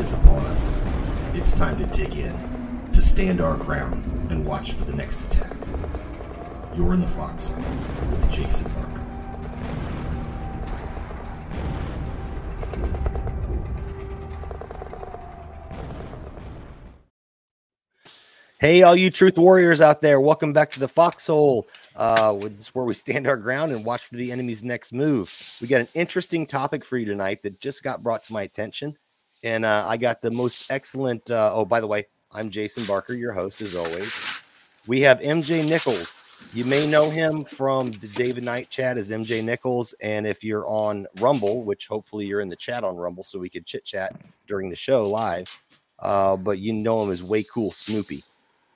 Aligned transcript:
is 0.00 0.14
upon 0.14 0.46
us. 0.46 0.80
It's 1.34 1.56
time 1.58 1.76
to 1.76 1.84
dig 1.86 2.16
in, 2.16 2.88
to 2.90 3.02
stand 3.02 3.42
our 3.42 3.54
ground, 3.54 4.30
and 4.30 4.46
watch 4.46 4.72
for 4.72 4.86
the 4.86 4.96
next 4.96 5.26
attack. 5.26 5.54
You're 6.74 6.94
in 6.94 7.00
the 7.00 7.06
foxhole 7.06 7.62
with 8.10 8.30
Jason 8.30 8.72
Barker. 8.72 8.90
Hey, 18.58 18.82
all 18.82 18.96
you 18.96 19.10
truth 19.10 19.36
warriors 19.36 19.82
out 19.82 20.00
there, 20.00 20.18
welcome 20.18 20.54
back 20.54 20.70
to 20.70 20.80
the 20.80 20.88
foxhole. 20.88 21.68
Uh, 21.94 22.38
is 22.42 22.68
where 22.68 22.86
we 22.86 22.94
stand 22.94 23.26
our 23.26 23.36
ground 23.36 23.72
and 23.72 23.84
watch 23.84 24.06
for 24.06 24.16
the 24.16 24.32
enemy's 24.32 24.64
next 24.64 24.94
move. 24.94 25.30
We 25.60 25.68
got 25.68 25.82
an 25.82 25.88
interesting 25.92 26.46
topic 26.46 26.84
for 26.86 26.96
you 26.96 27.04
tonight 27.04 27.42
that 27.42 27.60
just 27.60 27.82
got 27.82 28.02
brought 28.02 28.24
to 28.24 28.32
my 28.32 28.42
attention, 28.42 28.96
and 29.42 29.64
uh, 29.64 29.84
I 29.86 29.96
got 29.96 30.22
the 30.22 30.30
most 30.30 30.70
excellent. 30.70 31.30
Uh, 31.30 31.52
oh, 31.54 31.64
by 31.64 31.80
the 31.80 31.86
way, 31.86 32.06
I'm 32.32 32.50
Jason 32.50 32.84
Barker, 32.84 33.14
your 33.14 33.32
host 33.32 33.60
as 33.60 33.74
always. 33.74 34.42
We 34.86 35.00
have 35.00 35.20
MJ 35.20 35.66
Nichols. 35.68 36.18
You 36.54 36.64
may 36.64 36.86
know 36.86 37.10
him 37.10 37.44
from 37.44 37.90
the 37.92 38.08
David 38.08 38.44
Knight 38.44 38.70
chat 38.70 38.96
as 38.96 39.10
MJ 39.10 39.44
Nichols, 39.44 39.92
and 40.02 40.26
if 40.26 40.42
you're 40.42 40.66
on 40.66 41.06
Rumble, 41.20 41.62
which 41.62 41.86
hopefully 41.86 42.26
you're 42.26 42.40
in 42.40 42.48
the 42.48 42.56
chat 42.56 42.82
on 42.82 42.96
Rumble, 42.96 43.22
so 43.22 43.38
we 43.38 43.50
could 43.50 43.66
chit 43.66 43.84
chat 43.84 44.16
during 44.48 44.68
the 44.68 44.76
show 44.76 45.08
live. 45.08 45.48
Uh, 45.98 46.36
but 46.36 46.58
you 46.58 46.72
know 46.72 47.02
him 47.02 47.10
as 47.10 47.22
Way 47.22 47.42
Cool 47.42 47.70
Snoopy. 47.70 48.22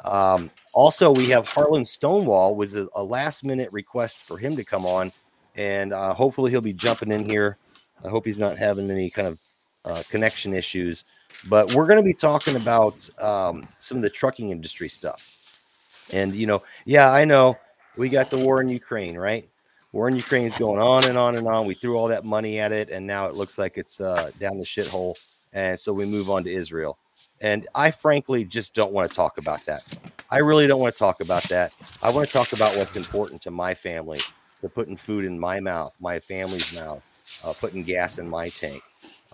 Um, 0.05 0.51
also, 0.73 1.11
we 1.11 1.27
have 1.31 1.49
Harlan 1.49 1.85
Stonewall 1.85 2.55
was 2.55 2.75
a, 2.75 2.87
a, 2.95 3.03
last 3.03 3.45
minute 3.45 3.73
request 3.73 4.19
for 4.19 4.37
him 4.37 4.55
to 4.57 4.65
come 4.65 4.85
on, 4.85 5.11
and 5.57 5.95
uh, 5.95 6.13
hopefully 6.13 6.51
he'll 6.51 6.61
be 6.61 6.75
jumping 6.75 7.11
in 7.11 7.29
here. 7.29 7.57
I 8.05 8.09
hope 8.09 8.27
he's 8.27 8.39
not 8.39 8.59
having 8.59 8.91
any 8.91 9.09
kind 9.09 9.27
of 9.27 9.41
uh, 9.85 10.03
connection 10.11 10.55
issues. 10.55 11.05
But 11.49 11.75
we're 11.75 11.87
going 11.87 11.99
to 11.99 12.05
be 12.05 12.15
talking 12.15 12.57
about 12.57 13.09
um, 13.21 13.69
some 13.79 13.99
of 13.99 14.03
the 14.03 14.11
trucking 14.11 14.51
industry 14.51 14.89
stuff. 14.89 16.11
And 16.13 16.35
you 16.35 16.47
know, 16.47 16.61
yeah, 16.85 17.11
I 17.11 17.25
know 17.25 17.57
we 17.97 18.09
got 18.09 18.31
the 18.31 18.39
war 18.39 18.61
in 18.61 18.69
Ukraine, 18.69 19.17
right? 19.17 19.49
War 19.93 20.09
in 20.09 20.17
Ukraine 20.17 20.47
is 20.47 20.59
going 20.59 20.81
on 20.81 21.07
and 21.07 21.17
on 21.17 21.37
and 21.37 21.47
on. 21.47 21.67
We 21.67 21.75
threw 21.75 21.97
all 21.97 22.09
that 22.09 22.25
money 22.25 22.59
at 22.59 22.73
it, 22.73 22.91
and 22.91 23.07
now 23.07 23.27
it 23.27 23.35
looks 23.35 23.59
like 23.59 23.79
it's 23.79 24.01
uh, 24.01 24.31
down 24.41 24.59
the 24.59 24.65
shithole. 24.65 25.15
And 25.53 25.79
so 25.79 25.93
we 25.93 26.05
move 26.05 26.31
on 26.31 26.43
to 26.45 26.53
Israel. 26.53 26.99
And 27.41 27.69
I 27.77 27.93
frankly 27.93 28.45
just 28.45 28.75
don't 28.75 28.93
want 28.93 29.09
to 29.09 29.15
talk 29.15 29.39
about 29.39 29.65
that. 29.67 29.83
I 30.31 30.39
really 30.39 30.67
don't 30.67 30.81
want 30.81 30.95
to 30.95 30.99
talk 30.99 31.21
about 31.21 31.45
that. 31.45 31.75
I 32.03 32.11
want 32.11 32.27
to 32.27 32.33
talk 32.33 32.53
about 32.53 32.77
what's 32.77 32.97
important 32.97 33.41
to 33.43 33.53
my 33.53 33.73
family, 33.73 34.19
to 34.63 34.69
putting 34.69 34.97
food 34.97 35.25
in 35.25 35.39
my 35.39 35.61
mouth, 35.61 35.95
my 36.01 36.19
family's 36.19 36.75
mouth, 36.75 37.09
uh, 37.47 37.53
putting 37.61 37.85
gas 37.85 38.19
in 38.19 38.29
my 38.29 38.49
tank, 38.49 38.83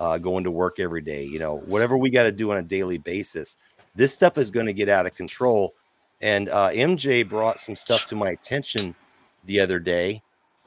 uh, 0.01 0.19
going 0.19 0.43
to 0.45 0.51
work 0.51 0.81
every 0.81 1.01
day, 1.01 1.23
you 1.23 1.39
know, 1.39 1.59
whatever 1.67 1.97
we 1.97 2.11
got 2.11 2.25
to 2.25 2.33
do 2.33 2.51
on 2.51 2.57
a 2.57 2.63
daily 2.63 2.99
basis. 2.99 3.57
This 3.95 4.13
stuff 4.13 4.39
is 4.39 4.51
going 4.51 4.67
to 4.67 4.73
get 4.73 4.89
out 4.89 5.07
of 5.07 5.15
control. 5.15 5.73
And 6.21 6.49
uh, 6.49 6.71
MJ 6.71 7.29
brought 7.29 7.61
some 7.61 7.77
stuff 7.77 8.07
to 8.07 8.17
my 8.17 8.31
attention 8.31 8.95
the 9.45 9.61
other 9.61 9.79
day, 9.79 10.23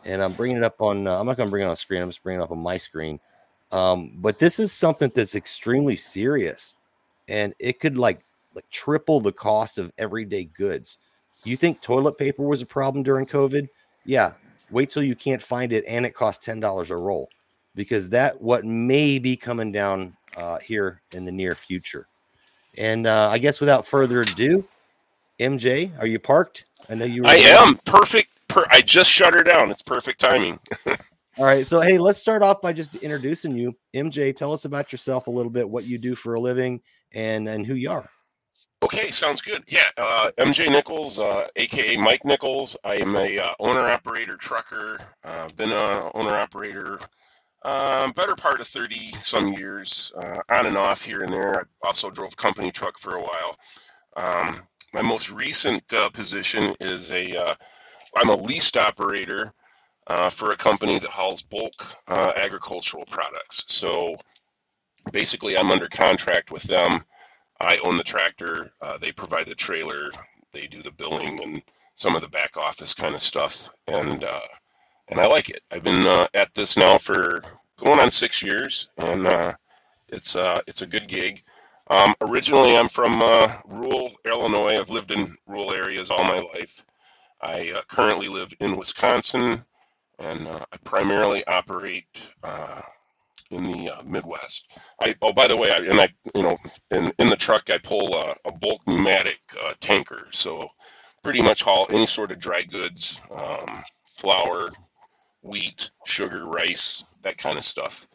and 0.05 0.23
I'm 0.23 0.33
bringing 0.33 0.57
it 0.57 0.63
up 0.63 0.81
on. 0.81 1.05
Uh, 1.05 1.19
I'm 1.19 1.25
not 1.25 1.37
going 1.37 1.47
to 1.47 1.51
bring 1.51 1.63
it 1.63 1.67
on 1.67 1.75
screen. 1.75 2.01
I'm 2.01 2.09
just 2.09 2.23
bringing 2.23 2.41
it 2.41 2.43
up 2.43 2.51
on 2.51 2.59
my 2.59 2.77
screen. 2.77 3.19
Um, 3.71 4.13
but 4.15 4.39
this 4.39 4.59
is 4.59 4.71
something 4.71 5.11
that's 5.13 5.35
extremely 5.35 5.95
serious 5.95 6.75
and 7.27 7.53
it 7.59 7.79
could 7.79 7.97
like 7.97 8.19
like 8.55 8.69
triple 8.69 9.19
the 9.19 9.31
cost 9.31 9.77
of 9.77 9.91
everyday 9.97 10.45
goods. 10.45 10.99
You 11.43 11.57
think 11.57 11.81
toilet 11.81 12.17
paper 12.17 12.43
was 12.43 12.61
a 12.61 12.65
problem 12.65 13.03
during 13.03 13.25
COVID? 13.25 13.67
Yeah. 14.05 14.33
Wait 14.69 14.89
till 14.89 15.03
you 15.03 15.15
can't 15.15 15.41
find 15.41 15.73
it 15.73 15.83
and 15.87 16.05
it 16.05 16.11
costs 16.11 16.45
ten 16.45 16.59
dollars 16.59 16.91
a 16.91 16.97
roll, 16.97 17.29
because 17.75 18.09
that 18.11 18.39
what 18.41 18.65
may 18.65 19.19
be 19.19 19.35
coming 19.35 19.71
down 19.71 20.15
uh, 20.37 20.59
here 20.59 21.01
in 21.11 21.25
the 21.25 21.31
near 21.31 21.55
future. 21.55 22.07
And 22.77 23.05
uh, 23.05 23.29
I 23.29 23.37
guess 23.37 23.59
without 23.59 23.85
further 23.85 24.21
ado, 24.21 24.65
MJ, 25.39 25.91
are 25.99 26.07
you 26.07 26.19
parked? 26.19 26.65
I 26.89 26.95
know 26.95 27.05
you. 27.05 27.23
I 27.25 27.35
am 27.35 27.77
perfect. 27.85 28.29
Per- 28.47 28.67
I 28.69 28.81
just 28.81 29.09
shut 29.09 29.33
her 29.33 29.43
down. 29.43 29.71
It's 29.71 29.81
perfect 29.81 30.19
timing. 30.19 30.59
All 31.37 31.45
right. 31.45 31.65
So, 31.65 31.81
hey, 31.81 31.97
let's 31.97 32.19
start 32.19 32.43
off 32.43 32.61
by 32.61 32.73
just 32.73 32.95
introducing 32.97 33.55
you. 33.55 33.75
MJ, 33.95 34.35
tell 34.35 34.53
us 34.53 34.65
about 34.65 34.91
yourself 34.91 35.27
a 35.27 35.31
little 35.31 35.49
bit, 35.51 35.67
what 35.67 35.85
you 35.85 35.97
do 35.97 36.13
for 36.13 36.35
a 36.35 36.39
living, 36.39 36.81
and 37.11 37.47
and 37.47 37.65
who 37.65 37.75
you 37.75 37.89
are. 37.91 38.07
Okay, 38.83 39.11
sounds 39.11 39.39
good. 39.39 39.63
Yeah, 39.67 39.87
uh, 39.97 40.29
MJ 40.37 40.69
Nichols, 40.69 41.17
uh, 41.17 41.47
aka 41.55 41.95
Mike 41.95 42.25
Nichols. 42.25 42.75
I 42.83 42.95
am 42.95 43.15
a 43.15 43.39
uh, 43.39 43.53
owner 43.59 43.87
operator 43.87 44.35
trucker. 44.35 44.99
Uh, 45.23 45.47
been 45.55 45.71
a 45.71 46.11
owner 46.13 46.35
operator 46.35 46.99
um, 47.63 48.11
better 48.11 48.35
part 48.35 48.61
of 48.61 48.67
thirty 48.67 49.13
some 49.21 49.53
years, 49.53 50.11
uh, 50.17 50.39
on 50.49 50.65
and 50.65 50.77
off 50.77 51.01
here 51.01 51.23
and 51.23 51.33
there. 51.33 51.61
I 51.61 51.87
also 51.87 52.09
drove 52.09 52.35
company 52.35 52.71
truck 52.71 52.97
for 52.97 53.15
a 53.15 53.21
while. 53.21 53.57
Um, 54.15 54.63
my 54.93 55.01
most 55.01 55.31
recent 55.31 55.91
uh, 55.93 56.09
position 56.09 56.75
is 56.79 57.11
a 57.11 57.35
uh, 57.35 57.55
I'm 58.15 58.29
a 58.29 58.35
leased 58.35 58.77
operator 58.77 59.53
uh, 60.07 60.29
for 60.29 60.51
a 60.51 60.57
company 60.57 60.99
that 60.99 61.09
hauls 61.09 61.41
bulk 61.41 61.73
uh, 62.07 62.33
agricultural 62.35 63.05
products. 63.05 63.63
So 63.67 64.17
basically, 65.11 65.57
I'm 65.57 65.71
under 65.71 65.87
contract 65.87 66.51
with 66.51 66.63
them. 66.63 67.03
I 67.59 67.79
own 67.85 67.97
the 67.97 68.03
tractor. 68.03 68.71
Uh, 68.81 68.97
they 68.97 69.11
provide 69.11 69.47
the 69.47 69.55
trailer. 69.55 70.11
They 70.51 70.67
do 70.67 70.83
the 70.83 70.91
billing 70.91 71.41
and 71.41 71.61
some 71.95 72.15
of 72.15 72.21
the 72.21 72.27
back 72.27 72.57
office 72.57 72.93
kind 72.93 73.15
of 73.15 73.21
stuff. 73.21 73.69
And 73.87 74.23
uh, 74.23 74.41
and 75.13 75.21
I 75.21 75.27
like 75.27 75.51
it. 75.51 75.61
I've 75.69 75.83
been 75.83 76.07
uh, 76.07 76.27
at 76.33 76.51
this 76.55 76.75
now 76.75 76.97
for 76.97 77.43
going 77.77 77.99
on 77.99 78.09
six 78.09 78.41
years, 78.41 78.89
and 78.97 79.27
uh, 79.27 79.53
it's 80.07 80.35
uh, 80.35 80.59
it's 80.65 80.81
a 80.81 80.87
good 80.87 81.07
gig. 81.07 81.43
Um, 81.91 82.15
originally, 82.21 82.75
I'm 82.75 82.89
from 82.89 83.21
uh, 83.21 83.53
rural 83.65 84.11
Illinois. 84.25 84.79
I've 84.79 84.89
lived 84.89 85.11
in 85.11 85.37
rural 85.45 85.71
areas 85.71 86.09
all 86.09 86.23
my 86.23 86.39
life. 86.39 86.83
I 87.41 87.73
uh, 87.75 87.81
currently 87.87 88.27
live 88.27 88.51
in 88.59 88.75
Wisconsin, 88.75 89.63
and 90.17 90.47
uh, 90.47 90.65
I 90.71 90.77
primarily 90.77 91.45
operate 91.45 92.05
uh, 92.43 92.81
in 93.51 93.65
the 93.71 93.91
uh, 93.91 94.01
Midwest. 94.03 94.65
I 95.03 95.13
oh 95.21 95.31
by 95.31 95.47
the 95.47 95.57
way, 95.57 95.67
I, 95.69 95.77
and 95.91 96.01
I 96.01 96.07
you 96.33 96.41
know 96.41 96.57
in 96.89 97.13
in 97.19 97.29
the 97.29 97.35
truck 97.35 97.69
I 97.69 97.77
pull 97.77 98.15
a, 98.15 98.35
a 98.45 98.51
bulk 98.51 98.81
pneumatic 98.87 99.41
uh, 99.63 99.73
tanker, 99.79 100.25
so 100.31 100.67
pretty 101.21 101.43
much 101.43 101.61
haul 101.61 101.85
any 101.91 102.07
sort 102.07 102.31
of 102.31 102.39
dry 102.39 102.63
goods, 102.63 103.21
um, 103.29 103.83
flour, 104.07 104.71
wheat, 105.43 105.91
sugar, 106.05 106.45
rice, 106.45 107.03
that 107.23 107.37
kind 107.37 107.57
of 107.57 107.65
stuff. 107.65 108.07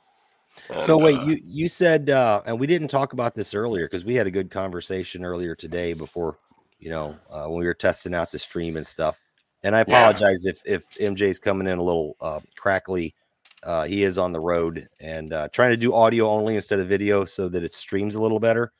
And, 0.71 0.83
so 0.83 0.99
wait, 0.99 1.19
uh, 1.19 1.25
you 1.25 1.41
you 1.44 1.69
said, 1.69 2.11
uh, 2.11 2.43
and 2.47 2.59
we 2.59 2.66
didn't 2.66 2.89
talk 2.89 3.12
about 3.12 3.34
this 3.34 3.55
earlier 3.55 3.87
because 3.87 4.05
we 4.05 4.15
had 4.15 4.27
a 4.27 4.31
good 4.31 4.50
conversation 4.50 5.25
earlier 5.25 5.55
today 5.55 5.93
before, 5.93 6.39
you 6.81 6.91
know, 6.91 7.16
uh, 7.31 7.47
when 7.47 7.61
we 7.61 7.66
were 7.66 7.75
testing 7.75 8.15
out 8.15 8.33
the 8.33 8.39
stream 8.39 8.77
and 8.77 8.87
stuff. 8.87 9.16
And 9.62 9.77
I 9.77 9.81
apologize 9.81 10.44
yeah. 10.44 10.50
if 10.50 10.62
if 10.65 10.91
MJ's 10.99 11.39
coming 11.39 11.69
in 11.69 11.78
a 11.78 11.83
little 11.83 12.16
uh, 12.21 12.41
crackly 12.56 13.15
uh, 13.62 13.84
he 13.84 14.03
is 14.03 14.19
on 14.19 14.33
the 14.33 14.41
road 14.41 14.89
and 15.00 15.33
uh, 15.33 15.49
trying 15.49 15.71
to 15.71 15.77
do 15.77 15.95
audio 15.95 16.28
only 16.28 16.56
instead 16.56 16.78
of 16.78 16.89
video 16.89 17.25
so 17.25 17.49
that 17.49 17.62
it 17.62 17.75
streams 17.75 18.15
a 18.15 18.21
little 18.21 18.41
better. 18.41 18.72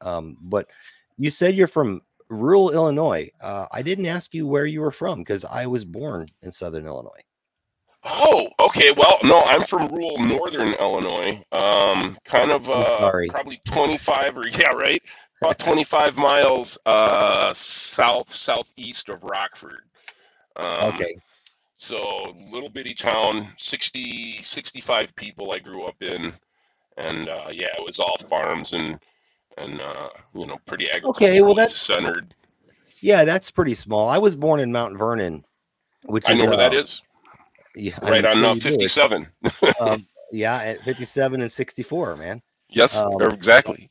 Um, 0.00 0.36
but 0.40 0.68
you 1.18 1.30
said 1.30 1.54
you're 1.54 1.66
from 1.66 2.02
rural 2.28 2.70
Illinois. 2.70 3.30
Uh, 3.40 3.66
I 3.72 3.82
didn't 3.82 4.06
ask 4.06 4.32
you 4.34 4.46
where 4.46 4.66
you 4.66 4.80
were 4.80 4.92
from 4.92 5.18
because 5.18 5.44
I 5.44 5.66
was 5.66 5.84
born 5.84 6.28
in 6.42 6.52
Southern 6.52 6.86
Illinois. 6.86 7.20
Oh, 8.04 8.48
okay. 8.60 8.92
Well, 8.92 9.18
no, 9.24 9.40
I'm 9.40 9.62
from 9.62 9.88
rural 9.88 10.16
Northern 10.18 10.74
Illinois. 10.74 11.42
Um, 11.52 12.16
kind 12.24 12.50
of 12.50 12.68
uh, 12.70 13.10
probably 13.28 13.60
25 13.66 14.36
or 14.38 14.48
yeah, 14.52 14.70
right, 14.70 15.02
about 15.42 15.58
25 15.58 16.16
miles 16.16 16.78
uh, 16.86 17.52
south 17.52 18.32
southeast 18.32 19.08
of 19.08 19.22
Rockford. 19.22 19.82
Um, 20.56 20.94
okay. 20.94 21.14
So 21.74 22.34
little 22.50 22.68
bitty 22.68 22.92
town, 22.92 23.48
60, 23.56 24.42
65 24.42 25.16
people 25.16 25.52
I 25.52 25.58
grew 25.58 25.84
up 25.84 26.02
in, 26.02 26.32
and 26.98 27.28
uh, 27.28 27.48
yeah, 27.50 27.68
it 27.78 27.84
was 27.84 27.98
all 27.98 28.18
farms 28.28 28.74
and 28.74 28.98
and 29.56 29.80
uh, 29.80 30.08
you 30.34 30.46
know 30.46 30.58
pretty 30.66 30.88
okay. 31.04 31.40
Well, 31.40 31.54
that's 31.54 31.78
centered. 31.78 32.34
Yeah, 33.00 33.24
that's 33.24 33.50
pretty 33.50 33.74
small. 33.74 34.08
I 34.08 34.18
was 34.18 34.36
born 34.36 34.60
in 34.60 34.72
Mount 34.72 34.98
Vernon, 34.98 35.44
which 36.04 36.28
I 36.28 36.34
know 36.34 36.40
is, 36.40 36.46
where 36.46 36.54
uh, 36.54 36.68
that 36.68 36.74
is. 36.74 37.02
Yeah, 37.74 37.98
right 38.02 38.24
on 38.24 38.44
uh, 38.44 38.54
57. 38.54 39.28
um, 39.80 40.06
yeah, 40.32 40.56
at 40.56 40.80
57 40.82 41.40
and 41.40 41.50
64, 41.50 42.16
man. 42.16 42.42
Yes, 42.68 42.96
um, 42.96 43.20
exactly. 43.20 43.90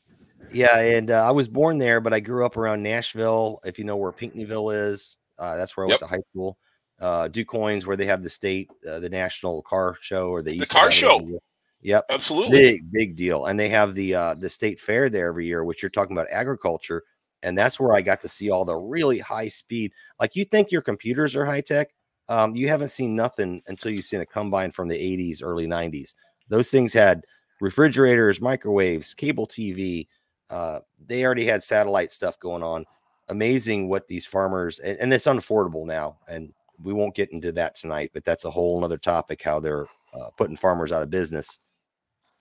Yeah, 0.52 0.80
and 0.80 1.12
uh, 1.12 1.28
I 1.28 1.32
was 1.32 1.48
born 1.48 1.78
there, 1.78 2.02
but 2.02 2.14
I 2.14 2.20
grew 2.20 2.46
up 2.46 2.58
around 2.58 2.82
Nashville. 2.82 3.60
If 3.64 3.78
you 3.78 3.86
know 3.86 3.98
where 3.98 4.12
Pinckneyville 4.12 4.92
is, 4.92 5.18
uh, 5.38 5.56
that's 5.58 5.78
where 5.78 5.86
I 5.86 5.90
yep. 5.90 6.02
went 6.02 6.10
to 6.10 6.16
high 6.16 6.22
school 6.22 6.58
uh, 7.02 7.28
Du 7.28 7.46
Quoin's 7.46 7.86
where 7.86 7.98
they 7.98 8.06
have 8.06 8.24
the 8.24 8.30
state, 8.30 8.70
uh, 8.88 9.00
the 9.00 9.10
national 9.10 9.62
car 9.62 9.98
show, 10.02 10.30
or 10.30 10.42
the 10.42 10.60
car 10.66 10.92
show. 10.92 11.40
Yep, 11.82 12.06
absolutely, 12.10 12.58
big 12.58 12.92
big 12.92 13.16
deal. 13.16 13.46
And 13.46 13.60
they 13.60 13.70
have 13.70 13.96
the 13.96 14.16
uh, 14.16 14.34
the 14.34 14.50
state 14.50 14.80
fair 14.80 15.10
there 15.10 15.28
every 15.28 15.48
year, 15.48 15.64
which 15.64 15.82
you're 15.82 15.90
talking 15.90 16.16
about 16.16 16.28
agriculture, 16.30 17.04
and 17.42 17.58
that's 17.58 17.80
where 17.80 17.94
I 17.94 18.02
got 18.02 18.22
to 18.22 18.28
see 18.28 18.50
all 18.50 18.66
the 18.66 18.76
really 18.76 19.20
high 19.20 19.48
speed. 19.48 19.94
Like 20.20 20.36
you 20.36 20.44
think 20.44 20.72
your 20.72 20.82
computers 20.82 21.36
are 21.36 21.46
high 21.46 21.62
tech, 21.62 21.90
um, 22.30 22.56
you 22.56 22.70
haven't 22.70 22.90
seen 22.90 23.16
nothing 23.16 23.62
until 23.68 23.92
you've 23.92 24.06
seen 24.06 24.22
a 24.22 24.26
combine 24.26 24.72
from 24.72 24.88
the 24.88 24.96
80s, 24.96 25.42
early 25.44 25.66
90s. 25.66 26.14
Those 26.48 26.70
things 26.70 26.94
had 26.94 27.26
refrigerators, 27.60 28.40
microwaves, 28.40 29.14
cable 29.14 29.48
TV. 29.48 30.08
Uh, 30.50 30.80
they 31.08 31.26
already 31.26 31.46
had 31.46 31.64
satellite 31.64 32.12
stuff 32.12 32.40
going 32.40 32.64
on. 32.64 32.86
Amazing 33.30 33.90
what 33.90 34.08
these 34.08 34.26
farmers 34.26 34.80
and, 34.80 34.98
and 35.00 35.14
it's 35.14 35.26
unaffordable 35.26 35.86
now. 35.86 36.18
And 36.28 36.54
we 36.82 36.94
won't 36.94 37.16
get 37.16 37.32
into 37.32 37.52
that 37.54 37.76
tonight, 37.76 38.12
but 38.14 38.24
that's 38.24 38.46
a 38.46 38.52
whole 38.52 38.84
other 38.84 38.98
topic. 38.98 39.42
How 39.44 39.60
they're 39.60 39.88
uh, 40.14 40.30
putting 40.38 40.56
farmers 40.56 40.92
out 40.92 41.04
of 41.04 41.10
business 41.10 41.60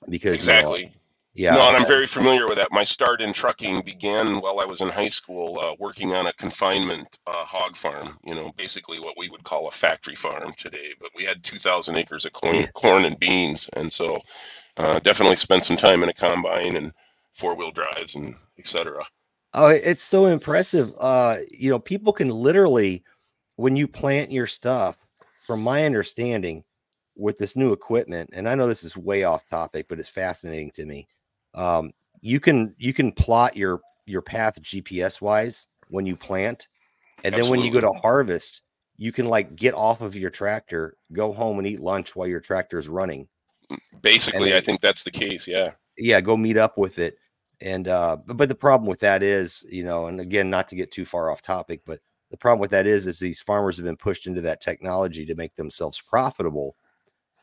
because 0.08 0.34
exactly. 0.34 0.80
You 0.80 0.86
know, 0.86 0.92
yeah, 1.38 1.54
no, 1.54 1.68
and 1.68 1.76
I'm 1.76 1.86
very 1.86 2.08
familiar 2.08 2.48
with 2.48 2.56
that. 2.56 2.72
My 2.72 2.82
start 2.82 3.20
in 3.20 3.32
trucking 3.32 3.82
began 3.82 4.40
while 4.40 4.58
I 4.58 4.64
was 4.64 4.80
in 4.80 4.88
high 4.88 5.06
school, 5.06 5.60
uh, 5.62 5.76
working 5.78 6.12
on 6.12 6.26
a 6.26 6.32
confinement 6.32 7.16
uh, 7.28 7.44
hog 7.44 7.76
farm. 7.76 8.18
You 8.24 8.34
know, 8.34 8.52
basically 8.56 8.98
what 8.98 9.16
we 9.16 9.28
would 9.28 9.44
call 9.44 9.68
a 9.68 9.70
factory 9.70 10.16
farm 10.16 10.52
today. 10.56 10.94
But 11.00 11.10
we 11.14 11.24
had 11.24 11.44
2,000 11.44 11.96
acres 11.96 12.24
of 12.24 12.32
corn, 12.32 12.66
corn 12.74 13.04
and 13.04 13.16
beans, 13.20 13.70
and 13.74 13.92
so 13.92 14.18
uh, 14.78 14.98
definitely 14.98 15.36
spent 15.36 15.62
some 15.62 15.76
time 15.76 16.02
in 16.02 16.08
a 16.08 16.12
combine 16.12 16.74
and 16.74 16.92
four 17.34 17.54
wheel 17.54 17.70
drives 17.70 18.16
and 18.16 18.34
etc. 18.58 19.04
Oh, 19.54 19.68
it's 19.68 20.02
so 20.02 20.26
impressive. 20.26 20.92
Uh, 20.98 21.36
you 21.52 21.70
know, 21.70 21.78
people 21.78 22.12
can 22.12 22.30
literally, 22.30 23.04
when 23.54 23.76
you 23.76 23.86
plant 23.86 24.32
your 24.32 24.48
stuff, 24.48 24.96
from 25.46 25.62
my 25.62 25.86
understanding, 25.86 26.64
with 27.14 27.38
this 27.38 27.54
new 27.54 27.72
equipment, 27.72 28.30
and 28.32 28.48
I 28.48 28.56
know 28.56 28.66
this 28.66 28.82
is 28.82 28.96
way 28.96 29.22
off 29.22 29.48
topic, 29.48 29.86
but 29.88 30.00
it's 30.00 30.08
fascinating 30.08 30.72
to 30.72 30.84
me 30.84 31.06
um, 31.54 31.92
you 32.20 32.40
can 32.40 32.74
you 32.78 32.92
can 32.92 33.12
plot 33.12 33.56
your 33.56 33.80
your 34.06 34.22
path 34.22 34.60
GPS 34.62 35.20
wise 35.20 35.68
when 35.88 36.06
you 36.06 36.16
plant, 36.16 36.68
and 37.24 37.34
Absolutely. 37.34 37.40
then 37.40 37.50
when 37.50 37.66
you 37.66 37.80
go 37.80 37.92
to 37.92 37.98
harvest, 38.00 38.62
you 38.96 39.12
can 39.12 39.26
like 39.26 39.56
get 39.56 39.74
off 39.74 40.00
of 40.00 40.16
your 40.16 40.30
tractor, 40.30 40.96
go 41.12 41.32
home 41.32 41.58
and 41.58 41.66
eat 41.66 41.80
lunch 41.80 42.14
while 42.16 42.26
your 42.26 42.40
tractor 42.40 42.78
is 42.78 42.88
running. 42.88 43.28
Basically, 44.02 44.50
then, 44.50 44.58
I 44.58 44.60
think 44.60 44.80
that's 44.80 45.04
the 45.04 45.10
case. 45.10 45.46
Yeah. 45.46 45.72
Yeah, 45.96 46.20
go 46.20 46.36
meet 46.36 46.56
up 46.56 46.76
with 46.76 46.98
it. 46.98 47.16
And 47.60 47.88
uh 47.88 48.18
but 48.26 48.48
the 48.48 48.54
problem 48.54 48.88
with 48.88 49.00
that 49.00 49.22
is, 49.22 49.64
you 49.70 49.84
know, 49.84 50.06
and 50.06 50.20
again, 50.20 50.50
not 50.50 50.68
to 50.68 50.76
get 50.76 50.90
too 50.90 51.04
far 51.04 51.30
off 51.30 51.42
topic, 51.42 51.82
but 51.86 52.00
the 52.30 52.36
problem 52.36 52.60
with 52.60 52.70
that 52.70 52.86
is 52.86 53.06
is 53.06 53.18
these 53.18 53.40
farmers 53.40 53.76
have 53.76 53.86
been 53.86 53.96
pushed 53.96 54.26
into 54.26 54.40
that 54.42 54.60
technology 54.60 55.24
to 55.26 55.34
make 55.34 55.54
themselves 55.54 56.00
profitable. 56.00 56.76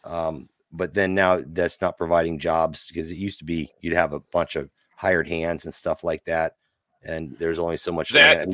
Um, 0.04 0.50
but 0.76 0.94
then 0.94 1.14
now 1.16 1.42
that's 1.48 1.82
not 1.82 1.98
providing 1.98 2.40
jobs 2.40 2.86
because 2.88 3.10
it 3.10 3.18
used 3.18 3.40
to 3.40 3.46
be 3.46 3.72
you'd 3.82 3.94
have 3.94 4.14
a 4.14 4.20
bunch 4.20 4.56
of 4.56 4.70
hired 4.96 5.28
hands 5.28 5.66
and 5.66 5.74
stuff 5.74 6.04
like 6.04 6.24
that 6.26 6.56
and 7.04 7.36
there's 7.40 7.60
only 7.60 7.78
so 7.78 7.92
much 7.92 8.10
that 8.12 8.48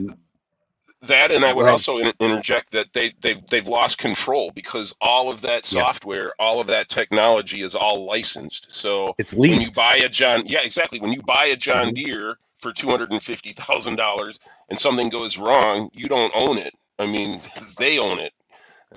that 1.01 1.31
and 1.31 1.43
i 1.43 1.53
would 1.53 1.67
also 1.67 1.97
interject 2.19 2.71
that 2.71 2.87
they 2.93 3.13
they've, 3.21 3.45
they've 3.47 3.67
lost 3.67 3.97
control 3.97 4.51
because 4.53 4.93
all 5.01 5.31
of 5.31 5.41
that 5.41 5.65
software 5.65 6.25
yeah. 6.25 6.45
all 6.45 6.59
of 6.61 6.67
that 6.67 6.89
technology 6.89 7.61
is 7.61 7.75
all 7.75 8.05
licensed 8.05 8.71
so 8.71 9.13
it's 9.17 9.33
leased. 9.33 9.51
when 9.51 9.61
you 9.61 9.71
buy 9.71 10.05
a 10.05 10.09
john 10.09 10.45
yeah 10.45 10.61
exactly 10.63 10.99
when 10.99 11.11
you 11.11 11.21
buy 11.23 11.45
a 11.45 11.55
john 11.55 11.87
mm-hmm. 11.87 12.05
deere 12.05 12.37
for 12.59 12.71
$250000 12.71 14.39
and 14.69 14.77
something 14.77 15.09
goes 15.09 15.39
wrong 15.39 15.89
you 15.93 16.07
don't 16.07 16.31
own 16.35 16.57
it 16.59 16.73
i 16.99 17.05
mean 17.07 17.39
they 17.79 17.97
own 17.97 18.19
it 18.19 18.33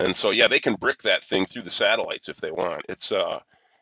and 0.00 0.14
so 0.14 0.31
yeah, 0.31 0.49
they 0.49 0.61
can 0.61 0.75
brick 0.75 1.02
that 1.02 1.23
thing 1.23 1.46
through 1.46 1.62
the 1.62 1.70
satellites 1.70 2.29
if 2.29 2.38
they 2.38 2.50
want. 2.50 2.85
It's 2.88 3.12
uh 3.12 3.41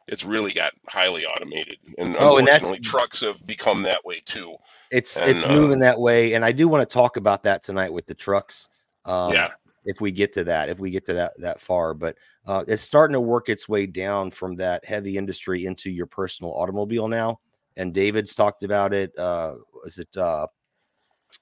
it's 0.09 0.25
really 0.25 0.53
got 0.53 0.73
highly 0.89 1.25
automated 1.25 1.79
and 1.99 2.17
oh, 2.19 2.39
and 2.39 2.47
that's 2.47 2.73
trucks 2.83 3.21
have 3.21 3.47
become 3.47 3.83
that 3.83 4.05
way 4.05 4.21
too. 4.25 4.55
It's 4.91 5.17
and, 5.17 5.31
it's 5.31 5.45
uh, 5.45 5.53
moving 5.53 5.79
that 5.81 5.99
way, 5.99 6.35
and 6.35 6.45
I 6.45 6.53
do 6.53 6.69
want 6.69 6.89
to 6.89 6.93
talk 6.93 7.17
about 7.17 7.43
that 7.45 7.63
tonight 7.63 7.93
with 7.93 8.07
the 8.07 8.15
trucks. 8.15 8.69
Um, 9.05 9.33
yeah, 9.33 9.49
if 9.85 10.01
we 10.01 10.11
get 10.11 10.33
to 10.35 10.45
that, 10.45 10.69
if 10.69 10.79
we 10.79 10.91
get 10.91 11.07
to 11.07 11.15
that 11.15 11.33
that 11.39 11.61
far, 11.61 11.95
but 11.95 12.17
uh, 12.47 12.65
it's 12.67 12.83
starting 12.83 13.15
to 13.15 13.21
work 13.21 13.49
its 13.49 13.69
way 13.69 13.87
down 13.87 14.31
from 14.31 14.57
that 14.57 14.85
heavy 14.85 15.17
industry 15.17 15.67
into 15.67 15.91
your 15.91 16.07
personal 16.07 16.53
automobile 16.53 17.09
now. 17.09 17.39
And 17.77 17.95
David's 17.95 18.35
talked 18.35 18.65
about 18.65 18.93
it. 18.93 19.17
Uh, 19.17 19.55
is 19.87 19.99
it 19.99 20.15
uh, 20.17 20.47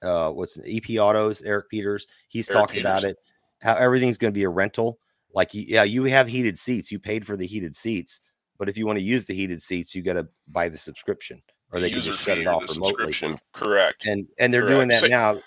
uh, 0.02 0.30
what's 0.30 0.54
the 0.54 0.76
EP 0.76 1.00
Autos? 1.00 1.42
Eric 1.42 1.70
Peters. 1.70 2.06
He's 2.28 2.48
Eric 2.48 2.60
talked 2.60 2.72
Peters. 2.72 2.84
about 2.84 3.04
it 3.04 3.16
how 3.62 3.74
everything's 3.74 4.18
going 4.18 4.32
to 4.32 4.38
be 4.38 4.44
a 4.44 4.48
rental. 4.48 4.98
Like, 5.34 5.50
yeah, 5.52 5.84
you 5.84 6.04
have 6.04 6.28
heated 6.28 6.58
seats. 6.58 6.90
You 6.90 6.98
paid 6.98 7.24
for 7.24 7.36
the 7.36 7.46
heated 7.46 7.76
seats, 7.76 8.20
but 8.58 8.68
if 8.68 8.76
you 8.76 8.86
want 8.86 8.98
to 8.98 9.04
use 9.04 9.26
the 9.26 9.34
heated 9.34 9.62
seats, 9.62 9.94
you 9.94 10.02
got 10.02 10.14
to 10.14 10.26
buy 10.52 10.68
the 10.68 10.76
subscription, 10.76 11.40
or 11.72 11.80
they 11.80 11.90
can 11.90 12.00
just 12.00 12.18
shut 12.18 12.38
it 12.38 12.46
off 12.46 12.64
remotely. 12.74 13.38
Correct. 13.52 14.06
And 14.06 14.26
and 14.38 14.52
they're 14.52 14.62
Correct. 14.62 14.76
doing 14.76 14.88
that 14.88 15.00
so, 15.02 15.06
now. 15.06 15.40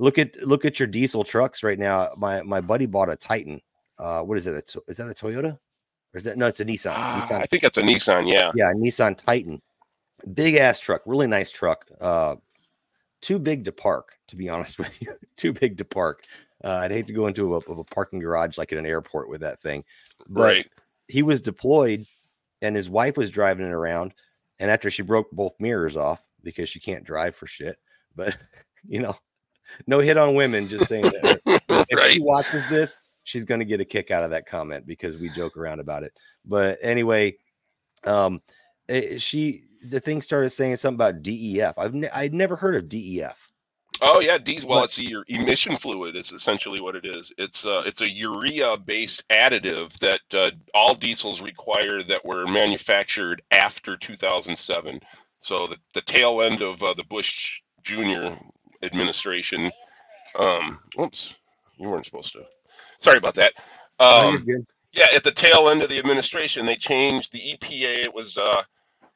Look 0.00 0.18
at 0.18 0.36
look 0.44 0.64
at 0.64 0.78
your 0.78 0.86
diesel 0.86 1.24
trucks 1.24 1.62
right 1.62 1.78
now. 1.78 2.08
My 2.16 2.42
my 2.42 2.60
buddy 2.60 2.86
bought 2.86 3.10
a 3.10 3.16
Titan. 3.16 3.60
Uh, 3.98 4.22
what 4.22 4.38
is 4.38 4.46
it? 4.46 4.54
A, 4.54 4.80
is 4.90 4.96
that 4.96 5.08
a 5.08 5.12
Toyota? 5.12 5.58
Or 6.14 6.18
is 6.18 6.24
that 6.24 6.36
no? 6.36 6.46
It's 6.46 6.60
a 6.60 6.64
Nissan. 6.64 6.92
Uh, 6.94 7.20
Nissan. 7.20 7.42
I 7.42 7.46
think 7.46 7.62
that's 7.62 7.78
a 7.78 7.82
Nissan. 7.82 8.30
Yeah. 8.30 8.52
Yeah, 8.54 8.72
Nissan 8.74 9.16
Titan. 9.16 9.60
Big 10.34 10.56
ass 10.56 10.80
truck, 10.80 11.02
really 11.06 11.26
nice 11.26 11.50
truck. 11.50 11.86
Uh, 12.00 12.36
too 13.20 13.38
big 13.38 13.64
to 13.64 13.72
park, 13.72 14.16
to 14.28 14.36
be 14.36 14.48
honest 14.48 14.78
with 14.78 15.00
you. 15.02 15.14
too 15.36 15.52
big 15.52 15.78
to 15.78 15.84
park. 15.84 16.24
Uh, 16.64 16.80
I'd 16.82 16.90
hate 16.90 17.06
to 17.06 17.12
go 17.12 17.26
into 17.26 17.54
a, 17.54 17.58
a, 17.58 17.84
parking 17.84 18.18
garage 18.18 18.58
like 18.58 18.72
at 18.72 18.78
an 18.78 18.86
airport 18.86 19.28
with 19.28 19.40
that 19.42 19.60
thing. 19.62 19.84
But 20.28 20.42
right. 20.42 20.70
he 21.06 21.22
was 21.22 21.40
deployed 21.40 22.04
and 22.62 22.74
his 22.74 22.90
wife 22.90 23.16
was 23.16 23.30
driving 23.30 23.66
it 23.66 23.72
around. 23.72 24.12
And 24.58 24.70
after 24.70 24.90
she 24.90 25.02
broke 25.02 25.30
both 25.30 25.54
mirrors 25.60 25.96
off 25.96 26.24
because 26.42 26.68
she 26.68 26.80
can't 26.80 27.04
drive 27.04 27.36
for 27.36 27.46
shit, 27.46 27.78
but 28.16 28.36
you 28.88 29.00
know, 29.00 29.14
no 29.86 30.00
hit 30.00 30.16
on 30.16 30.34
women, 30.34 30.66
just 30.66 30.88
saying 30.88 31.04
that. 31.04 31.40
if 31.68 31.98
right. 31.98 32.12
she 32.12 32.20
watches 32.20 32.68
this, 32.68 32.98
she's 33.24 33.44
going 33.44 33.60
to 33.60 33.64
get 33.64 33.80
a 33.80 33.84
kick 33.84 34.10
out 34.10 34.24
of 34.24 34.30
that 34.30 34.46
comment 34.46 34.86
because 34.86 35.16
we 35.16 35.28
joke 35.30 35.56
around 35.56 35.80
about 35.80 36.02
it. 36.02 36.12
But 36.44 36.78
anyway, 36.82 37.36
um, 38.04 38.40
it, 38.88 39.12
eh, 39.12 39.18
she, 39.18 39.64
the 39.88 40.00
thing 40.00 40.22
started 40.22 40.50
saying 40.50 40.76
something 40.76 40.96
about 40.96 41.22
DEF. 41.22 41.78
I've 41.78 41.94
ne- 41.94 42.10
I'd 42.10 42.34
never 42.34 42.56
heard 42.56 42.74
of 42.74 42.88
DEF. 42.88 43.47
Oh 44.00 44.20
yeah, 44.20 44.38
diesel. 44.38 44.70
Well, 44.70 44.84
it's 44.84 44.98
your 44.98 45.24
emission 45.28 45.76
fluid 45.76 46.14
is 46.14 46.32
essentially 46.32 46.80
what 46.80 46.94
it 46.94 47.04
is. 47.04 47.32
It's 47.36 47.66
uh, 47.66 47.82
it's 47.84 48.00
a 48.00 48.10
urea-based 48.10 49.24
additive 49.28 49.92
that 49.98 50.20
uh, 50.32 50.50
all 50.72 50.94
diesels 50.94 51.42
require 51.42 52.02
that 52.04 52.24
were 52.24 52.46
manufactured 52.46 53.42
after 53.50 53.96
2007. 53.96 55.00
So 55.40 55.66
the, 55.66 55.76
the 55.94 56.00
tail 56.02 56.42
end 56.42 56.62
of 56.62 56.82
uh, 56.82 56.94
the 56.94 57.04
Bush 57.04 57.60
Jr. 57.82 58.34
administration. 58.82 59.72
Um, 60.38 60.78
oops, 61.00 61.34
you 61.78 61.88
weren't 61.88 62.06
supposed 62.06 62.32
to. 62.34 62.44
Sorry 63.00 63.18
about 63.18 63.34
that. 63.34 63.52
Um, 63.98 64.46
yeah, 64.92 65.06
at 65.14 65.24
the 65.24 65.32
tail 65.32 65.68
end 65.68 65.82
of 65.82 65.88
the 65.88 65.98
administration, 65.98 66.66
they 66.66 66.76
changed 66.76 67.32
the 67.32 67.40
EPA. 67.40 68.04
It 68.04 68.14
was 68.14 68.38
uh, 68.38 68.62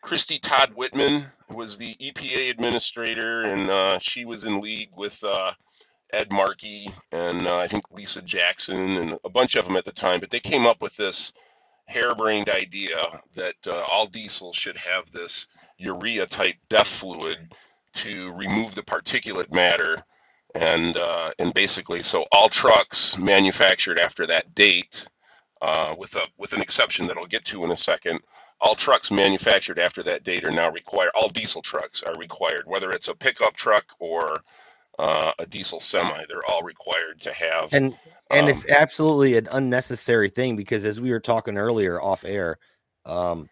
Christie 0.03 0.41
Todd 0.41 0.75
Whitman 0.75 1.27
was 1.49 1.79
the 1.79 1.97
EPA 2.01 2.51
administrator, 2.51 3.43
and 3.43 3.71
uh, 3.71 3.99
she 3.99 4.25
was 4.25 4.45
in 4.45 4.61
league 4.61 4.91
with 4.97 5.23
uh, 5.25 5.53
Ed 6.13 6.31
Markey 6.31 6.91
and 7.11 7.47
uh, 7.47 7.59
I 7.59 7.67
think 7.67 7.91
Lisa 7.91 8.21
Jackson 8.21 8.97
and 8.99 9.19
a 9.25 9.31
bunch 9.31 9.57
of 9.57 9.65
them 9.65 9.77
at 9.77 9.85
the 9.85 9.93
time. 9.93 10.21
But 10.21 10.31
they 10.31 10.41
came 10.41 10.67
up 10.67 10.83
with 10.83 10.97
this 10.97 11.33
harebrained 11.87 12.49
idea 12.49 12.99
that 13.35 13.55
uh, 13.67 13.85
all 13.91 14.07
diesels 14.07 14.57
should 14.57 14.77
have 14.77 15.11
this 15.11 15.49
urea 15.79 16.27
type 16.27 16.57
DEF 16.69 16.87
fluid 16.87 17.55
to 17.95 18.33
remove 18.33 18.75
the 18.75 18.83
particulate 18.83 19.53
matter. 19.53 20.03
And 20.55 20.99
uh, 20.99 21.33
and 21.39 21.55
basically, 21.55 22.03
so 22.03 22.27
all 22.31 22.51
trucks 22.51 23.17
manufactured 23.17 23.99
after 23.99 24.27
that 24.27 24.55
date, 24.55 25.07
uh, 25.63 25.95
with 25.97 26.15
a 26.15 26.27
with 26.37 26.53
an 26.53 26.61
exception 26.61 27.07
that 27.07 27.17
I'll 27.17 27.27
get 27.27 27.47
to 27.47 27.65
in 27.65 27.71
a 27.71 27.77
second, 27.77 28.21
all 28.63 28.77
trucks 28.77 29.11
manufactured 29.11 29.79
after 29.79 30.05
that 30.05 30.23
date 30.23 30.47
are 30.47 30.53
now 30.53 30.71
required. 30.71 31.11
All 31.17 31.29
diesel 31.29 31.63
trucks 31.63 32.03
are 32.05 32.15
required, 32.15 32.63
whether 32.67 32.91
it's 32.91 33.09
a 33.09 33.15
pickup 33.15 33.57
truck 33.57 33.85
or 33.99 34.37
uh, 35.01 35.33
a 35.41 35.47
diesel 35.47 35.81
semi. 35.81 36.25
They're 36.29 36.49
all 36.49 36.63
required 36.63 37.21
to 37.23 37.33
have. 37.33 37.73
And 37.73 37.97
and 38.31 38.45
um, 38.45 38.49
it's 38.49 38.69
absolutely 38.71 39.37
an 39.37 39.49
unnecessary 39.51 40.31
thing 40.31 40.55
because 40.55 40.85
as 40.85 41.01
we 41.01 41.11
were 41.11 41.21
talking 41.21 41.59
earlier 41.59 42.01
off 42.01 42.25
air, 42.25 42.59
um, 43.05 43.49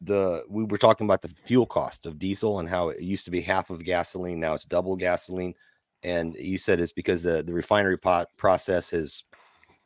the 0.00 0.44
we 0.48 0.62
were 0.62 0.78
talking 0.78 1.06
about 1.06 1.22
the 1.22 1.34
fuel 1.44 1.66
cost 1.66 2.06
of 2.06 2.20
diesel 2.20 2.60
and 2.60 2.68
how 2.68 2.90
it 2.90 3.02
used 3.02 3.24
to 3.24 3.32
be 3.32 3.40
half 3.40 3.70
of 3.70 3.82
gasoline, 3.82 4.38
now 4.38 4.54
it's 4.54 4.64
double 4.64 4.94
gasoline. 4.94 5.54
And 6.04 6.36
you 6.36 6.56
said 6.56 6.78
it's 6.78 6.92
because 6.92 7.24
the, 7.24 7.42
the 7.42 7.52
refinery 7.52 7.98
pot 7.98 8.28
process 8.36 8.90
has 8.92 9.24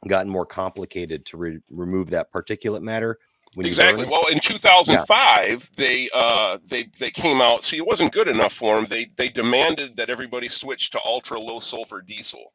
gotten 0.06 0.30
more 0.30 0.44
complicated 0.44 1.24
to 1.26 1.38
re- 1.38 1.60
remove 1.70 2.10
that 2.10 2.30
particulate 2.30 2.82
matter 2.82 3.16
exactly. 3.58 4.06
Well, 4.06 4.26
in 4.28 4.38
2005, 4.38 5.48
yeah. 5.48 5.56
they 5.76 6.08
uh, 6.14 6.58
they 6.66 6.88
they 6.98 7.10
came 7.10 7.40
out. 7.40 7.64
See, 7.64 7.76
it 7.76 7.86
wasn't 7.86 8.12
good 8.12 8.28
enough 8.28 8.52
for 8.52 8.76
them. 8.76 8.86
They 8.86 9.10
they 9.16 9.28
demanded 9.28 9.96
that 9.96 10.10
everybody 10.10 10.48
switch 10.48 10.90
to 10.90 11.00
ultra 11.04 11.38
low 11.38 11.60
sulfur 11.60 12.00
diesel. 12.00 12.52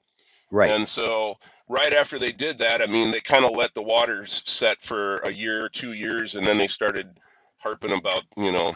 Right. 0.51 0.71
And 0.71 0.87
so 0.87 1.35
right 1.67 1.91
after 1.91 2.19
they 2.19 2.31
did 2.31 2.57
that, 2.59 2.81
I 2.81 2.85
mean, 2.85 3.11
they 3.11 3.19
kind 3.19 3.45
of 3.45 3.51
let 3.51 3.73
the 3.73 3.81
waters 3.81 4.43
set 4.45 4.81
for 4.81 5.17
a 5.19 5.31
year, 5.31 5.67
two 5.69 5.93
years, 5.93 6.35
and 6.35 6.45
then 6.45 6.57
they 6.57 6.67
started 6.67 7.19
harping 7.57 7.91
about 7.91 8.23
you 8.37 8.51
know 8.51 8.75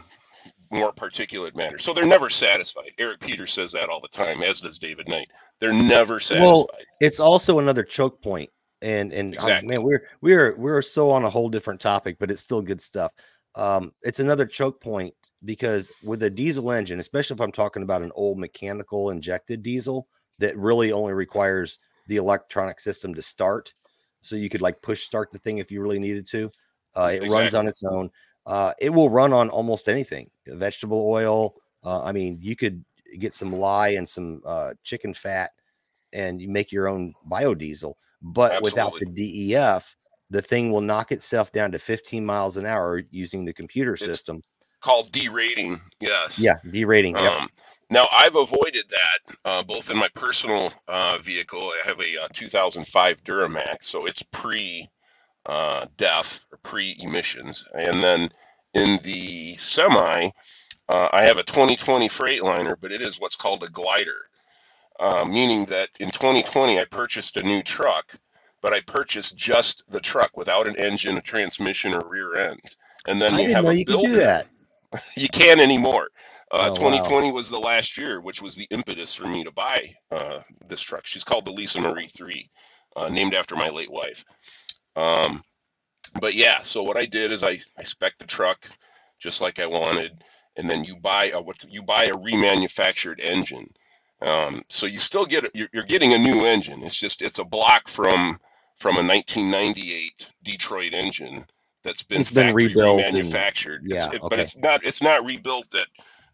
more 0.72 0.92
particulate 0.92 1.56
matter. 1.56 1.80
So 1.80 1.94
they're 1.94 2.06
never 2.06 2.30
satisfied. 2.30 2.92
Eric 2.98 3.22
Peters 3.22 3.54
says 3.54 3.72
that 3.72 3.90
all 3.90 4.02
the 4.02 4.08
time, 4.10 4.44
as 4.44 4.62
does 4.62 4.78
David 4.78 5.08
Knight. 5.08 5.30
They're 5.60 5.74
never 5.74 6.20
satisfied. 6.20 6.46
Well, 6.46 6.70
it's 7.02 7.20
also 7.20 7.60
another 7.60 7.84
choke 7.84 8.22
point 8.22 8.50
and 8.82 9.12
and 9.12 9.36
oh, 9.40 9.62
man, 9.64 9.84
we're 9.84 10.04
we're 10.22 10.56
we're 10.56 10.82
so 10.82 11.12
on 11.12 11.26
a 11.26 11.30
whole 11.30 11.50
different 11.50 11.82
topic, 11.82 12.18
but 12.20 12.32
it's 12.32 12.42
still 12.42 12.62
good 12.62 12.82
stuff. 12.82 13.12
um, 13.56 13.92
it's 14.04 14.20
another 14.20 14.46
choke 14.46 14.80
point 14.80 15.14
because 15.46 15.92
with 16.04 16.24
a 16.24 16.30
diesel 16.30 16.72
engine, 16.72 17.00
especially 17.00 17.34
if 17.36 17.42
I'm 17.42 17.52
talking 17.52 17.84
about 17.84 18.02
an 18.02 18.12
old 18.16 18.38
mechanical 18.38 19.10
injected 19.10 19.64
diesel 19.64 20.08
that 20.40 20.58
really 20.58 20.92
only 20.92 21.14
requires 21.14 21.80
the 22.08 22.18
electronic 22.18 22.80
system 22.80 23.14
to 23.16 23.22
start, 23.22 23.74
so 24.22 24.36
you 24.36 24.50
could 24.50 24.62
like 24.62 24.82
push 24.82 25.04
start 25.04 25.32
the 25.32 25.40
thing 25.40 25.58
if 25.58 25.72
you 25.72 25.82
really 25.82 26.00
needed 26.00 26.26
to. 26.28 26.50
Uh, 26.96 27.12
it 27.14 27.30
runs 27.30 27.54
on 27.54 27.68
its 27.68 27.84
own. 27.84 28.10
Uh, 28.46 28.74
it 28.80 28.90
will 28.90 29.10
run 29.10 29.34
on 29.34 29.50
almost 29.50 29.90
anything, 29.90 30.30
vegetable 30.48 31.08
oil. 31.10 31.56
Uh, 31.84 32.04
I 32.04 32.12
mean, 32.12 32.40
you 32.42 32.56
could 32.56 32.84
get 33.20 33.34
some 33.34 33.54
lye 33.54 33.90
and 33.90 34.08
some 34.08 34.42
uh, 34.46 34.74
chicken 34.84 35.14
fat, 35.14 35.52
and 36.14 36.42
you 36.42 36.50
make 36.50 36.72
your 36.72 36.88
own 36.88 37.14
biodiesel. 37.30 37.94
But 38.22 38.52
Absolutely. 38.52 38.72
without 38.72 38.94
the 39.00 39.52
DEF, 39.54 39.96
the 40.30 40.42
thing 40.42 40.72
will 40.72 40.82
knock 40.82 41.12
itself 41.12 41.52
down 41.52 41.72
to 41.72 41.80
15 41.80 42.26
miles 42.26 42.58
an 42.58 42.66
hour 42.66 43.02
using 43.12 43.46
the 43.46 43.54
computer 43.54 43.94
It's- 43.94 44.10
system. 44.10 44.42
Called 44.82 45.12
derating. 45.12 45.82
Yes. 46.00 46.40
Yeah, 46.40 46.56
derating. 46.72 47.16
Yep. 47.18 47.32
Um, 47.32 47.50
now 47.90 48.08
I've 48.14 48.38
avoided 48.38 48.86
that 48.90 49.36
uh, 49.44 49.64
both 49.64 49.90
in 49.90 49.98
my 49.98 50.08
personal 50.16 50.72
uh, 50.88 51.18
vehicle. 51.18 51.74
I 51.84 51.86
have 51.86 52.00
a 52.00 52.24
uh, 52.24 52.28
2005 52.34 53.24
Duramax, 53.26 53.84
so 53.84 54.06
it's 54.06 54.24
pre 54.24 54.90
uh, 55.48 55.86
DEF 55.98 56.46
or 56.52 56.60
pre 56.64 56.96
emissions, 57.00 57.66
and 57.74 58.02
then 58.02 58.30
in 58.74 59.00
the 59.04 59.58
semi, 59.58 60.30
uh, 60.90 61.10
I 61.12 61.24
have 61.24 61.38
a 61.40 61.44
2020 61.44 62.08
Freightliner, 62.08 62.76
but 62.80 62.92
it 62.92 63.02
is 63.02 63.20
what's 63.20 63.36
called 63.36 63.64
a 63.64 63.70
glider, 63.70 64.30
uh, 65.00 65.26
meaning 65.26 65.66
that 65.66 65.90
in 66.00 66.12
2020 66.12 66.80
I 66.80 66.86
purchased 66.86 67.38
a 67.38 67.44
new 67.44 67.64
truck, 67.64 68.14
but 68.62 68.74
I 68.74 68.82
purchased 68.82 69.38
just 69.38 69.84
the 69.90 70.00
truck 70.02 70.36
without 70.38 70.68
an 70.68 70.76
engine, 70.78 71.18
a 71.18 71.22
transmission, 71.22 71.96
or 71.96 72.08
rear 72.10 72.36
end. 72.38 72.76
And 73.08 73.22
then 73.22 73.34
I 73.34 73.40
you 73.40 73.48
didn't 73.48 73.56
have 73.56 73.64
know 73.66 73.72
a 73.72 73.74
you 73.76 73.86
could 73.86 74.02
do 74.02 74.08
builder 74.08 74.20
that. 74.20 74.48
you 75.16 75.30
can't 75.30 75.60
anymore. 75.60 76.10
Uh, 76.52 76.72
Oh, 76.76 76.82
wow. 76.82 76.92
2020 76.92 77.32
was 77.32 77.50
the 77.50 77.60
last 77.60 77.98
year, 77.98 78.22
which 78.22 78.42
was 78.42 78.56
the 78.56 78.68
impetus 78.72 79.14
for 79.14 79.28
me 79.28 79.44
to 79.44 79.52
buy 79.52 79.96
uh, 80.12 80.40
this 80.68 80.82
truck. 80.82 81.06
She's 81.06 81.24
called 81.24 81.46
the 81.46 81.52
Lisa 81.54 81.80
Marie 81.80 82.08
3, 82.08 82.50
uh, 82.96 83.10
named 83.10 83.34
after 83.36 83.56
my 83.56 83.70
late 83.70 83.92
wife. 83.92 84.26
Um, 84.96 85.44
but 86.20 86.34
yeah, 86.34 86.62
so 86.64 86.84
what 86.84 86.98
I 86.98 87.06
did 87.06 87.32
is 87.32 87.44
I, 87.44 87.62
I 87.78 87.84
spec 87.84 88.18
the 88.18 88.26
truck 88.26 88.68
just 89.20 89.42
like 89.42 89.60
I 89.60 89.68
wanted, 89.68 90.24
and 90.58 90.70
then 90.70 90.84
you 90.84 90.96
buy 90.96 91.30
a 91.30 91.42
what 91.42 91.64
you 91.70 91.84
buy 91.84 92.06
a 92.06 92.14
remanufactured 92.14 93.20
engine. 93.20 93.70
Um, 94.22 94.64
so 94.70 94.86
you 94.86 95.00
still 95.00 95.26
get 95.26 95.46
you're, 95.56 95.70
you're 95.74 95.86
getting 95.86 96.14
a 96.14 96.18
new 96.18 96.46
engine. 96.46 96.84
It's 96.84 96.98
just 97.00 97.22
it's 97.22 97.40
a 97.40 97.46
block 97.46 97.88
from 97.88 98.40
from 98.78 98.96
a 98.98 99.04
1998 99.06 100.30
Detroit 100.44 100.94
engine 100.94 101.46
that's 101.84 102.04
been 102.04 102.22
It's 102.22 102.32
been 102.32 102.48
factory 102.48 102.68
rebuilt 102.68 103.02
and- 103.02 103.16
remanufactured. 103.16 103.86
It's- 103.86 104.08
yeah, 104.08 104.16
it- 104.16 104.22
but 104.22 104.34
okay. 104.34 104.42
it's 104.42 104.58
not 104.58 104.84
it's 104.84 105.02
not 105.02 105.24
rebuilt 105.26 105.74
at 105.74 105.88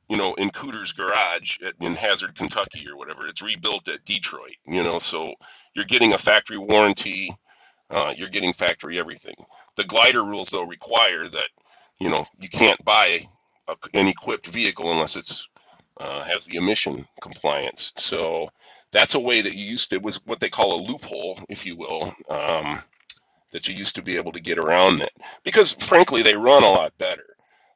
you 0.10 0.18
know 0.18 0.34
in 0.36 0.50
Cooter's 0.52 0.94
garage 0.94 1.58
at, 1.66 1.74
in 1.80 1.94
Hazard, 1.96 2.36
Kentucky 2.36 2.88
or 2.90 2.98
whatever. 2.98 3.28
It's 3.28 3.42
rebuilt 3.44 3.88
at 3.88 4.04
Detroit. 4.06 4.56
You 4.66 4.84
know, 4.84 4.98
so 5.00 5.34
you're 5.76 5.86
getting 5.86 6.14
a 6.14 6.18
factory 6.18 6.58
warranty. 6.58 7.36
Uh, 7.92 8.14
you're 8.18 8.30
getting 8.30 8.52
factory 8.52 8.98
everything. 8.98 9.36
The 9.76 9.84
glider 9.84 10.24
rules 10.24 10.50
though 10.50 10.64
require 10.66 11.28
that 11.30 11.50
you 12.00 12.10
know 12.10 12.26
you 12.40 12.50
can't 12.50 12.84
buy 12.84 13.28
a, 13.68 13.76
an 13.94 14.08
equipped 14.08 14.48
vehicle 14.48 14.92
unless 14.92 15.16
it's 15.16 15.48
uh, 16.00 16.24
has 16.24 16.46
the 16.46 16.58
emission 16.58 17.08
compliance. 17.22 17.94
So 17.98 18.50
that's 18.92 19.16
a 19.16 19.20
way 19.20 19.42
that 19.42 19.56
you 19.56 19.66
used 19.66 19.90
to 19.92 19.98
it 19.98 20.04
was 20.04 20.22
what 20.26 20.40
they 20.40 20.50
call 20.50 20.74
a 20.76 20.86
loophole, 20.88 21.40
if 21.50 21.66
you 21.66 21.76
will, 21.78 22.14
um, 22.30 22.82
that 23.52 23.68
you 23.68 23.76
used 23.76 23.96
to 23.96 24.02
be 24.02 24.18
able 24.18 24.32
to 24.34 24.42
get 24.42 24.58
around 24.58 25.00
that 25.00 25.14
because 25.44 25.74
frankly 25.74 26.22
they 26.22 26.36
run 26.36 26.64
a 26.64 26.70
lot 26.72 26.98
better. 26.98 27.26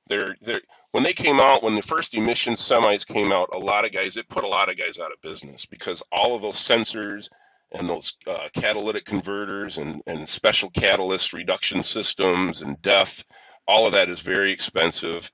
They're 0.07 0.35
they're 0.41 0.61
when 0.91 1.03
they 1.03 1.13
came 1.13 1.39
out 1.39 1.63
when 1.63 1.75
the 1.75 1.81
first 1.83 2.15
emission 2.15 2.55
semis 2.55 3.05
came 3.05 3.31
out, 3.31 3.49
a 3.53 3.59
lot 3.59 3.85
of 3.85 3.91
guys 3.91 4.17
it 4.17 4.27
put 4.29 4.43
a 4.43 4.47
lot 4.47 4.69
of 4.69 4.77
guys 4.77 4.99
out 4.99 5.11
of 5.11 5.21
business 5.21 5.65
because 5.65 6.01
all 6.11 6.35
of 6.35 6.41
those 6.41 6.55
sensors 6.55 7.29
and 7.73 7.87
those 7.87 8.15
uh, 8.27 8.49
catalytic 8.53 9.05
converters 9.05 9.77
and, 9.77 10.01
and 10.07 10.27
special 10.27 10.69
catalyst 10.71 11.33
reduction 11.33 11.83
systems 11.83 12.63
and 12.63 12.81
DEF, 12.81 13.23
all 13.67 13.85
of 13.85 13.93
that 13.93 14.09
is 14.09 14.19
very 14.21 14.51
expensive. 14.51 15.29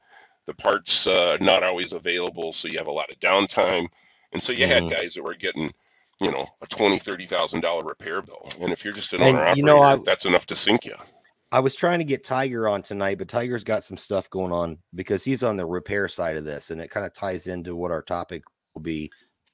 The 0.47 0.53
parts 0.53 1.07
uh, 1.07 1.37
not 1.41 1.63
always 1.63 1.93
available, 1.93 2.53
so 2.53 2.67
you 2.67 2.77
have 2.77 2.87
a 2.87 2.91
lot 2.91 3.11
of 3.11 3.19
downtime. 3.19 3.87
And 4.31 4.41
so 4.41 4.53
you 4.53 4.65
Mhm. 4.65 4.89
had 4.89 4.89
guys 4.89 5.13
that 5.15 5.23
were 5.23 5.33
getting, 5.33 5.73
you 6.19 6.31
know, 6.31 6.47
a 6.61 6.67
twenty, 6.67 6.99
thirty 6.99 7.25
thousand 7.25 7.61
dollar 7.61 7.83
repair 7.83 8.21
bill. 8.21 8.51
And 8.59 8.71
if 8.71 8.83
you're 8.83 8.93
just 8.93 9.13
an 9.13 9.21
And, 9.23 9.37
owner 9.37 9.55
you 9.55 9.63
know, 9.63 9.79
operator, 9.79 10.01
I- 10.01 10.03
that's 10.05 10.25
enough 10.25 10.45
to 10.47 10.55
sink 10.55 10.85
you. 10.85 10.95
I 11.51 11.59
was 11.59 11.75
trying 11.75 11.99
to 11.99 12.05
get 12.05 12.23
Tiger 12.23 12.67
on 12.67 12.81
tonight, 12.81 13.17
but 13.17 13.29
Tiger's 13.29 13.63
got 13.63 13.83
some 13.83 13.97
stuff 13.97 14.29
going 14.29 14.51
on 14.51 14.77
because 14.93 15.23
he's 15.23 15.41
on 15.41 15.57
the 15.57 15.65
repair 15.65 16.07
side 16.07 16.37
of 16.37 16.43
this, 16.43 16.69
and 16.69 16.81
it 16.81 16.89
kind 16.89 17.05
of 17.05 17.13
ties 17.13 17.47
into 17.47 17.75
what 17.75 17.91
our 17.91 18.01
topic 18.01 18.43
will 18.73 18.81
be: 18.81 19.09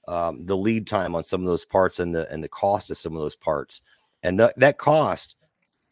um, 0.07 0.45
the 0.45 0.57
lead 0.57 0.87
time 0.87 1.15
on 1.15 1.23
some 1.23 1.41
of 1.41 1.47
those 1.47 1.63
parts 1.65 1.99
and 1.99 2.15
the 2.15 2.31
and 2.31 2.43
the 2.43 2.49
cost 2.49 2.89
of 2.89 2.97
some 2.97 3.15
of 3.15 3.21
those 3.21 3.35
parts, 3.35 3.81
and 4.23 4.39
that 4.39 4.57
that 4.59 4.77
cost. 4.77 5.35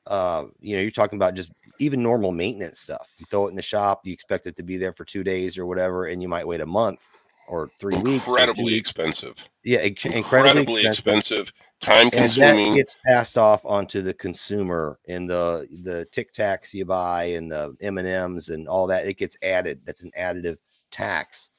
Uh, 0.08 0.46
you 0.60 0.76
know, 0.76 0.82
you're 0.82 0.90
talking 0.90 1.18
about 1.18 1.36
just 1.36 1.52
even 1.80 2.04
normal 2.04 2.32
maintenance 2.32 2.80
stuff. 2.80 3.14
You 3.18 3.26
throw 3.30 3.48
it 3.48 3.50
in 3.50 3.56
the 3.56 3.62
shop, 3.62 4.06
you 4.06 4.14
expect 4.14 4.48
it 4.48 4.56
to 4.58 4.64
be 4.64 4.78
there 4.78 4.94
for 4.94 5.06
two 5.06 5.24
days 5.24 5.58
or 5.58 5.66
whatever, 5.66 6.06
and 6.06 6.22
you 6.22 6.28
might 6.28 6.48
wait 6.48 6.62
a 6.62 6.66
month 6.66 7.02
or 7.48 7.72
three 7.80 7.98
weeks. 7.98 8.26
Incredibly 8.28 8.76
expensive. 8.76 9.36
Yeah, 9.64 9.80
inc- 9.80 10.06
incredibly, 10.06 10.20
Incredibly 10.20 10.86
expensive 10.86 11.40
expensive, 11.40 11.54
time 11.80 12.10
and 12.14 12.32
that 12.32 12.76
gets 12.76 12.96
passed 13.06 13.38
off 13.38 13.66
onto 13.66 14.02
the 14.02 14.14
consumer 14.14 15.00
in 15.06 15.28
the 15.28 15.68
the 15.84 16.06
tic 16.06 16.34
tacs 16.34 16.74
you 16.74 16.86
buy 16.86 17.24
and 17.24 17.52
the 17.52 17.76
m 17.82 17.98
and 17.98 18.08
m's 18.08 18.50
and 18.50 18.68
all 18.68 18.88
that 18.88 19.08
it 19.08 19.18
gets 19.18 19.38
added 19.44 19.80
that's 19.86 20.04
an 20.04 20.12
additive 20.18 20.58
tax 20.92 21.52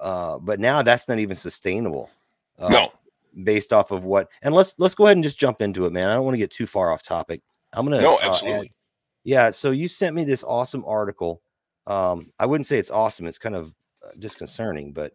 uh, 0.00 0.38
but 0.38 0.60
now 0.60 0.82
that's 0.82 1.08
not 1.08 1.18
even 1.18 1.36
sustainable 1.36 2.10
uh, 2.58 2.68
no, 2.68 2.92
based 3.44 3.72
off 3.72 3.90
of 3.90 4.04
what 4.04 4.28
and 4.42 4.54
let's 4.54 4.74
let's 4.78 4.94
go 4.94 5.04
ahead 5.04 5.16
and 5.16 5.24
just 5.24 5.38
jump 5.38 5.60
into 5.60 5.86
it 5.86 5.92
man 5.92 6.08
i 6.08 6.14
don't 6.14 6.24
want 6.24 6.34
to 6.34 6.38
get 6.38 6.50
too 6.50 6.66
far 6.66 6.90
off 6.90 7.02
topic 7.02 7.42
i'm 7.72 7.84
gonna 7.86 8.00
no, 8.00 8.14
uh, 8.16 8.18
add- 8.20 8.28
absolutely. 8.28 8.72
Yeah 9.26 9.50
so 9.50 9.70
you 9.72 9.88
sent 9.88 10.14
me 10.14 10.24
this 10.24 10.44
awesome 10.44 10.84
article 10.86 11.42
um 11.86 12.32
i 12.38 12.46
wouldn't 12.46 12.66
say 12.66 12.78
it's 12.78 12.90
awesome 12.90 13.26
it's 13.26 13.38
kind 13.38 13.54
of 13.54 13.74
uh, 14.04 14.10
disconcerting 14.18 14.92
but 14.92 15.12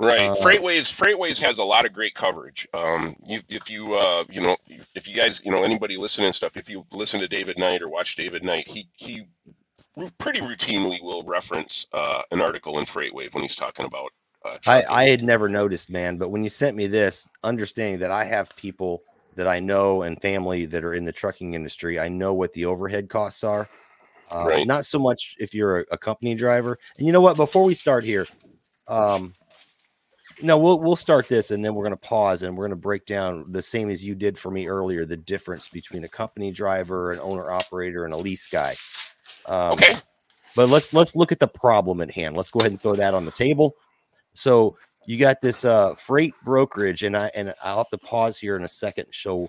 Right. 0.00 0.30
Uh, 0.30 0.34
FreightWaves 0.36 0.90
FreightWaves 0.90 1.38
has 1.42 1.58
a 1.58 1.64
lot 1.64 1.84
of 1.84 1.92
great 1.92 2.14
coverage. 2.14 2.66
Um, 2.72 3.14
you, 3.22 3.40
if 3.50 3.68
you 3.68 3.92
uh, 3.94 4.24
you 4.30 4.40
know, 4.40 4.56
if 4.94 5.06
you 5.06 5.14
guys, 5.14 5.42
you 5.44 5.50
know, 5.50 5.62
anybody 5.62 5.98
listening 5.98 6.32
stuff, 6.32 6.56
if 6.56 6.70
you 6.70 6.86
listen 6.90 7.20
to 7.20 7.28
David 7.28 7.58
Knight 7.58 7.82
or 7.82 7.90
watch 7.90 8.16
David 8.16 8.42
Knight, 8.42 8.66
he 8.66 8.88
he 8.94 9.26
pretty 10.16 10.40
routinely 10.40 11.02
will 11.02 11.22
reference 11.24 11.86
uh, 11.92 12.22
an 12.30 12.40
article 12.40 12.78
in 12.78 12.86
Freightwave 12.86 13.34
when 13.34 13.42
he's 13.42 13.56
talking 13.56 13.84
about. 13.84 14.10
Uh, 14.42 14.56
I. 14.66 14.84
I 14.88 15.04
had 15.04 15.22
never 15.22 15.50
noticed, 15.50 15.90
man, 15.90 16.16
but 16.16 16.30
when 16.30 16.42
you 16.42 16.48
sent 16.48 16.78
me 16.78 16.86
this, 16.86 17.28
understanding 17.44 17.98
that 17.98 18.10
I 18.10 18.24
have 18.24 18.56
people 18.56 19.02
that 19.36 19.46
I 19.46 19.60
know 19.60 20.02
and 20.02 20.20
family 20.20 20.66
that 20.66 20.84
are 20.84 20.94
in 20.94 21.04
the 21.04 21.12
trucking 21.12 21.54
industry, 21.54 21.98
I 21.98 22.08
know 22.08 22.34
what 22.34 22.52
the 22.52 22.66
overhead 22.66 23.08
costs 23.08 23.44
are. 23.44 23.68
Uh, 24.32 24.44
Right. 24.46 24.66
Not 24.66 24.86
so 24.86 24.98
much 24.98 25.36
if 25.40 25.54
you're 25.54 25.80
a, 25.80 25.84
a 25.92 25.98
company 25.98 26.34
driver. 26.34 26.78
And 26.98 27.06
you 27.06 27.12
know 27.12 27.20
what? 27.20 27.36
Before 27.36 27.64
we 27.64 27.74
start 27.74 28.04
here, 28.04 28.26
um, 28.86 29.34
no, 30.42 30.58
we'll 30.58 30.78
we'll 30.78 30.96
start 30.96 31.28
this 31.28 31.50
and 31.50 31.64
then 31.64 31.74
we're 31.74 31.84
going 31.84 31.96
to 31.96 32.08
pause 32.08 32.42
and 32.42 32.56
we're 32.56 32.64
going 32.64 32.76
to 32.78 32.82
break 32.82 33.06
down 33.06 33.50
the 33.50 33.62
same 33.62 33.90
as 33.90 34.04
you 34.04 34.14
did 34.14 34.38
for 34.38 34.50
me 34.50 34.68
earlier 34.68 35.04
the 35.04 35.16
difference 35.16 35.68
between 35.68 36.04
a 36.04 36.08
company 36.08 36.50
driver, 36.50 37.10
an 37.10 37.18
owner 37.20 37.50
operator, 37.50 38.04
and 38.04 38.14
a 38.14 38.16
lease 38.16 38.46
guy. 38.46 38.74
Um, 39.46 39.72
okay. 39.72 39.96
but 40.56 40.68
let's 40.68 40.92
let's 40.92 41.16
look 41.16 41.32
at 41.32 41.40
the 41.40 41.48
problem 41.48 42.00
at 42.00 42.10
hand. 42.10 42.36
Let's 42.36 42.50
go 42.50 42.60
ahead 42.60 42.72
and 42.72 42.80
throw 42.80 42.94
that 42.96 43.14
on 43.14 43.24
the 43.24 43.32
table. 43.32 43.74
So 44.34 44.76
you 45.06 45.18
got 45.18 45.40
this 45.40 45.64
uh 45.64 45.94
freight 45.94 46.34
brokerage, 46.44 47.02
and 47.02 47.16
I 47.16 47.30
and 47.34 47.54
I'll 47.62 47.78
have 47.78 47.90
to 47.90 47.98
pause 47.98 48.38
here 48.38 48.56
in 48.56 48.64
a 48.64 48.68
second 48.68 49.06
and 49.06 49.14
show 49.14 49.48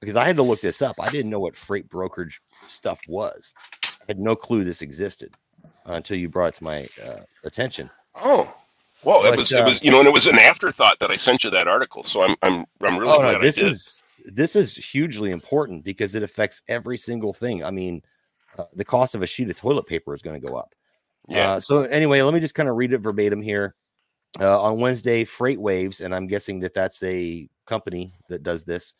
because 0.00 0.16
I 0.16 0.24
had 0.24 0.36
to 0.36 0.42
look 0.42 0.60
this 0.60 0.82
up. 0.82 0.96
I 1.00 1.10
didn't 1.10 1.30
know 1.30 1.40
what 1.40 1.56
freight 1.56 1.88
brokerage 1.88 2.40
stuff 2.66 3.00
was. 3.08 3.54
I 3.84 4.04
had 4.08 4.18
no 4.18 4.36
clue 4.36 4.64
this 4.64 4.82
existed 4.82 5.34
uh, 5.64 5.92
until 5.92 6.18
you 6.18 6.28
brought 6.28 6.48
it 6.48 6.54
to 6.54 6.64
my 6.64 6.86
uh, 7.04 7.20
attention. 7.44 7.90
Oh. 8.16 8.54
Well, 9.02 9.30
it 9.30 9.36
was 9.36 9.52
uh, 9.52 9.58
it 9.58 9.64
was 9.64 9.82
you 9.82 9.90
know, 9.90 9.98
and 9.98 10.08
it 10.08 10.14
was 10.14 10.26
an 10.26 10.38
afterthought 10.38 10.98
that 11.00 11.10
I 11.10 11.16
sent 11.16 11.44
you 11.44 11.50
that 11.50 11.68
article. 11.68 12.02
So 12.02 12.22
I'm 12.22 12.34
I'm 12.42 12.64
I'm 12.82 12.96
really 12.98 13.12
oh 13.12 13.18
glad 13.18 13.32
no, 13.32 13.40
this 13.40 13.58
I 13.58 13.62
did. 13.62 13.70
is 13.72 14.02
this 14.24 14.56
is 14.56 14.76
hugely 14.76 15.30
important 15.30 15.84
because 15.84 16.14
it 16.14 16.22
affects 16.22 16.62
every 16.68 16.96
single 16.96 17.34
thing. 17.34 17.62
I 17.62 17.70
mean, 17.70 18.02
uh, 18.56 18.64
the 18.74 18.84
cost 18.84 19.14
of 19.14 19.22
a 19.22 19.26
sheet 19.26 19.50
of 19.50 19.56
toilet 19.56 19.86
paper 19.86 20.14
is 20.14 20.22
going 20.22 20.40
to 20.40 20.46
go 20.46 20.56
up. 20.56 20.74
yeah. 21.28 21.52
Uh, 21.52 21.60
so 21.60 21.82
anyway, 21.82 22.22
let 22.22 22.32
me 22.32 22.40
just 22.40 22.54
kind 22.54 22.68
of 22.68 22.76
read 22.76 22.94
it 22.94 22.98
verbatim 22.98 23.42
here. 23.42 23.74
Uh, 24.40 24.60
on 24.60 24.80
Wednesday, 24.80 25.24
Freight 25.24 25.60
Waves, 25.60 26.00
and 26.00 26.12
I'm 26.14 26.26
guessing 26.26 26.58
that 26.60 26.74
that's 26.74 27.02
a 27.04 27.48
company 27.66 28.12
that 28.28 28.42
does 28.42 28.64
this. 28.64 28.94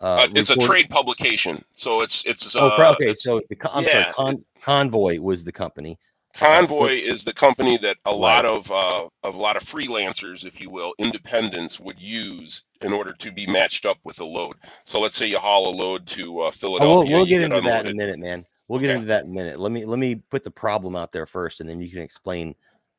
Uh, 0.00 0.28
it's 0.34 0.50
a 0.50 0.56
trade 0.56 0.90
publication, 0.90 1.64
so 1.74 2.02
it's 2.02 2.22
it's 2.26 2.54
Oh, 2.56 2.68
uh, 2.68 2.90
okay. 2.92 3.04
it's- 3.10 3.22
So 3.22 3.40
the, 3.48 3.56
I'm 3.74 3.84
yeah, 3.84 4.12
sorry, 4.12 4.12
con- 4.12 4.44
Convoy 4.60 5.20
was 5.20 5.42
the 5.44 5.52
company. 5.52 5.98
Convoy 6.34 6.96
is 7.00 7.24
the 7.24 7.32
company 7.32 7.78
that 7.78 7.96
a 8.04 8.12
lot 8.12 8.44
of 8.44 8.70
uh, 8.70 9.08
of 9.22 9.34
a 9.36 9.38
lot 9.38 9.56
of 9.56 9.62
freelancers, 9.62 10.44
if 10.44 10.60
you 10.60 10.68
will, 10.68 10.92
independents 10.98 11.80
would 11.80 11.98
use 11.98 12.64
in 12.82 12.92
order 12.92 13.12
to 13.14 13.32
be 13.32 13.46
matched 13.46 13.86
up 13.86 13.96
with 14.04 14.20
a 14.20 14.24
load. 14.24 14.56
So 14.84 15.00
let's 15.00 15.16
say 15.16 15.28
you 15.28 15.38
haul 15.38 15.68
a 15.68 15.74
load 15.74 16.06
to 16.08 16.40
uh, 16.40 16.44
Oh, 16.46 16.50
Philadelphia. 16.50 16.96
we'll, 16.96 17.18
we'll 17.20 17.26
get 17.26 17.40
into 17.40 17.60
that 17.62 17.86
in 17.86 17.92
a 17.92 17.94
minute, 17.94 18.18
man. 18.18 18.44
We'll 18.68 18.80
get 18.80 18.90
Okay. 18.90 18.96
into 18.96 19.06
that 19.06 19.24
in 19.24 19.30
a 19.30 19.34
minute. 19.34 19.60
Let 19.60 19.70
me 19.72 19.84
let 19.86 19.98
me 19.98 20.16
put 20.16 20.44
the 20.44 20.50
problem 20.50 20.96
out 20.96 21.12
there 21.12 21.24
first, 21.26 21.60
and 21.60 21.70
then 21.70 21.80
you 21.80 21.88
can 21.88 22.00
explain 22.02 22.54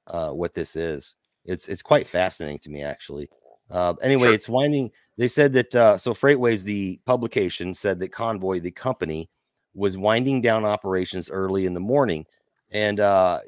uh, 0.07 0.31
what 0.31 0.55
this 0.55 0.75
is. 0.75 1.15
It's 1.45 1.67
it's 1.67 1.81
quite 1.81 2.07
fascinating 2.07 2.59
to 2.59 2.69
me, 2.69 2.83
actually. 2.83 3.29
Uh, 3.69 3.93
anyway, 4.01 4.27
Sure. 4.27 4.33
it's 4.33 4.49
winding. 4.49 4.91
They 5.17 5.27
said 5.27 5.53
that 5.53 5.75
uh, 5.75 5.97
so 5.97 6.13
FreightWaves, 6.13 6.63
the 6.63 6.99
publication, 7.05 7.73
said 7.73 7.99
that 7.99 8.09
Convoy, 8.09 8.59
the 8.59 8.71
company, 8.71 9.29
was 9.73 9.97
winding 9.97 10.41
down 10.41 10.65
operations 10.65 11.29
early 11.29 11.65
in 11.65 11.73
the 11.73 11.79
morning, 11.79 12.25
and 12.71 12.99
uh, 12.99 13.39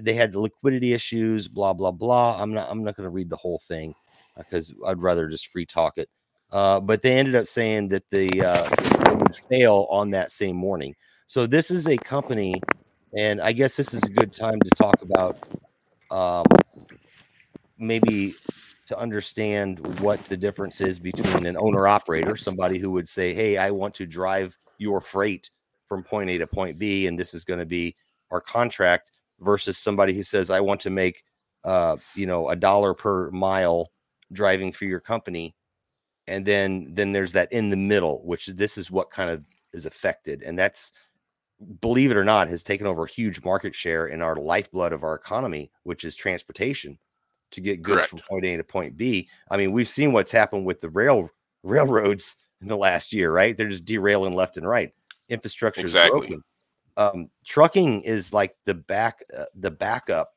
they 0.00 0.14
had 0.14 0.36
liquidity 0.36 0.92
issues. 0.92 1.48
Blah 1.48 1.72
blah 1.72 1.90
blah. 1.92 2.40
I'm 2.40 2.52
not 2.52 2.70
I'm 2.70 2.84
not 2.84 2.96
going 2.96 3.06
to 3.06 3.10
read 3.10 3.30
the 3.30 3.36
whole 3.36 3.60
thing 3.66 3.94
because 4.36 4.72
I'd 4.86 5.00
rather 5.00 5.28
just 5.28 5.48
free 5.48 5.66
talk 5.66 5.98
it. 5.98 6.08
Uh, 6.50 6.80
but 6.80 7.02
they 7.02 7.18
ended 7.18 7.34
up 7.34 7.46
saying 7.46 7.88
that 7.88 8.04
the 8.10 8.28
uh, 8.42 8.68
they 9.08 9.14
would 9.14 9.36
fail 9.36 9.86
on 9.90 10.10
that 10.10 10.30
same 10.30 10.56
morning. 10.56 10.94
So 11.26 11.46
this 11.46 11.70
is 11.70 11.88
a 11.88 11.96
company, 11.96 12.60
and 13.16 13.40
I 13.40 13.52
guess 13.52 13.76
this 13.76 13.94
is 13.94 14.02
a 14.02 14.10
good 14.10 14.32
time 14.32 14.60
to 14.60 14.70
talk 14.76 15.02
about 15.02 15.38
um, 16.10 16.44
maybe 17.78 18.34
to 18.86 18.98
understand 18.98 20.00
what 20.00 20.22
the 20.24 20.36
difference 20.36 20.80
is 20.80 20.98
between 20.98 21.46
an 21.46 21.56
owner 21.58 21.88
operator, 21.88 22.36
somebody 22.36 22.78
who 22.78 22.90
would 22.90 23.08
say, 23.08 23.32
"Hey, 23.32 23.56
I 23.56 23.70
want 23.70 23.94
to 23.94 24.06
drive 24.06 24.56
your 24.78 25.00
freight 25.00 25.50
from 25.88 26.02
point 26.02 26.30
A 26.30 26.38
to 26.38 26.46
point 26.46 26.78
B, 26.78 27.06
and 27.06 27.18
this 27.18 27.34
is 27.34 27.44
going 27.44 27.60
to 27.60 27.66
be 27.66 27.96
our 28.30 28.40
contract," 28.40 29.12
versus 29.40 29.78
somebody 29.78 30.12
who 30.14 30.22
says, 30.22 30.50
"I 30.50 30.60
want 30.60 30.80
to 30.82 30.90
make, 30.90 31.24
uh, 31.64 31.96
you 32.14 32.26
know, 32.26 32.50
a 32.50 32.56
dollar 32.56 32.94
per 32.94 33.30
mile 33.30 33.90
driving 34.32 34.72
for 34.72 34.84
your 34.84 35.00
company." 35.00 35.54
And 36.26 36.44
then 36.46 36.94
then 36.94 37.12
there's 37.12 37.32
that 37.32 37.52
in 37.52 37.70
the 37.70 37.76
middle, 37.76 38.24
which 38.26 38.46
this 38.46 38.78
is 38.78 38.90
what 38.90 39.10
kind 39.10 39.30
of 39.30 39.44
is 39.72 39.86
affected, 39.86 40.42
and 40.42 40.58
that's 40.58 40.92
believe 41.80 42.10
it 42.10 42.16
or 42.16 42.24
not, 42.24 42.48
has 42.48 42.62
taken 42.62 42.86
over 42.86 43.04
a 43.04 43.10
huge 43.10 43.42
market 43.44 43.74
share 43.74 44.08
in 44.08 44.20
our 44.20 44.36
lifeblood 44.36 44.92
of 44.92 45.04
our 45.04 45.14
economy, 45.14 45.70
which 45.84 46.04
is 46.04 46.14
transportation 46.14 46.98
to 47.52 47.60
get 47.60 47.82
goods 47.82 47.96
Correct. 47.96 48.10
from 48.10 48.20
point 48.28 48.44
A 48.44 48.56
to 48.56 48.64
point 48.64 48.96
B. 48.96 49.28
I 49.50 49.56
mean, 49.56 49.72
we've 49.72 49.88
seen 49.88 50.12
what's 50.12 50.32
happened 50.32 50.66
with 50.66 50.80
the 50.80 50.90
rail 50.90 51.28
railroads 51.62 52.36
in 52.60 52.68
the 52.68 52.76
last 52.76 53.12
year, 53.12 53.32
right? 53.32 53.56
They're 53.56 53.68
just 53.68 53.84
derailing 53.84 54.34
left 54.34 54.56
and 54.56 54.68
right. 54.68 54.92
Infrastructure 55.28 55.80
Exactly. 55.80 56.20
is 56.20 56.26
broken. 56.26 56.42
Um, 56.96 57.30
trucking 57.44 58.02
is 58.02 58.32
like 58.32 58.54
the 58.64 58.74
back, 58.74 59.24
uh, 59.36 59.46
the 59.54 59.70
backup. 59.70 60.30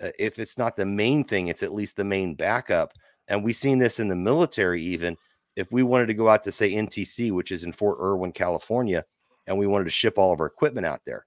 Uh, 0.00 0.10
if 0.18 0.38
it's 0.38 0.56
not 0.56 0.76
the 0.76 0.86
main 0.86 1.24
thing, 1.24 1.48
it's 1.48 1.62
at 1.62 1.74
least 1.74 1.96
the 1.96 2.04
main 2.04 2.34
backup. 2.34 2.92
And 3.28 3.42
we've 3.42 3.56
seen 3.56 3.78
this 3.78 3.98
in 3.98 4.08
the 4.08 4.16
military. 4.16 4.80
Even 4.82 5.16
if 5.56 5.72
we 5.72 5.82
wanted 5.82 6.06
to 6.06 6.14
go 6.14 6.28
out 6.28 6.44
to 6.44 6.52
say 6.52 6.72
NTC, 6.72 7.32
which 7.32 7.50
is 7.50 7.64
in 7.64 7.72
Fort 7.72 7.98
Irwin, 8.00 8.32
California, 8.32 9.04
and 9.46 9.58
we 9.58 9.66
wanted 9.66 9.84
to 9.84 9.90
ship 9.90 10.18
all 10.18 10.32
of 10.32 10.40
our 10.40 10.46
equipment 10.46 10.86
out 10.86 11.00
there. 11.04 11.26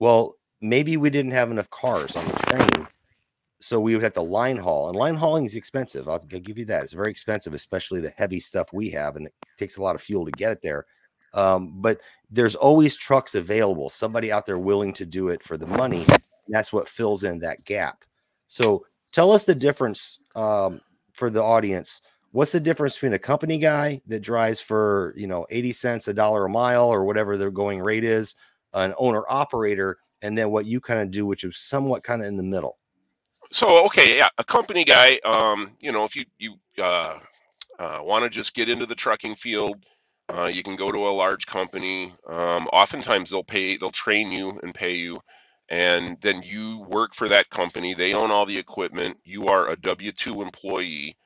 Well, 0.00 0.36
maybe 0.60 0.96
we 0.96 1.10
didn't 1.10 1.30
have 1.32 1.50
enough 1.50 1.70
cars 1.70 2.16
on 2.16 2.26
the 2.26 2.32
train, 2.32 2.88
so 3.64 3.80
we 3.80 3.94
would 3.94 4.02
have 4.02 4.12
to 4.12 4.20
line 4.20 4.58
haul. 4.58 4.90
And 4.90 4.98
line 4.98 5.14
hauling 5.14 5.46
is 5.46 5.56
expensive. 5.56 6.06
I'll, 6.06 6.22
I'll 6.30 6.40
give 6.40 6.58
you 6.58 6.66
that. 6.66 6.84
It's 6.84 6.92
very 6.92 7.10
expensive, 7.10 7.54
especially 7.54 8.02
the 8.02 8.12
heavy 8.14 8.38
stuff 8.38 8.74
we 8.74 8.90
have, 8.90 9.16
and 9.16 9.26
it 9.26 9.34
takes 9.56 9.78
a 9.78 9.82
lot 9.82 9.94
of 9.94 10.02
fuel 10.02 10.26
to 10.26 10.30
get 10.32 10.52
it 10.52 10.60
there. 10.62 10.84
Um, 11.32 11.80
but 11.80 12.02
there's 12.30 12.56
always 12.56 12.94
trucks 12.94 13.34
available. 13.34 13.88
Somebody 13.88 14.30
out 14.30 14.44
there 14.44 14.58
willing 14.58 14.92
to 14.92 15.06
do 15.06 15.28
it 15.28 15.42
for 15.42 15.56
the 15.56 15.66
money. 15.66 16.04
That's 16.48 16.74
what 16.74 16.90
fills 16.90 17.24
in 17.24 17.38
that 17.38 17.64
gap. 17.64 18.04
So 18.48 18.84
tell 19.12 19.32
us 19.32 19.46
the 19.46 19.54
difference 19.54 20.20
um, 20.36 20.82
for 21.14 21.30
the 21.30 21.42
audience 21.42 22.02
what's 22.32 22.50
the 22.50 22.58
difference 22.58 22.94
between 22.94 23.12
a 23.12 23.18
company 23.18 23.56
guy 23.58 24.02
that 24.08 24.18
drives 24.18 24.60
for 24.60 25.14
you 25.16 25.28
know 25.28 25.46
80 25.50 25.72
cents 25.72 26.08
a 26.08 26.12
dollar 26.12 26.46
a 26.46 26.50
mile 26.50 26.88
or 26.88 27.04
whatever 27.04 27.36
their 27.36 27.52
going 27.52 27.80
rate 27.80 28.02
is 28.02 28.34
an 28.72 28.92
owner 28.98 29.22
operator 29.28 29.98
and 30.20 30.36
then 30.36 30.50
what 30.50 30.66
you 30.66 30.80
kind 30.80 31.00
of 31.00 31.12
do 31.12 31.26
which 31.26 31.44
is 31.44 31.56
somewhat 31.56 32.02
kind 32.02 32.20
of 32.22 32.26
in 32.26 32.36
the 32.36 32.42
middle 32.42 32.76
So 33.54 33.86
okay, 33.86 34.18
yeah, 34.18 34.28
a 34.38 34.44
company 34.44 34.84
guy. 34.84 35.20
Um, 35.24 35.72
you 35.80 35.92
know, 35.92 36.04
if 36.04 36.16
you 36.16 36.26
you 36.38 36.56
uh, 36.78 37.20
uh, 37.80 38.00
want 38.02 38.24
to 38.24 38.30
just 38.30 38.54
get 38.54 38.70
into 38.70 38.86
the 38.86 38.96
trucking 38.96 39.36
field, 39.36 39.86
uh, 40.30 40.50
you 40.52 40.64
can 40.64 40.76
go 40.76 40.92
to 40.92 41.08
a 41.08 41.10
large 41.16 41.46
company. 41.46 42.14
Um, 42.28 42.68
oftentimes 42.74 43.30
they'll 43.30 43.44
pay, 43.44 43.78
they'll 43.78 43.90
train 43.92 44.32
you 44.32 44.60
and 44.62 44.74
pay 44.74 44.96
you, 44.96 45.18
and 45.70 46.18
then 46.22 46.42
you 46.44 46.86
work 46.90 47.14
for 47.16 47.28
that 47.30 47.50
company. 47.50 47.94
They 47.94 48.14
own 48.14 48.32
all 48.32 48.46
the 48.46 48.58
equipment. 48.58 49.18
You 49.24 49.46
are 49.48 49.70
a 49.70 49.76
W 49.78 50.12
two 50.12 50.42
employee, 50.42 51.16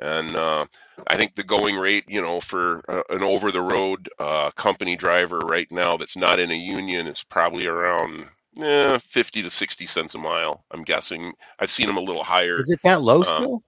and 0.00 0.36
uh, 0.36 0.66
I 1.08 1.16
think 1.16 1.36
the 1.36 1.44
going 1.44 1.76
rate, 1.76 2.06
you 2.08 2.22
know, 2.22 2.40
for 2.42 2.84
uh, 2.90 3.04
an 3.10 3.24
over 3.24 3.52
the 3.52 3.62
road 3.62 4.10
uh, 4.20 4.52
company 4.52 4.96
driver 4.96 5.40
right 5.40 5.68
now 5.72 5.96
that's 5.98 6.18
not 6.18 6.40
in 6.40 6.52
a 6.52 6.56
union 6.56 7.08
is 7.08 7.24
probably 7.24 7.66
around. 7.68 8.26
Eh, 8.60 8.98
50 8.98 9.42
to 9.42 9.50
60 9.50 9.86
cents 9.86 10.14
a 10.14 10.18
mile. 10.18 10.64
I'm 10.70 10.82
guessing. 10.82 11.32
I've 11.58 11.70
seen 11.70 11.86
them 11.86 11.96
a 11.96 12.00
little 12.00 12.24
higher. 12.24 12.54
is 12.56 12.70
it 12.70 12.80
that 12.82 13.02
low 13.02 13.18
Um, 13.18 13.24
still 13.24 13.62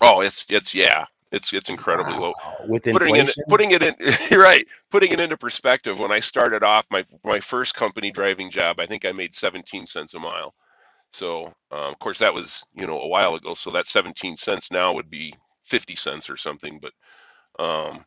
Oh, 0.00 0.20
it's 0.20 0.46
it's 0.48 0.74
yeah, 0.74 1.06
it's 1.32 1.52
it's 1.52 1.68
incredibly 1.68 2.14
low. 2.14 2.32
Wow, 2.44 2.56
with 2.68 2.84
Putting 2.84 3.16
it 3.16 3.18
inflation 3.20 3.44
putting 3.48 3.70
it 3.72 3.82
in 3.82 3.94
you're 4.30 4.42
right. 4.42 4.66
Putting 4.90 5.12
it 5.12 5.20
into 5.20 5.36
perspective, 5.36 5.98
when 5.98 6.12
I 6.12 6.20
started 6.20 6.62
off 6.62 6.86
my 6.90 7.04
my 7.24 7.40
first 7.40 7.74
company 7.74 8.10
driving 8.10 8.50
job, 8.50 8.80
I 8.80 8.86
think 8.86 9.04
I 9.06 9.12
made 9.12 9.34
17 9.34 9.86
cents 9.86 10.14
a 10.14 10.18
mile. 10.18 10.54
So 11.12 11.46
um, 11.70 11.92
of 11.92 11.98
course 11.98 12.18
that 12.20 12.34
was 12.34 12.64
you 12.74 12.86
know 12.86 13.00
a 13.00 13.08
while 13.08 13.34
ago. 13.34 13.54
So 13.54 13.70
that 13.72 13.86
17 13.86 14.36
cents 14.36 14.70
now 14.70 14.94
would 14.94 15.10
be 15.10 15.34
50 15.64 15.96
cents 15.96 16.30
or 16.30 16.36
something. 16.36 16.80
But 16.80 16.92
um, 17.62 18.04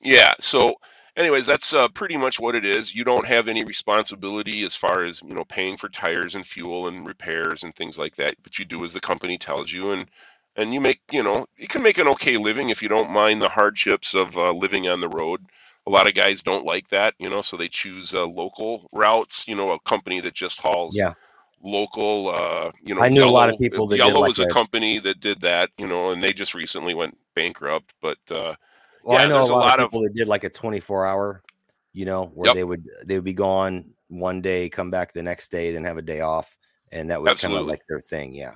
yeah. 0.00 0.34
So 0.40 0.74
anyways, 1.20 1.46
that's 1.46 1.72
uh, 1.72 1.88
pretty 1.88 2.16
much 2.16 2.40
what 2.40 2.54
it 2.54 2.64
is. 2.64 2.94
You 2.94 3.04
don't 3.04 3.26
have 3.26 3.48
any 3.48 3.64
responsibility 3.64 4.64
as 4.64 4.74
far 4.74 5.04
as 5.04 5.22
you 5.22 5.34
know 5.34 5.44
paying 5.44 5.76
for 5.76 5.88
tires 5.88 6.34
and 6.34 6.46
fuel 6.46 6.88
and 6.88 7.06
repairs 7.06 7.62
and 7.62 7.74
things 7.74 7.98
like 7.98 8.16
that. 8.16 8.34
But 8.42 8.58
you 8.58 8.64
do 8.64 8.82
as 8.84 8.92
the 8.92 9.00
company 9.00 9.38
tells 9.38 9.72
you 9.72 9.92
and 9.92 10.06
and 10.56 10.74
you 10.74 10.80
make 10.80 11.00
you 11.10 11.22
know 11.22 11.46
you 11.56 11.68
can 11.68 11.82
make 11.82 11.98
an 11.98 12.08
okay 12.08 12.36
living 12.36 12.70
if 12.70 12.82
you 12.82 12.88
don't 12.88 13.10
mind 13.10 13.40
the 13.40 13.48
hardships 13.48 14.14
of 14.14 14.36
uh, 14.36 14.52
living 14.52 14.88
on 14.88 15.00
the 15.00 15.08
road 15.08 15.44
a 15.86 15.90
lot 15.90 16.08
of 16.08 16.14
guys 16.14 16.42
don't 16.42 16.64
like 16.64 16.88
that 16.88 17.14
you 17.18 17.30
know 17.30 17.40
so 17.40 17.56
they 17.56 17.68
choose 17.68 18.14
uh, 18.14 18.26
local 18.26 18.86
routes 18.92 19.46
you 19.48 19.54
know 19.54 19.72
a 19.72 19.80
company 19.80 20.20
that 20.20 20.34
just 20.34 20.60
hauls 20.60 20.96
yeah 20.96 21.14
local 21.62 22.28
uh 22.30 22.70
you 22.82 22.94
know 22.94 23.02
I 23.02 23.08
knew 23.08 23.24
a 23.24 23.26
lot 23.26 23.52
of 23.52 23.58
people 23.58 23.86
that 23.88 23.98
did 23.98 24.06
yellow 24.06 24.20
like 24.20 24.28
was 24.28 24.38
a 24.38 24.44
that. 24.46 24.52
company 24.52 24.98
that 25.00 25.20
did 25.20 25.40
that 25.42 25.70
you 25.76 25.86
know 25.86 26.10
and 26.10 26.22
they 26.22 26.32
just 26.32 26.54
recently 26.54 26.94
went 26.94 27.16
bankrupt 27.34 27.92
but 28.00 28.18
uh 28.30 28.54
well 29.02 29.18
i 29.18 29.26
know 29.26 29.36
a 29.36 29.38
there's 29.38 29.48
a 29.48 29.52
lot, 29.54 29.66
lot 29.66 29.78
of 29.80 29.84
of- 29.86 29.90
people 29.90 30.02
that 30.02 30.14
did 30.14 30.28
like 30.28 30.44
a 30.44 30.48
24 30.50 31.06
hour 31.06 31.42
you 31.92 32.04
know 32.04 32.26
where 32.34 32.48
Yep. 32.48 32.54
they 32.54 32.64
would 32.64 32.88
they 33.04 33.14
would 33.16 33.24
be 33.24 33.32
gone 33.32 33.92
one 34.08 34.40
day 34.40 34.68
come 34.68 34.90
back 34.90 35.12
the 35.12 35.22
next 35.22 35.50
day 35.50 35.72
then 35.72 35.84
have 35.84 35.98
a 35.98 36.02
day 36.02 36.20
off 36.20 36.56
and 36.92 37.10
that 37.10 37.20
was 37.22 37.40
kind 37.40 37.54
of 37.54 37.66
like 37.66 37.82
their 37.88 38.00
thing 38.00 38.34
yeah 38.34 38.52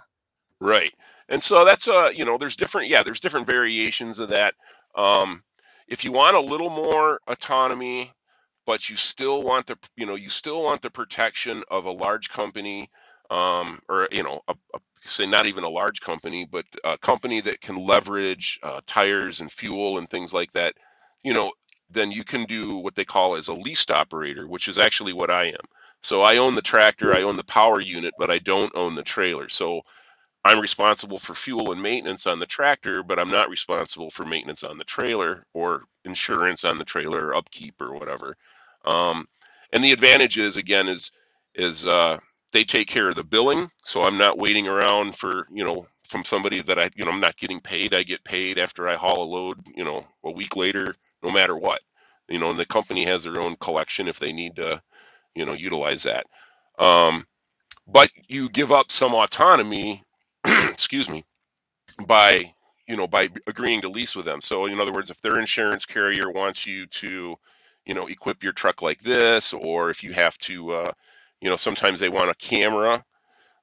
Right. 0.60 0.92
And 1.28 1.42
so 1.42 1.64
that's 1.64 1.88
uh 1.88 2.10
you 2.14 2.24
know 2.24 2.38
there's 2.38 2.56
different 2.56 2.88
yeah 2.88 3.02
there's 3.02 3.20
different 3.20 3.46
variations 3.46 4.18
of 4.18 4.28
that. 4.30 4.54
Um 4.94 5.42
if 5.88 6.04
you 6.04 6.12
want 6.12 6.36
a 6.36 6.40
little 6.40 6.70
more 6.70 7.20
autonomy 7.26 8.12
but 8.64 8.88
you 8.88 8.96
still 8.96 9.42
want 9.42 9.66
the 9.66 9.76
you 9.96 10.06
know 10.06 10.14
you 10.14 10.28
still 10.30 10.62
want 10.62 10.80
the 10.80 10.88
protection 10.90 11.62
of 11.70 11.84
a 11.84 11.90
large 11.90 12.30
company 12.30 12.88
um 13.30 13.80
or 13.88 14.08
you 14.12 14.22
know 14.22 14.40
a, 14.48 14.54
a, 14.74 14.78
say 15.04 15.26
not 15.26 15.46
even 15.46 15.64
a 15.64 15.68
large 15.68 16.00
company 16.00 16.46
but 16.50 16.64
a 16.84 16.98
company 16.98 17.40
that 17.40 17.60
can 17.60 17.76
leverage 17.76 18.58
uh, 18.62 18.80
tires 18.86 19.40
and 19.40 19.52
fuel 19.52 19.98
and 19.98 20.10
things 20.10 20.32
like 20.34 20.52
that 20.52 20.74
you 21.24 21.34
know 21.34 21.52
then 21.90 22.10
you 22.10 22.24
can 22.24 22.44
do 22.44 22.76
what 22.78 22.94
they 22.94 23.04
call 23.04 23.36
as 23.36 23.48
a 23.48 23.54
leased 23.54 23.90
operator 23.90 24.48
which 24.48 24.68
is 24.68 24.78
actually 24.78 25.12
what 25.12 25.30
I 25.30 25.46
am. 25.48 25.66
So 26.02 26.22
I 26.22 26.36
own 26.38 26.54
the 26.54 26.62
tractor, 26.62 27.14
I 27.14 27.22
own 27.22 27.36
the 27.36 27.44
power 27.44 27.80
unit, 27.80 28.14
but 28.18 28.30
I 28.30 28.38
don't 28.38 28.74
own 28.76 28.94
the 28.94 29.02
trailer. 29.02 29.48
So 29.48 29.82
I'm 30.44 30.60
responsible 30.60 31.20
for 31.20 31.34
fuel 31.34 31.72
and 31.72 31.82
maintenance 31.82 32.26
on 32.26 32.40
the 32.40 32.46
tractor, 32.46 33.04
but 33.04 33.20
I'm 33.20 33.30
not 33.30 33.50
responsible 33.50 34.10
for 34.10 34.26
maintenance 34.26 34.64
on 34.64 34.78
the 34.78 34.84
trailer 34.84 35.46
or 35.54 35.84
insurance 36.04 36.64
on 36.64 36.78
the 36.78 36.84
trailer 36.84 37.28
or 37.28 37.36
upkeep 37.36 37.80
or 37.80 37.94
whatever. 37.94 38.36
Um, 38.86 39.26
and 39.72 39.84
the 39.84 39.92
advantage 39.92 40.38
is 40.38 40.58
again 40.58 40.88
is 40.88 41.12
is 41.54 41.86
uh, 41.86 42.18
they 42.54 42.64
take 42.64 42.88
care 42.88 43.10
of 43.10 43.16
the 43.16 43.24
billing, 43.24 43.70
so 43.84 44.04
I'm 44.04 44.18
not 44.18 44.38
waiting 44.38 44.68
around 44.68 45.16
for 45.16 45.48
you 45.52 45.64
know 45.66 45.86
from 46.08 46.24
somebody 46.24 46.62
that 46.62 46.80
I 46.80 46.90
you 46.96 47.04
know 47.06 47.12
I'm 47.12 47.20
not 47.20 47.38
getting 47.38 47.60
paid. 47.60 47.94
I 47.94 48.04
get 48.04 48.24
paid 48.24 48.58
after 48.58 48.88
I 48.88 48.96
haul 48.96 49.24
a 49.24 49.30
load, 49.30 49.60
you 49.76 49.84
know, 49.84 50.06
a 50.24 50.32
week 50.32 50.56
later, 50.56 50.96
no 51.24 51.30
matter 51.32 51.56
what. 51.58 51.82
You 52.30 52.40
know, 52.40 52.50
and 52.50 52.60
the 52.60 52.66
company 52.66 53.04
has 53.06 53.24
their 53.24 53.40
own 53.40 53.56
collection 53.58 54.08
if 54.08 54.20
they 54.20 54.32
need 54.32 54.56
to, 54.56 54.82
you 55.36 55.46
know, 55.46 55.54
utilize 55.54 56.04
that. 56.04 56.26
Um, 56.78 57.26
but 57.88 58.10
you 58.28 58.48
give 58.50 58.72
up 58.72 58.90
some 58.90 59.14
autonomy 59.14 60.04
excuse 60.46 61.08
me, 61.10 61.24
by 62.06 62.54
you 62.88 62.96
know 62.96 63.06
by 63.08 63.30
agreeing 63.46 63.82
to 63.82 63.90
lease 63.90 64.16
with 64.16 64.26
them. 64.26 64.42
So 64.42 64.66
in 64.66 64.80
other 64.80 64.92
words, 64.92 65.10
if 65.10 65.20
their 65.22 65.38
insurance 65.40 65.86
carrier 65.86 66.30
wants 66.30 66.66
you 66.66 66.86
to, 66.86 67.36
you 67.86 67.94
know, 67.94 68.08
equip 68.08 68.42
your 68.44 68.52
truck 68.54 68.82
like 68.82 69.00
this, 69.02 69.52
or 69.54 69.90
if 69.90 70.04
you 70.04 70.12
have 70.12 70.38
to, 70.38 70.72
uh, 70.72 70.92
you 71.44 71.50
know, 71.50 71.56
sometimes 71.56 72.00
they 72.00 72.08
want 72.08 72.30
a 72.30 72.34
camera 72.36 73.04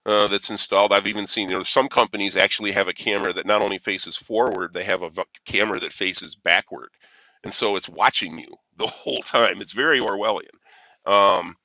uh, 0.05 0.27
that's 0.27 0.51
installed. 0.51 0.93
I've 0.93 1.07
even 1.07 1.25
seen, 1.25 1.49
you 1.49 1.55
know, 1.55 1.63
some 1.63 1.89
companies 1.89 2.37
actually 2.37 2.71
have 2.73 2.87
a 2.87 2.93
camera 2.93 3.33
that 3.33 3.47
not 3.47 3.63
only 3.63 3.79
faces 3.79 4.15
forward, 4.15 4.71
they 4.71 4.83
have 4.83 5.01
a 5.01 5.09
v- 5.09 5.23
camera 5.45 5.79
that 5.79 5.91
faces 5.91 6.35
backward, 6.35 6.89
and 7.43 7.51
so 7.51 7.75
it's 7.75 7.89
watching 7.89 8.37
you 8.37 8.55
the 8.77 8.85
whole 8.85 9.23
time. 9.23 9.61
It's 9.61 9.73
very 9.73 9.99
Orwellian. 9.99 10.53
Um, 11.07 11.57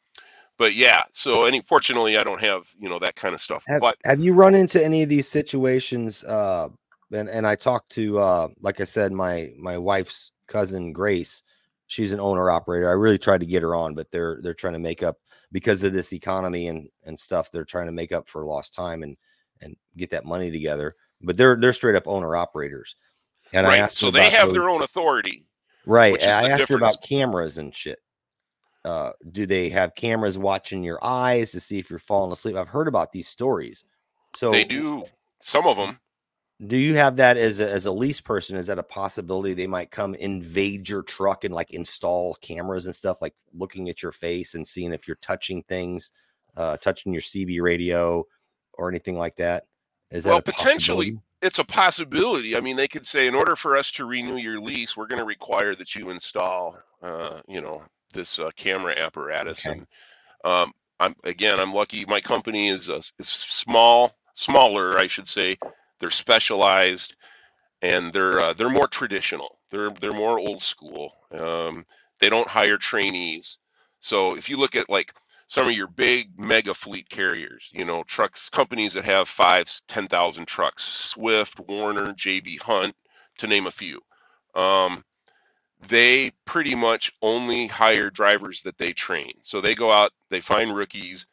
but 0.56 0.74
yeah, 0.74 1.02
so 1.12 1.44
any 1.44 1.60
fortunately 1.60 2.16
I 2.16 2.22
don't 2.22 2.40
have 2.40 2.66
you 2.80 2.88
know 2.88 2.98
that 3.00 3.14
kind 3.14 3.34
of 3.34 3.42
stuff. 3.42 3.62
Have, 3.68 3.82
but 3.82 3.98
have 4.06 4.20
you 4.20 4.32
run 4.32 4.54
into 4.54 4.82
any 4.82 5.02
of 5.02 5.10
these 5.10 5.28
situations? 5.28 6.24
Uh, 6.24 6.70
and 7.12 7.28
and 7.28 7.46
I 7.46 7.56
talked 7.56 7.90
to 7.92 8.18
uh, 8.18 8.48
like 8.62 8.80
I 8.80 8.84
said, 8.84 9.12
my 9.12 9.52
my 9.58 9.76
wife's 9.76 10.30
cousin 10.46 10.94
Grace. 10.94 11.42
She's 11.88 12.10
an 12.10 12.20
owner 12.20 12.50
operator. 12.50 12.88
I 12.88 12.92
really 12.92 13.18
tried 13.18 13.40
to 13.40 13.46
get 13.46 13.62
her 13.62 13.74
on, 13.74 13.94
but 13.94 14.10
they're 14.10 14.38
they're 14.42 14.54
trying 14.54 14.72
to 14.72 14.78
make 14.78 15.02
up 15.02 15.18
because 15.52 15.82
of 15.82 15.92
this 15.92 16.12
economy 16.12 16.68
and 16.68 16.88
and 17.04 17.18
stuff. 17.18 17.50
They're 17.50 17.64
trying 17.64 17.86
to 17.86 17.92
make 17.92 18.12
up 18.12 18.28
for 18.28 18.44
lost 18.44 18.74
time 18.74 19.02
and 19.02 19.16
and 19.62 19.76
get 19.96 20.10
that 20.10 20.24
money 20.24 20.50
together. 20.50 20.94
But 21.22 21.36
they're 21.36 21.56
they're 21.56 21.72
straight 21.72 21.96
up 21.96 22.06
owner 22.06 22.36
operators. 22.36 22.96
And 23.52 23.66
right, 23.66 23.78
I 23.80 23.82
asked 23.82 23.98
so 23.98 24.10
they 24.10 24.28
have 24.30 24.46
those- 24.48 24.54
their 24.54 24.68
own 24.70 24.82
authority. 24.82 25.44
right. 25.86 26.22
I 26.22 26.50
asked 26.50 26.68
her 26.68 26.76
about 26.76 27.00
cameras 27.02 27.58
and 27.58 27.74
shit. 27.74 28.00
Uh, 28.84 29.12
do 29.32 29.46
they 29.46 29.68
have 29.68 29.94
cameras 29.96 30.38
watching 30.38 30.82
your 30.84 30.98
eyes 31.02 31.50
to 31.52 31.58
see 31.60 31.78
if 31.78 31.90
you're 31.90 31.98
falling 31.98 32.30
asleep? 32.32 32.54
I've 32.56 32.68
heard 32.68 32.86
about 32.86 33.10
these 33.12 33.26
stories. 33.28 33.82
So 34.36 34.52
They 34.52 34.64
do 34.64 35.04
some 35.40 35.66
of 35.66 35.76
them. 35.76 35.98
Do 36.64 36.76
you 36.76 36.94
have 36.94 37.16
that 37.16 37.36
as 37.36 37.60
a, 37.60 37.70
as 37.70 37.86
a 37.86 37.92
lease 37.92 38.20
person? 38.20 38.56
Is 38.56 38.68
that 38.68 38.78
a 38.78 38.82
possibility 38.82 39.52
they 39.52 39.66
might 39.66 39.90
come 39.90 40.14
invade 40.14 40.88
your 40.88 41.02
truck 41.02 41.44
and 41.44 41.54
like 41.54 41.70
install 41.70 42.34
cameras 42.36 42.86
and 42.86 42.94
stuff, 42.94 43.18
like 43.20 43.34
looking 43.52 43.88
at 43.90 44.02
your 44.02 44.12
face 44.12 44.54
and 44.54 44.66
seeing 44.66 44.92
if 44.92 45.06
you're 45.06 45.18
touching 45.20 45.62
things, 45.64 46.12
uh, 46.56 46.78
touching 46.78 47.12
your 47.12 47.20
CB 47.20 47.60
radio 47.60 48.24
or 48.72 48.88
anything 48.88 49.18
like 49.18 49.36
that? 49.36 49.64
Is 50.10 50.24
that 50.24 50.30
Well, 50.30 50.38
a 50.38 50.42
potentially. 50.42 51.18
It's 51.42 51.58
a 51.58 51.64
possibility. 51.64 52.56
I 52.56 52.60
mean, 52.60 52.76
they 52.76 52.88
could 52.88 53.04
say, 53.04 53.26
in 53.26 53.34
order 53.34 53.54
for 53.56 53.76
us 53.76 53.92
to 53.92 54.06
renew 54.06 54.38
your 54.38 54.58
lease, 54.58 54.96
we're 54.96 55.06
going 55.06 55.18
to 55.18 55.26
require 55.26 55.74
that 55.74 55.94
you 55.94 56.08
install, 56.08 56.78
uh, 57.02 57.40
you 57.46 57.60
know, 57.60 57.84
this 58.14 58.38
uh, 58.38 58.50
camera 58.56 58.94
apparatus. 58.96 59.66
Okay. 59.66 59.76
And 59.76 59.86
um, 60.44 60.72
I'm 60.98 61.14
again, 61.24 61.60
I'm 61.60 61.74
lucky. 61.74 62.06
My 62.06 62.22
company 62.22 62.68
is 62.68 62.88
uh, 62.88 63.02
is 63.18 63.28
small, 63.28 64.16
smaller, 64.32 64.98
I 64.98 65.06
should 65.06 65.28
say. 65.28 65.58
They're 66.00 66.10
specialized, 66.10 67.14
and 67.82 68.12
they're 68.12 68.38
uh, 68.40 68.52
they're 68.54 68.70
more 68.70 68.88
traditional. 68.88 69.58
They're 69.70 69.90
they're 69.90 70.12
more 70.12 70.38
old 70.38 70.60
school. 70.60 71.12
Um, 71.32 71.86
they 72.20 72.28
don't 72.28 72.48
hire 72.48 72.78
trainees. 72.78 73.58
So 74.00 74.36
if 74.36 74.48
you 74.48 74.56
look 74.56 74.76
at 74.76 74.90
like 74.90 75.12
some 75.48 75.66
of 75.66 75.72
your 75.72 75.86
big 75.86 76.38
mega 76.38 76.74
fleet 76.74 77.08
carriers, 77.08 77.70
you 77.72 77.84
know, 77.84 78.02
trucks, 78.04 78.48
companies 78.50 78.94
that 78.94 79.04
have 79.04 79.28
five, 79.28 79.70
10,000 79.86 80.46
trucks, 80.46 80.82
Swift, 80.84 81.60
Werner, 81.60 82.12
JB 82.12 82.60
Hunt, 82.60 82.96
to 83.38 83.46
name 83.46 83.66
a 83.66 83.70
few. 83.70 84.00
Um, 84.54 85.04
they 85.88 86.32
pretty 86.44 86.74
much 86.74 87.12
only 87.22 87.66
hire 87.66 88.10
drivers 88.10 88.62
that 88.62 88.78
they 88.78 88.92
train. 88.92 89.32
So 89.42 89.60
they 89.60 89.74
go 89.74 89.92
out, 89.92 90.10
they 90.30 90.40
find 90.40 90.74
rookies, 90.74 91.26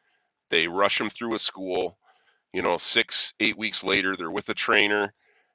they 0.49 0.67
rush 0.67 0.97
them 0.97 1.09
through 1.09 1.33
a 1.33 1.39
school. 1.39 1.97
You 2.53 2.61
know, 2.61 2.77
six, 2.77 3.33
eight 3.39 3.57
weeks 3.57 3.83
later, 3.83 4.15
they're 4.15 4.29
with 4.31 4.47
a 4.49 4.53
trainer, 4.53 5.11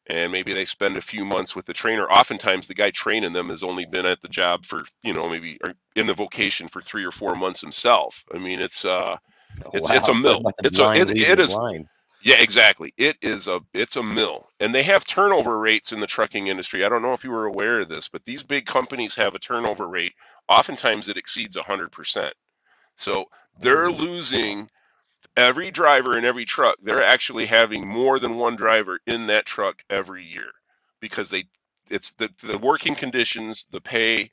and 0.09 0.33
maybe 0.33 0.53
they 0.53 0.65
spend 0.65 0.97
a 0.97 1.01
few 1.01 1.25
months 1.25 1.55
with 1.55 1.65
the 1.67 1.73
trainer. 1.73 2.11
Oftentimes, 2.11 2.67
the 2.67 2.75
guy 2.75 2.91
training 2.91 3.33
them 3.33 3.51
has 3.51 3.63
only 3.63 3.85
been 3.87 4.05
at 4.07 4.21
the 4.21 4.29
job 4.29 4.65
for, 4.65 4.83
you 5.03 5.15
know, 5.15 5.29
maybe 5.29 5.59
or 5.65 5.75
in 5.97 6.07
the 6.07 6.15
vocation 6.15 6.67
for 6.69 6.81
three 6.83 7.05
or 7.05 7.13
four 7.13 7.35
months 7.37 7.61
himself. 7.61 8.25
I 8.35 8.39
mean, 8.39 8.61
it's 8.61 8.85
uh, 8.85 9.17
it's- 9.73 9.91
it's 9.91 10.09
a 10.09 10.15
mill. 10.25 10.43
the 10.43 10.53
It's 10.65 10.79
a- 10.79 10.93
it- 10.95 11.11
it 11.17 11.39
is- 11.41 11.55
blind. 11.55 11.87
yeah, 12.25 12.41
exactly. 12.41 12.93
It 12.97 13.17
is 13.23 13.47
a 13.47 13.61
it's 13.75 13.95
a 13.97 14.03
mill, 14.03 14.49
and 14.59 14.75
they 14.75 14.83
have 14.83 15.05
turnover 15.07 15.59
rates 15.59 15.93
in 15.93 16.01
the 16.01 16.07
trucking 16.07 16.49
industry. 16.49 16.85
I 16.85 16.89
don't 16.89 17.03
know 17.03 17.13
if 17.13 17.23
you 17.23 17.31
were 17.31 17.47
aware 17.47 17.81
of 17.81 17.89
this, 17.89 18.09
but 18.09 18.25
these 18.25 18.43
big 18.43 18.67
companies 18.67 19.15
have 19.15 19.37
a 19.37 19.39
turnover 19.39 19.87
rate. 19.87 20.15
Oftentimes, 20.49 21.09
it 21.09 21.17
exceeds 21.17 21.57
hundred 21.57 21.93
percent. 21.93 22.35
So 22.97 23.27
they're 23.61 23.91
losing 23.91 24.69
every 25.37 25.73
driver 25.73 26.19
in 26.19 26.27
every 26.27 26.47
truck. 26.47 26.79
They're 26.83 27.05
actually 27.05 27.47
having 27.47 27.89
more 27.89 28.21
than 28.21 28.37
one 28.39 28.57
driver 28.57 29.01
in 29.07 29.29
that 29.29 29.47
truck 29.47 29.83
every 29.91 30.25
year 30.25 30.53
because 31.01 31.31
they 31.31 31.47
it's 31.91 32.13
the 32.15 32.31
the 32.45 32.59
working 32.59 32.97
conditions, 32.97 33.67
the 33.73 33.83
pay, 33.83 34.31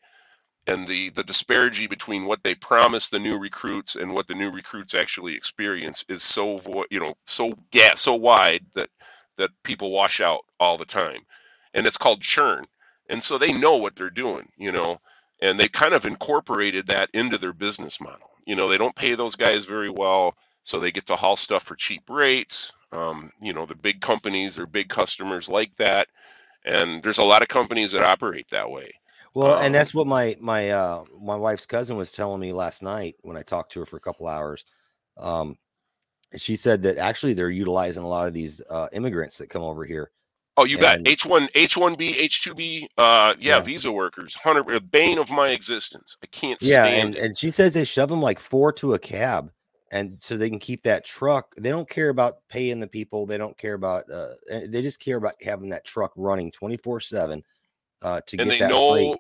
and 0.68 0.88
the 0.88 1.10
the 1.12 1.24
disparity 1.24 1.88
between 1.88 2.26
what 2.26 2.42
they 2.44 2.56
promise 2.56 3.10
the 3.10 3.20
new 3.20 3.38
recruits 3.38 3.96
and 3.96 4.12
what 4.14 4.28
the 4.28 4.34
new 4.36 4.50
recruits 4.52 4.94
actually 4.94 5.36
experience 5.36 6.06
is 6.10 6.24
so 6.24 6.58
vo- 6.60 6.86
you 6.90 7.00
know 7.00 7.14
so 7.26 7.54
yeah 7.74 7.94
so 7.96 8.16
wide 8.16 8.66
that 8.74 8.90
that 9.38 9.50
people 9.64 9.92
wash 9.92 10.22
out 10.22 10.42
all 10.60 10.78
the 10.78 10.86
time. 10.86 11.22
And 11.74 11.88
it's 11.88 11.98
called 11.98 12.22
churn. 12.22 12.66
And 13.10 13.22
so 13.22 13.38
they 13.38 13.52
know 13.52 13.78
what 13.78 13.96
they're 13.96 14.10
doing 14.10 14.48
you 14.58 14.72
know 14.72 15.00
and 15.42 15.60
they 15.60 15.68
kind 15.68 15.94
of 15.94 16.06
incorporated 16.06 16.88
that 16.88 17.10
into 17.14 17.38
their 17.38 17.54
business 17.54 18.00
model. 18.00 18.30
You 18.46 18.56
know 18.56 18.70
they 18.70 18.78
don't 18.78 18.96
pay 18.96 19.16
those 19.16 19.36
guys 19.36 19.66
very 19.66 19.90
well 19.90 20.36
so 20.66 20.80
they 20.82 20.92
get 20.92 21.08
to 21.08 21.16
haul 21.18 21.38
stuff 21.38 21.64
for 21.64 21.78
cheap 21.78 22.04
rates 22.10 22.74
um, 22.94 23.32
you 23.42 23.54
know 23.54 23.66
the 23.68 23.76
big 23.76 24.02
companies 24.02 24.60
or 24.60 24.68
big 24.68 24.90
customers 24.90 25.50
like 25.50 25.72
that 25.78 26.10
and 26.66 27.04
there's 27.04 27.20
a 27.20 27.24
lot 27.24 27.44
of 27.44 27.50
companies 27.50 27.94
that 27.94 28.04
operate 28.04 28.48
that 28.52 28.70
way 28.70 28.92
Well, 29.36 29.58
Um, 29.58 29.60
and 29.60 29.76
that's 29.76 29.94
what 29.94 30.08
my 30.08 30.38
my 30.42 30.72
uh 30.72 31.06
my 31.22 31.38
wife's 31.38 31.68
cousin 31.68 31.98
was 31.98 32.12
telling 32.12 32.42
me 32.42 32.54
last 32.54 32.84
night 32.84 33.18
when 33.24 33.38
I 33.38 33.44
talked 33.44 33.74
to 33.74 33.82
her 33.82 33.88
for 33.88 33.98
a 33.98 34.02
couple 34.02 34.28
hours. 34.28 34.66
Um, 35.18 35.58
she 36.38 36.56
said 36.58 36.84
that 36.84 36.98
actually 37.00 37.34
they're 37.36 37.50
utilizing 37.52 38.04
a 38.04 38.08
lot 38.10 38.28
of 38.28 38.34
these 38.34 38.62
uh, 38.70 38.90
immigrants 38.94 39.40
that 39.40 39.50
come 39.50 39.64
over 39.64 39.86
here. 39.86 40.12
Oh, 40.58 40.66
you 40.66 40.78
got 40.78 41.00
H 41.06 41.26
one, 41.26 41.50
H 41.56 41.78
one 41.78 41.96
B, 41.96 42.18
H 42.18 42.44
two 42.44 42.56
B. 42.56 42.90
Uh, 42.98 43.36
yeah, 43.40 43.60
Yeah. 43.60 43.62
visa 43.62 43.92
workers, 43.92 44.36
hundred, 44.36 44.92
bane 44.92 45.18
of 45.20 45.30
my 45.32 45.50
existence. 45.50 46.18
I 46.24 46.28
can't 46.28 46.62
Yeah, 46.62 46.88
stand 46.88 46.90
and 46.90 47.16
it. 47.16 47.24
and 47.24 47.38
she 47.38 47.52
says 47.52 47.74
they 47.74 47.84
shove 47.86 48.10
them 48.10 48.22
like 48.22 48.40
four 48.40 48.72
to 48.74 48.94
a 48.96 49.00
cab, 49.00 49.52
and 49.96 50.22
so 50.22 50.36
they 50.36 50.50
can 50.50 50.60
keep 50.60 50.84
that 50.84 51.06
truck. 51.06 51.56
They 51.56 51.70
don't 51.70 51.90
care 51.90 52.10
about 52.10 52.40
paying 52.50 52.82
the 52.82 52.88
people. 52.88 53.26
They 53.26 53.38
don't 53.38 53.58
care 53.58 53.76
about. 53.76 54.04
Uh, 54.12 54.34
they 54.50 54.82
just 54.82 55.00
care 55.00 55.16
about 55.16 55.36
having 55.42 55.70
that 55.70 55.86
truck 55.86 56.12
running 56.18 56.52
twenty 56.52 56.76
four 56.76 57.00
seven. 57.00 57.42
Uh, 58.02 58.20
to 58.28 58.38
and 58.38 58.50
get 58.50 58.50
they 58.50 58.60
that 58.60 58.70
know, 58.70 58.92
freight. 58.92 59.16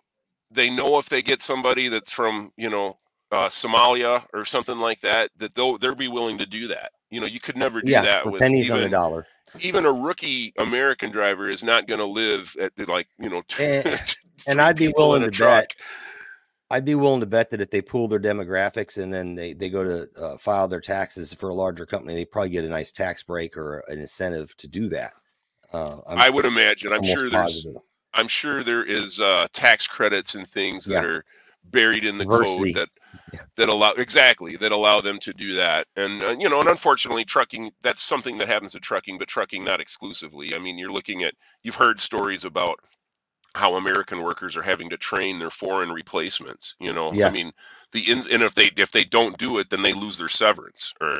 they 0.51 0.69
know 0.69 0.97
if 0.99 1.07
they 1.07 1.21
get 1.21 1.41
somebody 1.41 1.87
that's 1.87 2.11
from, 2.11 2.51
you 2.57 2.69
know, 2.69 2.97
uh, 3.31 3.47
Somalia 3.47 4.23
or 4.33 4.43
something 4.43 4.77
like 4.77 4.99
that, 4.99 5.31
that 5.37 5.55
they'll 5.55 5.77
they'll 5.77 5.95
be 5.95 6.09
willing 6.09 6.37
to 6.39 6.45
do 6.45 6.67
that. 6.67 6.91
You 7.09 7.21
know, 7.21 7.27
you 7.27 7.39
could 7.39 7.55
never 7.55 7.81
do 7.81 7.89
Yeah, 7.91 8.01
that 8.01 8.29
with 8.29 8.41
pennies 8.41 8.69
on 8.69 8.81
the 8.81 8.89
dollar. 8.89 9.25
even 9.61 9.85
a 9.85 9.91
rookie 9.93 10.53
American 10.59 11.09
driver 11.09 11.47
is 11.47 11.63
not 11.63 11.87
going 11.87 12.01
to 12.01 12.05
live 12.05 12.53
at 12.59 12.75
the, 12.75 12.85
like 12.91 13.07
you 13.17 13.29
know. 13.29 13.41
And- 13.57 13.83
three 13.85 14.15
and 14.47 14.61
I'd 14.61 14.75
be 14.75 14.89
willing 14.89 15.21
to 15.21 15.31
truck. 15.31 15.69
bet 15.69 15.75
I'd 16.71 16.85
be 16.85 16.95
willing 16.95 17.19
to 17.19 17.27
bet 17.27 17.51
that 17.51 17.61
if 17.61 17.69
they 17.69 17.81
pool 17.81 18.07
their 18.07 18.19
demographics 18.19 19.01
and 19.01 19.13
then 19.13 19.35
they, 19.35 19.53
they 19.53 19.69
go 19.69 19.83
to 19.83 20.09
uh, 20.21 20.37
file 20.37 20.67
their 20.67 20.81
taxes 20.81 21.31
for 21.33 21.49
a 21.49 21.53
larger 21.53 21.85
company, 21.85 22.15
they 22.15 22.25
probably 22.25 22.49
get 22.49 22.65
a 22.65 22.69
nice 22.69 22.91
tax 22.91 23.21
break 23.21 23.55
or 23.55 23.83
an 23.87 23.99
incentive 23.99 24.55
to 24.57 24.67
do 24.67 24.89
that. 24.89 25.13
Uh, 25.71 25.97
I'm 26.07 26.33
would 26.33 26.45
imagine. 26.45 26.91
I'm 26.91 27.03
sure 27.03 27.29
there's 27.29 27.65
positive. 27.65 27.81
I'm 28.15 28.27
sure 28.27 28.63
there 28.63 28.83
is 28.83 29.19
uh, 29.19 29.47
tax 29.53 29.87
credits 29.87 30.35
and 30.35 30.47
things 30.47 30.85
that 30.85 31.03
Yeah. 31.03 31.03
are 31.03 31.25
buried 31.65 32.05
in 32.05 32.17
the 32.17 32.25
Diversity. 32.25 32.73
code 32.73 32.81
that 32.81 32.89
Yeah. 33.33 33.39
that 33.57 33.69
allow 33.69 33.91
exactly 33.91 34.57
that 34.57 34.71
allow 34.71 35.01
them 35.01 35.19
to 35.19 35.33
do 35.33 35.55
that. 35.55 35.87
And 35.95 36.23
uh, 36.23 36.35
you 36.39 36.49
know, 36.49 36.61
and 36.61 36.69
unfortunately, 36.69 37.25
trucking 37.25 37.71
that's 37.81 38.01
something 38.01 38.37
that 38.37 38.47
happens 38.47 38.71
to 38.71 38.79
trucking, 38.79 39.17
but 39.17 39.27
trucking 39.27 39.63
not 39.63 39.81
exclusively. 39.81 40.55
I 40.55 40.59
mean, 40.59 40.77
you're 40.77 40.91
looking 40.91 41.23
at 41.23 41.33
you've 41.63 41.75
heard 41.75 41.99
stories 41.99 42.45
about 42.45 42.79
how 43.55 43.75
American 43.75 44.21
workers 44.21 44.57
are 44.57 44.61
having 44.61 44.89
to 44.89 44.97
train 44.97 45.39
their 45.39 45.49
foreign 45.49 45.91
replacements. 45.91 46.75
You 46.79 46.93
know, 46.93 47.11
Yeah. 47.13 47.27
I 47.27 47.31
mean, 47.31 47.51
the 47.91 48.11
and 48.11 48.27
if 48.43 48.53
they 48.53 48.69
if 48.77 48.91
they 48.91 49.03
don't 49.03 49.37
do 49.37 49.59
it, 49.59 49.69
then 49.69 49.81
they 49.81 49.93
lose 49.93 50.17
their 50.17 50.27
severance 50.29 50.93
or 51.01 51.15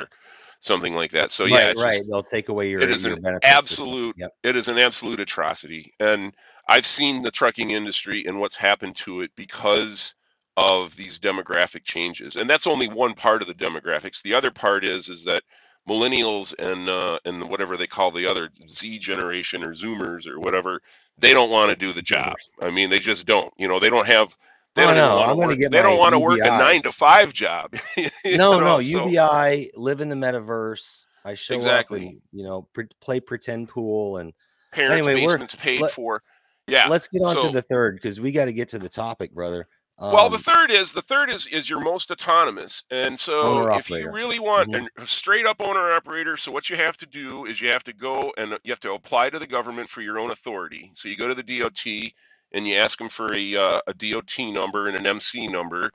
something 0.60 0.94
like 0.94 1.12
that. 1.12 1.30
So 1.30 1.44
yeah, 1.44 1.68
right, 1.68 1.76
right. 1.76 1.92
just- 1.94 2.08
They'll 2.08 2.22
take 2.22 2.48
away 2.48 2.70
your, 2.70 2.80
it 2.80 2.90
is 2.90 3.04
your 3.04 3.14
an 3.14 3.38
absolute 3.42 4.14
Yep. 4.18 4.32
it 4.42 4.56
is 4.56 4.68
an 4.68 4.78
absolute 4.78 5.20
atrocity 5.20 5.92
and 6.00 6.34
i've 6.68 6.86
seen 6.86 7.22
the 7.22 7.30
trucking 7.30 7.70
industry 7.70 8.24
and 8.26 8.40
what's 8.40 8.56
happened 8.56 8.96
to 8.96 9.20
it 9.20 9.30
because 9.36 10.14
of 10.56 10.96
these 10.96 11.20
demographic 11.20 11.84
changes 11.84 12.36
and 12.36 12.48
that's 12.48 12.66
only 12.66 12.88
one 12.88 13.14
part 13.14 13.42
of 13.42 13.48
the 13.48 13.54
demographics 13.54 14.22
the 14.22 14.34
other 14.34 14.50
part 14.50 14.82
is 14.84 15.08
is 15.10 15.24
that 15.24 15.42
millennials 15.88 16.54
and 16.58 16.88
uh, 16.88 17.18
and 17.26 17.48
whatever 17.48 17.76
they 17.76 17.86
call 17.86 18.10
the 18.10 18.26
other 18.26 18.48
z 18.68 18.98
generation 18.98 19.62
or 19.62 19.72
zoomers 19.74 20.26
or 20.26 20.40
whatever 20.40 20.80
they 21.18 21.32
don't 21.32 21.50
want 21.50 21.70
to 21.70 21.76
do 21.76 21.92
the 21.92 22.02
job 22.02 22.34
i 22.62 22.70
mean 22.70 22.90
they 22.90 22.98
just 22.98 23.26
don't 23.26 23.52
you 23.56 23.66
know 23.68 23.78
they 23.80 23.90
don't 23.90 24.06
have 24.06 24.36
they 24.74 24.82
Oh, 24.82 24.88
don't 24.88 24.96
no, 24.96 25.20
I'm 25.22 25.36
gonna 25.38 25.46
work, 25.48 25.58
they 25.58 25.68
don't 25.82 25.98
want 25.98 26.12
to 26.12 26.18
work 26.18 26.38
a 26.38 26.48
nine 26.48 26.82
to 26.82 26.92
five 26.92 27.32
job 27.32 27.74
No, 28.26 28.58
know, 28.58 28.60
no, 28.60 28.80
so- 28.80 29.06
UBI, 29.06 29.70
live 29.74 30.02
in 30.02 30.10
the 30.10 30.16
metaverse. 30.16 31.06
I 31.24 31.32
show 31.34 31.54
Exactly. 31.54 32.06
up 32.06 32.12
and 32.12 32.20
you 32.32 32.44
know 32.44 32.68
pre- 32.74 32.88
play 33.00 33.20
pretend 33.20 33.70
pool 33.70 34.18
and 34.18 34.34
parents 34.72 35.06
Anyway, 35.06 35.24
basements 35.24 35.54
paid 35.54 35.80
let- 35.80 35.92
for 35.92 36.22
yeah 36.68 36.88
let's 36.88 37.08
get 37.08 37.22
on 37.22 37.36
so- 37.36 37.46
to 37.46 37.52
the 37.52 37.62
third 37.62 37.96
because 37.96 38.20
we 38.20 38.32
got 38.32 38.44
to 38.46 38.52
get 38.52 38.68
to 38.70 38.78
the 38.78 38.88
topic, 38.88 39.32
brother. 39.32 39.66
Well, 40.08 40.28
the 40.28 40.38
Um, 40.38 40.40
third 40.40 40.70
is 40.70 40.92
the 40.92 41.02
third 41.02 41.30
is 41.30 41.46
is 41.48 41.68
your 41.68 41.80
most 41.80 42.10
autonomous, 42.10 42.84
and 42.90 43.18
so 43.18 43.66
if 43.72 43.90
you 43.90 44.08
really 44.08 44.38
want 44.38 44.68
Mhm. 44.72 44.88
a 44.98 45.06
straight 45.06 45.46
up 45.46 45.60
owner 45.60 45.90
operator, 45.92 46.36
so 46.36 46.52
what 46.52 46.70
you 46.70 46.76
have 46.76 46.96
to 46.98 47.06
do 47.06 47.46
is 47.46 47.60
you 47.60 47.70
have 47.70 47.84
to 47.84 47.92
go 47.92 48.32
and 48.36 48.52
you 48.62 48.72
have 48.72 48.80
to 48.80 48.92
apply 48.92 49.30
to 49.30 49.38
the 49.38 49.46
government 49.46 49.88
for 49.88 50.02
your 50.02 50.18
own 50.18 50.30
authority. 50.30 50.92
So 50.94 51.08
you 51.08 51.16
go 51.16 51.28
to 51.28 51.34
the 51.34 51.42
DOT 51.42 52.14
and 52.52 52.66
you 52.68 52.76
ask 52.76 52.98
them 52.98 53.08
for 53.08 53.34
a 53.34 53.56
uh, 53.56 53.80
a 53.88 53.94
DOT 53.94 54.52
number 54.52 54.86
and 54.88 54.96
an 54.96 55.06
MC 55.06 55.46
number, 55.48 55.90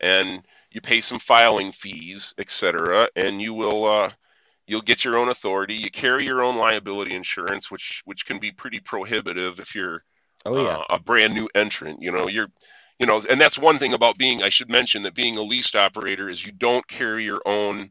and 0.00 0.42
you 0.70 0.80
pay 0.80 1.00
some 1.00 1.18
filing 1.18 1.72
fees, 1.72 2.34
etc., 2.38 3.08
and 3.16 3.40
you 3.42 3.54
will 3.54 3.84
uh, 3.86 4.10
you'll 4.66 4.82
get 4.82 5.04
your 5.04 5.16
own 5.18 5.28
authority. 5.28 5.74
You 5.74 5.90
carry 5.90 6.24
your 6.26 6.42
own 6.42 6.56
liability 6.56 7.14
insurance, 7.14 7.70
which 7.70 8.02
which 8.04 8.26
can 8.26 8.38
be 8.38 8.52
pretty 8.52 8.80
prohibitive 8.80 9.60
if 9.60 9.74
you're 9.74 10.04
Oh 10.44 10.56
yeah. 10.58 10.78
uh, 10.78 10.84
a 10.90 11.00
brand 11.00 11.34
new 11.34 11.48
entrant. 11.54 12.02
You 12.02 12.12
know, 12.12 12.28
you're 12.28 12.48
you 13.00 13.06
know, 13.06 13.20
and 13.30 13.40
that's 13.40 13.58
one 13.58 13.78
thing 13.78 13.94
about 13.94 14.18
being. 14.18 14.42
I 14.42 14.50
should 14.50 14.68
mention 14.68 15.02
that 15.04 15.14
being 15.14 15.38
a 15.38 15.42
leased 15.42 15.74
operator 15.74 16.28
is 16.28 16.44
you 16.46 16.52
don't 16.52 16.86
carry 16.86 17.24
your 17.24 17.40
own 17.46 17.90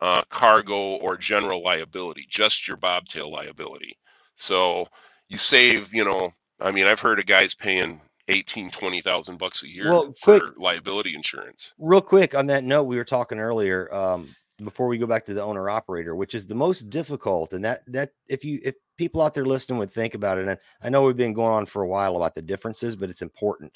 uh, 0.00 0.22
cargo 0.30 0.96
or 0.96 1.16
general 1.16 1.62
liability, 1.62 2.26
just 2.28 2.66
your 2.66 2.76
bobtail 2.76 3.30
liability. 3.30 3.96
So 4.36 4.88
you 5.28 5.38
save. 5.38 5.94
You 5.94 6.04
know, 6.04 6.32
I 6.60 6.72
mean, 6.72 6.86
I've 6.86 7.00
heard 7.00 7.20
of 7.20 7.26
guys 7.26 7.54
paying 7.54 8.00
eighteen, 8.26 8.70
twenty 8.70 9.00
thousand 9.00 9.38
bucks 9.38 9.62
a 9.62 9.68
year 9.68 9.92
Well, 9.92 10.14
for 10.20 10.40
quick- 10.40 10.58
liability 10.58 11.14
insurance. 11.14 11.72
Real 11.78 12.00
quick 12.00 12.34
on 12.34 12.46
that 12.48 12.64
note, 12.64 12.84
we 12.84 12.96
were 12.96 13.04
talking 13.04 13.38
earlier. 13.38 13.88
Um, 13.94 14.28
before 14.64 14.88
we 14.88 14.98
go 14.98 15.06
back 15.06 15.24
to 15.24 15.34
the 15.34 15.42
owner 15.42 15.70
operator, 15.70 16.16
which 16.16 16.34
is 16.34 16.44
the 16.44 16.54
most 16.56 16.90
difficult, 16.90 17.52
and 17.52 17.64
that 17.64 17.82
that 17.86 18.10
if 18.28 18.44
you 18.44 18.58
if 18.64 18.74
people 18.96 19.22
out 19.22 19.32
there 19.32 19.44
listening 19.44 19.78
would 19.78 19.92
think 19.92 20.14
about 20.14 20.36
it, 20.36 20.48
and 20.48 20.58
I 20.82 20.88
know 20.88 21.02
we've 21.02 21.16
been 21.16 21.32
going 21.32 21.52
on 21.52 21.66
for 21.66 21.82
a 21.82 21.86
while 21.86 22.16
about 22.16 22.34
the 22.34 22.42
differences, 22.42 22.96
but 22.96 23.08
it's 23.08 23.22
important 23.22 23.72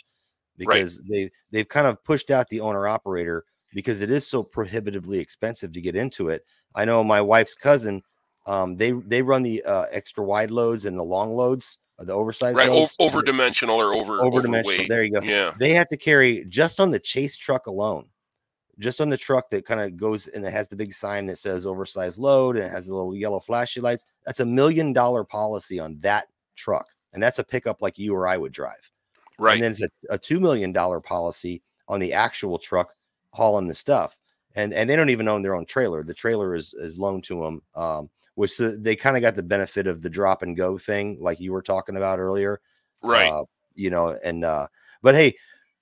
Right. 0.58 0.76
because 0.76 1.02
they 1.08 1.30
they've 1.50 1.68
kind 1.68 1.86
of 1.86 2.02
pushed 2.04 2.30
out 2.30 2.48
the 2.48 2.60
owner 2.60 2.86
operator 2.86 3.44
because 3.74 4.02
it 4.02 4.10
is 4.10 4.26
so 4.26 4.42
prohibitively 4.42 5.18
expensive 5.18 5.72
to 5.72 5.80
get 5.80 5.96
into 5.96 6.28
it. 6.28 6.44
I 6.74 6.84
know 6.84 7.02
my 7.02 7.20
wife's 7.20 7.54
cousin, 7.54 8.02
um, 8.46 8.76
they 8.76 8.92
they 8.92 9.22
run 9.22 9.42
the 9.42 9.62
uh, 9.64 9.86
extra 9.90 10.24
wide 10.24 10.50
loads 10.50 10.84
and 10.84 10.98
the 10.98 11.02
long 11.02 11.34
loads, 11.34 11.78
uh, 11.98 12.04
the 12.04 12.12
oversized 12.12 12.58
Right, 12.58 12.68
o- 12.68 12.80
loads, 12.80 12.96
over 13.00 13.22
dimensional 13.22 13.80
or 13.80 13.94
over 13.94 14.20
over 14.20 14.42
dimensional. 14.42 14.86
There 14.88 15.04
you 15.04 15.12
go 15.12 15.20
Yeah, 15.22 15.52
they 15.58 15.70
have 15.70 15.88
to 15.88 15.96
carry 15.96 16.44
just 16.48 16.80
on 16.80 16.90
the 16.90 17.00
chase 17.00 17.36
truck 17.36 17.66
alone 17.66 18.06
just 18.78 19.00
on 19.00 19.08
the 19.08 19.16
truck 19.16 19.48
that 19.50 19.66
kind 19.66 19.80
of 19.80 19.96
goes 19.96 20.28
and 20.28 20.44
it 20.44 20.52
has 20.52 20.68
the 20.68 20.76
big 20.76 20.92
sign 20.92 21.26
that 21.26 21.36
says 21.36 21.66
oversized 21.66 22.18
load 22.18 22.56
and 22.56 22.64
it 22.64 22.70
has 22.70 22.86
the 22.86 22.94
little 22.94 23.14
yellow 23.14 23.40
flashy 23.40 23.80
lights 23.80 24.06
that's 24.24 24.40
a 24.40 24.46
million 24.46 24.92
dollar 24.92 25.24
policy 25.24 25.78
on 25.78 25.98
that 26.00 26.26
truck 26.56 26.86
and 27.12 27.22
that's 27.22 27.38
a 27.38 27.44
pickup 27.44 27.82
like 27.82 27.98
you 27.98 28.14
or 28.14 28.26
i 28.26 28.36
would 28.36 28.52
drive 28.52 28.90
right. 29.38 29.54
and 29.54 29.62
then 29.62 29.70
it's 29.72 29.80
a, 29.82 29.88
a 30.10 30.18
two 30.18 30.40
million 30.40 30.72
dollar 30.72 31.00
policy 31.00 31.62
on 31.88 32.00
the 32.00 32.12
actual 32.12 32.58
truck 32.58 32.94
hauling 33.30 33.68
the 33.68 33.74
stuff 33.74 34.18
and 34.56 34.72
and 34.74 34.88
they 34.88 34.96
don't 34.96 35.10
even 35.10 35.28
own 35.28 35.42
their 35.42 35.54
own 35.54 35.66
trailer 35.66 36.02
the 36.02 36.14
trailer 36.14 36.54
is 36.54 36.74
is 36.74 36.98
loaned 36.98 37.24
to 37.24 37.42
them 37.42 37.62
um 37.74 38.10
which 38.34 38.52
so 38.52 38.74
they 38.76 38.96
kind 38.96 39.16
of 39.16 39.22
got 39.22 39.34
the 39.34 39.42
benefit 39.42 39.86
of 39.86 40.02
the 40.02 40.10
drop 40.10 40.42
and 40.42 40.56
go 40.56 40.78
thing 40.78 41.18
like 41.20 41.40
you 41.40 41.52
were 41.52 41.62
talking 41.62 41.96
about 41.96 42.18
earlier 42.18 42.60
right. 43.02 43.30
uh, 43.30 43.44
you 43.74 43.90
know, 43.90 44.18
and 44.24 44.44
uh, 44.44 44.66
but 45.02 45.14
hey, 45.14 45.36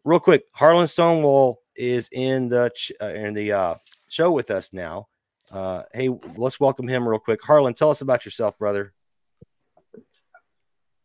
real 0.04 0.20
quick, 0.20 0.44
Harlan 0.52 0.86
Stonewall 0.86 1.62
is 1.76 2.08
in 2.12 2.48
the 2.48 2.70
ch- 2.74 2.92
uh, 3.00 3.06
in 3.06 3.34
the 3.34 3.52
uh, 3.52 3.74
show 4.08 4.32
with 4.32 4.50
us 4.50 4.72
now. 4.72 5.08
Uh, 5.50 5.82
hey, 5.92 6.08
let's 6.36 6.60
welcome 6.60 6.86
him 6.86 7.08
real 7.08 7.18
quick. 7.18 7.40
Harlan, 7.42 7.74
tell 7.74 7.90
us 7.90 8.00
about 8.00 8.24
yourself, 8.24 8.58
brother. 8.58 8.92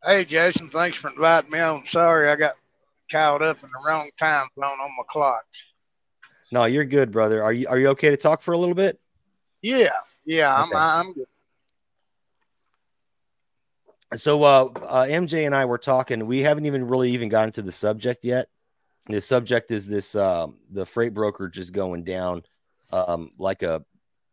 Hey, 0.06 0.24
Jason, 0.24 0.70
thanks 0.70 0.98
for 0.98 1.10
inviting 1.10 1.50
me 1.50 1.60
on. 1.60 1.84
Sorry, 1.88 2.30
I 2.30 2.36
got 2.36 2.54
caught 3.12 3.42
up 3.42 3.64
in 3.64 3.70
the 3.70 3.90
wrong 3.90 4.10
time 4.20 4.48
zone 4.54 4.66
on 4.66 4.96
my 4.98 5.04
clock. 5.10 5.44
No, 6.52 6.66
you're 6.66 6.86
good, 6.86 7.12
brother. 7.12 7.42
Are 7.42 7.52
you 7.52 7.68
are 7.68 7.80
you 7.80 7.88
okay 7.90 8.12
to 8.12 8.18
talk 8.18 8.44
for 8.44 8.54
a 8.54 8.58
little 8.58 8.76
bit? 8.76 9.00
Yeah, 9.64 9.90
yeah, 10.24 10.62
Okay. 10.62 10.78
I'm, 10.78 11.08
I'm 11.08 11.14
good. 11.14 11.28
So 14.16 14.44
uh, 14.44 14.70
uh, 14.84 15.06
MJ 15.06 15.48
and 15.48 15.56
I 15.56 15.66
were 15.66 15.80
talking. 15.80 16.28
We 16.28 16.42
haven't 16.42 16.68
even 16.68 16.88
really 16.88 17.10
even 17.12 17.28
gotten 17.28 17.52
to 17.54 17.64
the 17.64 17.72
subject 17.72 18.24
yet. 18.24 18.48
The 19.08 19.22
subject 19.22 19.72
is 19.72 19.88
this: 19.88 20.14
um, 20.14 20.60
the 20.70 20.86
freight 20.86 21.16
broker 21.16 21.50
just 21.50 21.74
going 21.74 22.04
down 22.04 22.44
um, 22.92 23.32
like 23.40 23.64
a 23.64 23.84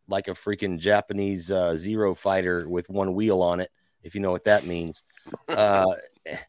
like 0.06 0.28
a 0.28 0.32
freaking 0.32 0.78
Japanese 0.78 1.50
uh, 1.50 1.78
zero 1.78 2.14
fighter 2.14 2.68
with 2.68 2.90
one 2.90 3.14
wheel 3.14 3.40
on 3.40 3.60
it. 3.60 3.70
If 4.02 4.14
you 4.14 4.20
know 4.20 4.30
what 4.30 4.44
that 4.44 4.66
means, 4.66 5.04
uh, 5.48 5.94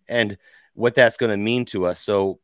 and 0.08 0.38
what 0.74 0.96
that's 0.96 1.18
going 1.18 1.32
to 1.32 1.38
mean 1.38 1.66
to 1.66 1.86
us. 1.86 2.00
So, 2.00 2.40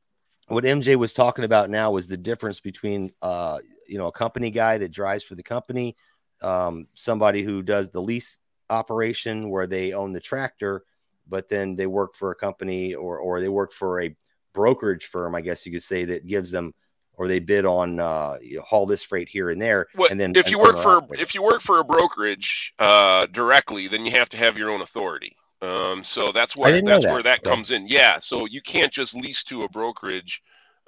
what 0.47 0.63
MJ 0.63 0.95
was 0.95 1.13
talking 1.13 1.45
about 1.45 1.69
now 1.69 1.91
was 1.91 2.07
the 2.07 2.17
difference 2.17 2.59
between 2.59 3.11
uh, 3.21 3.59
you 3.87 3.97
know 3.97 4.07
a 4.07 4.11
company 4.11 4.51
guy 4.51 4.77
that 4.77 4.91
drives 4.91 5.23
for 5.23 5.35
the 5.35 5.43
company, 5.43 5.95
um, 6.41 6.87
somebody 6.95 7.43
who 7.43 7.61
does 7.61 7.89
the 7.89 8.01
lease 8.01 8.39
operation 8.69 9.49
where 9.49 9.67
they 9.67 9.93
own 9.93 10.13
the 10.13 10.19
tractor, 10.19 10.83
but 11.27 11.49
then 11.49 11.75
they 11.75 11.87
work 11.87 12.15
for 12.15 12.31
a 12.31 12.35
company 12.35 12.93
or 12.95 13.19
or 13.19 13.41
they 13.41 13.49
work 13.49 13.73
for 13.73 14.01
a 14.01 14.15
brokerage 14.53 15.05
firm, 15.05 15.35
I 15.35 15.41
guess 15.41 15.65
you 15.65 15.71
could 15.71 15.83
say, 15.83 16.05
that 16.05 16.27
gives 16.27 16.51
them 16.51 16.73
or 17.19 17.27
they 17.27 17.39
bid 17.39 17.65
on 17.65 17.99
uh, 17.99 18.37
you 18.41 18.55
know, 18.55 18.61
haul 18.63 18.85
this 18.85 19.03
freight 19.03 19.27
here 19.27 19.49
and 19.49 19.61
there. 19.61 19.87
Well, 19.93 20.07
and 20.09 20.17
then 20.17 20.33
if 20.35 20.47
an 20.47 20.51
you 20.53 20.57
work 20.57 20.77
for 20.77 21.01
if 21.11 21.35
you 21.35 21.43
work 21.43 21.61
for 21.61 21.79
a 21.79 21.83
brokerage 21.83 22.73
uh, 22.79 23.27
directly, 23.27 23.89
then 23.89 24.05
you 24.05 24.11
have 24.11 24.29
to 24.29 24.37
have 24.37 24.57
your 24.57 24.71
own 24.71 24.81
authority. 24.81 25.35
Um, 25.61 26.03
so 26.05 26.31
that's 26.31 26.55
where 26.55 26.81
that's 26.81 27.03
that. 27.03 27.13
where 27.13 27.23
that 27.23 27.43
comes 27.43 27.71
in. 27.71 27.87
Yeah, 27.89 28.19
so 28.19 28.45
you 28.45 28.61
can't 28.61 28.91
just 28.91 29.15
lease 29.15 29.43
to 29.43 29.61
a 29.63 29.69
brokerage. 29.69 30.41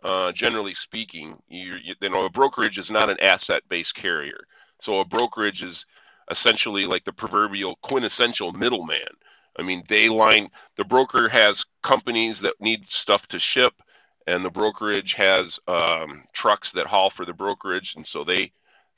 Uh, 0.04 0.32
generally 0.32 0.74
speaking, 0.74 1.38
you, 1.48 1.76
you, 1.84 1.94
you 2.02 2.10
know 2.10 2.26
a 2.26 2.30
brokerage 2.30 2.80
is 2.80 2.90
not 2.90 3.12
an 3.12 3.20
asset-based 3.20 3.94
carrier. 3.94 4.48
So 4.80 5.02
a 5.02 5.06
brokerage 5.06 5.62
is 5.62 5.86
essentially 6.32 6.86
like 6.86 7.04
the 7.04 7.12
proverbial 7.12 7.78
quintessential 7.84 8.54
middleman. 8.54 9.14
I 9.60 9.64
mean, 9.64 9.84
they 9.90 10.08
line 10.08 10.50
the 10.78 10.86
broker 10.86 11.28
has 11.28 11.66
companies 11.84 12.40
that 12.40 12.60
need 12.62 12.88
stuff 12.88 13.28
to 13.28 13.38
ship, 13.38 13.74
and 14.28 14.44
the 14.46 14.52
brokerage 14.52 15.14
has 15.14 15.60
um, 15.68 16.24
trucks 16.34 16.72
that 16.74 16.88
haul 16.88 17.10
for 17.10 17.26
the 17.26 17.34
brokerage, 17.34 17.96
and 17.96 18.06
so 18.06 18.24
they 18.24 18.52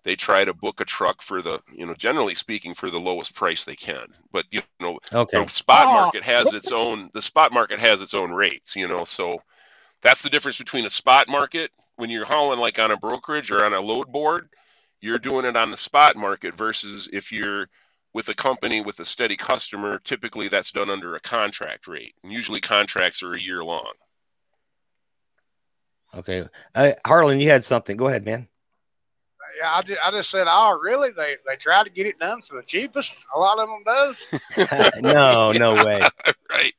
they 0.03 0.15
try 0.15 0.43
to 0.45 0.53
book 0.53 0.81
a 0.81 0.85
truck 0.85 1.21
for 1.21 1.41
the 1.41 1.59
you 1.73 1.85
know 1.85 1.93
generally 1.95 2.35
speaking 2.35 2.73
for 2.73 2.89
the 2.91 2.99
lowest 2.99 3.35
price 3.35 3.63
they 3.65 3.75
can. 3.75 4.07
But 4.31 4.45
you 4.51 4.61
know 4.79 4.99
okay, 5.13 5.43
the 5.43 5.47
spot 5.49 5.89
Oh. 5.89 5.93
market 5.93 6.23
has 6.23 6.53
its 6.53 6.71
own 6.71 7.09
the 7.13 7.21
spot 7.21 7.53
market 7.53 7.79
has 7.79 8.01
its 8.01 8.13
own 8.13 8.31
rates. 8.31 8.75
You 8.75 8.87
know, 8.87 9.05
so 9.05 9.39
that's 10.01 10.21
the 10.21 10.29
difference 10.29 10.57
between 10.57 10.85
a 10.85 10.89
spot 10.89 11.27
market 11.29 11.71
when 11.97 12.09
you're 12.09 12.25
hauling 12.25 12.59
like 12.59 12.79
on 12.79 12.91
a 12.91 12.97
brokerage 12.97 13.51
or 13.51 13.63
on 13.65 13.73
a 13.73 13.81
load 13.81 14.11
board. 14.11 14.49
You're 15.01 15.19
doing 15.19 15.45
it 15.45 15.55
on 15.57 15.71
the 15.71 15.77
spot 15.77 16.15
market 16.15 16.55
versus 16.55 17.09
if 17.13 17.31
you're 17.31 17.69
with 18.13 18.29
a 18.29 18.35
company 18.35 18.81
with 18.81 18.99
a 18.99 19.05
steady 19.05 19.35
customer, 19.37 19.99
typically 19.99 20.47
that's 20.47 20.71
done 20.71 20.89
under 20.89 21.15
a 21.15 21.19
contract 21.19 21.87
rate. 21.87 22.15
And 22.23 22.31
usually 22.31 22.61
contracts 22.61 23.23
are 23.23 23.33
a 23.33 23.41
year 23.41 23.63
long. 23.63 23.91
Okay. 26.15 26.47
Uh, 26.75 26.91
Harlan, 27.05 27.39
you 27.39 27.49
had 27.49 27.63
something. 27.63 27.97
Go 27.97 28.07
ahead, 28.07 28.25
man. 28.25 28.47
Yeah, 29.59 29.71
I 29.71 29.81
just, 29.83 29.99
I 30.03 30.11
just 30.11 30.29
said, 30.31 30.47
oh, 30.49 30.79
really? 30.81 31.11
They 31.11 31.35
they 31.47 31.55
try 31.57 31.83
to 31.83 31.89
get 31.89 32.07
it 32.07 32.17
done 32.19 32.41
for 32.41 32.55
the 32.55 32.63
cheapest. 32.63 33.13
A 33.35 33.39
lot 33.39 33.59
of 33.59 33.69
them 33.69 33.83
does. 33.85 34.91
no, 35.01 35.51
no 35.51 35.83
way. 35.85 35.99
right, 36.49 36.73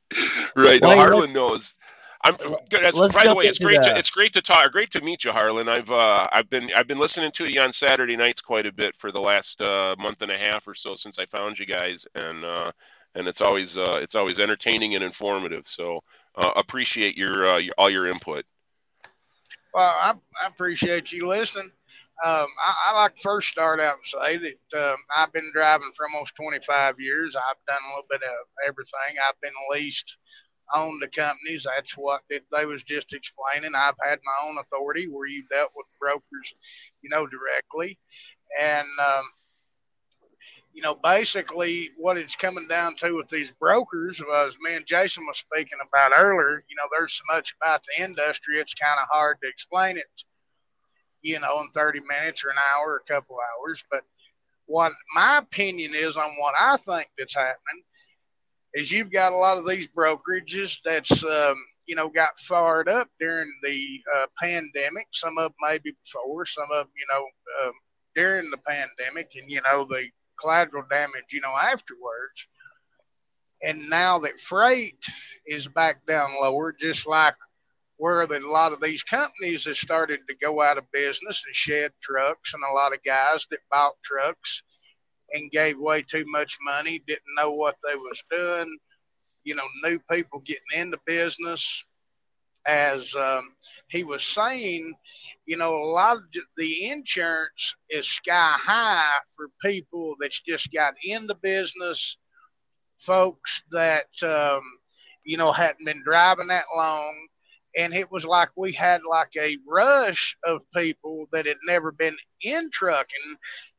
right. 0.55 0.81
No, 0.81 0.95
Harlan 0.95 1.19
let's- 1.21 1.31
knows. 1.31 1.75
I'm 2.23 2.35
good. 2.37 2.81
That's, 2.81 2.97
by 3.13 3.25
the 3.27 3.35
way, 3.35 3.45
it's 3.45 3.59
great. 3.59 3.81
the- 3.83 3.89
To, 3.89 3.97
it's 3.99 4.09
great 4.09 4.33
to 4.33 4.41
talk. 4.41 4.71
Great 4.71 4.89
to 4.91 5.01
meet 5.01 5.23
you, 5.23 5.31
Harlan. 5.31 5.69
I've 5.69 5.91
uh, 5.91 6.25
I've 6.31 6.49
been 6.49 6.71
I've 6.75 6.87
been 6.87 6.97
listening 6.97 7.31
to 7.33 7.49
you 7.49 7.61
on 7.61 7.71
Saturday 7.71 8.17
nights 8.17 8.41
quite 8.41 8.65
a 8.65 8.71
bit 8.71 8.95
for 8.97 9.11
the 9.11 9.19
last 9.21 9.61
uh, 9.61 9.95
month 9.99 10.21
and 10.23 10.31
a 10.31 10.37
half 10.37 10.67
or 10.67 10.73
so 10.73 10.95
since 10.95 11.19
I 11.19 11.27
found 11.27 11.59
you 11.59 11.67
guys, 11.67 12.07
and 12.15 12.43
uh, 12.43 12.71
and 13.13 13.27
it's 13.27 13.41
always 13.41 13.77
uh, 13.77 13.99
it's 14.01 14.15
always 14.15 14.39
entertaining 14.39 14.95
and 14.95 15.03
informative. 15.03 15.67
So 15.67 16.01
uh, 16.35 16.49
appreciate 16.55 17.15
your, 17.15 17.47
uh, 17.53 17.57
your 17.57 17.73
all 17.77 17.91
your 17.91 18.07
input. 18.07 18.43
Well, 19.75 19.83
I, 20.01 20.15
I 20.43 20.47
appreciate 20.47 21.13
you 21.13 21.27
listening. 21.27 21.71
Um, 22.25 22.47
I, 22.65 22.75
I 22.91 23.01
like 23.03 23.17
to 23.17 23.23
first 23.23 23.49
start 23.49 23.81
out 23.81 23.97
and 23.97 24.07
say 24.07 24.37
that 24.71 24.91
um, 24.91 24.97
I've 25.17 25.33
been 25.33 25.51
driving 25.53 25.91
for 25.97 26.07
almost 26.09 26.35
25 26.35 26.99
years. 26.99 27.35
I've 27.37 27.65
done 27.67 27.83
a 27.85 27.89
little 27.91 28.07
bit 28.09 28.23
of 28.23 28.47
everything. 28.67 29.17
I've 29.27 29.41
been 29.41 29.53
leased 29.71 30.17
on 30.75 30.99
the 31.01 31.09
companies. 31.09 31.65
That's 31.65 31.93
what 31.97 32.21
it, 32.29 32.45
they 32.55 32.65
was 32.67 32.83
just 32.83 33.13
explaining. 33.13 33.75
I've 33.75 33.95
had 34.03 34.19
my 34.25 34.49
own 34.49 34.59
authority 34.59 35.07
where 35.09 35.27
you 35.27 35.45
dealt 35.51 35.71
with 35.75 35.87
brokers, 36.01 36.55
you 37.03 37.09
know, 37.09 37.27
directly. 37.27 37.99
And, 38.61 38.87
um, 39.01 39.25
you 40.73 40.81
know, 40.81 40.95
basically 40.95 41.89
what 41.97 42.17
it's 42.17 42.35
coming 42.35 42.67
down 42.67 42.95
to 42.97 43.13
with 43.15 43.29
these 43.29 43.51
brokers 43.51 44.21
was 44.21 44.57
me 44.61 44.75
and 44.75 44.85
Jason 44.85 45.25
was 45.25 45.37
speaking 45.37 45.79
about 45.87 46.11
earlier, 46.15 46.63
you 46.67 46.75
know, 46.75 46.83
there's 46.91 47.13
so 47.13 47.33
much 47.33 47.55
about 47.61 47.81
the 47.85 48.03
industry, 48.03 48.59
it's 48.59 48.73
kind 48.73 48.99
of 48.99 49.07
hard 49.09 49.37
to 49.41 49.49
explain 49.49 49.97
it, 49.97 50.05
you 51.21 51.39
know, 51.39 51.61
in 51.61 51.69
30 51.73 52.01
minutes 52.01 52.43
or 52.43 52.49
an 52.49 52.57
hour 52.73 52.91
or 52.91 52.97
a 52.97 53.13
couple 53.13 53.37
hours. 53.37 53.83
But 53.89 54.01
what 54.65 54.91
my 55.15 55.37
opinion 55.37 55.93
is 55.95 56.17
on 56.17 56.29
what 56.39 56.55
I 56.59 56.75
think 56.75 57.07
that's 57.17 57.35
happening 57.35 57.83
is 58.73 58.91
you've 58.91 59.11
got 59.11 59.31
a 59.31 59.37
lot 59.37 59.57
of 59.57 59.65
these 59.65 59.87
brokerages 59.87 60.77
that's, 60.83 61.23
um, 61.23 61.55
you 61.85 61.95
know, 61.95 62.09
got 62.09 62.37
fired 62.39 62.89
up 62.89 63.07
during 63.19 63.49
the 63.63 64.01
uh, 64.17 64.25
pandemic. 64.41 65.07
Some 65.13 65.37
of 65.37 65.45
them 65.51 65.53
maybe 65.61 65.95
before, 66.03 66.45
some 66.45 66.67
of 66.73 66.87
them, 66.87 66.93
you 66.97 67.05
know, 67.09 67.25
um, 67.63 67.73
during 68.15 68.49
the 68.49 68.57
pandemic, 68.57 69.31
and 69.35 69.49
you 69.49 69.61
know 69.61 69.85
the 69.87 70.07
collateral 70.39 70.83
damage, 70.89 71.31
you 71.31 71.41
know, 71.41 71.55
afterwards. 71.55 72.47
And 73.63 73.89
now 73.89 74.19
that 74.19 74.39
freight 74.39 75.03
is 75.47 75.67
back 75.67 76.05
down 76.05 76.31
lower, 76.39 76.75
just 76.79 77.07
like 77.07 77.35
where 77.97 78.27
that 78.27 78.43
a 78.43 78.51
lot 78.51 78.73
of 78.73 78.81
these 78.81 79.03
companies 79.03 79.65
have 79.65 79.77
started 79.77 80.19
to 80.27 80.35
go 80.35 80.61
out 80.61 80.77
of 80.77 80.91
business 80.91 81.43
and 81.45 81.55
shed 81.55 81.91
trucks, 82.01 82.53
and 82.53 82.63
a 82.63 82.73
lot 82.73 82.93
of 82.93 83.03
guys 83.03 83.47
that 83.49 83.59
bought 83.71 83.95
trucks 84.03 84.61
and 85.33 85.51
gave 85.51 85.79
way 85.79 86.01
too 86.01 86.25
much 86.27 86.57
money, 86.61 87.01
didn't 87.07 87.23
know 87.37 87.51
what 87.51 87.75
they 87.87 87.95
was 87.95 88.21
doing. 88.29 88.77
You 89.43 89.55
know, 89.55 89.67
new 89.83 89.99
people 90.11 90.41
getting 90.45 90.63
into 90.81 90.97
business. 91.05 91.83
As 92.67 93.13
um, 93.15 93.53
he 93.89 94.03
was 94.03 94.23
saying, 94.23 94.93
you 95.45 95.57
know, 95.57 95.75
a 95.75 95.91
lot 95.91 96.17
of 96.17 96.23
the 96.57 96.89
insurance 96.89 97.75
is 97.89 98.07
sky 98.07 98.53
high 98.57 99.19
for 99.35 99.49
people 99.63 100.15
that's 100.19 100.41
just 100.41 100.71
got 100.73 100.95
into 101.03 101.35
business, 101.35 102.17
folks 102.97 103.63
that, 103.71 104.07
um, 104.23 104.61
you 105.23 105.37
know, 105.37 105.51
hadn't 105.51 105.85
been 105.85 106.01
driving 106.03 106.47
that 106.47 106.65
long. 106.75 107.27
And 107.77 107.93
it 107.93 108.11
was 108.11 108.25
like 108.25 108.49
we 108.55 108.71
had 108.71 109.01
like 109.07 109.31
a 109.37 109.57
rush 109.67 110.37
of 110.45 110.63
people 110.75 111.27
that 111.31 111.45
had 111.45 111.57
never 111.67 111.91
been 111.91 112.15
in 112.41 112.69
trucking, 112.71 113.35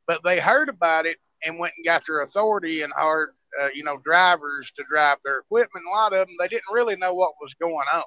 but 0.07 0.22
they 0.22 0.38
heard 0.38 0.68
about 0.68 1.07
it 1.07 1.16
and 1.44 1.59
went 1.59 1.72
and 1.76 1.87
got 1.87 2.07
their 2.07 2.20
authority 2.20 2.83
and 2.83 2.92
hired, 2.94 3.31
uh, 3.61 3.68
you 3.74 3.83
know, 3.83 3.98
drivers 4.05 4.70
to 4.76 4.85
drive 4.88 5.18
their 5.24 5.38
equipment. 5.38 5.87
A 5.90 5.96
lot 5.96 6.12
of 6.12 6.26
them, 6.26 6.37
they 6.38 6.48
didn't 6.48 6.72
really 6.72 6.96
know 6.96 7.14
what 7.14 7.33
was 7.40 7.55
going 7.55 7.87
on. 7.92 8.02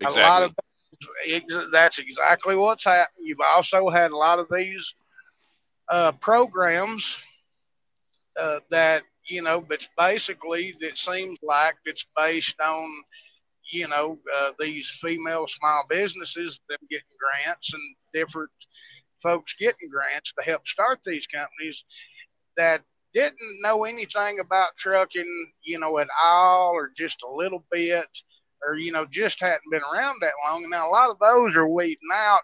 Exactly. 0.00 0.22
A 0.22 0.26
lot 0.26 0.42
of 0.42 0.54
that's 1.72 1.98
exactly 1.98 2.56
what's 2.56 2.84
happened. 2.84 3.26
You've 3.26 3.38
also 3.54 3.88
had 3.90 4.10
a 4.10 4.16
lot 4.16 4.38
of 4.38 4.46
these 4.50 4.94
uh, 5.90 6.12
programs 6.12 7.18
uh, 8.40 8.60
that 8.70 9.02
you 9.28 9.42
know, 9.42 9.60
but 9.60 9.86
basically 9.96 10.74
it 10.80 10.98
seems 10.98 11.38
like 11.42 11.76
it's 11.84 12.06
based 12.16 12.60
on 12.60 12.88
you 13.72 13.88
know 13.88 14.18
uh, 14.38 14.52
these 14.58 14.88
female 14.88 15.46
small 15.48 15.84
businesses 15.88 16.60
them 16.68 16.78
getting 16.90 17.04
grants 17.18 17.72
and 17.74 17.96
different 18.12 18.50
folks 19.22 19.54
getting 19.58 19.88
grants 19.88 20.32
to 20.32 20.44
help 20.44 20.66
start 20.66 20.98
these 21.04 21.26
companies 21.26 21.84
that 22.56 22.82
didn't 23.14 23.60
know 23.62 23.84
anything 23.84 24.40
about 24.40 24.76
trucking, 24.78 25.52
you 25.62 25.78
know, 25.78 25.98
at 25.98 26.08
all 26.24 26.72
or 26.72 26.90
just 26.96 27.22
a 27.22 27.34
little 27.34 27.64
bit 27.70 28.06
or 28.66 28.76
you 28.76 28.92
know 28.92 29.06
just 29.10 29.40
hadn't 29.40 29.70
been 29.70 29.82
around 29.92 30.16
that 30.20 30.34
long. 30.46 30.68
Now 30.68 30.88
a 30.88 30.90
lot 30.90 31.10
of 31.10 31.18
those 31.18 31.56
are 31.56 31.68
weeding 31.68 31.98
out, 32.12 32.40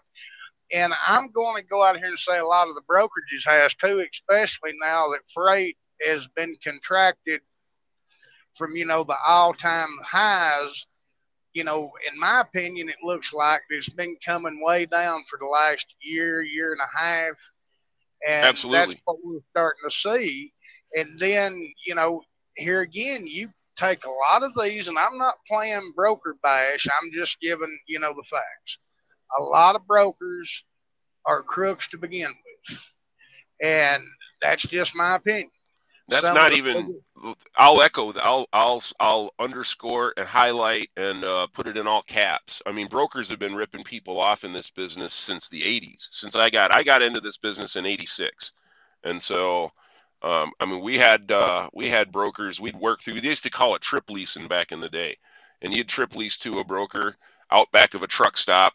and 0.73 0.93
I'm 1.07 1.31
going 1.31 1.61
to 1.61 1.67
go 1.67 1.83
out 1.83 1.97
here 1.97 2.07
and 2.07 2.19
say 2.19 2.37
a 2.37 2.45
lot 2.45 2.67
of 2.67 2.75
the 2.75 2.81
brokerages 2.81 3.45
has 3.45 3.73
too, 3.75 4.05
especially 4.11 4.71
now 4.81 5.09
that 5.09 5.29
freight 5.33 5.77
has 6.05 6.27
been 6.27 6.55
contracted 6.63 7.41
from 8.53 8.75
you 8.75 8.85
know 8.85 9.03
the 9.03 9.17
all-time 9.27 9.89
highs. 10.03 10.85
You 11.53 11.63
know, 11.63 11.91
in 12.11 12.19
my 12.19 12.41
opinion, 12.41 12.89
it 12.89 13.03
looks 13.03 13.33
like 13.33 13.61
it's 13.69 13.89
been 13.89 14.15
coming 14.23 14.61
way 14.63 14.85
down 14.85 15.23
for 15.27 15.39
the 15.39 15.47
last 15.47 15.95
year, 15.99 16.43
year 16.43 16.73
and 16.73 16.81
a 16.81 16.97
half, 16.97 17.37
and 18.27 18.45
Absolutely. 18.45 18.93
that's 18.93 19.01
what 19.05 19.17
we're 19.23 19.39
starting 19.49 19.81
to 19.83 19.91
see. 19.91 20.53
And 20.95 21.17
then, 21.17 21.71
you 21.85 21.95
know, 21.95 22.21
here 22.55 22.81
again, 22.81 23.25
you 23.25 23.49
take 23.79 24.05
a 24.05 24.09
lot 24.09 24.43
of 24.43 24.51
these, 24.61 24.87
and 24.87 24.97
I'm 24.97 25.17
not 25.17 25.35
playing 25.47 25.93
broker 25.95 26.35
bash. 26.43 26.85
I'm 26.87 27.11
just 27.13 27.39
giving, 27.39 27.79
you 27.87 27.99
know, 27.99 28.13
the 28.13 28.23
facts. 28.23 28.77
A 29.39 29.43
lot 29.43 29.75
of 29.75 29.87
brokers 29.87 30.63
are 31.25 31.43
crooks 31.43 31.87
to 31.89 31.97
begin 31.97 32.31
with. 32.69 32.85
And 33.61 34.03
that's 34.41 34.63
just 34.63 34.95
my 34.95 35.15
opinion. 35.15 35.51
That's 36.09 36.25
Some 36.25 36.35
not 36.35 36.53
even. 36.53 36.99
I'll 37.55 37.81
echo. 37.83 38.11
I'll 38.13 38.47
I'll 38.51 38.81
I'll 38.99 39.31
underscore 39.37 40.13
and 40.17 40.27
highlight 40.27 40.89
and 40.97 41.23
uh, 41.23 41.45
put 41.53 41.67
it 41.67 41.77
in 41.77 41.85
all 41.85 42.01
caps. 42.01 42.63
I 42.65 42.71
mean, 42.71 42.87
brokers 42.87 43.29
have 43.29 43.37
been 43.37 43.53
ripping 43.53 43.83
people 43.83 44.19
off 44.19 44.43
in 44.43 44.51
this 44.51 44.71
business 44.71 45.13
since 45.13 45.49
the 45.49 45.61
'80s. 45.61 46.07
Since 46.09 46.35
I 46.35 46.49
got 46.49 46.73
I 46.73 46.81
got 46.81 47.03
into 47.03 47.21
this 47.21 47.37
business 47.37 47.75
in 47.75 47.85
'86, 47.85 48.53
and 49.03 49.21
so 49.21 49.71
um, 50.21 50.51
I 50.59 50.65
mean, 50.65 50.81
we 50.81 50.97
had 50.97 51.31
uh, 51.31 51.69
we 51.73 51.89
had 51.89 52.11
brokers. 52.11 52.59
We'd 52.59 52.75
work 52.75 53.01
through. 53.01 53.21
They 53.21 53.29
used 53.29 53.43
to 53.43 53.49
call 53.49 53.75
it 53.75 53.81
trip 53.81 54.09
leasing 54.09 54.47
back 54.47 54.71
in 54.71 54.81
the 54.81 54.89
day, 54.89 55.17
and 55.61 55.73
you'd 55.73 55.87
trip 55.87 56.15
lease 56.15 56.37
to 56.39 56.59
a 56.59 56.63
broker 56.63 57.15
out 57.51 57.71
back 57.71 57.93
of 57.93 58.03
a 58.03 58.07
truck 58.07 58.37
stop, 58.37 58.73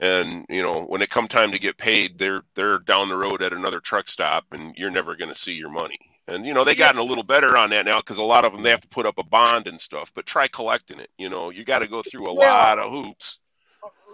and 0.00 0.44
you 0.50 0.62
know 0.62 0.84
when 0.84 1.02
it 1.02 1.10
come 1.10 1.28
time 1.28 1.52
to 1.52 1.58
get 1.58 1.78
paid, 1.78 2.18
they're 2.18 2.42
they're 2.54 2.78
down 2.78 3.08
the 3.08 3.16
road 3.16 3.42
at 3.42 3.52
another 3.54 3.80
truck 3.80 4.08
stop, 4.08 4.44
and 4.52 4.74
you're 4.76 4.90
never 4.90 5.16
going 5.16 5.30
to 5.32 5.38
see 5.38 5.52
your 5.52 5.70
money. 5.70 5.98
And 6.28 6.44
you 6.46 6.54
know 6.54 6.64
they 6.64 6.74
gotten 6.74 7.00
a 7.00 7.04
little 7.04 7.24
better 7.24 7.56
on 7.56 7.70
that 7.70 7.86
now 7.86 7.98
because 7.98 8.18
a 8.18 8.22
lot 8.22 8.44
of 8.44 8.52
them 8.52 8.62
they 8.62 8.70
have 8.70 8.82
to 8.82 8.88
put 8.88 9.06
up 9.06 9.18
a 9.18 9.24
bond 9.24 9.68
and 9.68 9.80
stuff. 9.80 10.12
But 10.14 10.26
try 10.26 10.46
collecting 10.48 11.00
it. 11.00 11.10
You 11.18 11.30
know 11.30 11.50
you 11.50 11.64
got 11.64 11.80
to 11.80 11.88
go 11.88 12.02
through 12.02 12.28
a 12.28 12.34
Yeah. 12.38 12.66
lot 12.66 12.78
of 12.78 12.92
hoops. 12.92 13.38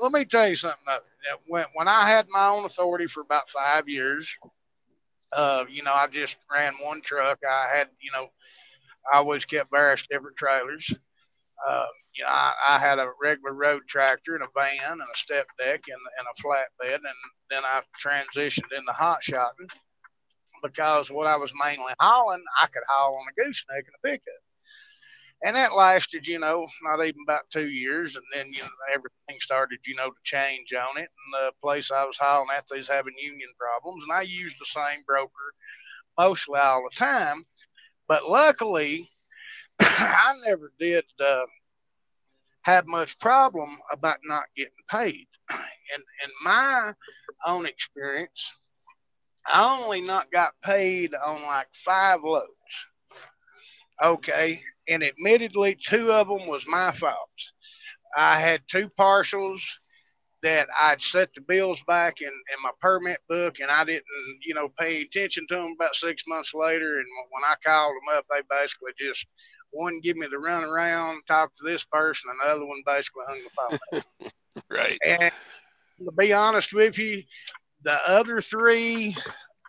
let 0.03 0.13
me 0.13 0.25
tell 0.25 0.49
you 0.49 0.57
something. 0.57 0.79
That 0.87 1.03
When, 1.47 1.65
when 1.75 1.89
I 1.89 2.09
had 2.09 2.27
my 2.31 2.49
own 2.49 2.65
authority 2.65 3.07
for 3.07 3.21
about 3.21 3.51
five 3.51 3.89
years, 3.89 4.37
uh, 5.33 5.65
you 5.69 5.83
know, 5.83 5.93
I 5.93 6.07
just 6.09 6.37
ran 6.53 6.73
one 6.83 7.01
truck. 7.03 7.39
I 7.49 7.77
had, 7.77 7.89
you 8.01 8.11
know, 8.13 8.29
I 9.13 9.19
always 9.19 9.45
kept 9.45 9.71
various 9.71 10.07
different 10.07 10.37
trailers. 10.37 10.93
Uh, 11.69 11.87
you 12.15 12.25
know, 12.25 12.31
I, 12.31 12.55
I 12.71 12.79
had 12.79 12.99
a 12.99 13.11
regular 13.23 13.53
road 13.53 13.83
tractor 13.89 14.35
and 14.35 14.45
a 14.45 14.49
van 14.57 14.93
and 14.93 15.01
a 15.01 15.19
step 15.19 15.47
deck 15.59 15.83
and, 15.89 16.01
and 16.19 16.27
a 16.27 16.43
flatbed, 16.43 16.97
and 16.97 17.05
then 17.51 17.63
I 17.65 17.83
transitioned 18.03 18.77
into 18.77 18.93
hot 18.93 19.23
shotting 19.23 19.69
because 20.63 21.11
what 21.11 21.27
I 21.27 21.37
was 21.37 21.53
mainly 21.63 21.93
hauling, 22.01 22.43
I 22.61 22.67
could 22.67 22.83
haul 22.89 23.17
on 23.17 23.27
a 23.29 23.45
gooseneck 23.45 23.85
and 23.87 23.95
a 24.05 24.09
pickup 24.09 24.48
and 25.43 25.57
that 25.57 25.75
lasted, 25.75 26.27
you 26.27 26.39
know, 26.39 26.67
not 26.83 27.05
even 27.05 27.21
about 27.27 27.51
two 27.53 27.69
years, 27.69 28.17
and 28.17 28.25
then 28.35 28.47
you 28.53 28.61
know 28.61 28.69
everything 28.93 29.41
started, 29.41 29.79
you 29.87 29.95
know, 29.95 30.09
to 30.11 30.17
change 30.25 30.73
on 30.75 30.99
it. 30.99 31.09
And 31.09 31.33
the 31.35 31.53
place 31.63 31.91
I 31.91 32.05
was 32.05 32.19
hauling 32.19 32.49
at, 32.57 32.65
was 32.71 32.89
having 32.89 33.15
union 33.19 33.51
problems, 33.59 34.05
and 34.05 34.13
I 34.13 34.23
used 34.23 34.57
the 34.59 34.67
same 34.67 35.03
broker 35.07 35.55
mostly 36.19 36.59
all 36.59 36.83
the 36.91 36.97
time. 36.97 37.45
But 38.09 38.29
luckily, 38.29 39.09
I 39.81 40.35
never 40.45 40.73
did 40.79 41.05
uh, 41.21 41.47
have 42.63 42.87
much 42.87 43.19
problem 43.19 43.69
about 43.93 44.19
not 44.25 44.45
getting 44.57 44.73
paid. 44.91 45.27
And 45.95 46.03
in 46.23 46.31
my 46.45 46.93
own 47.47 47.65
experience, 47.65 48.55
I 49.47 49.81
only 49.83 50.03
not 50.03 50.31
got 50.31 50.53
paid 50.63 51.15
on 51.15 51.43
like 51.45 51.69
five 51.73 52.21
loads. 52.23 52.47
Okay, 54.03 54.61
and 54.89 55.03
admittedly, 55.03 55.77
two 55.83 56.13
of 56.13 56.29
them 56.29 56.47
was 56.47 56.67
my 56.67 56.91
fault. 56.93 57.15
I 58.17 58.41
had 58.41 58.63
two 58.69 58.91
partials 58.99 59.63
that 60.43 60.69
I'd 60.81 61.03
set 61.03 61.35
the 61.35 61.41
bills 61.41 61.83
back 61.87 62.21
in, 62.21 62.29
in 62.29 62.63
my 62.63 62.71
permit 62.81 63.19
book, 63.29 63.61
and 63.61 63.71
I 63.71 63.85
didn't, 63.85 64.05
you 64.47 64.55
know, 64.55 64.69
pay 64.79 65.03
attention 65.03 65.47
to 65.49 65.55
them 65.57 65.75
about 65.79 65.97
six 65.97 66.25
months 66.27 66.53
later. 66.55 66.99
And 66.99 67.07
when 67.31 67.45
I 67.45 67.55
called 67.65 67.95
them 67.95 68.17
up, 68.17 68.27
they 68.31 68.43
basically 68.49 68.93
just 68.99 69.27
one 69.71 70.01
give 70.03 70.17
me 70.17 70.27
the 70.31 70.39
run 70.39 70.65
around, 70.65 71.23
talk 71.27 71.55
to 71.57 71.65
this 71.65 71.85
person, 71.85 72.31
and 72.31 72.39
the 72.41 72.55
other 72.55 72.67
one 72.67 72.83
basically 72.87 73.25
hung 73.29 73.39
the 73.39 73.51
phone. 73.51 73.99
up. 73.99 74.33
Right. 74.69 74.99
And 75.07 75.33
to 76.05 76.13
be 76.19 76.33
honest 76.33 76.75
with 76.75 76.99
you, 76.99 77.23
the 77.85 77.97
other 78.09 78.41
three 78.41 79.17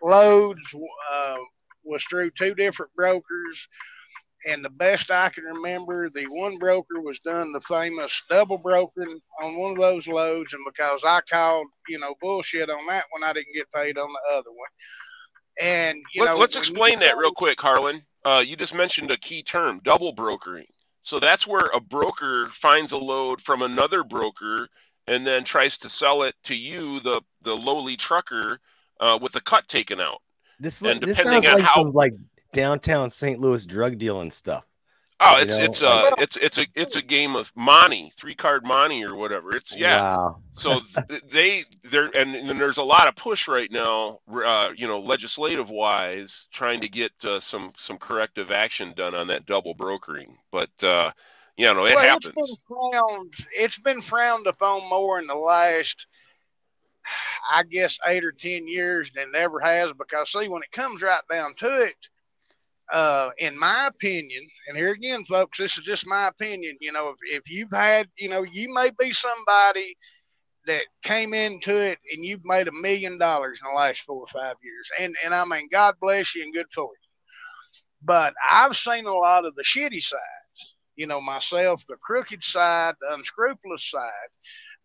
loads 0.02 0.62
uh, 1.14 1.36
was 1.84 2.04
through 2.06 2.32
two 2.32 2.56
different 2.56 2.92
brokers. 2.96 3.68
And 4.48 4.64
the 4.64 4.70
best 4.70 5.12
I 5.12 5.30
can 5.30 5.44
remember, 5.44 6.10
the 6.10 6.24
one 6.26 6.58
broker 6.58 7.02
was 7.02 7.20
done 7.20 7.52
the 7.52 7.60
famous 7.62 8.24
double 8.30 8.58
brokering 8.58 9.20
on 9.42 9.58
one 9.58 9.72
of 9.72 9.78
those 9.78 10.08
loads. 10.08 10.54
And 10.54 10.64
because 10.66 11.04
I 11.06 11.20
called, 11.30 11.68
you 11.90 12.00
know, 12.00 12.16
bullshit 12.22 12.70
on 12.70 12.86
that 12.88 13.06
one, 13.12 13.24
I 13.24 13.34
didn't 13.34 13.54
get 13.54 13.72
paid 13.74 13.98
on 13.98 14.08
the 14.08 14.36
other 14.38 14.50
one. 14.50 14.70
And, 15.62 15.98
you 16.14 16.24
let's 16.24 16.34
know, 16.34 16.40
let's 16.40 16.56
when 16.56 16.64
you 16.64 16.70
explain 16.70 17.00
that 17.00 17.18
real 17.18 17.34
quick, 17.34 17.60
Harlan. 17.60 18.02
Uh, 18.26 18.44
you 18.46 18.56
just 18.56 18.74
mentioned 18.74 19.12
a 19.12 19.18
key 19.18 19.44
term, 19.44 19.82
double 19.84 20.14
brokering. 20.14 20.66
So 21.02 21.20
that's 21.20 21.48
where 21.48 21.70
a 21.74 21.80
broker 21.80 22.48
finds 22.52 22.92
a 22.92 22.98
load 22.98 23.42
from 23.42 23.62
another 23.62 24.04
broker 24.04 24.68
and 25.08 25.26
then 25.26 25.44
tries 25.44 25.80
to 25.80 25.90
sell 25.90 26.24
it 26.24 26.36
to 26.44 26.56
you, 26.56 27.00
the 27.00 27.22
the 27.42 27.56
lowly 27.56 27.96
trucker, 27.96 28.60
uh, 29.00 29.18
with 29.22 29.32
the 29.32 29.42
cut 29.42 29.68
taken 29.68 30.00
out. 30.00 30.22
This 30.60 30.82
And 30.82 31.02
this 31.02 31.18
depending 31.18 31.42
sounds 31.44 31.48
on 31.48 31.54
like 31.56 31.64
how- 31.64 31.74
some 31.84 31.94
like 31.94 32.14
downtown 32.54 33.10
St. 33.10 33.40
Louis 33.40 33.66
drug 33.66 33.98
dealing 33.98 34.32
stuff. 34.32 34.66
Oh, 35.22 35.36
You 35.36 35.44
it's 35.44 35.58
know, 35.58 35.64
it's 35.66 35.82
uh 35.82 36.12
it's 36.18 36.38
it's 36.38 36.58
a 36.58 36.66
it's 36.76 36.96
a 36.96 37.02
game 37.02 37.36
of 37.36 37.52
money, 37.54 38.12
three 38.16 38.36
card 38.36 38.66
money 38.66 39.04
or 39.04 39.16
whatever. 39.16 39.54
It's 39.54 39.76
yeah. 39.76 40.16
Wow. 40.16 40.42
So 40.54 40.80
th- 41.10 41.24
they 41.30 41.66
there 41.84 42.06
and, 42.16 42.36
and 42.36 42.60
there's 42.60 42.78
a 42.78 42.84
lot 42.84 43.10
of 43.10 43.18
push 43.18 43.50
right 43.50 43.70
now, 43.70 44.20
uh, 44.34 44.70
you 44.78 44.88
know, 44.88 45.02
legislative 45.02 45.70
wise, 45.70 46.48
trying 46.54 46.80
to 46.80 46.88
get 46.88 47.12
uh, 47.26 47.42
some 47.42 47.74
some 47.78 47.98
corrective 47.98 48.50
action 48.50 48.94
done 48.96 49.14
on 49.14 49.28
that 49.28 49.46
double 49.46 49.74
brokering. 49.74 50.38
But 50.52 50.72
uh, 50.82 51.12
you 51.60 51.66
know, 51.74 51.86
it 51.86 51.96
well, 51.96 52.06
happens. 52.06 52.34
It's 52.38 52.56
been, 52.56 52.58
frowned, 52.70 53.34
it's 53.52 53.80
been 53.80 54.00
frowned 54.00 54.48
upon 54.48 54.88
more 54.90 55.20
in 55.20 55.28
the 55.28 55.36
last, 55.36 56.08
I 57.52 57.64
guess, 57.64 58.00
eight 58.08 58.24
or 58.24 58.32
10 58.32 58.66
years 58.66 59.12
than 59.14 59.28
it 59.34 59.36
ever 59.36 59.60
has. 59.60 59.92
Because, 59.92 60.32
see, 60.32 60.48
when 60.48 60.64
it 60.64 60.72
comes 60.72 61.02
right 61.02 61.20
down 61.30 61.56
to 61.56 61.82
it, 61.82 61.98
uh, 62.92 63.30
in 63.38 63.58
my 63.58 63.88
opinion, 63.88 64.44
and 64.68 64.78
here 64.78 64.92
again, 64.92 65.24
folks, 65.26 65.58
this 65.60 65.78
is 65.78 65.86
just 65.86 66.08
my 66.08 66.28
opinion. 66.28 66.78
You 66.82 66.92
know, 66.92 67.10
if, 67.10 67.18
if 67.38 67.52
you've 67.52 67.72
had, 67.72 68.08
you 68.18 68.30
know, 68.30 68.44
you 68.44 68.74
may 68.74 68.90
be 69.00 69.12
somebody 69.12 69.96
that 70.66 70.84
came 71.04 71.34
into 71.34 71.78
it 71.78 71.98
and 72.14 72.24
you've 72.24 72.46
made 72.46 72.68
a 72.68 72.72
million 72.72 73.18
dollars 73.18 73.60
in 73.62 73.72
the 73.72 73.78
last 73.78 74.02
four 74.02 74.22
or 74.22 74.28
five 74.28 74.56
years. 74.64 74.90
And 75.00 75.16
and 75.24 75.34
I 75.34 75.46
mean, 75.46 75.68
God 75.72 75.96
bless 76.02 76.36
you 76.36 76.44
and 76.44 76.54
good 76.54 76.68
for 76.74 76.84
you. 76.84 77.10
But 78.04 78.34
I've 78.50 78.78
seen 78.78 79.06
a 79.06 79.14
lot 79.14 79.46
of 79.46 79.56
the 79.56 79.64
shitty 79.64 80.02
side, 80.02 80.20
you 80.96 81.08
know, 81.08 81.22
myself, 81.22 81.84
the 81.88 81.98
crooked 81.98 82.44
side, 82.44 82.96
the 83.02 83.14
unscrupulous 83.14 83.90
side. 83.90 84.30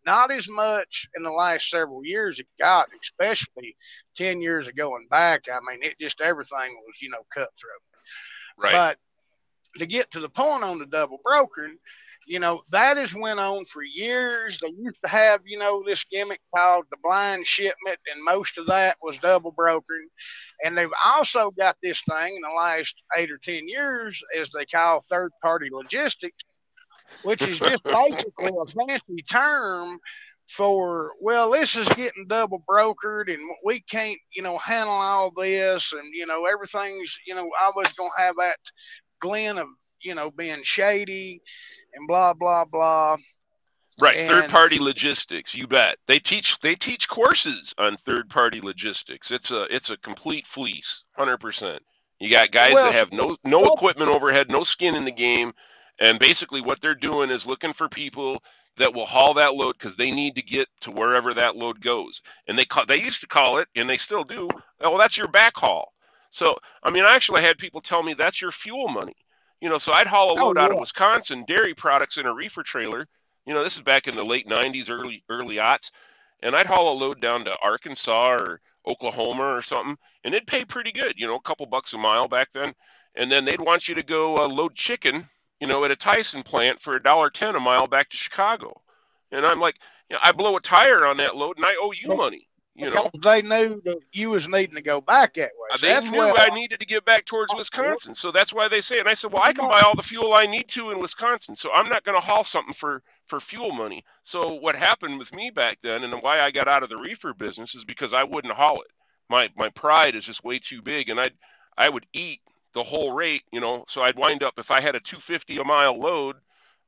Not 0.06 0.30
as 0.30 0.48
much 0.48 1.06
in 1.16 1.22
the 1.22 1.30
last 1.30 1.70
several 1.70 2.04
years 2.04 2.38
it 2.38 2.46
got, 2.60 2.88
especially 3.02 3.76
10 4.16 4.40
years 4.40 4.68
ago 4.68 4.96
and 4.96 5.08
back. 5.08 5.44
I 5.50 5.58
mean, 5.68 5.82
it 5.82 5.96
just 6.00 6.20
everything 6.20 6.76
was, 6.86 7.00
you 7.00 7.10
know, 7.10 7.24
cutthroat. 7.32 7.93
Right. 8.56 8.72
But 8.72 8.98
to 9.78 9.86
get 9.86 10.10
to 10.12 10.20
the 10.20 10.28
point 10.28 10.62
on 10.62 10.78
the 10.78 10.86
double 10.86 11.18
brokering, 11.24 11.76
you 12.26 12.38
know, 12.38 12.62
that 12.70 12.96
has 12.96 13.14
went 13.14 13.40
on 13.40 13.64
for 13.66 13.82
years. 13.82 14.58
They 14.58 14.68
used 14.68 14.98
to 15.02 15.10
have, 15.10 15.40
you 15.44 15.58
know, 15.58 15.82
this 15.84 16.04
gimmick 16.04 16.40
called 16.54 16.86
the 16.90 16.96
blind 17.02 17.46
shipment, 17.46 17.98
and 18.12 18.24
most 18.24 18.56
of 18.58 18.66
that 18.68 18.96
was 19.02 19.18
double 19.18 19.50
brokering. 19.50 20.08
And 20.64 20.76
they've 20.76 20.92
also 21.04 21.50
got 21.50 21.76
this 21.82 22.02
thing 22.02 22.36
in 22.36 22.42
the 22.42 22.54
last 22.56 23.02
eight 23.16 23.30
or 23.30 23.38
ten 23.38 23.68
years, 23.68 24.22
as 24.38 24.50
they 24.50 24.64
call 24.64 25.02
third 25.08 25.32
party 25.42 25.68
logistics, 25.70 26.44
which 27.22 27.42
is 27.42 27.58
just 27.58 27.84
basically 27.84 28.52
a 28.58 28.66
fancy 28.66 29.22
term 29.28 29.98
for 30.48 31.12
well 31.20 31.50
this 31.50 31.74
is 31.74 31.88
getting 31.90 32.26
double 32.28 32.62
brokered 32.68 33.32
and 33.32 33.40
we 33.64 33.80
can't 33.80 34.18
you 34.34 34.42
know 34.42 34.58
handle 34.58 34.94
all 34.94 35.30
this 35.30 35.92
and 35.92 36.12
you 36.12 36.26
know 36.26 36.44
everything's 36.44 37.16
you 37.26 37.34
know 37.34 37.48
i 37.60 37.70
was 37.74 37.90
gonna 37.94 38.10
have 38.18 38.36
that 38.36 38.56
glen 39.20 39.56
of 39.56 39.66
you 40.02 40.14
know 40.14 40.30
being 40.30 40.62
shady 40.62 41.40
and 41.94 42.06
blah 42.06 42.34
blah 42.34 42.64
blah 42.64 43.16
Right, 44.00 44.16
And- 44.16 44.28
third 44.28 44.50
party 44.50 44.78
logistics. 44.80 45.54
You 45.54 45.68
bet. 45.68 45.98
They 46.08 46.18
teach 46.18 46.58
they 46.58 46.74
teach 46.74 47.08
courses 47.08 47.72
on 47.78 47.96
third 47.96 48.28
party 48.28 48.60
logistics. 48.60 49.30
It's 49.30 49.52
a 49.52 49.72
it's 49.74 49.90
a 49.90 49.96
complete 49.98 50.46
fleece, 50.48 51.04
hundred 51.16 51.38
percent. 51.38 51.80
You 52.18 52.28
got 52.30 52.50
guys 52.50 52.74
Well, 52.74 52.86
that 52.86 52.94
have 52.94 53.12
no 53.12 53.36
no 53.44 53.62
equipment 53.64 54.10
overhead, 54.10 54.50
no 54.50 54.64
skin 54.64 54.96
in 54.96 55.04
the 55.04 55.12
game, 55.12 55.52
and 56.00 56.18
basically 56.18 56.60
what 56.60 56.80
they're 56.80 56.94
doing 56.96 57.30
is 57.30 57.46
looking 57.46 57.72
for 57.72 57.88
people 57.88 58.42
that 58.78 58.92
will 58.94 59.06
haul 59.06 59.34
that 59.34 59.54
load 59.54 59.76
because 59.78 59.96
they 59.96 60.10
need 60.10 60.34
to 60.36 60.42
get 60.42 60.68
to 60.80 60.90
wherever 60.90 61.34
that 61.34 61.56
load 61.56 61.80
goes. 61.80 62.22
And 62.48 62.58
they 62.58 62.64
call 62.64 62.86
they 62.86 63.00
used 63.00 63.20
to 63.20 63.26
call 63.26 63.58
it, 63.58 63.68
and 63.76 63.88
they 63.88 63.96
still 63.96 64.24
do. 64.24 64.48
Oh, 64.80 64.98
that's 64.98 65.16
your 65.16 65.28
backhaul. 65.28 65.84
So 66.30 66.56
I 66.82 66.90
mean, 66.90 67.04
I 67.04 67.14
actually 67.14 67.42
had 67.42 67.58
people 67.58 67.80
tell 67.80 68.02
me 68.02 68.14
that's 68.14 68.42
your 68.42 68.50
fuel 68.50 68.88
money. 68.88 69.14
You 69.60 69.68
know, 69.68 69.78
so 69.78 69.92
I'd 69.92 70.06
haul 70.06 70.36
a 70.36 70.40
Oh, 70.40 70.46
load 70.46 70.58
out 70.58 70.72
of. 70.72 70.78
Wisconsin, 70.78 71.44
dairy 71.46 71.74
products 71.74 72.18
in 72.18 72.26
a 72.26 72.34
reefer 72.34 72.62
trailer. 72.62 73.06
You 73.46 73.54
know, 73.54 73.62
this 73.62 73.76
is 73.76 73.82
back 73.82 74.08
in 74.08 74.14
the 74.16 74.24
late 74.24 74.46
'90s, 74.48 74.90
early 74.90 75.22
early 75.28 75.56
aughts, 75.56 75.90
and 76.42 76.56
I'd 76.56 76.66
haul 76.66 76.92
a 76.92 76.98
load 76.98 77.20
down 77.20 77.44
to 77.44 77.56
Arkansas 77.62 78.32
or 78.34 78.60
Oklahoma 78.86 79.44
or 79.54 79.62
something, 79.62 79.96
and 80.24 80.34
it'd 80.34 80.46
pay 80.46 80.64
pretty 80.64 80.92
good. 80.92 81.14
You 81.16 81.26
know, 81.26 81.36
a 81.36 81.40
couple 81.42 81.66
bucks 81.66 81.92
a 81.94 81.98
mile 81.98 82.28
back 82.28 82.50
then, 82.52 82.74
and 83.14 83.30
then 83.30 83.44
they'd 83.44 83.60
want 83.60 83.88
you 83.88 83.94
to 83.94 84.02
go 84.02 84.36
uh, 84.36 84.48
load 84.48 84.74
chicken, 84.74 85.28
you 85.64 85.70
know, 85.70 85.82
at 85.82 85.90
a 85.90 85.96
Tyson 85.96 86.42
plant 86.42 86.78
for 86.78 86.94
a 86.94 87.02
dollar 87.02 87.30
ten 87.30 87.54
a 87.54 87.60
mile 87.60 87.86
back 87.86 88.10
to 88.10 88.18
Chicago, 88.18 88.82
and 89.32 89.46
I'm 89.46 89.60
like, 89.60 89.76
you 90.10 90.14
know, 90.14 90.20
I 90.22 90.32
blow 90.32 90.56
a 90.56 90.60
tire 90.60 91.06
on 91.06 91.16
that 91.16 91.36
load, 91.36 91.56
and 91.56 91.64
I 91.64 91.74
owe 91.80 91.90
you 91.92 92.08
Well, 92.08 92.18
money. 92.18 92.48
You 92.74 92.90
know, 92.90 93.08
they 93.22 93.40
knew 93.40 93.80
that 93.86 94.00
you 94.12 94.28
was 94.28 94.46
needing 94.46 94.74
to 94.74 94.82
go 94.82 95.00
back 95.00 95.34
that 95.34 95.52
way. 95.56 95.76
So 95.76 95.86
they 95.86 95.94
that's 95.94 96.10
knew 96.10 96.20
I 96.20 96.50
needed 96.50 96.80
to 96.80 96.86
get 96.86 97.06
back 97.06 97.24
towards 97.24 97.54
oh, 97.54 97.56
Wisconsin, 97.56 98.14
so 98.14 98.30
that's 98.30 98.52
why 98.52 98.68
they 98.68 98.82
say. 98.82 98.98
And 98.98 99.08
I 99.08 99.14
said, 99.14 99.32
well, 99.32 99.42
I 99.42 99.54
can 99.54 99.66
buy 99.66 99.80
all 99.80 99.94
the 99.94 100.02
fuel 100.02 100.34
I 100.34 100.44
need 100.44 100.68
to 100.68 100.90
in 100.90 100.98
Wisconsin, 100.98 101.56
so 101.56 101.72
I'm 101.72 101.88
not 101.88 102.04
going 102.04 102.16
to 102.16 102.20
haul 102.20 102.44
something 102.44 102.74
for 102.74 103.02
for 103.26 103.40
fuel 103.40 103.72
money. 103.72 104.04
So 104.22 104.52
what 104.56 104.76
happened 104.76 105.18
with 105.18 105.34
me 105.34 105.48
back 105.48 105.78
then, 105.82 106.04
and 106.04 106.12
why 106.20 106.40
I 106.40 106.50
got 106.50 106.68
out 106.68 106.82
of 106.82 106.90
the 106.90 106.98
reefer 106.98 107.32
business, 107.32 107.74
is 107.74 107.86
because 107.86 108.12
I 108.12 108.24
wouldn't 108.24 108.52
haul 108.52 108.82
it. 108.82 108.90
My 109.30 109.48
my 109.56 109.70
pride 109.70 110.14
is 110.14 110.26
just 110.26 110.44
way 110.44 110.58
too 110.58 110.82
big, 110.82 111.08
and 111.08 111.18
I 111.18 111.30
I 111.78 111.88
would 111.88 112.04
eat 112.12 112.42
the 112.74 112.82
whole 112.82 113.12
rate, 113.12 113.44
you 113.52 113.60
know. 113.60 113.84
So 113.88 114.02
I'd 114.02 114.16
wind 114.18 114.42
up 114.42 114.54
if 114.58 114.70
I 114.70 114.80
had 114.80 114.94
a 114.94 115.00
250 115.00 115.58
a 115.58 115.64
mile 115.64 115.98
load, 115.98 116.36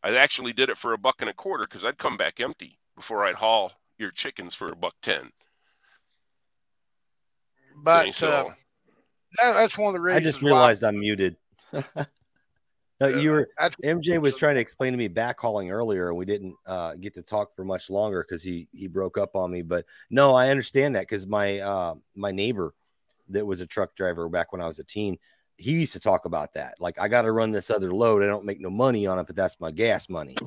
I 0.02 0.14
actually 0.16 0.52
did 0.52 0.68
it 0.68 0.76
for 0.76 0.92
a 0.92 0.98
buck 0.98 1.16
and 1.20 1.30
a 1.30 1.32
quarter 1.32 1.64
because 1.64 1.84
I'd 1.84 1.98
come 1.98 2.16
back 2.16 2.40
empty 2.40 2.78
before 2.94 3.24
I'd 3.24 3.34
haul 3.34 3.72
your 3.98 4.10
chickens 4.10 4.54
for 4.54 4.70
a 4.70 4.76
buck 4.76 4.94
ten. 5.02 5.30
But 7.82 8.14
so 8.14 8.28
uh, 8.28 8.44
that, 9.42 9.52
that's 9.54 9.78
one 9.78 9.88
of 9.88 9.94
the 9.94 10.00
reasons. 10.00 10.26
I 10.26 10.28
just 10.28 10.42
realized 10.42 10.82
I'm 10.82 10.98
muted. 10.98 11.36
no, 11.72 13.08
you 13.08 13.30
were 13.30 13.48
MJ 13.84 14.20
was 14.20 14.36
trying 14.36 14.54
to 14.54 14.60
explain 14.60 14.92
to 14.92 14.98
me 14.98 15.08
backhauling 15.08 15.70
earlier, 15.70 16.08
and 16.08 16.16
we 16.16 16.24
didn't 16.24 16.54
uh, 16.66 16.94
get 16.94 17.14
to 17.14 17.22
talk 17.22 17.54
for 17.54 17.64
much 17.64 17.90
longer 17.90 18.24
because 18.26 18.42
he 18.42 18.68
he 18.72 18.86
broke 18.88 19.18
up 19.18 19.36
on 19.36 19.50
me. 19.50 19.62
But 19.62 19.84
no, 20.10 20.34
I 20.34 20.48
understand 20.48 20.96
that 20.96 21.02
because 21.02 21.26
my 21.26 21.60
uh, 21.60 21.94
my 22.14 22.32
neighbor 22.32 22.74
that 23.28 23.44
was 23.44 23.60
a 23.60 23.66
truck 23.66 23.94
driver 23.94 24.28
back 24.28 24.52
when 24.52 24.60
I 24.60 24.66
was 24.66 24.78
a 24.78 24.84
teen, 24.84 25.18
he 25.58 25.72
used 25.72 25.92
to 25.94 26.00
talk 26.00 26.24
about 26.24 26.54
that. 26.54 26.74
Like, 26.80 26.98
I 27.00 27.08
got 27.08 27.22
to 27.22 27.32
run 27.32 27.50
this 27.50 27.70
other 27.70 27.92
load. 27.92 28.22
I 28.22 28.26
don't 28.26 28.44
make 28.44 28.60
no 28.60 28.70
money 28.70 29.06
on 29.06 29.18
it, 29.18 29.26
but 29.26 29.36
that's 29.36 29.60
my 29.60 29.70
gas 29.70 30.08
money. 30.08 30.36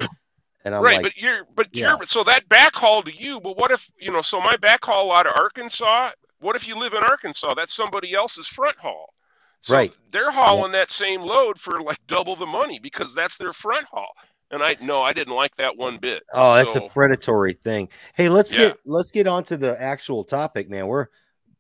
And 0.66 0.76
I'm 0.76 0.84
right, 0.84 0.98
like, 0.98 1.04
but 1.04 1.18
you're 1.18 1.46
but 1.56 1.68
yeah. 1.72 1.96
you're 1.98 2.06
so 2.06 2.22
that 2.26 2.50
backhaul 2.50 3.04
to 3.06 3.14
you. 3.16 3.40
But 3.40 3.58
what 3.58 3.72
if 3.72 3.90
you 3.98 4.12
know? 4.12 4.22
So 4.22 4.42
my 4.42 4.58
backhaul 4.58 5.16
out 5.16 5.26
of 5.26 5.34
Arkansas. 5.38 6.12
What 6.42 6.58
if 6.58 6.68
you 6.68 6.76
live 6.78 6.94
in 6.94 7.02
Arkansas? 7.02 7.54
That's 7.54 7.74
somebody 7.74 8.14
else's 8.14 8.46
front 8.48 8.76
haul. 8.76 9.14
So 9.62 9.74
Right. 9.74 9.98
They're 10.12 10.32
hauling 10.32 10.74
that 10.74 10.92
same 10.92 11.22
load 11.22 11.60
for 11.60 11.80
like 11.82 11.98
double 12.08 12.36
the 12.36 12.46
money 12.46 12.78
because 12.78 13.16
that's 13.16 13.38
their 13.38 13.54
front 13.54 13.86
haul. 13.86 14.12
And 14.52 14.62
I 14.62 14.76
no, 14.82 15.02
I 15.02 15.14
didn't 15.14 15.34
like 15.34 15.56
that 15.56 15.78
one 15.78 15.98
bit. 15.98 16.24
Oh, 16.34 16.54
that's 16.56 16.74
So- 16.74 16.86
a 16.86 16.90
predatory 16.90 17.54
thing. 17.54 17.88
Hey, 18.14 18.28
let's 18.28 18.52
Yeah. 18.54 18.60
get 18.68 18.80
let's 18.86 19.12
get 19.12 19.28
on 19.28 19.46
to 19.46 19.56
the 19.56 19.82
actual 19.82 20.26
topic, 20.26 20.70
man. 20.70 20.88
We're 20.88 21.08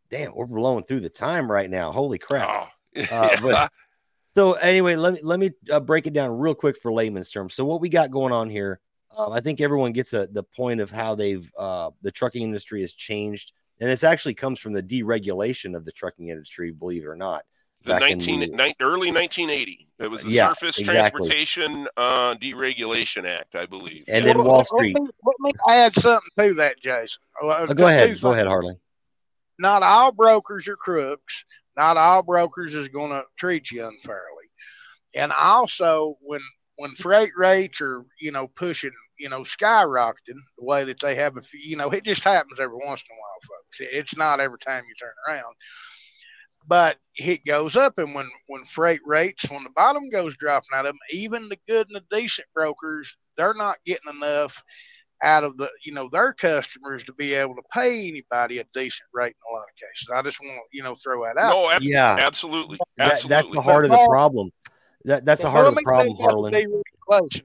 damn, 0.09 0.35
we're 0.35 0.45
blowing 0.45 0.83
through 0.83 0.99
the 1.01 1.09
time 1.09 1.49
right 1.49 1.69
now. 1.69 1.93
Holy 1.93 2.17
crap. 2.17 2.49
Oh, 2.49 2.67
Uh, 3.11 3.29
yeah. 3.31 3.41
but- 3.41 3.71
So 4.35 4.53
anyway, 4.53 4.95
let 4.95 5.13
me 5.15 5.19
let 5.23 5.39
me 5.39 5.51
uh, 5.71 5.79
break 5.79 6.05
it 6.07 6.13
down 6.13 6.37
real 6.37 6.53
quick 6.55 6.77
for 6.81 6.93
layman's 6.93 7.31
terms. 7.31 7.55
So 7.55 7.65
what 7.65 7.81
we 7.81 7.89
got 7.89 8.11
going 8.11 8.31
on 8.31 8.49
here, 8.49 8.79
um, 9.17 9.33
I 9.33 9.41
think 9.41 9.59
everyone 9.59 9.91
gets 9.91 10.13
a, 10.13 10.27
the 10.27 10.43
point 10.43 10.79
of 10.81 10.91
how 10.91 11.15
they've 11.15 11.49
uh, 11.57 11.89
the 12.03 12.11
trucking 12.11 12.43
industry 12.43 12.81
has 12.81 12.93
changed, 12.93 13.53
and 13.81 13.89
this 13.89 14.03
actually 14.03 14.35
comes 14.35 14.59
from 14.59 14.73
the 14.73 14.83
deregulation 14.83 15.75
of 15.75 15.83
the 15.83 15.91
trucking 15.91 16.29
industry, 16.29 16.71
believe 16.71 17.03
it 17.03 17.07
or 17.07 17.15
not. 17.15 17.43
the 17.83 17.89
back 17.91 18.01
in 18.11 18.17
19, 18.19 18.39
the- 18.41 18.47
nine- 18.55 18.73
early 18.81 19.11
1980. 19.11 19.87
It 19.99 20.07
was 20.09 20.23
the 20.23 20.29
Yeah, 20.29 20.49
Surface 20.49 20.77
exactly. 20.79 21.27
Transportation 21.27 21.87
uh, 21.97 22.35
Deregulation 22.35 23.25
Act, 23.25 23.55
I 23.55 23.65
believe. 23.65 24.03
And 24.07 24.23
Yeah. 24.25 24.33
then 24.33 24.43
Wall 24.45 24.57
let, 24.57 24.67
Street. 24.67 24.95
me, 24.97 25.07
let 25.25 25.35
me 25.39 25.51
add 25.67 25.95
something 25.95 26.29
to 26.37 26.53
that, 26.55 26.79
Jason. 26.79 27.21
Oh, 27.41 27.65
go 27.73 27.87
ahead, 27.87 28.21
go 28.21 28.31
ahead, 28.31 28.47
Harley. 28.47 28.75
Not 29.59 29.83
all 29.83 30.11
brokers 30.13 30.67
are 30.69 30.77
crooks. 30.77 31.43
Not 31.79 31.95
all 31.95 32.23
brokers 32.23 32.75
is 32.75 32.89
going 32.89 33.11
to 33.11 33.23
treat 33.37 33.71
you 33.71 33.87
unfairly. 33.87 34.49
And 35.15 35.31
also, 35.31 36.17
when 36.21 36.41
when 36.75 36.91
freight 36.95 37.31
rates 37.37 37.79
are 37.79 38.03
you 38.19 38.31
know 38.33 38.49
pushing 38.49 38.91
you 39.17 39.29
know 39.29 39.43
skyrocketing 39.43 40.41
the 40.57 40.65
way 40.65 40.83
that 40.83 40.99
they 40.99 41.15
have, 41.15 41.37
a 41.37 41.41
few, 41.41 41.61
you 41.61 41.77
know, 41.77 41.89
it 41.89 42.03
just 42.03 42.25
happens 42.25 42.59
every 42.59 42.75
once 42.75 43.01
in 43.09 43.15
a 43.15 43.19
while, 43.19 43.39
folks. 43.47 43.79
It's 43.79 44.17
not 44.17 44.41
every 44.41 44.59
time 44.59 44.83
you 44.89 44.95
turn 44.95 45.13
around. 45.29 45.55
But 46.67 46.97
it 47.15 47.45
goes 47.45 47.77
up, 47.77 47.97
and 47.97 48.13
when 48.13 48.29
when 48.47 48.65
freight 48.65 48.99
rates, 49.05 49.49
when 49.49 49.63
the 49.63 49.69
bottom 49.69 50.09
goes 50.09 50.35
dropping 50.35 50.69
out 50.75 50.85
of 50.85 50.91
them, 50.91 50.99
even 51.11 51.47
the 51.47 51.57
good 51.65 51.87
and 51.89 51.95
the 51.95 52.17
decent 52.17 52.47
brokers, 52.53 53.17
they're 53.37 53.53
not 53.53 53.77
getting 53.85 54.13
enough 54.13 54.61
out 55.21 55.43
of 55.43 55.57
the 55.57 55.69
you 55.83 55.91
know 55.93 56.09
their 56.11 56.33
customers 56.33 57.03
to 57.05 57.13
be 57.13 57.33
able 57.33 57.55
to 57.55 57.61
pay 57.73 58.07
anybody 58.07 58.59
a 58.59 58.63
decent 58.73 59.07
rate 59.13 59.35
in 59.35 59.51
a 59.51 59.55
lot 59.55 59.63
of 59.63 59.75
cases. 59.75 60.07
I 60.13 60.21
just 60.21 60.39
want 60.39 60.61
you 60.71 60.83
know 60.83 60.95
throw 60.95 61.23
that 61.25 61.37
out. 61.37 61.49
No, 61.51 61.69
ab- 61.71 61.81
Yeah, 61.81 62.17
absolutely. 62.19 62.77
that, 62.97 63.11
Absolutely. 63.13 63.29
that's 63.35 63.47
the 63.53 63.61
heart 63.61 63.85
of 63.85 63.91
the 63.91 63.97
But- 63.97 64.07
problem. 64.09 64.51
That 65.05 65.25
that's 65.25 65.41
the 65.41 65.49
heart 65.49 65.67
of 65.67 65.75
the 65.75 65.81
problem, 65.81 66.17
Harlan. 66.17 66.53
Deregulation. 66.53 67.43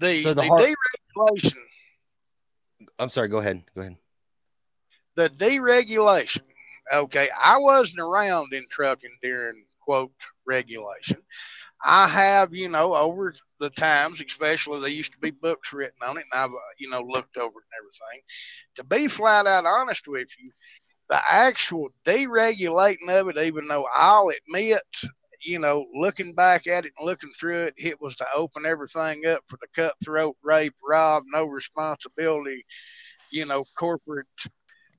The, 0.00 0.22
So 0.22 0.28
the 0.34 0.42
the, 0.42 0.48
heart- 0.48 0.62
deregulation, 1.16 1.54
I'm 2.98 3.10
sorry. 3.10 3.28
Go 3.28 3.38
ahead. 3.38 3.62
Go 3.74 3.80
ahead. 3.82 3.96
the 5.16 5.28
deregulation. 5.30 6.40
Okay, 6.92 7.28
I 7.38 7.58
wasn't 7.58 8.00
around 8.00 8.52
in 8.54 8.64
trucking 8.70 9.10
during 9.22 9.64
quote 9.88 10.12
regulation. 10.46 11.22
I 11.84 12.08
have, 12.08 12.54
you 12.54 12.68
know, 12.68 12.94
over 12.94 13.34
the 13.60 13.70
times, 13.70 14.22
especially 14.26 14.80
there 14.80 14.90
used 14.90 15.12
to 15.12 15.18
be 15.18 15.30
books 15.30 15.72
written 15.72 15.98
on 16.06 16.18
it, 16.18 16.24
and 16.30 16.40
I've, 16.42 16.50
uh, 16.50 16.74
you 16.78 16.90
know, 16.90 17.00
looked 17.00 17.36
over 17.38 17.60
it 17.60 17.66
and 17.70 17.78
everything. 17.80 18.22
To 18.76 18.84
be 18.84 19.08
flat 19.08 19.46
out 19.46 19.66
honest 19.66 20.06
with 20.08 20.28
you, 20.38 20.50
the 21.08 21.20
actual 21.30 21.88
deregulating 22.06 23.08
of 23.08 23.28
it, 23.28 23.38
even 23.38 23.66
though 23.68 23.86
I'll 23.94 24.30
admit, 24.30 24.82
you 25.42 25.58
know, 25.58 25.86
looking 25.94 26.34
back 26.34 26.66
at 26.66 26.84
it 26.86 26.92
and 26.98 27.06
looking 27.06 27.30
through 27.30 27.64
it, 27.64 27.74
it 27.78 28.00
was 28.00 28.16
to 28.16 28.26
open 28.36 28.66
everything 28.66 29.26
up 29.26 29.40
for 29.48 29.58
the 29.60 29.68
cutthroat, 29.74 30.36
rape, 30.42 30.74
rob, 30.86 31.24
no 31.32 31.44
responsibility, 31.44 32.64
you 33.30 33.46
know, 33.46 33.64
corporate 33.78 34.26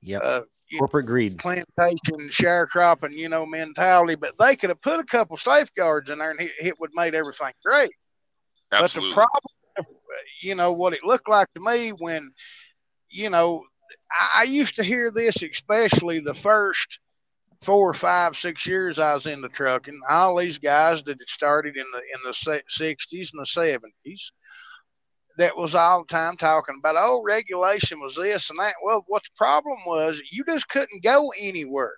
Yep. 0.01 0.23
uh, 0.23 0.41
Corporate 0.77 1.07
greed. 1.07 1.39
plantation 1.39 2.29
sharecropping, 2.29 3.13
you 3.13 3.29
know, 3.29 3.45
mentality. 3.45 4.15
But 4.15 4.35
they 4.39 4.55
could 4.55 4.69
have 4.69 4.81
put 4.81 4.99
a 4.99 5.03
couple 5.03 5.37
safeguards 5.37 6.11
in 6.11 6.19
there, 6.19 6.31
and 6.31 6.41
it, 6.41 6.51
it 6.61 6.79
would 6.79 6.91
made 6.93 7.15
everything 7.15 7.51
great. 7.65 7.91
Absolutely. 8.71 9.15
But 9.15 9.21
the 9.21 9.27
problem, 9.27 9.97
you 10.41 10.55
know, 10.55 10.71
what 10.71 10.93
it 10.93 11.03
looked 11.03 11.27
like 11.27 11.47
to 11.55 11.61
me 11.61 11.89
when, 11.89 12.31
you 13.09 13.29
know, 13.29 13.63
I, 14.11 14.41
I 14.41 14.43
used 14.43 14.75
to 14.75 14.83
hear 14.83 15.11
this, 15.11 15.41
especially 15.41 16.19
the 16.19 16.35
first 16.35 16.99
four, 17.61 17.93
five, 17.93 18.37
six 18.37 18.65
years 18.65 18.99
I 18.99 19.13
was 19.13 19.27
in 19.27 19.41
the 19.41 19.49
trucking. 19.49 19.99
All 20.09 20.37
these 20.37 20.57
guys 20.57 21.03
that 21.03 21.19
had 21.19 21.29
started 21.29 21.75
in 21.77 21.85
the 21.91 21.99
in 21.99 22.19
the 22.23 22.61
'60s 22.69 23.31
and 23.33 23.41
the 23.41 23.79
'70s, 24.05 24.31
that 25.39 25.55
was 25.55 25.73
all 25.73 26.01
the 26.01 26.07
time 26.07 26.35
talking 26.35 26.75
about, 26.79 26.95
oh, 26.97 27.21
regulation 27.23 27.99
was 28.01 28.15
this 28.15 28.49
and 28.49 28.59
that. 28.59 28.75
Well, 28.83 29.05
what 29.07 29.23
the 29.23 29.29
problem 29.37 29.77
was, 29.87 30.21
you 30.31 30.43
just 30.43 30.67
couldn't 30.67 31.01
go 31.01 31.31
anywhere. 31.39 31.93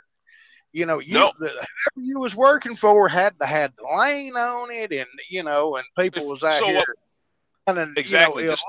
You 0.74 0.86
know, 0.86 1.00
you 1.00 1.16
No. 1.16 1.34
the, 1.40 1.48
whoever 1.50 2.06
you 2.08 2.20
was 2.20 2.36
working 2.36 2.76
for 2.76 3.10
had 3.10 3.34
to 3.40 3.46
had 3.48 3.74
the 3.78 3.98
lane 3.98 4.36
on 4.38 4.72
it, 4.72 4.92
and 4.94 5.08
you 5.30 5.42
know, 5.44 5.76
and 5.76 5.86
people 6.00 6.28
was 6.28 6.44
out 6.44 6.60
So 6.60 6.68
here. 6.68 6.76
what- 6.78 7.76
running, 7.76 7.94
Exactly. 7.98 8.44
You 8.44 8.50
know, 8.50 8.54
Just- 8.54 8.66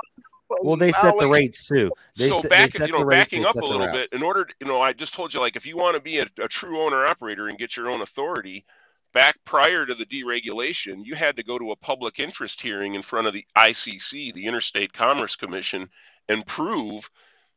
Well, 0.63 0.77
they 0.77 0.93
set 0.93 1.17
the 1.19 1.29
rates 1.29 1.69
too. 1.69 1.91
They 2.17 2.29
so 2.29 2.41
set, 2.41 2.51
back, 2.51 2.71
they 2.71 2.79
set 2.81 2.89
you 2.89 2.93
know, 2.95 3.01
the 3.01 3.07
backing 3.07 3.43
they 3.43 3.49
up 3.49 3.57
a 3.57 3.65
little 3.65 3.87
bit, 3.91 4.09
in 4.13 4.23
order, 4.23 4.45
to, 4.47 4.55
you 4.61 4.67
know, 4.67 4.81
I 4.83 4.93
just 4.93 5.15
told 5.15 5.33
you, 5.33 5.41
like, 5.41 5.55
if 5.57 5.65
you 5.67 5.77
want 5.77 5.95
to 5.97 6.01
be 6.01 6.19
a, 6.19 6.27
a 6.43 6.49
true 6.49 6.81
owner 6.81 7.05
operator 7.07 7.49
and 7.49 7.59
get 7.59 7.77
your 7.77 7.89
own 7.89 8.01
authority, 8.03 8.65
back 9.13 9.37
prior 9.45 9.85
to 9.87 9.95
the 9.95 10.07
deregulation, 10.07 11.05
you 11.05 11.15
had 11.15 11.37
to 11.37 11.43
go 11.43 11.59
to 11.59 11.73
a 11.73 11.77
public 11.77 12.19
interest 12.19 12.61
hearing 12.61 12.95
in 12.95 13.03
front 13.03 13.27
of 13.27 13.33
the 13.33 13.47
ICC, 13.57 14.35
the 14.35 14.47
Interstate 14.47 14.93
Commerce 14.93 15.37
Commission, 15.37 15.89
and 16.29 16.47
prove 16.47 17.11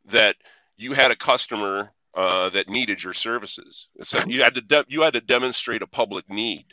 that 0.06 0.36
you 0.78 0.93
had 0.93 1.12
a 1.12 1.16
customer 1.16 1.91
uh, 2.16 2.49
that 2.49 2.70
needed 2.70 3.03
your 3.03 3.14
services. 3.14 3.89
So 4.03 4.20
you 4.28 4.43
had 4.43 4.56
to 4.56 4.62
de- 4.62 4.86
you 4.88 5.01
had 5.01 5.14
to 5.14 5.22
demonstrate 5.22 5.82
a 5.82 5.88
public 5.88 6.30
need, 6.30 6.66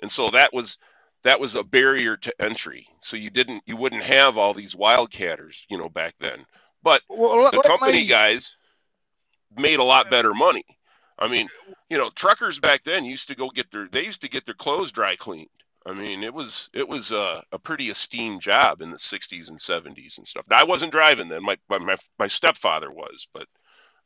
and 0.00 0.10
so 0.10 0.30
that 0.30 0.52
was 0.52 0.78
that 1.22 1.40
was 1.40 1.54
a 1.54 1.62
barrier 1.62 2.16
to 2.18 2.34
entry. 2.40 2.86
So 3.00 3.16
you 3.16 3.30
didn't 3.30 3.62
you 3.66 3.76
wouldn't 3.76 4.02
have 4.02 4.38
all 4.38 4.54
these 4.54 4.74
wildcatters, 4.74 5.64
you 5.68 5.78
know, 5.78 5.88
back 5.88 6.14
then. 6.20 6.44
But 6.82 7.02
Well, 7.08 7.50
the 7.50 7.62
company 7.62 7.92
me- 8.00 8.06
guys 8.06 8.54
made 9.56 9.78
a 9.78 9.84
lot 9.84 10.10
better 10.10 10.34
money. 10.34 10.64
I 11.20 11.28
mean, 11.28 11.50
you 11.90 11.98
know, 11.98 12.10
truckers 12.10 12.60
back 12.60 12.84
then 12.84 13.04
used 13.06 13.28
to 13.28 13.36
go 13.36 13.50
get 13.50 13.70
their 13.72 13.88
they 13.92 14.04
used 14.06 14.22
to 14.22 14.30
get 14.30 14.46
their 14.46 14.54
clothes 14.56 14.92
dry 14.92 15.16
cleaned. 15.16 15.48
I 15.86 15.94
mean, 15.94 16.24
it 16.24 16.34
was 16.34 16.70
it 16.74 16.88
was 16.88 17.12
a, 17.12 17.44
a 17.52 17.58
pretty 17.60 17.90
esteemed 17.90 18.42
job 18.42 18.82
in 18.82 18.92
the 18.92 18.98
60s 18.98 19.50
and 19.50 19.58
70s 19.58 20.18
and 20.18 20.26
stuff. 20.28 20.46
Now, 20.50 20.58
I 20.58 20.64
wasn't 20.64 20.92
driving 20.92 21.28
then. 21.28 21.44
My 21.44 21.58
my 21.70 21.78
my 22.18 22.28
stepfather 22.28 22.90
was, 22.92 23.28
but 23.34 23.46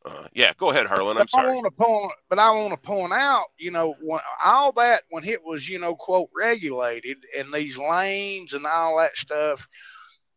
uh, 0.07 0.29
yeah, 0.35 0.53
go 0.59 0.71
ahead, 0.71 0.87
Harlan. 0.87 1.19
I'm 1.19 1.29
But 1.33 1.35
I 1.35 1.39
sorry. 1.39 1.55
want 1.55 1.67
to 1.67 1.71
point, 1.71 2.13
but 2.31 2.39
I 2.41 2.51
want 2.53 2.73
to 2.73 2.79
point 2.79 3.13
out, 3.13 3.47
you 3.59 3.71
know, 3.71 3.95
when, 4.01 4.21
all 4.45 4.73
that 4.73 5.05
when 5.11 5.25
it 5.25 5.45
was, 5.45 5.69
you 5.69 5.79
know, 5.79 5.97
quote 5.97 6.31
regulated 6.37 7.19
and 7.39 7.53
these 7.53 7.79
lanes 7.79 8.55
and 8.55 8.67
all 8.67 8.99
that 8.99 9.17
stuff. 9.17 9.69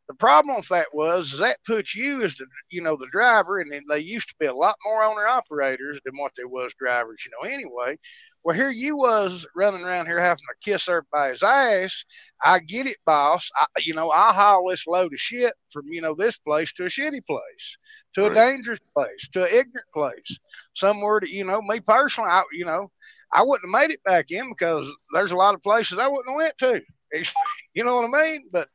The 0.07 0.13
problem 0.13 0.55
with 0.55 0.69
that 0.69 0.87
was 0.93 1.33
is 1.33 1.39
that 1.39 1.63
puts 1.65 1.93
you 1.95 2.23
as 2.23 2.35
the, 2.35 2.45
you 2.69 2.81
know, 2.81 2.95
the 2.95 3.07
driver, 3.11 3.59
and 3.59 3.71
then 3.71 3.83
they 3.89 3.99
used 3.99 4.29
to 4.29 4.35
be 4.39 4.45
a 4.45 4.53
lot 4.53 4.75
more 4.85 5.03
owner 5.03 5.27
operators 5.27 5.99
than 6.05 6.15
what 6.17 6.31
there 6.37 6.47
was 6.47 6.73
drivers, 6.79 7.23
you 7.25 7.31
know. 7.31 7.53
Anyway, 7.53 7.97
well, 8.43 8.55
here 8.55 8.69
you 8.69 8.95
was 8.95 9.45
running 9.55 9.83
around 9.83 10.05
here 10.05 10.21
having 10.21 10.37
to 10.37 10.71
kiss 10.71 10.87
everybody's 10.87 11.43
ass. 11.43 12.05
I 12.41 12.59
get 12.59 12.87
it, 12.87 12.97
boss. 13.05 13.49
I, 13.57 13.65
you 13.79 13.93
know, 13.93 14.09
I'll 14.09 14.33
haul 14.33 14.69
this 14.69 14.87
load 14.87 15.13
of 15.13 15.19
shit 15.19 15.53
from 15.71 15.87
you 15.91 16.01
know 16.01 16.15
this 16.15 16.37
place 16.37 16.71
to 16.73 16.85
a 16.85 16.89
shitty 16.89 17.25
place 17.25 17.77
to 18.17 18.25
a 18.25 18.33
dangerous 18.33 18.79
place, 18.95 19.29
to 19.33 19.43
an 19.43 19.49
ignorant 19.49 19.87
place, 19.93 20.39
somewhere 20.75 21.19
to 21.19 21.29
you 21.29 21.45
know 21.45 21.61
me 21.61 21.79
personally, 21.79 22.29
I 22.29 22.43
you 22.51 22.65
know, 22.65 22.89
I 23.31 23.43
wouldn't 23.43 23.71
have 23.71 23.81
made 23.81 23.93
it 23.93 24.03
back 24.03 24.31
in 24.31 24.49
because 24.49 24.91
there's 25.13 25.31
a 25.31 25.37
lot 25.37 25.53
of 25.53 25.61
places 25.61 25.99
I 25.99 26.07
wouldn't 26.07 26.29
have 26.29 26.37
went 26.37 26.57
to. 26.59 26.81
You 27.73 27.83
know 27.83 27.95
what 27.95 28.11
I 28.13 28.23
mean? 28.23 28.49
But 28.51 28.69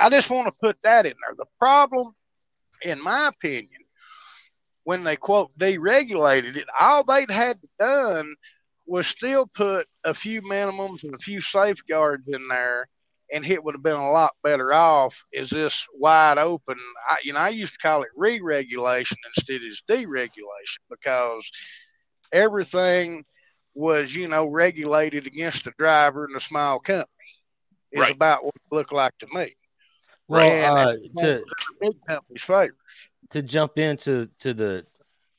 I 0.00 0.08
just 0.10 0.30
want 0.30 0.46
to 0.46 0.58
put 0.60 0.76
that 0.82 1.06
in 1.06 1.14
there. 1.26 1.34
The 1.36 1.46
problem, 1.58 2.12
in 2.82 3.02
my 3.02 3.28
opinion, 3.28 3.68
when 4.84 5.04
they 5.04 5.16
quote 5.16 5.56
deregulated 5.58 6.56
it, 6.56 6.66
all 6.78 7.04
they'd 7.04 7.30
had 7.30 7.58
done 7.78 8.34
was 8.86 9.06
still 9.06 9.46
put 9.46 9.86
a 10.04 10.12
few 10.12 10.42
minimums 10.42 11.04
and 11.04 11.14
a 11.14 11.18
few 11.18 11.40
safeguards 11.40 12.26
in 12.26 12.42
there 12.48 12.88
and 13.32 13.46
it 13.46 13.64
would 13.64 13.74
have 13.74 13.82
been 13.82 13.94
a 13.94 14.10
lot 14.10 14.32
better 14.44 14.72
off 14.72 15.24
is 15.32 15.48
this 15.48 15.86
wide 15.94 16.38
open. 16.38 16.76
I, 17.08 17.16
you 17.24 17.32
know, 17.32 17.38
I 17.40 17.48
used 17.48 17.72
to 17.72 17.78
call 17.78 18.02
it 18.02 18.10
re-regulation 18.14 19.16
instead 19.34 19.62
of 19.62 19.70
deregulation 19.88 20.78
because 20.90 21.50
everything 22.30 23.24
was, 23.74 24.14
you 24.14 24.28
know, 24.28 24.44
regulated 24.46 25.26
against 25.26 25.64
the 25.64 25.72
driver 25.78 26.26
and 26.26 26.36
the 26.36 26.40
small 26.40 26.78
company. 26.78 27.08
Is 27.90 28.00
Right. 28.00 28.12
about 28.12 28.44
what 28.44 28.54
it 28.54 28.74
looked 28.74 28.92
like 28.92 29.16
to 29.18 29.26
me. 29.34 29.54
Well, 30.32 30.78
uh, 30.78 30.94
to 31.18 31.44
big 31.80 31.92
companies' 32.06 32.40
to 33.30 33.42
jump 33.42 33.78
into 33.78 34.30
to 34.40 34.54
the 34.54 34.86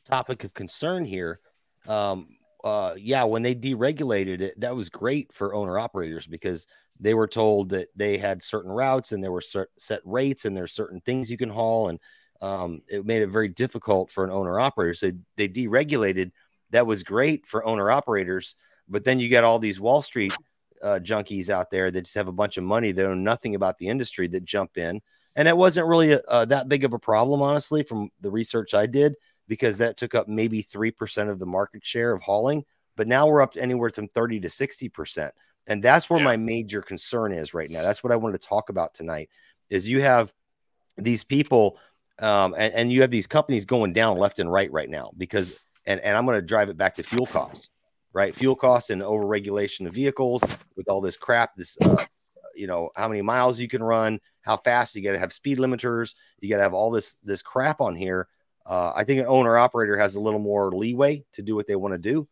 topic 0.06 0.44
of 0.44 0.54
concern 0.54 1.06
here, 1.06 1.40
um, 1.88 2.28
uh, 2.64 2.94
yeah, 2.98 3.24
when 3.24 3.44
they 3.44 3.56
deregulated 3.56 4.42
it, 4.42 4.60
that 4.60 4.76
was 4.76 4.90
great 4.90 5.34
for 5.34 5.54
owner 5.54 5.78
operators 5.78 6.28
because 6.28 6.68
they 7.00 7.14
were 7.14 7.28
told 7.28 7.70
that 7.70 7.90
they 7.96 8.18
had 8.18 8.44
certain 8.44 8.72
routes 8.72 9.12
and 9.12 9.24
there 9.24 9.32
were 9.32 9.42
cer- 9.42 9.70
set 9.78 10.02
rates 10.06 10.46
and 10.46 10.56
there's 10.56 10.72
certain 10.72 11.02
things 11.02 11.30
you 11.30 11.38
can 11.38 11.50
haul, 11.50 11.90
and 11.90 12.00
um, 12.42 12.82
it 12.88 13.06
made 13.06 13.22
it 13.22 13.28
very 13.28 13.50
difficult 13.50 14.12
for 14.12 14.24
an 14.24 14.32
owner 14.32 14.60
operator. 14.60 14.94
So 14.94 15.12
they 15.38 15.48
deregulated. 15.48 16.32
That 16.72 16.88
was 16.88 17.04
great 17.04 17.46
for 17.46 17.66
owner 17.66 17.92
operators, 17.92 18.56
but 18.88 19.04
then 19.04 19.20
you 19.20 19.30
got 19.30 19.44
all 19.44 19.60
these 19.60 19.80
Wall 19.80 20.02
Street 20.02 20.34
uh, 20.84 21.00
junkies 21.00 21.50
out 21.50 21.72
there 21.72 21.90
that 21.90 22.04
just 22.04 22.16
have 22.16 22.28
a 22.28 22.32
bunch 22.34 22.58
of 22.58 22.64
money 22.64 22.92
that 22.92 23.02
know 23.04 23.14
nothing 23.16 23.56
about 23.56 23.78
the 23.80 23.88
industry 23.88 24.28
that 24.28 24.46
jump 24.46 24.78
in. 24.78 25.02
And 25.36 25.48
it 25.48 25.58
wasn't 25.58 25.88
really 25.88 26.20
uh, 26.28 26.46
that 26.46 26.70
big 26.70 26.84
of 26.84 26.94
a 26.94 27.00
problem 27.00 27.42
honestly 27.42 27.82
from 27.82 28.10
the 28.22 28.30
research 28.30 28.74
i 28.76 28.86
did 28.86 29.16
because 29.48 29.80
that 29.80 29.98
took 29.98 30.14
up 30.16 30.28
maybe 30.28 30.64
3% 30.64 31.30
of 31.30 31.40
the 31.40 31.46
market 31.46 31.86
share 31.86 32.14
of 32.14 32.22
hauling. 32.22 32.64
But 32.96 33.08
now 33.08 33.26
we're 33.28 33.42
up 33.42 33.54
to 33.54 33.62
anywhere 33.62 33.90
from 33.90 34.08
30 34.10 34.42
to 34.42 34.48
60% 34.48 35.32
and 35.68 35.82
that's 35.82 36.10
where 36.10 36.20
Yeah. 36.20 36.26
my 36.26 36.38
major 36.38 36.82
concern 36.82 37.32
is 37.32 37.54
right 37.54 37.70
now. 37.70 37.82
That's 37.82 38.04
what 38.04 38.14
i 38.14 38.16
wanted 38.16 38.40
to 38.42 38.48
talk 38.48 38.70
about 38.70 38.94
tonight 38.94 39.30
is 39.70 39.90
you 39.90 40.02
have 40.02 40.34
these 40.98 41.24
people 41.24 41.80
um, 42.20 42.54
and, 42.58 42.74
and 42.74 42.92
you 42.92 43.02
have 43.02 43.12
these 43.12 43.28
companies 43.28 43.66
going 43.66 43.94
down 43.94 44.18
left 44.18 44.40
and 44.40 44.52
right 44.52 44.72
right 44.72 44.90
now 44.90 45.12
because 45.18 45.58
and, 45.86 46.00
and 46.02 46.16
i'm 46.16 46.26
going 46.26 46.38
to 46.38 46.46
drive 46.46 46.70
it 46.70 46.78
back 46.78 46.96
to 46.96 47.04
fuel 47.04 47.26
costs 47.26 47.70
right? 48.14 48.34
Fuel 48.36 48.56
costs 48.56 48.90
and 48.90 49.02
overregulation 49.02 49.88
of 49.88 49.94
vehicles 49.94 50.44
with 50.76 50.88
all 50.88 51.02
this 51.02 51.18
crap 51.18 51.56
this 51.56 51.78
uh, 51.82 52.04
you 52.56 52.68
know 52.68 52.90
how 52.96 53.08
many 53.08 53.22
miles 53.22 53.60
you 53.60 53.68
can 53.68 53.84
run 53.84 54.20
how 54.42 54.58
fast 54.58 54.96
you 54.96 55.04
got 55.04 55.14
to 55.14 55.20
have 55.20 55.34
speed 55.34 55.58
limiters 55.58 56.16
you 56.40 56.50
got 56.50 56.58
to 56.58 56.64
have 56.64 56.74
all 56.74 56.92
this 56.92 57.18
this 57.24 57.42
crap 57.42 57.82
on 57.82 57.96
here. 57.96 58.28
Uh, 58.66 58.94
i 58.96 59.04
think 59.04 59.20
an 59.20 59.26
owner 59.28 59.58
operator 59.58 59.98
has 59.98 60.16
a 60.16 60.20
little 60.22 60.40
more 60.40 60.72
leeway 60.72 61.24
to 61.34 61.42
do 61.42 61.54
what 61.56 61.68
they 61.68 61.76
want 61.76 61.94
to 61.94 61.98
do 61.98 62.28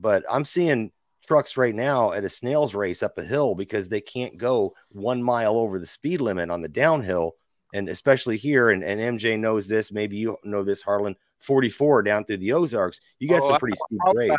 but 0.00 0.24
i'm 0.28 0.44
seeing 0.44 0.90
trucks 1.24 1.56
right 1.56 1.74
now 1.74 2.12
at 2.12 2.24
a 2.24 2.28
snail's 2.28 2.74
race 2.74 3.04
up 3.04 3.16
a 3.18 3.22
hill 3.22 3.54
because 3.54 3.88
they 3.88 4.00
can't 4.00 4.36
go 4.36 4.74
one 4.90 5.22
mile 5.22 5.56
over 5.56 5.78
the 5.78 5.86
speed 5.86 6.20
limit 6.20 6.50
on 6.50 6.62
the 6.62 6.68
downhill. 6.68 7.36
And 7.72 7.88
especially 7.88 8.36
here 8.36 8.70
and, 8.70 8.82
and 8.82 9.20
mj 9.20 9.38
knows 9.38 9.68
this 9.68 9.92
maybe 9.92 10.16
you 10.16 10.36
know 10.42 10.64
this 10.64 10.82
harlan 10.82 11.14
44 11.38 12.02
down 12.02 12.24
through 12.24 12.38
the 12.38 12.52
ozarks 12.52 13.00
you 13.20 13.28
got 13.28 13.42
Oh, 13.42 13.50
some 13.50 13.60
pretty 13.60 13.76
steep 13.76 14.00
grades 14.10 14.34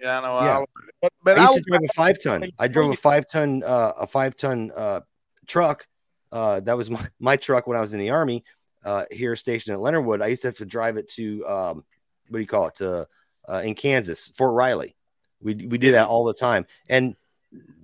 Yeah, 0.00 0.18
I 0.18 0.22
know. 0.22 0.40
Yeah. 0.40 0.58
I'll- 0.58 0.66
but 1.02 1.12
but 1.22 1.38
I 1.38 1.40
I, 1.40 1.42
used 1.42 1.52
was- 1.52 1.62
to 1.64 1.70
drive 1.70 1.80
a 1.84 1.92
five 1.94 2.22
ton. 2.22 2.50
I 2.58 2.68
drove 2.68 2.92
a 2.92 2.96
five 2.96 3.26
ton, 3.30 3.62
uh, 3.64 3.92
a 3.98 4.06
five 4.06 4.36
ton 4.36 4.72
uh, 4.74 5.00
truck. 5.46 5.86
Uh, 6.32 6.60
that 6.60 6.76
was 6.76 6.90
my, 6.90 7.06
my 7.20 7.36
truck 7.36 7.66
when 7.66 7.76
I 7.76 7.80
was 7.80 7.92
in 7.92 7.98
the 8.00 8.10
army 8.10 8.44
uh, 8.84 9.04
here 9.10 9.36
stationed 9.36 9.74
at 9.74 9.80
Leonard 9.80 10.04
Wood. 10.04 10.22
I 10.22 10.28
used 10.28 10.42
to 10.42 10.48
have 10.48 10.56
to 10.58 10.64
drive 10.66 10.96
it 10.96 11.08
to 11.12 11.46
um, 11.46 11.84
what 12.28 12.38
do 12.38 12.40
you 12.40 12.46
call 12.46 12.68
it? 12.68 12.76
To 12.76 13.06
uh, 13.48 13.62
in 13.64 13.74
Kansas, 13.74 14.28
Fort 14.36 14.54
Riley. 14.54 14.96
We 15.40 15.54
we 15.54 15.76
do 15.78 15.92
that 15.92 16.08
all 16.08 16.24
the 16.24 16.34
time, 16.34 16.66
and 16.88 17.14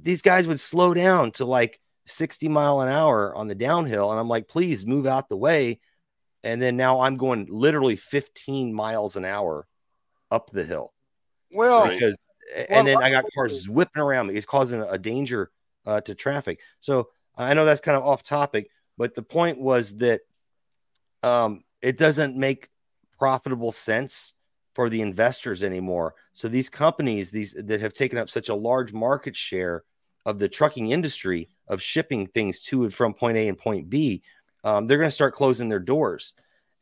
these 0.02 0.22
guys 0.22 0.48
would 0.48 0.58
slow 0.60 0.94
down 0.94 1.32
to 1.32 1.44
like 1.44 1.80
sixty 2.06 2.48
mile 2.48 2.80
an 2.80 2.88
hour 2.88 3.34
on 3.34 3.46
the 3.46 3.54
downhill, 3.54 4.10
and 4.10 4.18
I'm 4.18 4.28
like, 4.28 4.48
please 4.48 4.86
move 4.86 5.06
out 5.06 5.28
the 5.28 5.36
way. 5.36 5.80
And 6.44 6.60
then 6.60 6.76
now 6.76 7.02
I'm 7.02 7.18
going 7.18 7.46
literally 7.48 7.94
15 7.94 8.74
miles 8.74 9.14
an 9.14 9.24
hour 9.24 9.64
up 10.28 10.50
the 10.50 10.64
hill 10.64 10.92
well, 11.52 11.88
because 11.88 12.18
Well, 12.56 12.66
and 12.68 12.86
then 12.86 13.02
I 13.02 13.10
got 13.10 13.24
cars 13.34 13.68
whipping 13.68 14.02
around 14.02 14.28
me. 14.28 14.34
It's 14.34 14.46
causing 14.46 14.82
a 14.82 14.98
danger 14.98 15.50
uh, 15.86 16.00
to 16.02 16.14
traffic. 16.14 16.60
So 16.80 17.08
I 17.36 17.54
know 17.54 17.64
that's 17.64 17.80
kind 17.80 17.96
of 17.96 18.04
off 18.04 18.22
topic, 18.22 18.70
but 18.98 19.14
the 19.14 19.22
point 19.22 19.58
was 19.58 19.96
that 19.96 20.20
um, 21.22 21.64
it 21.80 21.96
doesn't 21.96 22.36
make 22.36 22.68
profitable 23.18 23.72
sense 23.72 24.34
for 24.74 24.88
the 24.88 25.00
investors 25.00 25.62
anymore. 25.62 26.14
So 26.32 26.48
these 26.48 26.68
companies, 26.68 27.30
these 27.30 27.52
that 27.52 27.80
have 27.80 27.92
taken 27.92 28.18
up 28.18 28.30
such 28.30 28.48
a 28.48 28.54
large 28.54 28.92
market 28.92 29.36
share 29.36 29.84
of 30.24 30.38
the 30.38 30.48
trucking 30.48 30.90
industry 30.90 31.48
of 31.68 31.82
shipping 31.82 32.26
things 32.26 32.60
to 32.60 32.84
and 32.84 32.94
from 32.94 33.14
point 33.14 33.36
A 33.36 33.48
and 33.48 33.58
point 33.58 33.90
B, 33.90 34.22
um, 34.64 34.86
they're 34.86 34.98
going 34.98 35.10
to 35.10 35.14
start 35.14 35.34
closing 35.34 35.68
their 35.68 35.78
doors. 35.78 36.34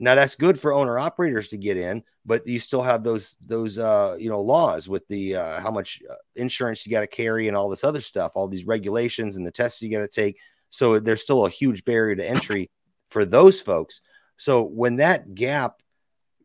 Now 0.02 0.14
that's 0.14 0.34
good 0.34 0.58
for 0.58 0.72
owner 0.72 0.98
operators 0.98 1.48
to 1.48 1.58
get 1.58 1.76
in, 1.76 2.02
but 2.24 2.46
you 2.46 2.58
still 2.58 2.82
have 2.82 3.04
those 3.04 3.36
those 3.44 3.78
uh, 3.78 4.16
you 4.18 4.30
know 4.30 4.40
laws 4.40 4.88
with 4.88 5.06
the 5.08 5.36
uh, 5.36 5.60
how 5.60 5.70
much 5.70 6.02
uh, 6.10 6.14
insurance 6.36 6.86
you 6.86 6.90
got 6.90 7.00
to 7.00 7.06
carry 7.06 7.48
and 7.48 7.56
all 7.56 7.68
this 7.68 7.84
other 7.84 8.00
stuff, 8.00 8.32
all 8.34 8.48
these 8.48 8.66
regulations 8.66 9.36
and 9.36 9.46
the 9.46 9.50
tests 9.50 9.82
you 9.82 9.90
got 9.90 9.98
to 9.98 10.08
take. 10.08 10.38
So 10.70 10.98
there's 10.98 11.22
still 11.22 11.44
a 11.44 11.50
huge 11.50 11.84
barrier 11.84 12.16
to 12.16 12.26
entry 12.26 12.70
for 13.10 13.26
those 13.26 13.60
folks. 13.60 14.00
So 14.38 14.62
when 14.62 14.96
that 14.96 15.34
gap 15.34 15.82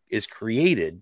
is 0.09 0.27
created, 0.27 1.01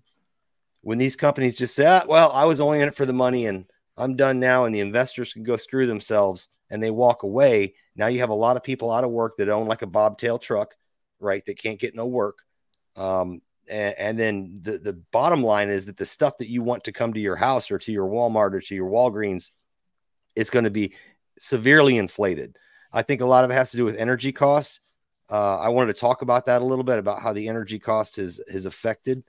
when 0.82 0.98
these 0.98 1.16
companies 1.16 1.58
just 1.58 1.74
say, 1.74 1.86
ah, 1.86 2.04
"Well, 2.06 2.30
I 2.30 2.44
was 2.44 2.60
only 2.60 2.80
in 2.80 2.86
it 2.86 2.94
for 2.94 3.04
the 3.04 3.12
money 3.12 3.46
and 3.46 3.64
I'm 3.96 4.14
done 4.14 4.38
now," 4.38 4.64
and 4.64 4.72
the 4.72 4.80
investors 4.80 5.32
can 5.32 5.42
go 5.42 5.56
screw 5.56 5.88
themselves 5.88 6.48
and 6.70 6.80
they 6.80 6.92
walk 6.92 7.24
away, 7.24 7.74
now 7.96 8.06
you 8.06 8.20
have 8.20 8.30
a 8.30 8.34
lot 8.34 8.56
of 8.56 8.62
people 8.62 8.92
out 8.92 9.04
of 9.04 9.10
work 9.10 9.36
that 9.38 9.48
own 9.48 9.66
like 9.66 9.82
a 9.82 9.86
bobtail 9.86 10.38
truck 10.38 10.76
right? 11.24 11.44
That 11.46 11.58
can't 11.58 11.80
get 11.80 11.94
no 11.94 12.06
work. 12.06 12.38
Um, 12.96 13.42
and, 13.68 13.94
and, 13.98 14.18
then 14.18 14.60
the, 14.62 14.78
the 14.78 14.92
bottom 14.92 15.42
line 15.42 15.68
is 15.68 15.86
that 15.86 15.96
the 15.96 16.06
stuff 16.06 16.38
that 16.38 16.48
you 16.48 16.62
want 16.62 16.84
to 16.84 16.92
come 16.92 17.14
to 17.14 17.20
your 17.20 17.34
house 17.34 17.70
or 17.70 17.78
to 17.78 17.92
your 17.92 18.06
Walmart 18.06 18.54
or 18.54 18.60
to 18.60 18.74
your 18.74 18.90
Walgreens, 18.90 19.50
it's 20.36 20.50
going 20.50 20.64
to 20.64 20.70
be 20.70 20.94
severely 21.38 21.96
inflated. 21.96 22.56
I 22.92 23.02
think 23.02 23.20
a 23.20 23.26
lot 23.26 23.44
of 23.44 23.50
it 23.50 23.54
has 23.54 23.72
to 23.72 23.76
do 23.76 23.84
with 23.84 23.96
energy 23.96 24.32
costs. 24.32 24.80
Uh, 25.30 25.56
I 25.56 25.70
wanted 25.70 25.94
to 25.94 26.00
talk 26.00 26.22
about 26.22 26.46
that 26.46 26.62
a 26.62 26.64
little 26.64 26.84
bit 26.84 26.98
about 26.98 27.20
how 27.20 27.32
the 27.32 27.48
energy 27.48 27.78
cost 27.78 28.16
has 28.16 28.40
has 28.50 28.66
affected, 28.66 29.24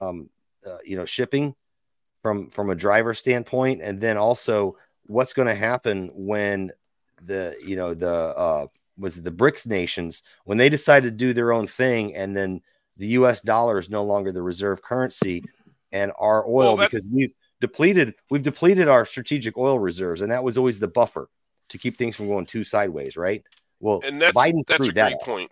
um, 0.00 0.30
uh, 0.64 0.78
you 0.84 0.96
know, 0.96 1.04
shipping 1.04 1.54
from 2.22 2.48
from 2.48 2.70
a 2.70 2.74
driver 2.74 3.12
standpoint, 3.12 3.82
and 3.82 4.00
then 4.00 4.16
also 4.16 4.76
what's 5.06 5.32
going 5.32 5.48
to 5.48 5.54
happen 5.54 6.10
when 6.14 6.72
the 7.22 7.56
you 7.64 7.76
know 7.76 7.92
the 7.92 8.08
uh, 8.08 8.66
was 8.98 9.22
the 9.22 9.32
BRICS 9.32 9.66
nations 9.66 10.22
when 10.44 10.58
they 10.58 10.68
decided 10.68 11.18
to 11.18 11.24
do 11.26 11.32
their 11.32 11.52
own 11.52 11.66
thing, 11.66 12.14
and 12.14 12.36
then 12.36 12.60
the 12.96 13.08
U.S. 13.08 13.40
dollar 13.40 13.78
is 13.78 13.90
no 13.90 14.04
longer 14.04 14.32
the 14.32 14.42
reserve 14.42 14.82
currency, 14.82 15.44
and 15.92 16.12
our 16.18 16.46
oil 16.46 16.76
well, 16.76 16.76
because 16.76 17.06
we've 17.10 17.32
depleted 17.60 18.14
we've 18.30 18.42
depleted 18.42 18.88
our 18.88 19.04
strategic 19.04 19.56
oil 19.56 19.78
reserves, 19.78 20.22
and 20.22 20.32
that 20.32 20.44
was 20.44 20.58
always 20.58 20.78
the 20.78 20.88
buffer 20.88 21.28
to 21.68 21.78
keep 21.78 21.98
things 21.98 22.16
from 22.16 22.28
going 22.28 22.46
too 22.46 22.64
sideways, 22.64 23.16
right? 23.16 23.42
Well, 23.80 24.00
and 24.04 24.20
that's 24.20 24.36
Biden 24.36 24.62
that's 24.66 24.88
a 24.88 24.92
that 24.92 25.08
great 25.08 25.20
point. 25.20 25.50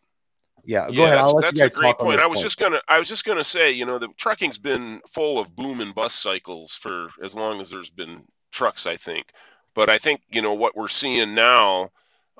Yeah, 0.65 0.87
go 0.87 0.93
yeah, 0.93 1.05
ahead. 1.05 1.19
I'll 1.19 1.35
let 1.35 1.43
that's 1.43 1.59
you 1.59 1.65
guys 1.65 1.75
a 1.75 1.79
great 1.79 1.99
point. 1.99 2.21
I 2.21 2.27
was 2.27 2.39
point. 2.39 2.45
just 2.45 2.59
gonna 2.59 2.81
I 2.89 2.99
was 2.99 3.09
just 3.09 3.25
gonna 3.25 3.45
say, 3.45 3.73
you 3.73 3.85
know, 3.85 3.99
the 3.99 4.09
trucking's 4.17 4.59
been 4.59 5.01
full 5.09 5.39
of 5.39 5.55
boom 5.55 5.81
and 5.81 5.95
bust 5.95 6.23
cycles 6.23 6.73
for 6.73 7.09
as 7.23 7.35
long 7.35 7.61
as 7.61 7.71
there's 7.71 7.91
been 7.91 8.23
trucks, 8.51 8.87
I 8.87 8.97
think. 8.97 9.27
But 9.75 9.91
I 9.91 9.99
think 9.99 10.23
you 10.31 10.41
know 10.41 10.55
what 10.55 10.77
we're 10.77 10.89
seeing 10.89 11.35
now 11.35 11.91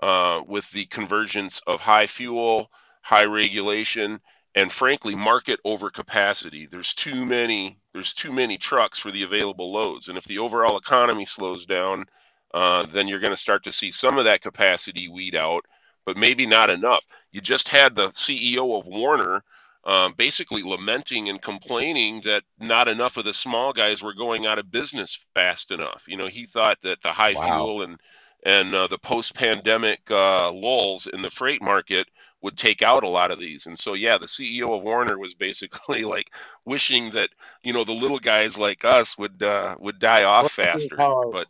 uh, 0.03 0.43
with 0.47 0.71
the 0.73 0.87
convergence 0.87 1.61
of 1.67 1.81
high 1.81 2.07
fuel, 2.07 2.71
high 3.03 3.25
regulation, 3.25 4.21
and 4.55 4.73
frankly 4.73 5.15
market 5.15 5.61
overcapacity. 5.67 6.71
There's 6.71 6.95
too 6.95 7.25
many. 7.27 7.79
There's 7.93 8.15
too 8.15 8.33
many 8.33 8.59
trucks 8.59 8.99
for 8.99 9.11
the 9.11 9.23
available 9.25 9.73
loads, 9.73 10.09
and 10.09 10.19
if 10.19 10.25
the 10.25 10.39
overall 10.39 10.79
economy 10.79 11.27
slows 11.27 11.67
down, 11.67 12.07
uh, 12.55 12.87
then 12.87 13.09
you're 13.09 13.21
going 13.21 13.31
to 13.33 13.37
start 13.37 13.65
to 13.65 13.73
see 13.73 13.91
some 13.91 14.19
of 14.19 14.25
that 14.27 14.43
capacity 14.43 15.09
weed 15.09 15.35
out, 15.37 15.65
but 16.07 16.17
maybe 16.17 16.47
not 16.47 16.71
enough. 16.71 17.05
You 17.33 17.41
just 17.41 17.69
had 17.69 17.95
the 17.97 18.11
CEO 18.11 18.79
of 18.79 18.87
Werner 18.87 19.43
Um, 19.87 20.15
basically 20.17 20.63
lamenting 20.63 21.29
and 21.29 21.43
complaining 21.43 22.23
that 22.23 22.43
not 22.59 22.89
enough 22.89 23.19
of 23.19 23.25
the 23.27 23.35
small 23.35 23.73
guys 23.75 24.03
were 24.03 24.15
going 24.15 24.47
out 24.47 24.59
of 24.59 24.71
business 24.71 25.19
fast 25.35 25.71
enough. 25.71 26.05
You 26.09 26.17
know, 26.17 26.29
he 26.29 26.47
thought 26.47 26.79
that 26.83 27.03
the 27.03 27.13
high 27.13 27.35
wow. 27.35 27.45
fuel 27.45 27.83
and 27.83 28.01
and 28.45 28.75
uh, 28.75 28.87
the 28.87 28.99
post-pandemic 28.99 30.01
uh, 30.11 30.53
lulls 30.53 31.07
in 31.07 31.23
the 31.23 31.31
freight 31.31 31.63
market 31.63 32.07
would 32.43 32.59
take 32.59 32.83
out 32.83 33.05
a 33.05 33.09
lot 33.09 33.31
of 33.31 33.39
these. 33.41 33.67
And 33.67 33.79
so, 33.79 33.95
yeah, 33.95 34.19
the 34.19 34.27
CEO 34.27 34.71
of 34.77 34.83
Werner 34.83 35.19
was 35.19 35.33
basically 35.33 36.05
like 36.05 36.31
wishing 36.65 37.11
that 37.13 37.31
you 37.63 37.73
know 37.73 37.85
the 37.85 37.93
little 37.93 38.19
guys 38.19 38.59
like 38.59 38.85
us 38.85 39.17
would 39.17 39.43
uh, 39.43 39.77
would 39.81 39.99
die 39.99 40.25
off 40.25 40.53
faster. 40.53 40.95
But 41.33 41.49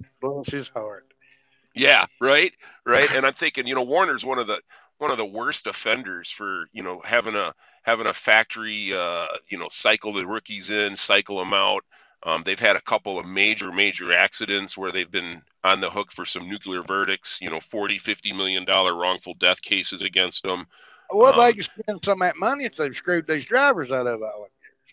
she's 0.49 0.69
hard. 0.69 1.05
Yeah, 1.75 2.07
right, 2.21 2.53
right. 2.87 3.11
And 3.11 3.27
I'm 3.27 3.35
thinking, 3.35 3.67
you 3.67 3.75
know, 3.75 3.83
Werner's 3.83 4.25
one 4.25 4.39
of 4.39 4.47
the 4.47 4.61
one 4.99 5.11
of 5.11 5.17
the 5.17 5.27
worst 5.27 5.67
offenders 5.67 6.31
for 6.31 6.67
you 6.73 6.85
know 6.85 7.01
having 7.05 7.35
a 7.35 7.53
having 7.83 8.07
a 8.07 8.13
factory 8.13 8.95
uh, 8.95 9.27
you 9.49 9.59
know 9.59 9.69
cycle 9.71 10.13
the 10.13 10.27
rookies 10.27 10.71
in, 10.71 10.97
cycle 10.97 11.39
them 11.39 11.53
out. 11.53 11.85
Um, 12.25 12.43
they've 12.43 12.59
had 12.59 12.77
a 12.77 12.81
couple 12.81 13.19
of 13.19 13.27
major, 13.27 13.71
major 13.71 14.13
accidents 14.13 14.79
where 14.79 14.91
they've 14.91 15.11
been 15.11 15.43
on 15.63 15.81
the 15.81 15.91
hook 15.91 16.11
for 16.11 16.25
some 16.25 16.49
nuclear 16.49 16.83
verdicts, 16.83 17.39
you 17.41 17.51
know, 17.51 17.61
40, 17.61 17.99
50 17.99 18.33
million 18.33 18.65
dollar 18.65 18.97
wrongful 18.97 19.35
death 19.35 19.61
cases 19.61 20.01
against 20.01 20.43
them. 20.43 20.67
Well, 21.11 21.39
um, 21.39 21.47
they 21.47 21.53
can 21.53 21.63
spend 21.63 22.05
some 22.05 22.23
of 22.23 22.27
that 22.27 22.37
money 22.37 22.65
if 22.65 22.77
they've 22.77 22.97
screwed 22.97 23.27
these 23.27 23.45
drivers 23.45 23.93
out 23.93 24.07
of 24.07 24.23
it. 24.23 24.29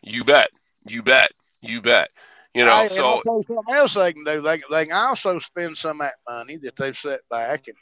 You 0.02 0.26
bet. 0.26 0.50
You 0.86 1.02
bet. 1.04 1.32
You 1.62 1.82
bet. 1.82 2.10
You 2.54 2.66
know, 2.66 2.86
so 2.88 3.22
something 3.26 3.58
else 3.70 3.94
they 3.94 4.12
can 4.12 4.26
do. 4.26 4.42
They, 4.42 4.62
they 4.70 4.86
can 4.86 4.94
also 4.94 5.40
spend 5.40 5.78
some 5.78 6.02
of 6.02 6.08
that 6.08 6.16
money 6.30 6.58
that 6.58 6.76
they've 6.76 6.98
set 6.98 7.22
back 7.30 7.70
and, 7.70 7.78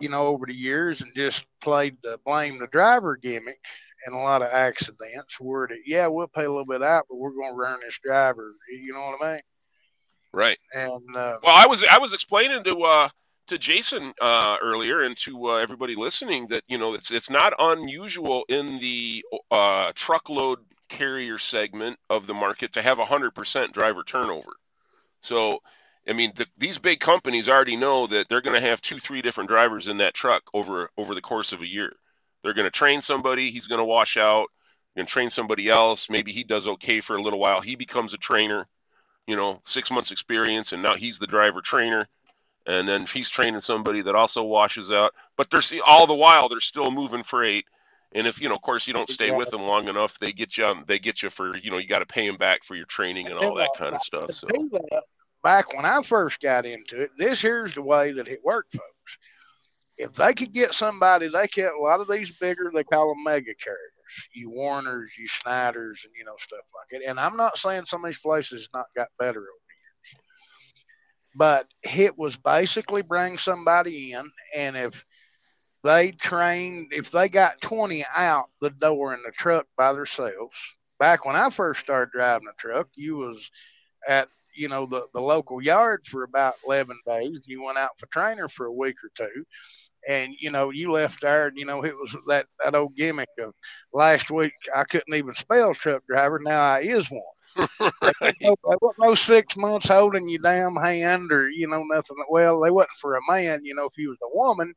you 0.00 0.08
know, 0.08 0.26
over 0.26 0.46
the 0.46 0.54
years 0.54 1.02
and 1.02 1.14
just 1.14 1.44
played 1.60 1.98
the 2.02 2.18
blame 2.24 2.58
the 2.58 2.66
driver 2.68 3.16
gimmick 3.16 3.60
and 4.06 4.14
a 4.14 4.18
lot 4.18 4.42
of 4.42 4.48
accidents 4.48 5.38
where 5.40 5.66
that 5.66 5.78
yeah 5.86 6.06
we'll 6.06 6.26
pay 6.26 6.44
a 6.44 6.48
little 6.48 6.66
bit 6.66 6.82
out 6.82 7.06
but 7.08 7.16
we're 7.16 7.30
going 7.30 7.52
to 7.52 7.56
run 7.56 7.78
this 7.84 7.98
driver 8.02 8.54
you 8.68 8.92
know 8.92 9.00
what 9.00 9.22
i 9.22 9.32
mean? 9.34 9.42
Right. 10.32 10.58
And 10.74 11.16
uh, 11.16 11.38
well 11.42 11.56
i 11.56 11.66
was 11.66 11.84
i 11.84 11.98
was 11.98 12.12
explaining 12.12 12.64
to 12.64 12.78
uh 12.80 13.08
to 13.48 13.58
jason 13.58 14.12
uh 14.20 14.56
earlier 14.62 15.02
and 15.02 15.16
to 15.16 15.50
uh, 15.50 15.56
everybody 15.56 15.96
listening 15.96 16.48
that 16.48 16.62
you 16.68 16.78
know 16.78 16.94
it's 16.94 17.10
it's 17.10 17.30
not 17.30 17.54
unusual 17.58 18.44
in 18.48 18.78
the 18.78 19.24
uh 19.50 19.90
truckload 19.94 20.58
carrier 20.88 21.38
segment 21.38 21.98
of 22.10 22.26
the 22.26 22.34
market 22.34 22.72
to 22.72 22.82
have 22.82 22.98
a 22.98 23.04
100% 23.04 23.72
driver 23.72 24.02
turnover. 24.02 24.56
So 25.20 25.60
I 26.08 26.14
mean, 26.14 26.32
the, 26.34 26.46
these 26.56 26.78
big 26.78 27.00
companies 27.00 27.48
already 27.48 27.76
know 27.76 28.06
that 28.06 28.28
they're 28.28 28.40
going 28.40 28.60
to 28.60 28.66
have 28.66 28.80
two, 28.80 28.98
three 28.98 29.20
different 29.20 29.50
drivers 29.50 29.88
in 29.88 29.98
that 29.98 30.14
truck 30.14 30.42
over 30.54 30.88
over 30.96 31.14
the 31.14 31.20
course 31.20 31.52
of 31.52 31.60
a 31.60 31.66
year. 31.66 31.92
They're 32.42 32.54
going 32.54 32.64
to 32.64 32.70
train 32.70 33.00
somebody, 33.00 33.50
he's 33.50 33.66
going 33.66 33.80
to 33.80 33.84
wash 33.84 34.16
out. 34.16 34.46
Going 34.96 35.06
to 35.06 35.12
train 35.12 35.30
somebody 35.30 35.68
else. 35.68 36.10
Maybe 36.10 36.32
he 36.32 36.42
does 36.42 36.66
okay 36.66 36.98
for 36.98 37.14
a 37.14 37.22
little 37.22 37.38
while. 37.38 37.60
He 37.60 37.76
becomes 37.76 38.14
a 38.14 38.16
trainer, 38.16 38.66
you 39.28 39.36
know, 39.36 39.60
six 39.64 39.92
months 39.92 40.10
experience, 40.10 40.72
and 40.72 40.82
now 40.82 40.96
he's 40.96 41.20
the 41.20 41.26
driver 41.28 41.60
trainer. 41.60 42.08
And 42.66 42.88
then 42.88 43.06
he's 43.06 43.30
training 43.30 43.60
somebody 43.60 44.02
that 44.02 44.16
also 44.16 44.42
washes 44.42 44.90
out. 44.90 45.14
But 45.36 45.50
they're 45.50 45.60
see, 45.60 45.80
all 45.80 46.08
the 46.08 46.14
while 46.14 46.48
they're 46.48 46.58
still 46.58 46.90
moving 46.90 47.22
freight. 47.22 47.66
And 48.12 48.26
if 48.26 48.40
you 48.40 48.48
know, 48.48 48.56
of 48.56 48.62
course, 48.62 48.88
you 48.88 48.92
don't 48.92 49.08
stay 49.08 49.30
with 49.30 49.50
them 49.50 49.62
long 49.62 49.86
enough, 49.86 50.18
they 50.18 50.32
get 50.32 50.58
you. 50.58 50.74
They 50.86 50.98
get 50.98 51.22
you 51.22 51.30
for 51.30 51.56
you 51.56 51.70
know, 51.70 51.78
you 51.78 51.86
got 51.86 52.00
to 52.00 52.06
pay 52.06 52.26
them 52.26 52.36
back 52.36 52.64
for 52.64 52.74
your 52.74 52.86
training 52.86 53.28
and 53.28 53.38
all 53.38 53.54
that 53.54 53.70
kind 53.76 53.94
of 53.94 54.00
stuff. 54.00 54.32
So 54.32 54.48
back 55.44 55.74
when 55.76 55.84
I 55.84 56.02
first 56.02 56.40
got 56.40 56.66
into 56.66 57.02
it, 57.02 57.10
this 57.16 57.40
here's 57.40 57.74
the 57.74 57.82
way 57.82 58.12
that 58.12 58.26
it 58.26 58.40
worked, 58.42 58.72
folks 58.72 59.18
if 59.98 60.14
they 60.14 60.32
could 60.32 60.52
get 60.52 60.74
somebody, 60.74 61.28
they 61.28 61.48
get 61.48 61.72
a 61.74 61.82
lot 61.82 62.00
of 62.00 62.08
these 62.08 62.38
bigger, 62.38 62.70
they 62.72 62.84
call 62.84 63.08
them 63.08 63.24
mega 63.24 63.52
carriers, 63.62 64.28
you 64.32 64.50
Werners, 64.50 65.12
you 65.18 65.28
Schneiders, 65.28 66.04
and 66.04 66.12
you 66.16 66.24
know 66.24 66.36
stuff 66.38 66.60
like 66.74 67.00
it. 67.00 67.06
And 67.06 67.18
I'm 67.18 67.36
not 67.36 67.58
saying 67.58 67.84
some 67.84 68.04
of 68.04 68.08
these 68.08 68.20
places 68.20 68.68
not 68.72 68.86
got 68.96 69.08
better 69.18 69.40
over 69.40 69.42
the 69.42 70.14
years, 70.14 70.22
but 71.34 71.66
it 71.82 72.16
was 72.16 72.36
basically 72.36 73.02
bring 73.02 73.38
somebody 73.38 74.12
in, 74.12 74.30
and 74.56 74.76
if 74.76 75.04
they 75.82 76.12
trained, 76.12 76.92
if 76.92 77.10
they 77.10 77.28
got 77.28 77.60
20 77.60 78.04
out 78.14 78.50
the 78.60 78.70
door 78.70 79.14
in 79.14 79.22
the 79.24 79.32
truck 79.32 79.66
by 79.76 79.92
themselves, 79.92 80.54
back 81.00 81.24
when 81.24 81.36
I 81.36 81.50
first 81.50 81.80
started 81.80 82.12
driving 82.12 82.48
a 82.48 82.56
truck, 82.60 82.88
you 82.94 83.16
was 83.16 83.50
at 84.06 84.28
you 84.54 84.68
know 84.68 84.86
the, 84.86 85.06
the 85.12 85.20
local 85.20 85.62
yard 85.62 86.06
for 86.06 86.22
about 86.24 86.54
11 86.66 86.98
days 87.06 87.42
you 87.46 87.62
went 87.62 87.78
out 87.78 87.90
for 87.98 88.06
trainer 88.06 88.48
for 88.48 88.66
a 88.66 88.72
week 88.72 88.96
or 89.04 89.10
two 89.14 89.44
and 90.06 90.32
you 90.38 90.50
know 90.50 90.70
you 90.70 90.90
left 90.92 91.20
there 91.20 91.46
and 91.46 91.56
you 91.56 91.64
know 91.64 91.84
it 91.84 91.94
was 91.96 92.14
that 92.26 92.46
that 92.62 92.74
old 92.74 92.94
gimmick 92.96 93.28
of 93.40 93.52
last 93.92 94.30
week 94.30 94.52
i 94.74 94.84
couldn't 94.84 95.14
even 95.14 95.34
spell 95.34 95.74
truck 95.74 96.02
driver 96.08 96.38
now 96.38 96.60
i 96.60 96.80
is 96.80 97.10
one. 97.10 97.22
Right. 97.80 97.92
they 98.40 98.50
wasn't 98.60 98.98
no 99.00 99.14
six 99.14 99.56
months 99.56 99.88
holding 99.88 100.28
you 100.28 100.38
damn 100.38 100.76
hand 100.76 101.32
or 101.32 101.48
you 101.48 101.66
know 101.66 101.82
nothing. 101.90 102.16
Well 102.28 102.60
they 102.60 102.70
wasn't 102.70 102.98
for 103.00 103.16
a 103.16 103.20
man 103.28 103.64
you 103.64 103.74
know 103.74 103.86
if 103.86 103.92
he 103.96 104.06
was 104.06 104.18
a 104.22 104.36
woman 104.36 104.74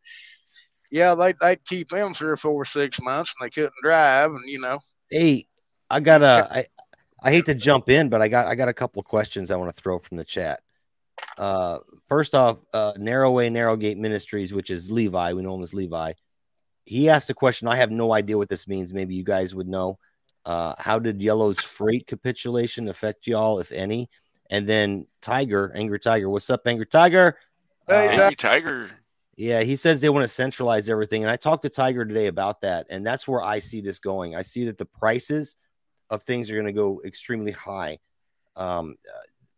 yeah 0.90 1.14
they, 1.14 1.34
they'd 1.42 1.66
keep 1.66 1.94
him 1.94 2.14
three 2.14 2.30
or 2.30 2.38
four 2.38 2.66
six 2.66 3.00
months 3.02 3.34
and 3.40 3.46
they 3.46 3.52
couldn't 3.52 3.74
drive 3.84 4.32
and 4.32 4.48
you 4.48 4.60
know. 4.60 4.80
Hey 5.10 5.48
i 5.90 6.00
got 6.00 6.24
a 6.24 6.48
i 6.52 6.66
i 7.22 7.32
hate 7.32 7.46
to 7.46 7.54
jump 7.54 7.90
in 7.90 8.10
but 8.10 8.22
i 8.22 8.28
got 8.28 8.48
i 8.48 8.56
got 8.56 8.70
a 8.70 8.74
couple 8.74 9.00
of 9.00 9.06
questions 9.06 9.52
i 9.52 9.56
want 9.56 9.74
to 9.74 9.82
throw 9.82 10.00
from 10.00 10.18
the 10.18 10.24
chat 10.24 10.62
uh, 11.38 11.80
first 12.08 12.36
off, 12.36 12.58
uh, 12.74 12.94
Narrow 12.98 13.32
Way, 13.32 13.50
Narrow 13.50 13.76
Gate 13.76 13.98
Ministries, 13.98 14.54
which 14.54 14.70
is 14.70 14.92
Levi, 14.92 15.34
we 15.34 15.42
know 15.42 15.56
him 15.56 15.64
as 15.64 15.74
Levi. 15.74 16.14
He 16.86 17.10
asked 17.10 17.30
a 17.30 17.34
question. 17.34 17.68
I 17.68 17.78
have 17.78 17.92
no 17.92 18.14
idea 18.14 18.38
what 18.38 18.50
this 18.50 18.68
means. 18.68 18.94
Maybe 18.94 19.16
you 19.16 19.24
guys 19.24 19.56
would 19.56 19.68
know. 19.68 20.00
Uh, 20.46 20.74
how 20.80 21.00
did 21.00 21.22
Yellow's 21.22 21.60
freight 21.60 22.08
capitulation 22.08 22.90
affect 22.90 23.28
y'all, 23.28 23.60
if 23.60 23.72
any? 23.72 24.10
And 24.50 24.68
then 24.68 25.08
Tiger, 25.22 25.72
Angry 25.76 26.00
Tiger, 26.00 26.30
what's 26.30 26.50
up, 26.50 26.62
Angry 26.66 26.88
Tiger? 26.88 27.38
Hey, 27.88 28.08
uh, 28.08 28.22
Angry 28.22 28.36
Tiger. 28.36 28.90
Yeah, 29.38 29.62
he 29.62 29.76
says 29.76 30.02
they 30.02 30.10
want 30.10 30.24
to 30.24 30.28
centralize 30.28 30.90
everything. 30.90 31.24
And 31.24 31.32
I 31.32 31.38
talked 31.38 31.64
to 31.64 31.70
Tiger 31.70 32.06
today 32.06 32.28
about 32.28 32.62
that. 32.62 32.88
And 32.90 33.06
that's 33.06 33.28
where 33.28 33.42
I 33.42 33.60
see 33.60 33.82
this 33.82 34.00
going. 34.00 34.36
I 34.36 34.42
see 34.42 34.66
that 34.66 34.78
the 34.78 34.86
prices 34.86 35.56
of 36.10 36.24
things 36.24 36.52
are 36.52 36.56
going 36.56 36.68
to 36.68 36.74
go 36.74 37.02
extremely 37.06 37.52
high. 37.52 38.00
Um, 38.56 38.96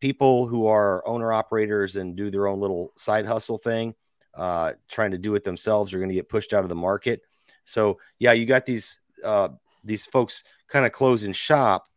people 0.04 0.46
who 0.46 0.68
are 0.68 1.02
owner 1.08 1.32
operators 1.32 1.96
and 1.96 2.18
do 2.18 2.30
their 2.30 2.48
own 2.48 2.60
little 2.60 2.92
side 2.98 3.26
hustle 3.26 3.58
thing, 3.58 3.96
uh, 4.34 4.74
trying 4.90 5.12
to 5.12 5.18
do 5.18 5.34
it 5.36 5.46
themselves, 5.46 5.94
are 5.94 5.98
going 5.98 6.10
to 6.10 6.16
get 6.16 6.28
pushed 6.28 6.52
out 6.52 6.62
of 6.62 6.68
the 6.68 6.76
market. 6.76 7.22
So, 7.64 7.98
yeah, 8.20 8.34
you 8.34 8.46
got 8.46 8.66
these 8.66 9.00
uh, 9.24 9.48
these 9.82 10.06
folks 10.06 10.44
kind 10.68 10.86
of 10.86 10.92
closing 10.92 11.32
shop. 11.32 11.88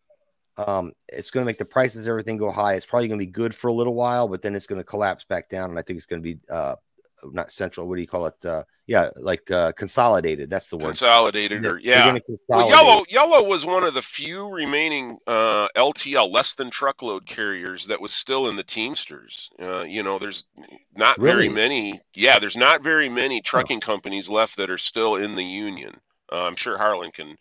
Um, 0.57 0.93
it's 1.09 1.33
going 1.33 1.43
to 1.43 1.47
make 1.47 1.59
the 1.59 1.65
prices 1.65 2.07
everything 2.07 2.37
go 2.37 2.53
high. 2.53 2.75
It's 2.75 2.87
probably 2.87 3.09
going 3.09 3.19
to 3.19 3.27
be 3.27 3.33
good 3.33 3.53
for 3.53 3.67
a 3.67 3.73
little 3.73 3.97
while, 3.97 4.29
but 4.29 4.41
then 4.41 4.55
it's 4.55 4.69
going 4.69 4.81
to 4.81 4.85
collapse 4.85 5.25
back 5.25 5.49
down, 5.49 5.71
and 5.71 5.79
I 5.79 5.83
think 5.83 5.97
it's 5.97 6.07
going 6.07 6.23
to 6.23 6.35
be 6.35 6.39
uh, 6.49 6.77
not 7.25 7.51
central. 7.51 7.89
What 7.89 7.97
do 7.97 8.03
you 8.03 8.09
call 8.09 8.27
it? 8.27 8.45
Uh, 8.45 8.65
yeah, 8.87 9.11
like 9.17 9.51
uh, 9.51 9.73
consolidated. 9.73 10.49
That's 10.49 10.69
the 10.69 10.77
word. 10.77 10.87
Consolidated, 10.87 11.67
or 11.67 11.79
yeah. 11.79 12.17
Well, 12.49 12.69
yellow, 12.69 13.05
yellow 13.09 13.43
was 13.43 13.67
one 13.67 13.85
of 13.85 13.95
the 13.95 14.03
few 14.03 14.49
remaining 14.49 15.19
uh, 15.27 15.69
LTL 15.77 16.31
less 16.33 16.55
than 16.55 16.71
truckload 16.71 17.27
carriers 17.27 17.87
that 17.87 18.01
was 18.01 18.13
still 18.13 18.49
in 18.49 18.57
the 18.57 18.63
Teamsters. 18.63 19.51
Uh, 19.61 19.83
you 19.83 20.03
know, 20.03 20.19
there's 20.19 20.45
not 20.97 21.19
really? 21.19 21.49
very 21.49 21.49
many. 21.49 22.01
Yeah, 22.15 22.39
there's 22.39 22.57
not 22.57 22.83
very 22.83 23.09
many 23.09 23.41
trucking 23.41 23.81
oh. 23.83 23.87
companies 23.87 24.29
left 24.29 24.57
that 24.59 24.71
are 24.71 24.79
still 24.79 25.17
in 25.17 25.35
the 25.35 25.45
union. 25.45 26.01
Uh, 26.31 26.45
I'm 26.45 26.57
sure 26.57 26.79
Harlan 26.79 27.11
can 27.11 27.37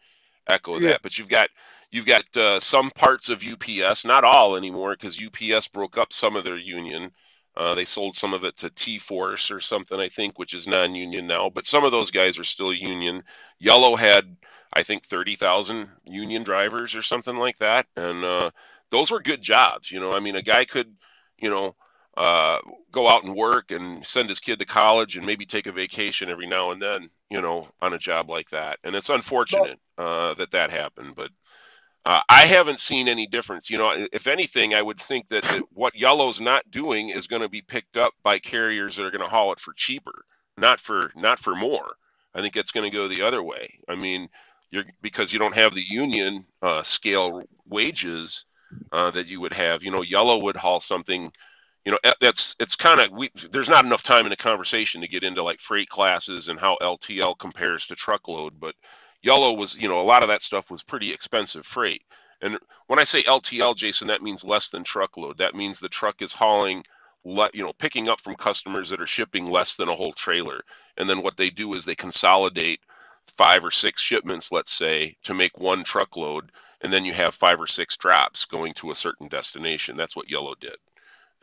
echo 0.47 0.79
yeah. 0.79 0.89
that, 0.89 1.01
but 1.03 1.17
you've 1.17 1.29
got 1.29 1.49
you've 1.91 2.05
got 2.05 2.37
uh, 2.37 2.59
some 2.59 2.91
parts 2.91 3.29
of 3.29 3.43
UPS, 3.43 4.05
not 4.05 4.23
all 4.23 4.55
anymore, 4.55 4.95
because 4.99 5.21
UPS 5.21 5.67
broke 5.67 5.97
up 5.97 6.11
some 6.11 6.35
of 6.35 6.43
their 6.43 6.57
union. 6.57 7.11
Uh, 7.57 7.73
they 7.73 7.85
sold 7.85 8.15
some 8.15 8.33
of 8.33 8.43
it 8.43 8.57
to 8.57 8.69
TForce 8.69 9.49
or 9.51 9.59
something, 9.59 9.99
I 9.99 10.09
think, 10.09 10.37
which 10.37 10.53
is 10.53 10.67
non 10.67 10.93
union 10.95 11.27
now. 11.27 11.49
But 11.49 11.65
some 11.65 11.83
of 11.85 11.91
those 11.91 12.11
guys 12.11 12.37
are 12.37 12.43
still 12.43 12.73
union. 12.73 13.23
Yellow 13.59 13.95
had, 13.95 14.35
I 14.73 14.83
think, 14.83 15.05
30,000 15.05 15.89
union 16.05 16.43
drivers 16.43 16.95
or 16.95 17.01
something 17.01 17.35
like 17.37 17.57
that. 17.59 17.87
And 17.95 18.25
uh, 18.25 18.51
those 18.89 19.11
were 19.11 19.21
good 19.21 19.41
jobs. 19.41 19.89
You 19.91 19.99
know, 20.01 20.13
I 20.13 20.19
mean, 20.19 20.35
a 20.35 20.41
guy 20.41 20.65
could, 20.65 20.93
you 21.37 21.49
know, 21.49 21.75
uh, 22.17 22.59
go 22.91 23.07
out 23.07 23.23
and 23.23 23.35
work 23.35 23.71
and 23.71 24.05
send 24.05 24.29
his 24.29 24.39
kid 24.39 24.59
to 24.59 24.65
college 24.65 25.17
and 25.17 25.25
maybe 25.25 25.45
take 25.45 25.67
a 25.67 25.71
vacation 25.71 26.29
every 26.29 26.47
now 26.47 26.71
and 26.71 26.81
then, 26.81 27.09
you 27.29 27.41
know, 27.41 27.67
on 27.81 27.93
a 27.93 27.97
job 27.97 28.29
like 28.29 28.49
that. 28.49 28.79
And 28.83 28.95
it's 28.95 29.09
unfortunate 29.09 29.79
uh, 29.97 30.33
that 30.35 30.51
that 30.51 30.71
happened. 30.71 31.15
But 31.15 31.31
uh, 32.05 32.21
I 32.29 32.45
haven't 32.45 32.79
seen 32.79 33.07
any 33.07 33.25
difference. 33.25 33.69
You 33.69 33.77
know, 33.77 34.07
if 34.13 34.27
anything, 34.27 34.73
I 34.75 34.81
would 34.81 35.01
think 35.01 35.27
that, 35.29 35.43
that 35.43 35.63
what 35.73 35.95
Yellow's 35.95 36.39
not 36.39 36.69
doing 36.69 37.09
is 37.09 37.27
going 37.27 37.41
to 37.41 37.49
be 37.49 37.61
picked 37.61 37.97
up 37.97 38.13
by 38.23 38.37
carriers 38.37 38.95
that 38.95 39.05
are 39.05 39.11
going 39.11 39.23
to 39.23 39.29
haul 39.29 39.51
it 39.53 39.59
for 39.59 39.73
cheaper, 39.73 40.25
not 40.57 40.79
for 40.79 41.11
not 41.15 41.39
for 41.39 41.55
more. 41.55 41.95
I 42.35 42.41
think 42.41 42.57
it's 42.57 42.71
going 42.71 42.89
to 42.89 42.95
go 42.95 43.07
the 43.07 43.23
other 43.23 43.41
way. 43.41 43.79
I 43.89 43.95
mean, 43.95 44.29
you're 44.69 44.83
because 45.01 45.33
you 45.33 45.39
don't 45.39 45.55
have 45.55 45.73
the 45.73 45.81
union 45.83 46.45
uh, 46.61 46.83
scale 46.83 47.41
wages 47.67 48.45
uh, 48.91 49.09
that 49.11 49.27
you 49.27 49.41
would 49.41 49.53
have. 49.53 49.81
You 49.81 49.91
know, 49.91 50.03
Yellow 50.03 50.37
would 50.43 50.55
haul 50.55 50.79
something. 50.79 51.31
You 51.85 51.91
know, 51.91 51.99
that's 52.21 52.55
it's 52.59 52.75
kind 52.75 52.99
of. 52.99 53.51
There's 53.51 53.69
not 53.69 53.85
enough 53.85 54.03
time 54.03 54.25
in 54.27 54.29
the 54.29 54.35
conversation 54.35 55.01
to 55.01 55.07
get 55.07 55.23
into 55.23 55.41
like 55.41 55.59
freight 55.59 55.89
classes 55.89 56.49
and 56.49 56.59
how 56.59 56.77
LTL 56.81 57.37
compares 57.39 57.87
to 57.87 57.95
truckload, 57.95 58.59
but 58.59 58.75
Yellow 59.25 59.53
was, 59.53 59.75
you 59.75 59.89
know, 59.89 60.01
a 60.01 60.03
lot 60.03 60.23
of 60.23 60.29
that 60.29 60.43
stuff 60.43 60.71
was 60.71 60.83
pretty 60.83 61.13
expensive 61.13 61.65
freight. 61.67 62.03
And 62.41 62.59
when 62.87 62.99
I 62.99 63.05
say 63.05 63.23
LTL, 63.23 63.75
Jason, 63.75 64.09
that 64.09 64.23
means 64.23 64.45
less 64.45 64.69
than 64.69 64.85
truckload. 64.85 65.39
That 65.39 65.55
means 65.55 65.79
the 65.79 65.89
truck 65.89 66.21
is 66.23 66.33
hauling, 66.33 66.85
le- 67.25 67.51
you 67.53 67.63
know, 67.63 67.73
picking 67.73 68.09
up 68.09 68.21
from 68.21 68.35
customers 68.35 68.91
that 68.91 69.01
are 69.01 69.07
shipping 69.07 69.47
less 69.51 69.75
than 69.77 69.89
a 69.89 69.95
whole 69.95 70.13
trailer. 70.13 70.61
And 70.97 71.09
then 71.09 71.23
what 71.23 71.37
they 71.37 71.51
do 71.51 71.75
is 71.75 71.85
they 71.85 71.95
consolidate 71.95 72.81
five 73.37 73.65
or 73.65 73.71
six 73.71 74.01
shipments, 74.03 74.53
let's 74.53 74.73
say, 74.73 75.17
to 75.25 75.35
make 75.35 75.59
one 75.59 75.83
truckload. 75.83 76.51
And 76.81 76.93
then 76.93 77.05
you 77.05 77.13
have 77.13 77.35
five 77.35 77.61
or 77.61 77.67
six 77.67 77.97
drops 77.97 78.45
going 78.45 78.75
to 78.75 78.91
a 78.91 78.95
certain 78.95 79.27
destination. 79.29 79.97
That's 79.97 80.15
what 80.15 80.31
Yellow 80.31 80.55
did. 80.61 80.77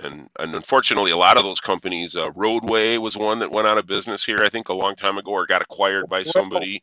And, 0.00 0.30
and 0.38 0.54
unfortunately, 0.56 1.12
a 1.12 1.18
lot 1.18 1.38
of 1.38 1.44
those 1.44 1.60
companies, 1.60 2.16
uh, 2.16 2.30
Roadway 2.32 2.98
was 2.98 3.16
one 3.16 3.40
that 3.40 3.52
went 3.52 3.68
out 3.68 3.78
of 3.78 3.86
business 3.86 4.24
here, 4.24 4.42
I 4.44 4.50
think, 4.50 4.68
a 4.70 4.74
long 4.74 4.96
time 4.96 5.18
ago, 5.18 5.32
or 5.32 5.46
got 5.46 5.62
acquired 5.62 6.08
by 6.08 6.22
somebody. 6.22 6.82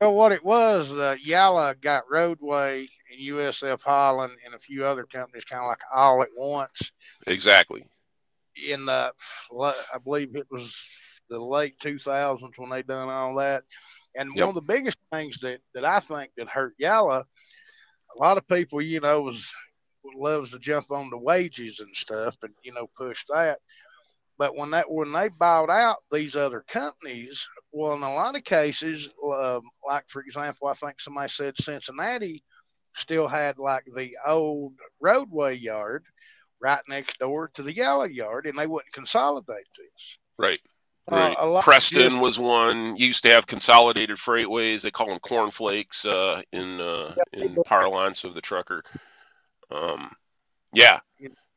Well, 0.00 0.14
what 0.14 0.32
it 0.32 0.44
was, 0.44 0.92
uh, 0.92 1.16
Yellow 1.20 1.74
got 1.80 2.10
Roadway 2.10 2.86
and 3.10 3.20
USF 3.20 3.82
Holland 3.82 4.32
and 4.44 4.54
a 4.54 4.58
few 4.58 4.86
other 4.86 5.04
companies 5.04 5.44
kind 5.44 5.62
of 5.62 5.68
like 5.68 5.80
all 5.94 6.22
at 6.22 6.28
once. 6.36 6.92
Exactly. 7.26 7.84
In 8.68 8.86
the, 8.86 9.12
I 9.60 9.98
believe 10.02 10.36
it 10.36 10.46
was 10.50 10.76
the 11.30 11.38
late 11.38 11.78
2000s 11.80 12.40
when 12.56 12.70
they 12.70 12.82
done 12.82 13.08
all 13.08 13.36
that. 13.36 13.64
And 14.16 14.30
yep. 14.34 14.46
one 14.46 14.48
of 14.50 14.54
the 14.54 14.72
biggest 14.72 14.98
things 15.12 15.38
that, 15.40 15.60
that 15.74 15.84
I 15.84 16.00
think 16.00 16.32
that 16.36 16.48
hurt 16.48 16.74
Yellow, 16.78 17.24
a 18.16 18.18
lot 18.18 18.38
of 18.38 18.48
people, 18.48 18.82
you 18.82 19.00
know, 19.00 19.22
was 19.22 19.52
loves 20.16 20.50
to 20.50 20.58
jump 20.58 20.90
on 20.90 21.10
the 21.10 21.18
wages 21.18 21.80
and 21.80 21.94
stuff 21.94 22.36
and, 22.42 22.52
you 22.62 22.72
know, 22.72 22.88
push 22.96 23.24
that. 23.28 23.58
But 24.38 24.56
when 24.56 24.70
that 24.70 24.88
when 24.88 25.12
they 25.12 25.28
bought 25.28 25.68
out 25.68 25.98
these 26.12 26.36
other 26.36 26.64
companies, 26.68 27.46
well, 27.72 27.94
in 27.94 28.02
a 28.02 28.14
lot 28.14 28.36
of 28.36 28.44
cases, 28.44 29.08
um, 29.24 29.62
like 29.86 30.04
for 30.08 30.22
example, 30.22 30.68
I 30.68 30.74
think 30.74 31.00
somebody 31.00 31.28
said 31.28 31.56
Cincinnati 31.56 32.44
still 32.96 33.26
had 33.26 33.58
like 33.58 33.84
the 33.96 34.16
old 34.26 34.74
roadway 35.00 35.56
yard 35.56 36.04
right 36.60 36.82
next 36.88 37.18
door 37.18 37.50
to 37.54 37.62
the 37.62 37.74
yellow 37.74 38.04
yard, 38.04 38.46
and 38.46 38.56
they 38.56 38.66
wouldn't 38.66 38.92
consolidate 38.92 39.66
this. 39.76 40.18
Right. 40.38 40.60
Uh, 41.10 41.16
right. 41.16 41.36
Uh, 41.36 41.62
Preston 41.62 42.10
just, 42.10 42.16
was 42.16 42.38
one. 42.38 42.96
Used 42.96 43.24
to 43.24 43.30
have 43.30 43.46
consolidated 43.46 44.18
freightways. 44.18 44.82
They 44.82 44.92
call 44.92 45.08
them 45.08 45.18
cornflakes 45.18 46.04
uh, 46.04 46.42
in 46.52 46.80
uh, 46.80 47.16
in 47.32 47.56
parlance 47.64 48.22
of 48.22 48.34
the 48.34 48.40
trucker. 48.40 48.84
Um, 49.70 50.12
yeah, 50.72 51.00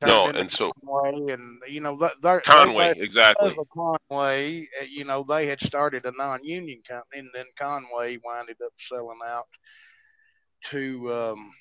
no, 0.02 0.26
and 0.28 0.52
so 0.52 0.72
Con-way 0.84 1.34
and 1.34 1.60
you 1.68 1.82
know 1.82 1.98
Con-way 2.44 2.94
exactly. 2.98 3.56
Con-way, 3.74 4.68
uh, 4.80 4.86
you 4.90 5.04
know, 5.04 5.24
they 5.24 5.46
had 5.46 5.60
started 5.60 6.06
a 6.06 6.12
non-union 6.18 6.82
company, 6.88 7.20
and 7.20 7.30
then 7.34 7.46
Con-way 7.58 8.20
winded 8.24 8.58
up 8.64 8.74
selling 8.80 9.20
out 9.26 9.48
to 10.66 11.14
um, 11.14 11.52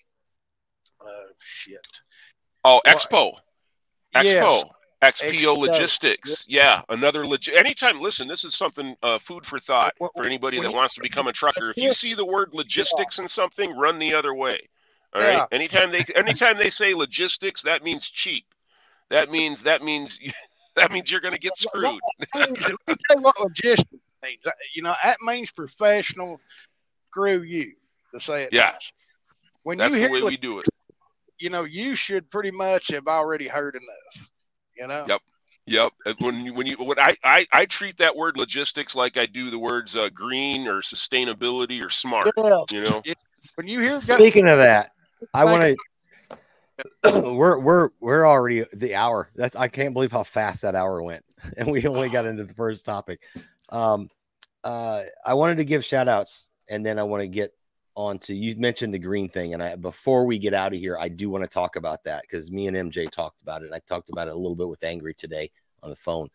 uh, 1.00 1.32
shit. 1.38 1.86
Oh, 2.64 2.80
XPO, 2.86 3.34
XPO. 4.14 4.24
Yes. 4.24 4.64
XPO 5.02 5.56
Logistics. 5.56 6.44
Yeah, 6.46 6.82
another 6.90 7.26
legit. 7.26 7.56
Anytime, 7.56 8.00
listen, 8.00 8.28
this 8.28 8.44
is 8.44 8.54
something 8.54 8.94
uh, 9.02 9.18
food 9.18 9.46
for 9.46 9.58
thought 9.58 9.94
for 9.98 10.26
anybody 10.26 10.60
that 10.60 10.72
wants 10.72 10.94
to 10.94 11.00
become 11.00 11.26
a 11.26 11.32
trucker. 11.32 11.70
If 11.70 11.78
you 11.78 11.92
see 11.92 12.12
the 12.12 12.26
word 12.26 12.50
logistics 12.52 13.18
in 13.18 13.26
something, 13.26 13.74
run 13.76 13.98
the 13.98 14.14
other 14.14 14.34
way. 14.34 14.60
All 15.14 15.20
right. 15.20 15.36
Yeah. 15.36 15.46
Anytime 15.52 15.90
they 15.90 16.04
anytime 16.14 16.56
they 16.56 16.70
say 16.70 16.94
logistics, 16.94 17.62
that 17.62 17.82
means 17.82 18.08
cheap. 18.08 18.44
That 19.10 19.30
means 19.30 19.64
that 19.64 19.82
means 19.82 20.18
that 20.76 20.92
means 20.92 21.10
you're 21.10 21.20
going 21.20 21.34
to 21.34 21.40
get 21.40 21.56
screwed. 21.56 22.00
what 23.18 23.40
logistics 23.40 24.02
means? 24.22 24.40
You 24.74 24.82
know, 24.82 24.94
that 25.02 25.18
means 25.22 25.50
professional. 25.52 26.40
Screw 27.10 27.42
you 27.42 27.72
to 28.14 28.20
say 28.20 28.44
it. 28.44 28.52
Yeah. 28.52 28.70
Nice. 28.72 28.92
When 29.64 29.78
That's 29.78 29.92
you 29.92 30.00
hear 30.00 30.08
the 30.08 30.14
way 30.14 30.22
we 30.22 30.36
do 30.36 30.60
it. 30.60 30.66
You 31.38 31.50
know, 31.50 31.64
you 31.64 31.96
should 31.96 32.30
pretty 32.30 32.50
much 32.50 32.88
have 32.88 33.08
already 33.08 33.48
heard 33.48 33.74
enough. 33.74 34.30
You 34.76 34.86
know. 34.86 35.04
Yep. 35.08 35.20
Yep. 35.66 35.92
When 36.20 36.44
you, 36.44 36.54
when 36.54 36.66
you 36.66 36.76
when 36.76 36.98
I, 36.98 37.16
I 37.22 37.46
I 37.52 37.64
treat 37.66 37.98
that 37.98 38.16
word 38.16 38.36
logistics 38.36 38.94
like 38.94 39.16
I 39.16 39.26
do 39.26 39.50
the 39.50 39.58
words 39.58 39.96
uh, 39.96 40.08
green 40.12 40.66
or 40.66 40.82
sustainability 40.82 41.84
or 41.84 41.90
smart. 41.90 42.30
Yeah. 42.36 42.62
You 42.70 42.82
know. 42.82 43.02
When 43.56 43.68
you 43.68 43.80
hear 43.80 43.98
speaking 44.00 44.48
of 44.48 44.58
that, 44.58 44.92
I 45.34 45.44
want 45.44 45.62
to. 45.62 45.76
we're 47.32 47.58
we're 47.58 47.90
we're 48.00 48.26
already 48.26 48.64
the 48.72 48.94
hour. 48.94 49.30
That's 49.34 49.56
I 49.56 49.68
can't 49.68 49.92
believe 49.92 50.12
how 50.12 50.22
fast 50.22 50.62
that 50.62 50.74
hour 50.74 51.02
went, 51.02 51.24
and 51.56 51.70
we 51.70 51.86
only 51.86 52.08
got 52.08 52.26
into 52.26 52.44
the 52.44 52.54
first 52.54 52.84
topic. 52.84 53.20
Um, 53.68 54.08
uh, 54.64 55.02
I 55.24 55.34
wanted 55.34 55.56
to 55.58 55.64
give 55.64 55.84
shout 55.84 56.08
outs, 56.08 56.50
and 56.68 56.84
then 56.84 56.98
I 56.98 57.02
want 57.02 57.22
to 57.22 57.28
get 57.28 57.52
on 57.96 58.18
to 58.18 58.34
you 58.34 58.56
mentioned 58.56 58.94
the 58.94 58.98
green 58.98 59.28
thing, 59.28 59.54
and 59.54 59.62
I 59.62 59.76
before 59.76 60.24
we 60.24 60.38
get 60.38 60.54
out 60.54 60.72
of 60.72 60.78
here, 60.78 60.96
I 60.98 61.08
do 61.08 61.30
want 61.30 61.44
to 61.44 61.48
talk 61.48 61.76
about 61.76 62.04
that 62.04 62.22
because 62.22 62.50
me 62.50 62.66
and 62.66 62.76
MJ 62.76 63.10
talked 63.10 63.42
about 63.42 63.62
it. 63.62 63.70
I 63.72 63.80
talked 63.80 64.10
about 64.10 64.28
it 64.28 64.34
a 64.34 64.38
little 64.38 64.56
bit 64.56 64.68
with 64.68 64.82
Angry 64.84 65.14
today 65.14 65.50
on 65.82 65.90
the 65.90 65.96
phone, 65.96 66.28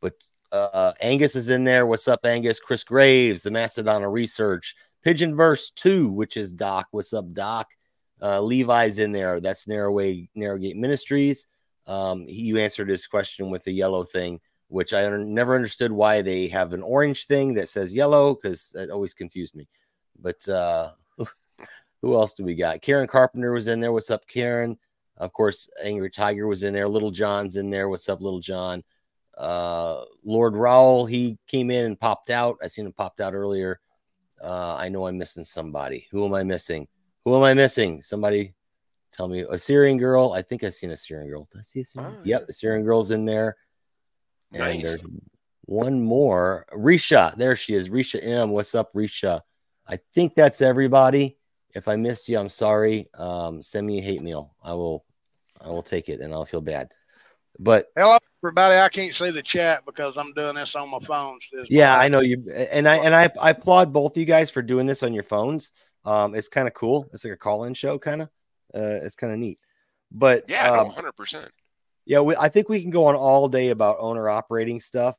but 0.00 0.14
uh, 0.52 0.92
Angus 1.00 1.36
is 1.36 1.50
in 1.50 1.64
there. 1.64 1.86
What's 1.86 2.08
up, 2.08 2.24
Angus? 2.24 2.60
Chris 2.60 2.84
Graves, 2.84 3.42
the 3.42 3.50
Mastodon 3.50 4.04
of 4.04 4.12
Research, 4.12 4.74
Pigeon 5.02 5.34
Verse 5.34 5.70
Two, 5.70 6.08
which 6.08 6.36
is 6.36 6.52
Doc. 6.52 6.88
What's 6.90 7.12
up, 7.12 7.32
Doc? 7.32 7.68
Uh, 8.20 8.40
Levi's 8.40 8.98
in 8.98 9.12
there. 9.12 9.40
That's 9.40 9.66
Narrowway 9.66 10.28
Narrowgate 10.36 10.76
Ministries. 10.76 11.46
Um, 11.86 12.26
he, 12.26 12.42
you 12.42 12.58
answered 12.58 12.88
his 12.88 13.06
question 13.06 13.50
with 13.50 13.64
the 13.64 13.72
yellow 13.72 14.04
thing, 14.04 14.40
which 14.68 14.92
I 14.92 15.08
never 15.08 15.54
understood 15.54 15.92
why 15.92 16.22
they 16.22 16.48
have 16.48 16.72
an 16.72 16.82
orange 16.82 17.26
thing 17.26 17.54
that 17.54 17.68
says 17.68 17.94
yellow 17.94 18.34
because 18.34 18.70
that 18.74 18.90
always 18.90 19.14
confused 19.14 19.54
me. 19.54 19.66
But 20.20 20.46
uh, 20.48 20.92
who 22.02 22.14
else 22.14 22.34
do 22.34 22.44
we 22.44 22.54
got? 22.54 22.82
Karen 22.82 23.06
Carpenter 23.06 23.52
was 23.52 23.68
in 23.68 23.80
there. 23.80 23.92
What's 23.92 24.10
up, 24.10 24.26
Karen? 24.26 24.78
Of 25.16 25.32
course, 25.32 25.68
Angry 25.82 26.10
Tiger 26.10 26.46
was 26.46 26.62
in 26.62 26.74
there. 26.74 26.88
Little 26.88 27.10
John's 27.10 27.56
in 27.56 27.70
there. 27.70 27.88
What's 27.88 28.08
up, 28.08 28.20
Little 28.20 28.40
John? 28.40 28.84
Uh, 29.36 30.04
Lord 30.24 30.54
Rowell, 30.54 31.06
he 31.06 31.38
came 31.46 31.70
in 31.70 31.84
and 31.84 31.98
popped 31.98 32.30
out. 32.30 32.58
I 32.62 32.66
seen 32.66 32.86
him 32.86 32.92
popped 32.92 33.20
out 33.20 33.34
earlier. 33.34 33.80
Uh, 34.42 34.76
I 34.76 34.88
know 34.88 35.06
I'm 35.06 35.18
missing 35.18 35.44
somebody. 35.44 36.06
Who 36.10 36.24
am 36.24 36.34
I 36.34 36.44
missing? 36.44 36.86
Who 37.28 37.36
am 37.36 37.42
I 37.42 37.52
missing? 37.52 38.00
Somebody 38.00 38.54
tell 39.12 39.28
me. 39.28 39.40
A 39.40 39.58
Syrian 39.58 39.98
girl. 39.98 40.32
I 40.32 40.40
think 40.40 40.64
I've 40.64 40.72
seen 40.72 40.92
a 40.92 40.96
Syrian 40.96 41.28
girl. 41.28 41.46
Did 41.52 41.58
I 41.58 41.62
see 41.62 41.80
a 41.80 41.84
Syrian? 41.84 42.16
Oh, 42.18 42.22
Yep, 42.24 42.46
the 42.46 42.52
Syrian 42.54 42.86
girl's 42.86 43.10
in 43.10 43.26
there. 43.26 43.58
And 44.52 44.60
Nice. 44.60 44.82
there's 44.82 45.04
one 45.66 46.02
more. 46.02 46.64
Risha. 46.72 47.36
There 47.36 47.54
she 47.54 47.74
is. 47.74 47.90
Risha 47.90 48.18
M. 48.26 48.48
What's 48.48 48.74
up, 48.74 48.94
Risha? 48.94 49.42
I 49.86 49.98
think 50.14 50.36
that's 50.36 50.62
everybody. 50.62 51.36
If 51.74 51.86
I 51.86 51.96
missed 51.96 52.30
you, 52.30 52.38
I'm 52.38 52.48
sorry. 52.48 53.10
Um, 53.12 53.62
send 53.62 53.86
me 53.86 53.98
a 53.98 54.02
hate 54.02 54.22
mail. 54.22 54.54
I 54.62 54.72
will 54.72 55.04
I 55.60 55.68
will 55.68 55.82
take 55.82 56.08
it 56.08 56.20
and 56.20 56.32
I'll 56.32 56.46
feel 56.46 56.62
bad. 56.62 56.88
But 57.58 57.88
Hello, 57.94 58.16
everybody. 58.42 58.76
I 58.76 58.88
can't 58.88 59.14
see 59.14 59.30
the 59.30 59.42
chat 59.42 59.84
because 59.84 60.16
I'm 60.16 60.32
doing 60.32 60.54
this 60.54 60.74
on 60.74 60.90
my 60.90 60.98
phone. 61.00 61.38
Still. 61.42 61.66
yeah, 61.68 61.94
I 61.98 62.08
know 62.08 62.20
you 62.20 62.50
and 62.50 62.88
I 62.88 62.96
and 62.96 63.14
I, 63.14 63.30
I 63.38 63.50
applaud 63.50 63.92
both 63.92 64.16
you 64.16 64.24
guys 64.24 64.48
for 64.48 64.62
doing 64.62 64.86
this 64.86 65.02
on 65.02 65.12
your 65.12 65.24
phones. 65.24 65.72
Um, 66.04 66.34
it's 66.34 66.48
kind 66.48 66.68
of 66.68 66.74
cool. 66.74 67.08
It's 67.12 67.24
like 67.24 67.34
a 67.34 67.36
call-in 67.36 67.74
show, 67.74 67.98
kind 67.98 68.22
of. 68.22 68.28
Uh, 68.74 69.00
it's 69.02 69.16
kind 69.16 69.32
of 69.32 69.38
neat. 69.38 69.58
But 70.10 70.44
Yeah, 70.48 70.70
um, 70.70 70.90
hundred 70.90 71.12
percent. 71.12 71.50
Yeah, 72.06 72.20
we, 72.20 72.34
I 72.36 72.48
think 72.48 72.68
we 72.68 72.80
can 72.80 72.90
go 72.90 73.06
on 73.06 73.14
all 73.14 73.48
day 73.48 73.68
about 73.68 73.98
owner 74.00 74.28
operating 74.28 74.80
stuff. 74.80 75.16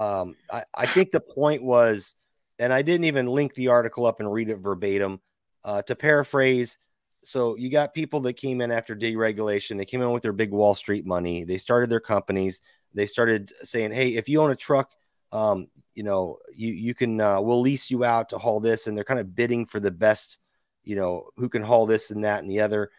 Um, 0.00 0.34
I, 0.50 0.62
I 0.74 0.86
think 0.86 1.12
the 1.12 1.20
point 1.20 1.62
was, 1.62 2.16
and 2.58 2.72
I 2.72 2.82
didn't 2.82 3.04
even 3.04 3.26
link 3.26 3.54
the 3.54 3.68
article 3.68 4.06
up 4.06 4.20
and 4.20 4.32
read 4.32 4.48
it 4.48 4.56
verbatim. 4.56 5.20
Uh, 5.64 5.80
to 5.82 5.94
paraphrase, 5.94 6.76
so 7.22 7.56
you 7.56 7.70
got 7.70 7.94
people 7.94 8.18
that 8.22 8.32
came 8.32 8.60
in 8.60 8.72
after 8.72 8.96
deregulation. 8.96 9.76
They 9.76 9.84
came 9.84 10.02
in 10.02 10.10
with 10.10 10.24
their 10.24 10.32
big 10.32 10.50
Wall 10.50 10.74
Street 10.74 11.06
money. 11.06 11.44
They 11.44 11.56
started 11.56 11.88
their 11.88 12.00
companies. 12.00 12.60
They 12.94 13.06
started 13.06 13.52
saying, 13.62 13.92
"Hey, 13.92 14.16
if 14.16 14.28
you 14.28 14.42
own 14.42 14.50
a 14.50 14.56
truck, 14.56 14.90
um, 15.30 15.68
you 15.94 16.02
know, 16.02 16.38
you 16.54 16.72
you 16.72 16.94
can 16.94 17.20
uh, 17.20 17.40
we'll 17.40 17.60
lease 17.60 17.90
you 17.90 18.04
out 18.04 18.28
to 18.30 18.38
haul 18.38 18.60
this." 18.60 18.86
And 18.86 18.96
they're 18.96 19.04
kind 19.04 19.20
of 19.20 19.34
bidding 19.34 19.66
for 19.66 19.80
the 19.80 19.90
best, 19.90 20.38
you 20.84 20.96
know, 20.96 21.28
who 21.36 21.48
can 21.48 21.62
haul 21.62 21.86
this 21.86 22.10
and 22.10 22.24
that 22.24 22.40
and 22.40 22.50
the 22.50 22.60
other. 22.60 22.90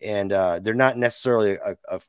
And 0.00 0.32
uh, 0.32 0.58
they're 0.60 0.74
not 0.74 0.98
necessarily 0.98 1.52
a, 1.52 1.76
a 1.88 2.00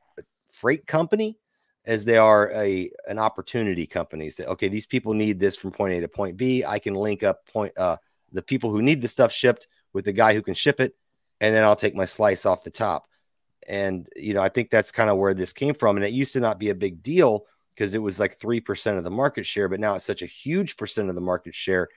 freight 0.52 0.86
company 0.86 1.38
as 1.84 2.04
they 2.04 2.18
are 2.18 2.50
a 2.52 2.90
an 3.08 3.18
opportunity 3.18 3.86
company. 3.86 4.30
Say, 4.30 4.44
okay, 4.44 4.68
these 4.68 4.86
people 4.86 5.14
need 5.14 5.38
this 5.38 5.56
from 5.56 5.70
point 5.70 5.94
A 5.94 6.00
to 6.00 6.08
point 6.08 6.36
B. 6.36 6.64
I 6.64 6.78
can 6.78 6.94
link 6.94 7.22
up 7.22 7.46
point 7.46 7.76
uh 7.78 7.96
the 8.32 8.42
people 8.42 8.70
who 8.70 8.82
need 8.82 9.00
the 9.00 9.08
stuff 9.08 9.32
shipped 9.32 9.68
with 9.92 10.04
the 10.04 10.12
guy 10.12 10.34
who 10.34 10.42
can 10.42 10.54
ship 10.54 10.80
it, 10.80 10.94
and 11.40 11.54
then 11.54 11.64
I'll 11.64 11.76
take 11.76 11.94
my 11.94 12.04
slice 12.04 12.44
off 12.44 12.64
the 12.64 12.70
top. 12.70 13.06
And 13.68 14.08
you 14.16 14.34
know, 14.34 14.42
I 14.42 14.48
think 14.48 14.70
that's 14.70 14.90
kind 14.92 15.10
of 15.10 15.16
where 15.16 15.34
this 15.34 15.52
came 15.52 15.74
from. 15.74 15.96
And 15.96 16.04
it 16.04 16.12
used 16.12 16.32
to 16.34 16.40
not 16.40 16.58
be 16.58 16.70
a 16.70 16.74
big 16.74 17.02
deal 17.02 17.46
because 17.76 17.94
it 17.94 18.02
was 18.02 18.18
like 18.18 18.38
three 18.38 18.60
percent 18.60 18.98
of 18.98 19.04
the 19.04 19.10
market 19.10 19.44
share, 19.44 19.68
but 19.68 19.80
now 19.80 19.94
it's 19.94 20.04
such 20.04 20.22
a 20.22 20.26
huge 20.26 20.76
percent 20.76 21.08
of 21.08 21.14
the 21.14 21.20
market 21.20 21.54
share 21.54 21.88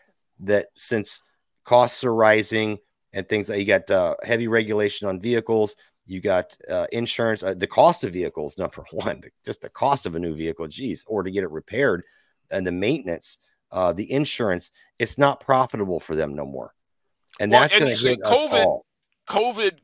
that 0.42 0.68
since 0.76 1.24
costs 1.64 2.04
are 2.04 2.14
rising 2.14 2.78
and 3.14 3.28
things 3.28 3.50
like 3.50 3.60
you 3.60 3.66
got 3.66 3.90
uh, 3.90 4.16
heavy 4.24 4.48
regulation 4.48 5.08
on 5.08 5.20
vehicles, 5.20 5.76
you 6.06 6.22
got 6.22 6.56
uh, 6.70 6.88
insurance, 6.92 7.44
uh, 7.44 7.54
the 7.54 7.68
cost 7.68 8.04
of 8.04 8.14
vehicles, 8.14 8.58
number 8.58 8.84
one, 8.92 9.22
just 9.46 9.62
the 9.62 9.70
cost 9.70 10.06
of 10.06 10.16
a 10.16 10.20
new 10.20 10.36
vehicle, 10.36 10.68
geez, 10.68 11.04
or 11.08 11.24
to 11.24 11.32
get 11.32 11.44
it 11.44 11.52
repaired 11.52 12.04
and 12.52 12.66
the 12.66 12.72
maintenance, 12.72 13.40
uh, 13.72 13.94
the 13.94 14.12
insurance, 14.12 14.72
it's 14.98 15.18
not 15.18 15.40
profitable 15.40 16.00
for 16.00 16.16
them 16.16 16.34
no 16.34 16.46
more. 16.46 16.74
And 17.40 17.52
Well, 17.52 17.62
that's 17.62 17.78
going 17.78 17.96
to 17.96 18.08
hit 18.08 18.24
us 18.24 18.52
all. 18.52 18.86
COVID 19.28 19.78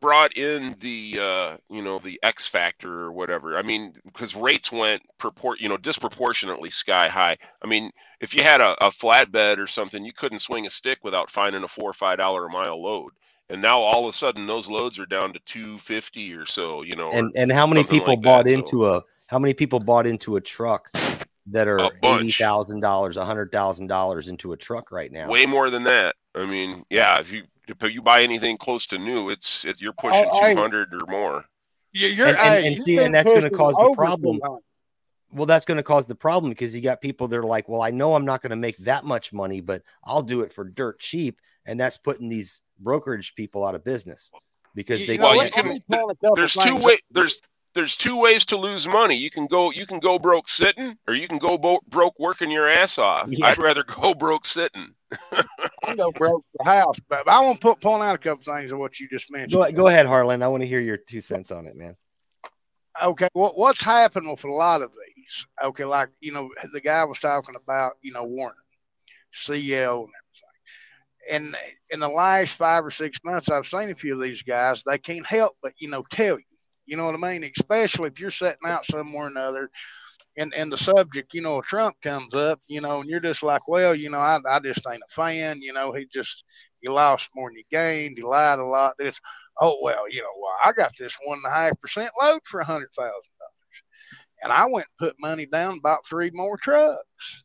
brought 0.00 0.36
in 0.36 0.76
the 0.80 1.18
uh, 1.20 1.56
you 1.68 1.82
know 1.82 1.98
the 1.98 2.18
X 2.22 2.46
factor 2.46 3.00
or 3.00 3.12
whatever. 3.12 3.56
I 3.56 3.62
mean, 3.62 3.94
because 4.04 4.34
rates 4.36 4.70
went 4.70 5.02
purport 5.18 5.60
you 5.60 5.68
know 5.68 5.76
disproportionately 5.76 6.70
sky 6.70 7.08
high. 7.08 7.36
I 7.62 7.66
mean, 7.66 7.90
if 8.20 8.34
you 8.34 8.42
had 8.42 8.60
a, 8.60 8.72
a 8.84 8.90
flatbed 8.90 9.58
or 9.58 9.66
something, 9.66 10.04
you 10.04 10.12
couldn't 10.12 10.40
swing 10.40 10.66
a 10.66 10.70
stick 10.70 10.98
without 11.02 11.30
finding 11.30 11.62
a 11.62 11.68
four 11.68 11.90
or 11.90 11.94
five 11.94 12.18
dollar 12.18 12.46
a 12.46 12.50
mile 12.50 12.82
load. 12.82 13.12
And 13.48 13.60
now 13.60 13.80
all 13.80 14.08
of 14.08 14.14
a 14.14 14.16
sudden 14.16 14.46
those 14.46 14.70
loads 14.70 14.98
are 14.98 15.06
down 15.06 15.32
to 15.32 15.38
two 15.44 15.78
fifty 15.78 16.32
or 16.32 16.46
so. 16.46 16.82
You 16.82 16.96
know, 16.96 17.10
And 17.10 17.32
and 17.36 17.52
how 17.52 17.66
many 17.66 17.84
people 17.84 18.14
like 18.14 18.22
bought 18.22 18.44
that, 18.44 18.52
so- 18.52 18.58
into 18.58 18.86
a 18.86 19.02
how 19.26 19.38
many 19.38 19.54
people 19.54 19.80
bought 19.80 20.06
into 20.06 20.36
a 20.36 20.40
truck 20.40 20.90
that 21.46 21.66
are 21.66 21.90
eighty 22.02 22.30
thousand 22.30 22.80
dollars, 22.80 23.16
a 23.16 23.24
hundred 23.24 23.50
thousand 23.52 23.88
dollars 23.88 24.28
into 24.28 24.52
a 24.52 24.56
truck 24.56 24.92
right 24.92 25.10
now? 25.10 25.28
way 25.28 25.46
more 25.46 25.70
than 25.70 25.82
that. 25.84 26.16
I 26.34 26.46
mean, 26.46 26.84
yeah, 26.88 27.18
if 27.20 27.32
you 27.32 27.44
if 27.80 27.92
you 27.92 28.02
buy 28.02 28.22
anything 28.22 28.56
close 28.58 28.86
to 28.88 28.98
new, 28.98 29.28
it's, 29.30 29.64
it's 29.64 29.80
you're 29.80 29.92
pushing 29.92 30.26
I- 30.32 30.52
two 30.52 30.60
hundred 30.60 30.92
or 30.94 31.06
more. 31.08 31.44
You- 31.92 32.08
You're, 32.08 32.26
And- 32.28 32.36
and- 32.38 32.66
and 32.66 32.78
see, 32.78 32.98
and 32.98 33.14
that's 33.14 33.30
gonna 33.30 33.50
cause 33.50 33.74
the 33.74 33.92
problem. 33.94 34.40
well 35.34 35.46
that's 35.46 35.64
going 35.64 35.76
to 35.78 35.82
cause 35.82 36.04
the 36.06 36.14
problem 36.14 36.50
because 36.50 36.74
you 36.74 36.80
got 36.82 37.00
people 37.00 37.26
that 37.28 37.38
are 37.38 37.42
like 37.44 37.66
well 37.68 37.80
i 37.82 37.90
know 37.90 38.14
i'm 38.14 38.24
not 38.26 38.42
going 38.42 38.50
to 38.50 38.56
make 38.56 38.76
that 38.78 39.02
much 39.04 39.32
money 39.32 39.60
but 39.62 39.80
i'll 40.04 40.20
do 40.22 40.42
it 40.42 40.52
for 40.52 40.62
dirt 40.64 40.98
cheap 41.00 41.38
and 41.64 41.80
that's 41.80 41.96
putting 41.96 42.28
these 42.28 42.62
brokerage 42.80 43.34
people 43.34 43.64
out 43.64 43.74
of 43.74 43.82
business 43.82 44.30
because 44.74 45.00
You- 45.00 45.06
they 45.06 45.14
you 45.14 45.20
Well, 45.20 45.30
know 45.34 45.40
you 45.42 45.46
what? 45.46 45.52
can- 45.54 45.64
Let 45.66 45.72
me 45.74 45.82
point 45.88 46.10
a 46.10 46.14
couple 46.16 46.36
there's 46.36 46.52
two 46.54 46.60
things 46.60 46.82
way 46.84 46.98
there's 47.10 47.40
there's 47.74 47.96
two 47.96 48.20
ways 48.20 48.44
to 48.46 48.58
lose 48.58 48.86
money. 48.86 49.14
You 49.16 49.30
can 49.30 49.46
go 49.46 49.70
you 49.70 49.86
can 49.86 49.98
go 49.98 50.18
broke 50.18 50.46
sitting, 50.50 50.98
or 51.08 51.14
you 51.14 51.26
can 51.26 51.38
go 51.38 51.56
bo- 51.56 51.80
broke 51.88 52.18
working 52.18 52.50
your 52.50 52.68
ass 52.68 52.98
off. 52.98 53.28
Yeah. 53.30 53.46
I'd 53.46 53.56
rather 53.56 53.82
go 53.84 54.12
broke 54.12 54.44
sitting. 54.44 54.94
I 55.84 55.96
go 55.96 56.10
broke 56.12 56.44
the 56.58 56.64
house, 56.64 56.96
but 57.08 57.28
I 57.28 57.40
want 57.40 57.60
to 57.60 57.60
put 57.60 57.80
point 57.80 58.02
out 58.02 58.14
a 58.14 58.18
couple 58.18 58.42
things 58.44 58.72
of 58.72 58.78
what 58.78 59.00
you 59.00 59.08
just 59.08 59.30
mentioned. 59.32 59.52
go, 59.52 59.72
go 59.72 59.86
ahead 59.88 60.06
harlan 60.06 60.42
i 60.42 60.48
want 60.48 60.62
to 60.62 60.66
hear 60.66 60.80
your 60.80 60.96
two 60.96 61.20
cents 61.20 61.50
on 61.50 61.66
it 61.66 61.76
man 61.76 61.96
okay, 63.00 63.28
what 63.32 63.56
what's 63.56 63.82
happened 63.82 64.28
with 64.30 64.44
a 64.44 64.52
lot 64.52 64.82
of 64.82 64.90
these? 64.90 65.46
Okay, 65.62 65.84
like 65.84 66.10
you 66.20 66.32
know, 66.32 66.50
the 66.72 66.80
guy 66.80 67.04
was 67.04 67.18
talking 67.18 67.56
about, 67.56 67.94
you 68.02 68.12
know, 68.12 68.24
Werner, 68.24 68.54
CL, 69.32 70.00
and 70.00 70.12
everything. 70.20 70.48
And 71.30 71.56
in 71.90 72.00
the 72.00 72.08
last 72.08 72.54
five 72.54 72.84
or 72.84 72.90
six 72.90 73.18
months, 73.24 73.48
I've 73.48 73.66
seen 73.66 73.90
a 73.90 73.94
few 73.94 74.14
of 74.14 74.20
these 74.20 74.42
guys. 74.42 74.82
They 74.84 74.98
can't 74.98 75.26
help 75.26 75.56
but 75.62 75.72
you 75.78 75.88
know 75.88 76.04
tell 76.10 76.38
you, 76.38 76.44
you 76.86 76.96
know 76.96 77.06
what 77.06 77.14
I 77.14 77.18
mean. 77.18 77.50
Especially 77.56 78.08
if 78.08 78.20
you're 78.20 78.30
setting 78.30 78.66
out 78.66 78.86
somewhere 78.86 79.24
or 79.24 79.28
another, 79.28 79.70
and 80.36 80.54
and 80.54 80.72
the 80.72 80.78
subject, 80.78 81.34
you 81.34 81.42
know, 81.42 81.60
Trump 81.60 81.96
comes 82.02 82.34
up, 82.34 82.60
you 82.66 82.80
know, 82.80 83.00
and 83.00 83.10
you're 83.10 83.20
just 83.20 83.42
like, 83.42 83.68
well, 83.68 83.94
you 83.94 84.10
know, 84.10 84.18
I 84.18 84.40
I 84.48 84.60
just 84.60 84.86
ain't 84.90 85.02
a 85.02 85.14
fan. 85.14 85.60
You 85.60 85.72
know, 85.72 85.92
he 85.92 86.06
just 86.12 86.44
you 86.80 86.92
lost 86.92 87.30
more 87.34 87.50
than 87.50 87.58
you 87.58 87.64
gained. 87.70 88.16
he 88.16 88.22
lied 88.22 88.58
a 88.58 88.64
lot. 88.64 88.94
This 88.98 89.20
oh 89.60 89.78
well, 89.82 90.08
you 90.10 90.22
know, 90.22 90.32
well, 90.40 90.56
I 90.64 90.72
got 90.72 90.92
this 90.96 91.16
one 91.24 91.38
and 91.44 91.52
a 91.52 91.54
half 91.54 91.80
percent 91.80 92.10
load 92.20 92.40
for 92.44 92.60
a 92.60 92.64
hundred 92.64 92.90
thousand 92.92 93.10
dollars, 93.10 93.82
and 94.42 94.52
I 94.52 94.66
went 94.66 94.86
and 94.86 95.08
put 95.08 95.20
money 95.20 95.46
down, 95.46 95.80
bought 95.80 96.06
three 96.06 96.30
more 96.32 96.56
trucks. 96.56 97.44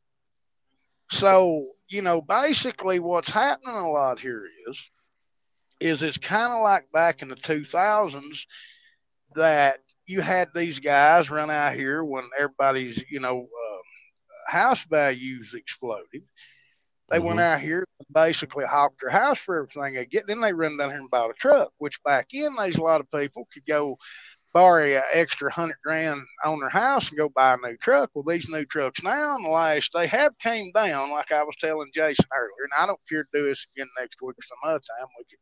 So 1.12 1.68
you 1.90 2.02
know, 2.02 2.22
basically, 2.22 3.00
what's 3.00 3.30
happening 3.30 3.76
a 3.76 3.90
lot 3.90 4.20
here 4.20 4.46
is, 4.70 4.92
is 5.80 6.04
it's 6.04 6.18
kind 6.18 6.54
of 6.54 6.62
like 6.62 6.92
back 6.92 7.22
in 7.22 7.28
the 7.28 7.36
two 7.36 7.64
thousands 7.64 8.48
that 9.36 9.80
you 10.08 10.22
had 10.22 10.50
these 10.56 10.80
guys 10.80 11.30
run 11.30 11.52
out 11.52 11.76
here 11.76 12.04
when 12.04 12.24
everybody's 12.38 13.04
you 13.10 13.20
know 13.20 13.42
uh, 13.44 14.52
house 14.52 14.84
values 14.86 15.54
exploded. 15.54 16.24
They 17.10 17.20
went 17.20 17.40
out 17.40 17.62
here 17.62 17.86
and 18.00 18.08
basically 18.14 18.66
hawked 18.66 19.00
their 19.02 19.12
house 19.12 19.40
for 19.40 19.58
everything 19.58 19.94
they 19.94 20.06
get. 20.06 20.28
Then 20.28 20.42
they 20.42 20.52
run 20.52 20.78
down 20.78 20.90
here 20.90 21.00
and 21.00 21.10
bought 21.10 21.30
a 21.30 21.34
truck, 21.34 21.72
which 21.78 22.04
back 22.04 22.34
in 22.34 22.54
there's 22.56 22.76
a 22.76 22.82
lot 22.82 23.00
of 23.00 23.10
people 23.12 23.48
could 23.54 23.66
go 23.66 23.98
borrow 24.54 24.84
an 24.86 25.04
extra 25.14 25.52
hundred 25.52 25.78
grand 25.84 26.22
on 26.44 26.60
their 26.60 26.70
house 26.70 27.10
and 27.10 27.18
go 27.18 27.30
buy 27.30 27.54
a 27.54 27.58
new 27.58 27.78
truck. 27.78 28.10
Well, 28.14 28.26
these 28.28 28.50
new 28.50 28.66
trucks 28.66 29.04
now 29.04 29.38
in 29.38 29.44
the 29.44 29.50
last 29.50 29.92
they 29.94 30.08
have 30.08 30.38
came 30.40 30.72
down, 30.74 31.12
like 31.12 31.32
I 31.32 31.44
was 31.44 31.56
telling 31.60 31.92
Jason 31.94 32.26
earlier, 32.36 32.64
and 32.64 32.72
I 32.78 32.86
don't 32.86 33.00
care 33.08 33.24
to 33.24 33.30
do 33.34 33.46
this 33.46 33.66
again 33.76 33.88
next 33.98 34.22
week 34.22 34.36
or 34.38 34.44
some 34.44 34.58
other 34.64 34.80
time. 34.80 35.08
We 35.18 35.26
could 35.30 35.40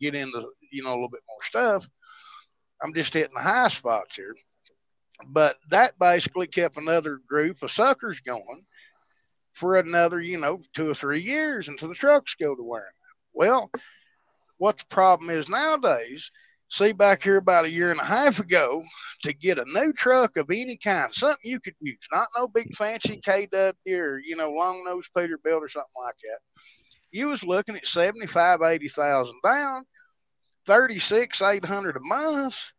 get 0.00 0.14
into 0.14 0.46
you 0.70 0.82
know 0.82 0.90
a 0.90 0.96
little 0.96 1.08
bit 1.08 1.22
more 1.28 1.42
stuff. 1.42 1.88
I'm 2.82 2.94
just 2.94 3.14
hitting 3.14 3.34
the 3.34 3.40
high 3.40 3.68
spots 3.68 4.16
here. 4.16 4.34
But 5.26 5.56
that 5.70 5.98
basically 5.98 6.46
kept 6.46 6.76
another 6.76 7.20
group 7.28 7.62
of 7.62 7.70
suckers 7.70 8.20
going 8.20 8.64
for 9.52 9.76
another, 9.76 10.20
you 10.20 10.38
know, 10.38 10.60
two 10.74 10.90
or 10.90 10.94
three 10.94 11.20
years 11.20 11.68
until 11.68 11.88
the 11.88 11.94
trucks 11.94 12.34
go 12.40 12.54
to 12.54 12.62
wearing 12.62 12.86
out. 12.86 12.94
Well, 13.32 13.70
what 14.58 14.78
the 14.78 14.84
problem 14.88 15.30
is 15.30 15.48
nowadays, 15.48 16.30
see 16.70 16.92
back 16.92 17.22
here 17.22 17.36
about 17.36 17.64
a 17.64 17.70
year 17.70 17.90
and 17.90 18.00
a 18.00 18.04
half 18.04 18.38
ago, 18.38 18.82
to 19.24 19.32
get 19.32 19.58
a 19.58 19.64
new 19.66 19.92
truck 19.92 20.36
of 20.36 20.50
any 20.50 20.76
kind, 20.76 21.12
something 21.12 21.38
you 21.42 21.60
could 21.60 21.74
use, 21.80 21.98
not 22.12 22.28
no 22.38 22.48
big 22.48 22.74
fancy 22.74 23.20
KW 23.20 23.74
or, 23.88 24.18
you 24.18 24.36
know, 24.36 24.50
long 24.50 24.84
nose 24.84 25.08
Peterbilt 25.16 25.60
or 25.60 25.68
something 25.68 25.88
like 26.04 26.14
that. 26.22 26.38
You 27.12 27.28
was 27.28 27.42
looking 27.42 27.76
at 27.76 27.86
75, 27.86 28.62
80,000 28.62 29.34
down, 29.44 29.84
36, 30.70 31.42
800 31.42 31.96
a 31.96 32.00
month. 32.00 32.72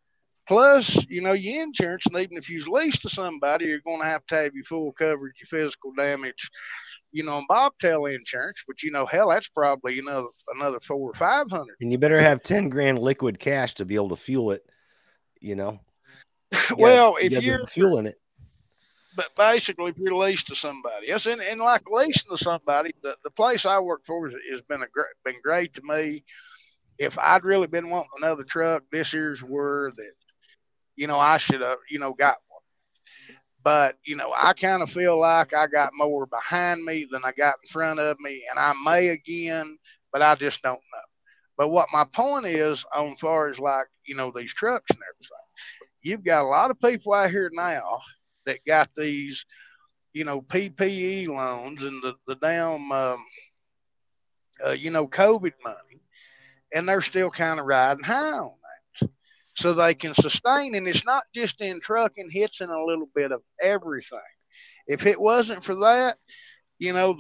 Plus, 0.48 1.06
you 1.10 1.22
know, 1.22 1.34
your 1.34 1.62
insurance, 1.64 2.06
and 2.06 2.16
even 2.16 2.38
if 2.38 2.50
you 2.50 2.64
leased 2.72 3.02
to 3.02 3.10
somebody, 3.10 3.66
you're 3.66 3.82
going 3.82 4.00
to 4.00 4.08
have 4.08 4.26
to 4.28 4.36
have 4.36 4.56
your 4.56 4.64
full 4.64 4.94
coverage, 4.94 5.36
your 5.40 5.48
physical 5.48 5.92
damage, 5.98 6.50
you 7.12 7.24
know, 7.24 7.38
and 7.40 7.48
bobtail 7.50 8.06
insurance. 8.06 8.64
But 8.66 8.82
you 8.82 8.92
know, 8.92 9.06
hell, 9.06 9.30
that's 9.30 9.50
probably 9.50 10.00
another 10.00 10.30
another 10.56 10.80
four 10.80 11.12
or 11.12 11.14
five 11.16 11.52
hundred. 11.52 11.76
and 11.82 11.92
you 11.92 11.98
better 11.98 12.20
have 12.20 12.42
10 12.42 12.70
grand 12.70 12.98
liquid 12.98 13.40
cash 13.40 13.74
to 13.76 13.86
be 13.86 13.96
able 13.96 14.10
to 14.10 14.16
fuel 14.16 14.52
it 14.52 14.66
you 15.42 15.56
know 15.56 15.80
You 16.54 16.60
gotta- 16.70 16.78
well, 16.78 17.16
if 17.20 17.30
be 17.38 17.46
you're 17.46 17.66
fueling 17.68 18.06
it 18.06 18.22
but 19.16 19.36
basically, 19.36 19.92
if 19.92 19.98
you're 19.98 20.16
leased 20.16 20.48
to 20.48 20.56
somebody, 20.56 21.08
yes, 21.08 21.26
and, 21.26 21.42
and 21.42 21.60
like 21.60 21.84
leasing 21.92 22.36
to 22.36 22.42
somebody, 22.42 22.94
the, 23.04 23.16
the 23.24 23.30
place 23.30 23.66
I 23.66 23.78
work 23.80 24.02
for 24.06 24.30
has, 24.30 24.38
has 24.52 24.62
been 24.62 24.84
a 24.84 24.88
great, 24.88 25.08
been 25.26 25.42
great 25.44 25.74
to 25.74 25.82
me. 25.84 26.24
If 27.02 27.18
I'd 27.18 27.44
really 27.44 27.66
been 27.66 27.90
wanting 27.90 28.12
another 28.20 28.44
truck, 28.44 28.84
this 28.92 29.12
year's 29.12 29.42
were 29.42 29.92
that, 29.96 30.12
you 30.96 31.08
know, 31.08 31.18
I 31.18 31.38
should 31.38 31.62
have, 31.62 31.80
you 31.90 31.98
know, 31.98 32.14
got 32.14 32.38
one. 32.48 32.62
But 33.64 33.98
you 34.06 34.16
know, 34.16 34.32
I 34.36 34.54
kind 34.54 34.84
of 34.84 34.92
feel 34.92 35.20
like 35.20 35.56
I 35.56 35.66
got 35.66 35.94
more 35.96 36.28
behind 36.28 36.84
me 36.84 37.08
than 37.10 37.22
I 37.26 37.32
got 37.32 37.56
in 37.64 37.70
front 37.70 38.00
of 38.00 38.20
me, 38.20 38.44
and 38.48 38.60
I 38.60 38.74
may 38.86 39.08
again, 39.10 39.80
but 40.14 40.22
I 40.22 40.36
just 40.36 40.62
don't 40.62 40.76
know. 40.76 41.00
But 41.58 41.70
what 41.70 41.90
my 41.92 42.06
point 42.06 42.46
is, 42.46 42.86
on 42.96 43.16
far 43.16 43.50
as 43.50 43.58
like 43.58 43.88
you 44.06 44.14
know 44.14 44.32
these 44.36 44.54
trucks 44.54 44.92
and 44.92 45.00
everything, 45.00 45.48
you've 46.04 46.24
got 46.24 46.44
a 46.44 46.48
lot 46.48 46.70
of 46.70 46.80
people 46.80 47.14
out 47.14 47.32
here 47.32 47.50
now 47.52 48.00
that 48.46 48.64
got 48.66 48.90
these, 48.96 49.44
you 50.14 50.24
know, 50.24 50.42
PPP 50.44 51.28
loans 51.28 51.84
and 51.84 52.00
the 52.04 52.14
the 52.28 52.36
damn, 52.36 52.92
um, 52.92 53.26
uh, 54.64 54.72
you 54.72 54.92
know, 54.92 55.08
COVID 55.08 55.54
money, 55.64 55.91
and 56.74 56.88
they're 56.88 57.02
still 57.02 57.30
kind 57.30 57.60
of 57.60 57.66
riding 57.66 58.04
high 58.04 58.32
on 58.32 58.52
that, 59.02 59.10
so 59.56 59.74
they 59.74 59.94
can 59.94 60.14
sustain. 60.14 60.76
And 60.76 60.88
it's 60.88 61.06
not 61.06 61.24
just 61.34 61.62
in 61.62 61.80
trucking; 61.82 62.30
it's 62.32 62.62
in 62.62 62.70
a 62.70 62.84
little 62.84 63.10
bit 63.14 63.32
of 63.32 63.42
everything. 63.62 64.20
If 64.88 65.06
it 65.06 65.20
wasn't 65.20 65.64
for 65.64 65.76
that, 65.76 66.18
you 66.80 66.94
know, 66.94 67.16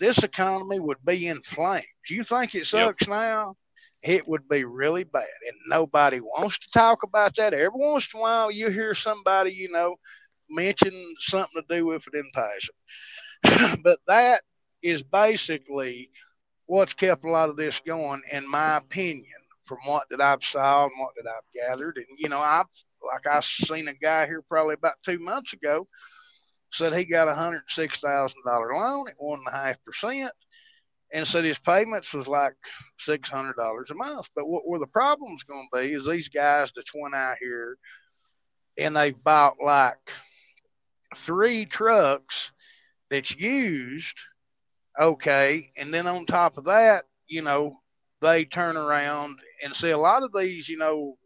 this 0.00 0.22
economy 0.22 0.80
would 0.80 1.04
be 1.04 1.28
in 1.28 1.42
flames. 1.42 1.86
You 2.08 2.22
think 2.22 2.54
it 2.54 2.66
sucks 2.66 3.06
yep. 3.06 3.10
now? 3.10 3.56
it 4.02 4.26
would 4.26 4.48
be 4.48 4.64
really 4.64 5.04
bad. 5.04 5.26
And 5.46 5.56
nobody 5.68 6.20
wants 6.20 6.58
to 6.58 6.70
talk 6.70 7.02
about 7.02 7.36
that. 7.36 7.54
Every 7.54 7.70
once 7.72 8.08
in 8.12 8.18
a 8.18 8.22
while, 8.22 8.50
you 8.50 8.68
hear 8.68 8.94
somebody, 8.94 9.52
you 9.52 9.70
know, 9.70 9.96
mention 10.50 10.92
something 11.18 11.62
to 11.62 11.76
do 11.76 11.86
with 11.86 12.04
it 12.12 12.18
in 12.18 12.28
passing. 12.34 13.80
but 13.84 14.00
that 14.08 14.42
is 14.82 15.02
basically 15.02 16.10
what's 16.72 16.94
kept 16.94 17.24
a 17.24 17.30
lot 17.30 17.50
of 17.50 17.56
this 17.56 17.80
going, 17.86 18.22
in 18.32 18.50
my 18.50 18.78
opinion, 18.78 19.26
from 19.64 19.76
what 19.84 20.04
that 20.10 20.22
I've 20.22 20.42
saw 20.42 20.84
and 20.84 20.92
what 20.98 21.12
that 21.16 21.30
I've 21.30 21.68
gathered. 21.68 21.98
And, 21.98 22.06
you 22.18 22.30
know, 22.30 22.40
I've, 22.40 22.66
like 23.06 23.26
I 23.26 23.40
seen 23.40 23.88
a 23.88 23.94
guy 23.94 24.26
here 24.26 24.42
probably 24.48 24.74
about 24.74 24.94
two 25.04 25.18
months 25.18 25.52
ago 25.52 25.86
said 26.72 26.94
he 26.94 27.04
got 27.04 27.28
a 27.28 27.32
$106,000 27.32 28.32
loan 28.46 29.08
at 29.08 29.14
one 29.18 29.40
and 29.40 29.48
a 29.48 29.56
half 29.56 29.84
percent 29.84 30.32
and 31.12 31.26
said 31.26 31.44
his 31.44 31.58
payments 31.58 32.14
was 32.14 32.26
like 32.26 32.54
six 32.98 33.28
hundred 33.28 33.56
dollars 33.56 33.90
a 33.90 33.94
month. 33.94 34.28
But 34.34 34.48
what 34.48 34.66
where 34.66 34.80
the 34.80 34.86
problem's 34.86 35.42
going 35.42 35.68
to 35.70 35.78
be 35.78 35.92
is 35.92 36.06
these 36.06 36.30
guys 36.30 36.72
that's 36.74 36.92
went 36.94 37.14
out 37.14 37.36
here 37.38 37.76
and 38.78 38.96
they've 38.96 39.22
bought 39.22 39.56
like 39.62 39.98
three 41.14 41.66
trucks 41.66 42.52
that's 43.10 43.38
used, 43.38 44.16
okay, 45.00 45.70
and 45.76 45.92
then 45.92 46.06
on 46.06 46.26
top 46.26 46.58
of 46.58 46.64
that, 46.64 47.04
you 47.26 47.42
know, 47.42 47.78
they 48.20 48.44
turn 48.44 48.76
around 48.76 49.38
and 49.64 49.74
see 49.74 49.90
a 49.90 49.98
lot 49.98 50.22
of 50.22 50.32
these, 50.32 50.68
you 50.68 50.78
know, 50.78 51.16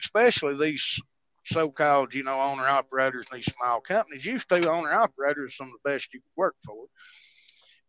especially 0.00 0.56
these 0.56 1.00
so-called, 1.46 2.14
you 2.14 2.22
know, 2.22 2.40
owner 2.40 2.66
operators 2.66 3.26
and 3.30 3.38
these 3.38 3.52
small 3.54 3.80
companies. 3.80 4.26
Used 4.26 4.48
to 4.48 4.70
owner 4.70 4.92
operators 4.92 5.56
some 5.56 5.68
of 5.68 5.72
the 5.82 5.90
best 5.90 6.12
you 6.12 6.20
could 6.20 6.36
work 6.36 6.56
for 6.64 6.86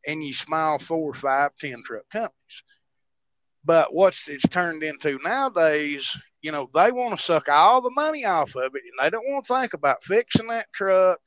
and 0.08 0.24
you 0.24 0.34
smile 0.34 0.80
four, 0.80 1.14
five, 1.14 1.52
ten 1.60 1.82
truck 1.84 2.10
companies. 2.12 2.64
But 3.64 3.94
what's 3.94 4.28
it's 4.28 4.48
turned 4.48 4.84
into 4.84 5.20
nowadays, 5.24 6.18
you 6.42 6.52
know, 6.52 6.70
they 6.74 6.92
want 6.92 7.18
to 7.18 7.24
suck 7.24 7.50
all 7.50 7.82
the 7.82 7.92
money 7.92 8.26
off 8.26 8.56
of 8.56 8.76
it 8.76 8.82
and 8.84 9.00
they 9.00 9.10
don't 9.10 9.28
want 9.28 9.46
to 9.46 9.54
think 9.54 9.74
about 9.74 10.04
fixing 10.04 10.48
that 10.48 10.68
truck, 10.74 11.20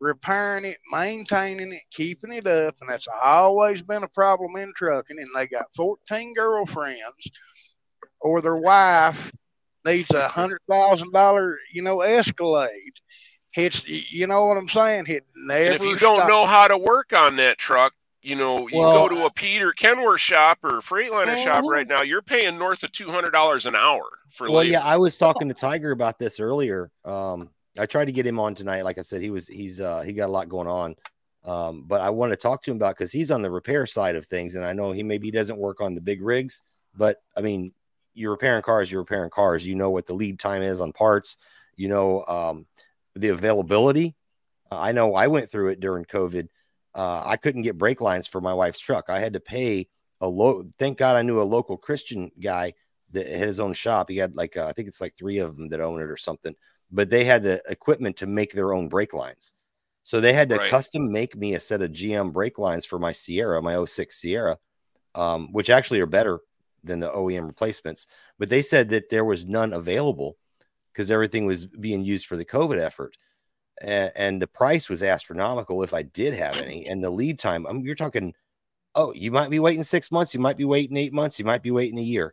repairing 0.00 0.64
it, 0.64 0.78
maintaining 0.92 1.72
it, 1.72 1.82
keeping 1.90 2.32
it 2.32 2.46
up. 2.46 2.76
And 2.80 2.88
that's 2.88 3.08
always 3.22 3.82
been 3.82 4.02
a 4.02 4.08
problem 4.08 4.56
in 4.56 4.72
trucking. 4.76 5.18
And 5.18 5.28
they 5.34 5.46
got 5.46 5.66
14 5.74 6.34
girlfriends 6.34 7.30
or 8.20 8.40
their 8.40 8.56
wife 8.56 9.32
needs 9.84 10.10
a 10.10 10.28
hundred 10.28 10.60
thousand 10.68 11.12
dollar, 11.12 11.58
you 11.72 11.82
know, 11.82 12.00
Escalade 12.00 12.92
it's 13.56 13.88
you 13.88 14.26
know 14.26 14.46
what 14.46 14.56
I'm 14.56 14.68
saying. 14.68 15.06
It 15.08 15.24
never. 15.34 15.64
And 15.64 15.74
if 15.74 15.82
you 15.82 15.96
don't 15.96 16.28
know 16.28 16.44
how 16.44 16.68
to 16.68 16.76
work 16.76 17.12
on 17.12 17.36
that 17.36 17.58
truck, 17.58 17.94
you 18.22 18.36
know, 18.36 18.68
you 18.68 18.78
well, 18.78 19.08
go 19.08 19.14
to 19.14 19.24
a 19.24 19.30
Peter 19.30 19.72
Kenworth 19.72 20.20
shop 20.20 20.58
or 20.62 20.80
Freightliner 20.80 21.28
uh, 21.28 21.36
shop 21.36 21.64
right 21.64 21.86
now. 21.86 22.02
You're 22.02 22.22
paying 22.22 22.58
north 22.58 22.82
of 22.82 22.92
two 22.92 23.08
hundred 23.08 23.30
dollars 23.30 23.66
an 23.66 23.74
hour 23.74 24.04
for. 24.30 24.48
Well, 24.48 24.58
labor. 24.58 24.72
yeah, 24.72 24.84
I 24.84 24.98
was 24.98 25.16
talking 25.16 25.48
to 25.48 25.54
Tiger 25.54 25.90
about 25.90 26.18
this 26.18 26.38
earlier. 26.38 26.90
Um, 27.04 27.50
I 27.78 27.86
tried 27.86 28.06
to 28.06 28.12
get 28.12 28.26
him 28.26 28.38
on 28.38 28.54
tonight. 28.54 28.84
Like 28.84 28.98
I 28.98 29.02
said, 29.02 29.22
he 29.22 29.30
was 29.30 29.46
he's 29.46 29.80
uh, 29.80 30.02
he 30.02 30.12
got 30.12 30.28
a 30.28 30.32
lot 30.32 30.48
going 30.48 30.68
on. 30.68 30.96
Um, 31.44 31.84
but 31.86 32.00
I 32.00 32.10
want 32.10 32.32
to 32.32 32.36
talk 32.36 32.62
to 32.64 32.72
him 32.72 32.76
about 32.76 32.96
because 32.96 33.12
he's 33.12 33.30
on 33.30 33.40
the 33.40 33.50
repair 33.50 33.86
side 33.86 34.16
of 34.16 34.26
things, 34.26 34.56
and 34.56 34.64
I 34.64 34.72
know 34.72 34.92
he 34.92 35.02
maybe 35.02 35.30
doesn't 35.30 35.58
work 35.58 35.80
on 35.80 35.94
the 35.94 36.00
big 36.00 36.20
rigs, 36.22 36.62
but 36.96 37.18
I 37.36 37.40
mean, 37.40 37.72
you're 38.14 38.32
repairing 38.32 38.62
cars, 38.62 38.90
you're 38.90 39.02
repairing 39.02 39.30
cars. 39.30 39.64
You 39.64 39.76
know 39.76 39.90
what 39.90 40.06
the 40.06 40.14
lead 40.14 40.38
time 40.38 40.62
is 40.62 40.80
on 40.80 40.92
parts. 40.92 41.36
You 41.76 41.88
know, 41.88 42.24
um, 42.24 42.66
the 43.14 43.28
availability. 43.28 44.16
I 44.70 44.92
know 44.92 45.14
I 45.14 45.28
went 45.28 45.52
through 45.52 45.68
it 45.68 45.80
during 45.80 46.04
COVID. 46.04 46.48
Uh, 46.94 47.22
I 47.24 47.36
couldn't 47.36 47.62
get 47.62 47.78
brake 47.78 48.00
lines 48.00 48.26
for 48.26 48.40
my 48.40 48.54
wife's 48.54 48.80
truck. 48.80 49.04
I 49.08 49.20
had 49.20 49.34
to 49.34 49.40
pay 49.40 49.86
a 50.20 50.26
low. 50.26 50.66
Thank 50.78 50.98
God 50.98 51.14
I 51.14 51.22
knew 51.22 51.40
a 51.40 51.44
local 51.44 51.76
Christian 51.76 52.32
guy 52.42 52.72
that 53.12 53.28
had 53.28 53.46
his 53.46 53.60
own 53.60 53.74
shop. 53.74 54.08
He 54.08 54.16
had 54.16 54.34
like 54.34 54.56
uh, 54.56 54.66
I 54.66 54.72
think 54.72 54.88
it's 54.88 55.00
like 55.00 55.14
three 55.14 55.38
of 55.38 55.56
them 55.56 55.68
that 55.68 55.80
own 55.80 56.00
it 56.00 56.10
or 56.10 56.16
something. 56.16 56.54
But 56.90 57.10
they 57.10 57.24
had 57.24 57.42
the 57.42 57.60
equipment 57.68 58.16
to 58.16 58.26
make 58.26 58.52
their 58.52 58.72
own 58.72 58.88
brake 58.88 59.14
lines. 59.14 59.52
So 60.02 60.20
they 60.20 60.32
had 60.32 60.48
to 60.50 60.56
right. 60.56 60.70
custom 60.70 61.10
make 61.10 61.34
me 61.34 61.54
a 61.54 61.60
set 61.60 61.82
of 61.82 61.90
GM 61.90 62.32
brake 62.32 62.58
lines 62.58 62.84
for 62.84 62.96
my 62.98 63.10
Sierra, 63.10 63.60
my 63.60 63.84
06 63.84 64.14
Sierra, 64.14 64.56
um, 65.16 65.52
which 65.52 65.68
actually 65.68 66.00
are 66.00 66.06
better 66.06 66.38
than 66.84 67.00
the 67.00 67.10
OEM 67.10 67.46
replacements. 67.46 68.06
But 68.38 68.48
they 68.48 68.62
said 68.62 68.90
that 68.90 69.08
there 69.08 69.24
was 69.24 69.46
none 69.46 69.72
available 69.72 70.36
because 70.92 71.10
everything 71.10 71.44
was 71.44 71.66
being 71.66 72.04
used 72.04 72.26
for 72.26 72.36
the 72.36 72.44
COVID 72.44 72.78
effort. 72.78 73.16
And, 73.82 74.12
and, 74.14 74.40
the 74.40 74.46
price 74.46 74.88
was 74.88 75.02
astronomical 75.02 75.82
if 75.82 75.92
I 75.92 76.02
did 76.02 76.32
have 76.34 76.56
any. 76.56 76.86
And 76.86 77.04
the 77.04 77.10
lead 77.10 77.38
time, 77.38 77.66
I 77.66 77.72
mean, 77.72 77.84
you're 77.84 77.94
talking, 77.94 78.32
oh, 78.94 79.12
you 79.12 79.30
might 79.30 79.50
be 79.50 79.58
waiting 79.58 79.82
six 79.82 80.10
months, 80.10 80.32
you 80.32 80.40
might 80.40 80.56
be 80.56 80.64
waiting 80.64 80.96
eight 80.96 81.12
months, 81.12 81.38
you 81.38 81.44
might 81.44 81.62
be 81.62 81.72
waiting 81.72 81.98
a 81.98 82.02
year. 82.02 82.32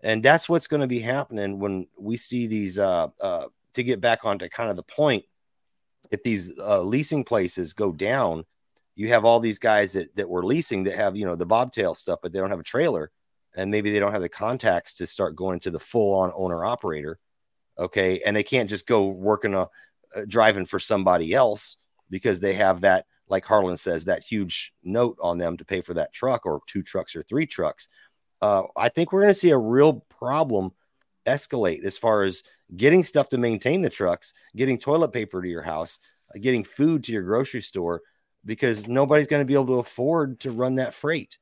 And 0.00 0.22
that's 0.22 0.48
what's 0.48 0.68
going 0.68 0.80
to 0.80 0.86
be 0.86 1.00
happening 1.00 1.58
when 1.58 1.88
we 1.98 2.16
see 2.16 2.46
these, 2.46 2.78
uh, 2.78 3.08
uh, 3.20 3.48
to 3.78 3.84
get 3.84 4.00
back 4.00 4.24
onto 4.24 4.48
kind 4.48 4.70
of 4.70 4.76
the 4.76 4.82
point, 4.82 5.24
if 6.10 6.22
these 6.22 6.52
uh, 6.58 6.82
leasing 6.82 7.24
places 7.24 7.72
go 7.72 7.92
down, 7.92 8.44
you 8.94 9.08
have 9.08 9.24
all 9.24 9.40
these 9.40 9.58
guys 9.58 9.92
that, 9.94 10.14
that 10.16 10.28
were 10.28 10.44
leasing 10.44 10.84
that 10.84 10.96
have, 10.96 11.16
you 11.16 11.24
know, 11.24 11.36
the 11.36 11.46
bobtail 11.46 11.94
stuff, 11.94 12.20
but 12.22 12.32
they 12.32 12.38
don't 12.38 12.50
have 12.50 12.60
a 12.60 12.64
trailer 12.64 13.10
and 13.56 13.70
maybe 13.70 13.90
they 13.90 13.98
don't 13.98 14.12
have 14.12 14.22
the 14.22 14.28
contacts 14.28 14.94
to 14.94 15.06
start 15.06 15.36
going 15.36 15.60
to 15.60 15.70
the 15.70 15.80
full 15.80 16.14
on 16.14 16.32
owner 16.34 16.64
operator 16.64 17.18
okay? 17.78 18.20
And 18.26 18.34
they 18.34 18.42
can't 18.42 18.68
just 18.68 18.86
go 18.86 19.08
working 19.08 19.54
a, 19.54 19.68
uh, 20.14 20.24
driving 20.26 20.64
for 20.64 20.78
somebody 20.78 21.34
else 21.34 21.76
because 22.10 22.40
they 22.40 22.54
have 22.54 22.80
that 22.80 23.04
like 23.28 23.44
harlan 23.44 23.76
says 23.76 24.06
that 24.06 24.24
huge 24.24 24.72
note 24.82 25.18
on 25.20 25.36
them 25.36 25.54
to 25.58 25.64
pay 25.64 25.82
for 25.82 25.92
that 25.92 26.14
truck 26.14 26.46
or 26.46 26.62
two 26.66 26.82
trucks 26.82 27.14
or 27.14 27.22
three 27.22 27.46
trucks. 27.46 27.88
Uh, 28.40 28.62
i 28.74 28.88
think 28.88 29.12
we're 29.12 29.20
going 29.20 29.34
to 29.34 29.38
see 29.38 29.50
a 29.50 29.58
real 29.58 30.06
problem 30.08 30.72
escalate 31.28 31.84
as 31.84 31.96
far 31.96 32.22
as 32.22 32.42
getting 32.76 33.02
stuff 33.02 33.28
to 33.28 33.38
maintain 33.38 33.82
the 33.82 33.90
trucks 33.90 34.32
getting 34.56 34.78
toilet 34.78 35.12
paper 35.12 35.40
to 35.40 35.48
your 35.48 35.62
house 35.62 35.98
getting 36.40 36.64
food 36.64 37.04
to 37.04 37.12
your 37.12 37.22
grocery 37.22 37.62
store 37.62 38.02
because 38.44 38.88
nobody's 38.88 39.26
going 39.26 39.42
to 39.42 39.46
be 39.46 39.54
able 39.54 39.66
to 39.66 39.74
afford 39.74 40.40
to 40.40 40.50
run 40.50 40.76
that 40.76 40.94
freight. 40.94 41.38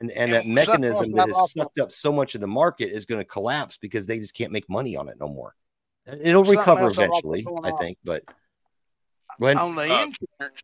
And, 0.00 0.10
and 0.10 0.32
that 0.32 0.46
mechanism 0.46 1.12
that 1.12 1.28
has 1.28 1.52
sucked 1.52 1.78
up 1.78 1.92
so 1.92 2.12
much 2.12 2.34
of 2.34 2.40
the 2.40 2.46
market 2.46 2.90
is 2.90 3.06
going 3.06 3.20
to 3.20 3.24
collapse 3.24 3.78
because 3.78 4.06
they 4.06 4.18
just 4.18 4.34
can't 4.34 4.52
make 4.52 4.68
money 4.68 4.96
on 4.96 5.08
it 5.08 5.16
no 5.18 5.28
more. 5.28 5.54
It'll 6.06 6.44
recover 6.44 6.88
eventually, 6.88 7.46
I 7.62 7.72
think, 7.72 7.98
but 8.04 8.22
when 9.38 9.58
on 9.58 9.74
the 9.74 9.82
uh, 9.82 10.04
insurance 10.04 10.62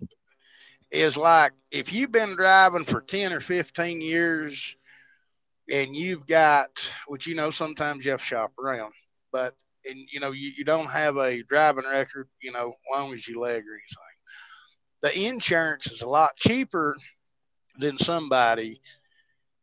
is 0.91 1.17
like 1.17 1.53
if 1.71 1.93
you've 1.93 2.13
been 2.13 2.37
driving 2.37 2.85
for 2.85 3.01
10 3.01 3.33
or 3.33 3.41
15 3.41 4.01
years 4.01 4.77
and 5.73 5.97
you've 5.97 6.27
got 6.27 6.69
which 7.09 7.27
you 7.27 7.35
know 7.35 7.51
sometimes 7.51 8.05
you 8.05 8.13
have 8.13 8.21
to 8.21 8.27
shop 8.27 8.53
around, 8.59 8.93
but 9.33 9.57
and 9.89 9.99
you 10.13 10.21
know 10.21 10.31
you, 10.31 10.53
you 10.57 10.65
don't 10.65 10.91
have 10.91 11.17
a 11.17 11.43
driving 11.43 11.85
record, 11.91 12.29
you 12.41 12.53
know, 12.53 12.75
long 12.93 13.13
as 13.13 13.27
you 13.27 13.41
leg 13.41 13.65
or 13.65 13.75
anything. 13.75 14.13
The 15.03 15.29
insurance 15.29 15.91
is 15.91 16.03
a 16.03 16.09
lot 16.09 16.37
cheaper 16.37 16.97
than 17.79 17.99
somebody 17.99 18.81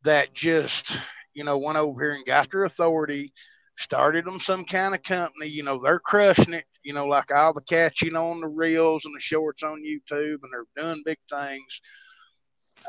that 0.03 0.34
just, 0.34 0.97
you 1.34 1.45
know, 1.45 1.57
went 1.57 1.78
over 1.78 2.01
here 2.01 2.14
and 2.14 2.26
got 2.26 2.51
their 2.51 2.66
authority 2.66 3.32
started 3.80 4.26
them 4.26 4.39
some 4.39 4.66
kind 4.66 4.93
of 4.93 5.01
company. 5.03 5.47
You 5.47 5.64
know, 5.64 5.82
they're 5.82 5.99
crushing 5.99 6.53
it. 6.53 6.66
You 6.84 6.93
know, 6.93 7.07
like 7.07 7.34
all 7.34 7.53
the 7.53 7.62
cats, 7.62 8.01
you 8.01 8.12
know, 8.12 8.30
on 8.32 8.41
the 8.41 8.47
reels 8.47 9.05
and 9.05 9.16
the 9.16 9.22
shorts 9.22 9.64
on 9.64 9.84
YouTube, 9.84 10.39
and 10.43 10.51
they're 10.51 10.66
doing 10.84 11.01
big 11.05 11.18
things. 11.30 11.82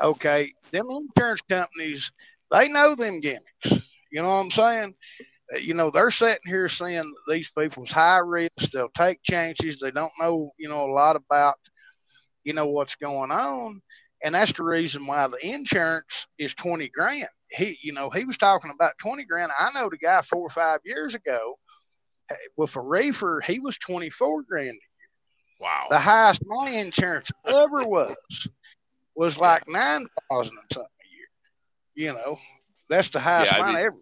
Okay, 0.01 0.53
them 0.71 0.87
insurance 0.89 1.41
companies, 1.41 2.11
they 2.51 2.67
know 2.67 2.95
them 2.95 3.19
gimmicks. 3.21 3.83
You 4.11 4.21
know 4.21 4.29
what 4.29 4.45
I'm 4.45 4.51
saying? 4.51 4.95
Uh, 5.53 5.59
you 5.59 5.73
know, 5.73 5.89
they're 5.89 6.11
sitting 6.11 6.41
here 6.45 6.69
saying 6.69 7.11
these 7.27 7.51
people's 7.57 7.91
high 7.91 8.17
risk. 8.17 8.71
They'll 8.73 8.89
take 8.95 9.23
chances. 9.23 9.79
They 9.79 9.91
don't 9.91 10.11
know, 10.19 10.51
you 10.57 10.69
know, 10.69 10.85
a 10.85 10.93
lot 10.93 11.15
about 11.15 11.55
you 12.43 12.53
know 12.53 12.67
what's 12.67 12.95
going 12.95 13.31
on, 13.31 13.81
and 14.23 14.35
that's 14.35 14.53
the 14.53 14.63
reason 14.63 15.05
why 15.07 15.27
the 15.27 15.37
insurance 15.45 16.27
is 16.37 16.53
twenty 16.53 16.89
grand. 16.89 17.29
He, 17.49 17.77
you 17.81 17.93
know, 17.93 18.09
he 18.09 18.25
was 18.25 18.37
talking 18.37 18.71
about 18.73 18.93
twenty 19.01 19.25
grand. 19.25 19.51
I 19.57 19.71
know 19.73 19.89
the 19.89 19.97
guy 19.97 20.21
four 20.21 20.41
or 20.41 20.49
five 20.49 20.79
years 20.83 21.15
ago 21.15 21.57
with 22.57 22.75
a 22.75 22.81
reefer, 22.81 23.41
he 23.45 23.59
was 23.59 23.77
twenty 23.77 24.09
four 24.09 24.43
grand. 24.43 24.77
Wow. 25.59 25.87
The 25.89 25.99
highest 25.99 26.41
my 26.45 26.69
insurance 26.71 27.29
ever 27.45 27.83
was 27.83 28.15
was 29.15 29.37
like 29.37 29.63
nine 29.67 30.07
thousand 30.29 30.57
and 30.57 30.71
something. 30.73 30.90
You 31.95 32.13
know, 32.13 32.39
that's 32.89 33.09
the 33.09 33.19
highest 33.19 33.51
Yeah, 33.51 33.63
I 33.63 33.67
mean- 33.67 33.77
ever. 33.77 33.97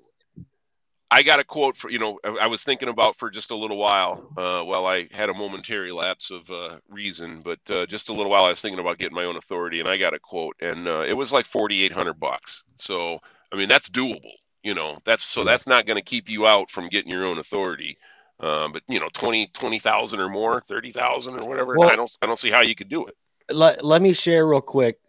I 1.11 1.23
got 1.23 1.39
a 1.39 1.43
quote 1.43 1.75
for 1.75 1.89
you 1.89 1.97
know 1.97 2.19
I 2.23 2.29
I 2.41 2.47
was 2.47 2.63
thinking 2.63 2.87
about 2.87 3.17
for 3.17 3.31
just 3.31 3.49
a 3.49 3.55
little 3.55 3.77
while 3.77 4.31
uh, 4.37 4.63
while 4.63 4.85
I 4.85 5.07
had 5.11 5.29
a 5.29 5.33
momentary 5.33 5.91
lapse 5.91 6.29
of 6.29 6.49
uh, 6.51 6.77
reason, 6.87 7.41
but 7.41 7.59
uh, 7.69 7.87
just 7.87 8.09
a 8.09 8.13
little 8.13 8.29
while 8.31 8.43
I 8.43 8.49
was 8.49 8.61
thinking 8.61 8.79
about 8.79 8.99
getting 8.99 9.15
my 9.15 9.23
own 9.23 9.35
authority, 9.35 9.79
and 9.79 9.89
I 9.89 9.97
got 9.97 10.13
a 10.13 10.19
quote, 10.19 10.55
and 10.61 10.87
uh, 10.87 11.03
it 11.07 11.13
was 11.13 11.33
like 11.33 11.45
forty 11.45 11.83
eight 11.83 11.91
hundred 11.91 12.19
bucks. 12.19 12.63
So 12.77 13.17
I 13.51 13.55
mean 13.55 13.67
that's 13.67 13.89
doable, 13.89 14.33
you 14.61 14.75
know. 14.75 14.99
That's 15.03 15.23
so 15.23 15.43
that's 15.43 15.65
not 15.65 15.87
going 15.87 15.97
to 15.97 16.03
keep 16.03 16.29
you 16.29 16.45
out 16.45 16.69
from 16.69 16.89
getting 16.89 17.11
your 17.11 17.25
own 17.25 17.39
authority. 17.39 17.97
Um, 18.39 18.71
but 18.71 18.83
you 18.87 18.99
know, 18.99 19.09
20 19.11 19.47
20,000 19.47 20.19
or 20.19 20.29
more, 20.29 20.63
thirty 20.67 20.91
thousand 20.91 21.41
or 21.41 21.49
whatever. 21.49 21.73
Well- 21.75 21.89
I 21.89 21.95
don't 21.95 22.15
I 22.21 22.27
don't 22.27 22.39
see 22.39 22.51
how 22.51 22.61
you 22.61 22.75
could 22.75 22.87
do 22.89 23.07
it. 23.07 23.15
let, 23.51 23.83
let 23.83 24.03
me 24.03 24.13
share 24.13 24.45
real 24.47 24.61
quick. 24.61 24.99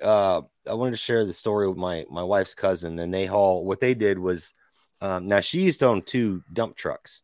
I 0.70 0.74
wanted 0.74 0.92
to 0.92 0.96
share 0.98 1.24
the 1.24 1.32
story 1.32 1.68
with 1.68 1.76
my 1.76 2.06
my 2.10 2.22
wife's 2.22 2.54
cousin, 2.54 2.98
and 3.00 3.12
they 3.12 3.26
haul. 3.26 3.64
What 3.64 3.80
they 3.80 3.94
did 3.94 4.18
was, 4.18 4.54
um, 5.00 5.26
now 5.26 5.40
she 5.40 5.62
used 5.62 5.80
to 5.80 5.86
own 5.86 6.02
two 6.02 6.44
dump 6.52 6.76
trucks, 6.76 7.22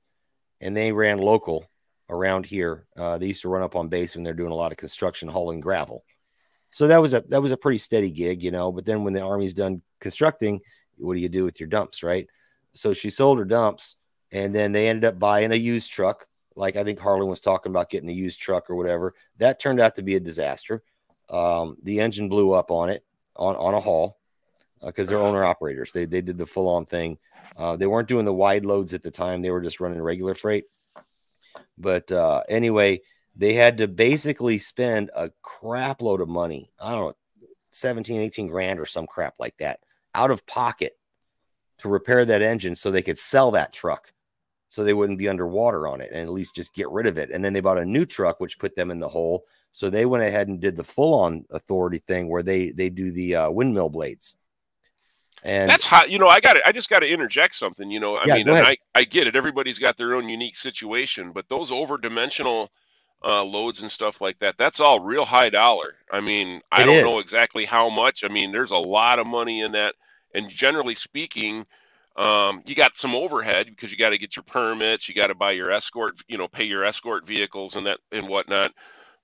and 0.61 0.77
they 0.77 0.91
ran 0.91 1.19
local 1.19 1.65
around 2.11 2.45
here. 2.45 2.87
Uh, 2.97 3.19
they 3.19 3.29
used 3.29 3.43
to 3.43 3.49
run 3.49 3.63
up 3.63 3.77
on 3.77 3.89
base 3.89 4.15
when 4.15 4.25
they're 4.25 4.35
doing 4.35 4.51
a 4.51 4.57
lot 4.57 4.73
of 4.73 4.79
construction, 4.79 5.29
hauling 5.29 5.61
gravel. 5.61 6.05
So 6.71 6.89
that 6.89 7.01
was 7.01 7.15
a 7.15 7.23
that 7.29 7.41
was 7.41 7.53
a 7.53 7.57
pretty 7.57 7.79
steady 7.79 8.11
gig, 8.11 8.43
you 8.43 8.51
know. 8.51 8.73
But 8.73 8.85
then 8.85 9.05
when 9.05 9.13
the 9.13 9.23
army's 9.23 9.55
done 9.55 9.81
constructing, 10.01 10.61
what 10.99 11.15
do 11.15 11.21
you 11.21 11.29
do 11.29 11.45
with 11.45 11.61
your 11.61 11.69
dumps, 11.69 12.03
right? 12.03 12.27
So 12.73 12.93
she 12.93 13.11
sold 13.11 13.39
her 13.39 13.45
dumps, 13.45 13.97
and 14.33 14.53
then 14.53 14.73
they 14.73 14.89
ended 14.89 15.05
up 15.05 15.21
buying 15.21 15.53
a 15.53 15.57
used 15.57 15.93
truck. 15.93 16.27
Like 16.57 16.75
I 16.75 16.83
think 16.83 16.99
Harlan 16.99 17.29
was 17.29 17.41
talking 17.41 17.71
about 17.71 17.91
getting 17.91 18.11
a 18.11 18.13
used 18.13 18.41
truck 18.41 18.71
or 18.71 18.75
whatever. 18.75 19.15
That 19.39 19.61
turned 19.61 19.81
out 19.81 19.95
to 19.95 20.03
be 20.03 20.17
a 20.17 20.21
disaster. 20.21 20.83
Um, 21.29 21.77
the 21.85 22.01
engine 22.01 22.29
blew 22.29 22.53
up 22.53 22.73
on 22.73 22.91
it 22.91 23.06
on, 23.39 23.57
on 23.57 23.75
a 23.75 23.81
haul 23.81 24.19
because 24.85 25.09
they're 25.09 25.19
owner 25.19 25.45
operators. 25.45 25.93
They, 25.93 26.05
they 26.05 26.21
did 26.21 26.39
the 26.39 26.47
full 26.47 26.69
on 26.69 26.87
thing. 26.87 27.19
Uh, 27.57 27.77
they 27.77 27.87
weren't 27.87 28.09
doing 28.09 28.25
the 28.25 28.33
wide 28.33 28.65
loads 28.65 28.95
at 28.95 29.03
the 29.03 29.11
time, 29.11 29.43
they 29.43 29.51
were 29.51 29.63
just 29.63 29.81
running 29.81 30.01
regular 30.01 30.35
freight. 30.35 30.65
But 31.79 32.11
uh, 32.13 32.43
anyway, 32.49 33.01
they 33.35 33.55
had 33.55 33.79
to 33.79 33.89
basically 33.89 34.59
spend 34.59 35.11
a 35.15 35.31
crap 35.43 36.03
load 36.03 36.21
of 36.21 36.29
money. 36.29 36.71
I 36.81 36.93
don't 36.93 37.09
know, 37.09 37.49
17, 37.71 38.21
18 38.21 38.49
grand 38.49 38.81
or 38.81 38.87
some 38.87 39.07
crap 39.07 39.35
like 39.39 39.57
that 39.59 39.81
out 40.15 40.31
of 40.31 40.47
pocket 40.47 40.99
to 41.79 41.89
repair 41.89 42.25
that 42.25 42.43
engine 42.43 42.75
so 42.75 42.91
they 42.91 43.03
could 43.03 43.19
sell 43.19 43.51
that 43.51 43.73
truck 43.73 44.13
so 44.69 44.83
they 44.83 44.95
wouldn't 44.95 45.19
be 45.19 45.29
underwater 45.29 45.87
on 45.87 46.01
it 46.01 46.11
and 46.13 46.23
at 46.23 46.33
least 46.33 46.55
just 46.55 46.75
get 46.75 46.91
rid 46.91 47.07
of 47.07 47.19
it. 47.19 47.31
And 47.31 47.45
then 47.45 47.53
they 47.53 47.61
bought 47.61 47.79
a 47.79 47.85
new 47.85 48.07
truck, 48.07 48.41
which 48.41 48.59
put 48.59 48.75
them 48.75 48.91
in 48.91 48.99
the 48.99 49.09
hole. 49.09 49.45
So 49.77 49.91
they 49.91 50.07
went 50.07 50.25
ahead 50.25 50.49
and 50.49 50.59
did 50.59 50.75
the 50.75 50.85
full 50.85 51.13
on 51.13 51.45
authority 51.51 51.99
thing 51.99 52.31
where 52.31 52.43
they 52.43 52.71
they 52.71 52.89
do 52.89 53.13
the 53.13 53.35
uh, 53.37 53.51
windmill 53.51 53.91
blades. 53.91 54.39
And 55.43 55.71
That's 55.71 55.85
hot. 55.85 56.11
You 56.11 56.19
know, 56.19 56.29
I 56.29 56.41
got 56.41 56.57
it. 56.57 56.63
I 56.65 56.73
just 56.73 56.89
got 56.89 57.01
to 57.01 57.07
interject 57.07 57.55
something. 57.55 57.91
You 57.91 58.01
know, 58.01 58.17
I 58.17 58.25
Yeah, 58.25 58.37
mean. 58.37 58.49
I 58.49 58.79
I 58.95 59.05
get 59.05 59.27
it. 59.27 59.37
Everybody's 59.37 59.79
got 59.79 59.99
their 59.99 60.15
own 60.15 60.31
unique 60.31 60.57
situation, 60.57 61.33
but 61.33 61.47
those 61.51 61.71
over-dimensional 61.71 62.71
uh, 63.23 63.45
loads 63.45 63.83
and 63.83 63.91
stuff 63.91 64.23
like 64.23 64.39
that, 64.39 64.57
that's 64.57 64.81
all 64.81 65.01
real 65.01 65.27
high 65.27 65.51
dollar. 65.51 65.95
I 66.11 66.21
mean, 66.21 66.63
I 66.73 66.81
It 66.81 66.87
don't 66.87 67.05
know 67.05 67.19
exactly 67.19 67.67
how 67.67 67.91
much. 67.91 68.25
I 68.25 68.29
mean, 68.29 68.53
there's 68.53 68.71
a 68.71 68.79
lot 68.79 69.19
of 69.19 69.27
money 69.27 69.61
in 69.61 69.73
that, 69.73 69.95
and 70.35 70.49
generally 70.49 70.95
speaking. 70.95 71.67
Um, 72.17 72.63
you 72.65 72.75
got 72.75 72.97
some 72.97 73.15
overhead 73.15 73.67
because 73.67 73.93
you 73.93 73.99
got 73.99 74.09
to 74.09 74.19
get 74.19 74.37
your 74.37 74.43
permits, 74.43 75.07
you 75.07 75.15
got 75.15 75.27
to 75.27 75.35
buy 75.35 75.53
your 75.53 75.71
escort, 75.71 76.15
you 76.29 76.39
know, 76.39 76.49
pay 76.49 76.65
your 76.65 76.83
escort 76.83 77.27
vehicles 77.27 77.77
and 77.77 77.87
that 77.87 77.99
and 78.11 78.27
whatnot. 78.27 78.73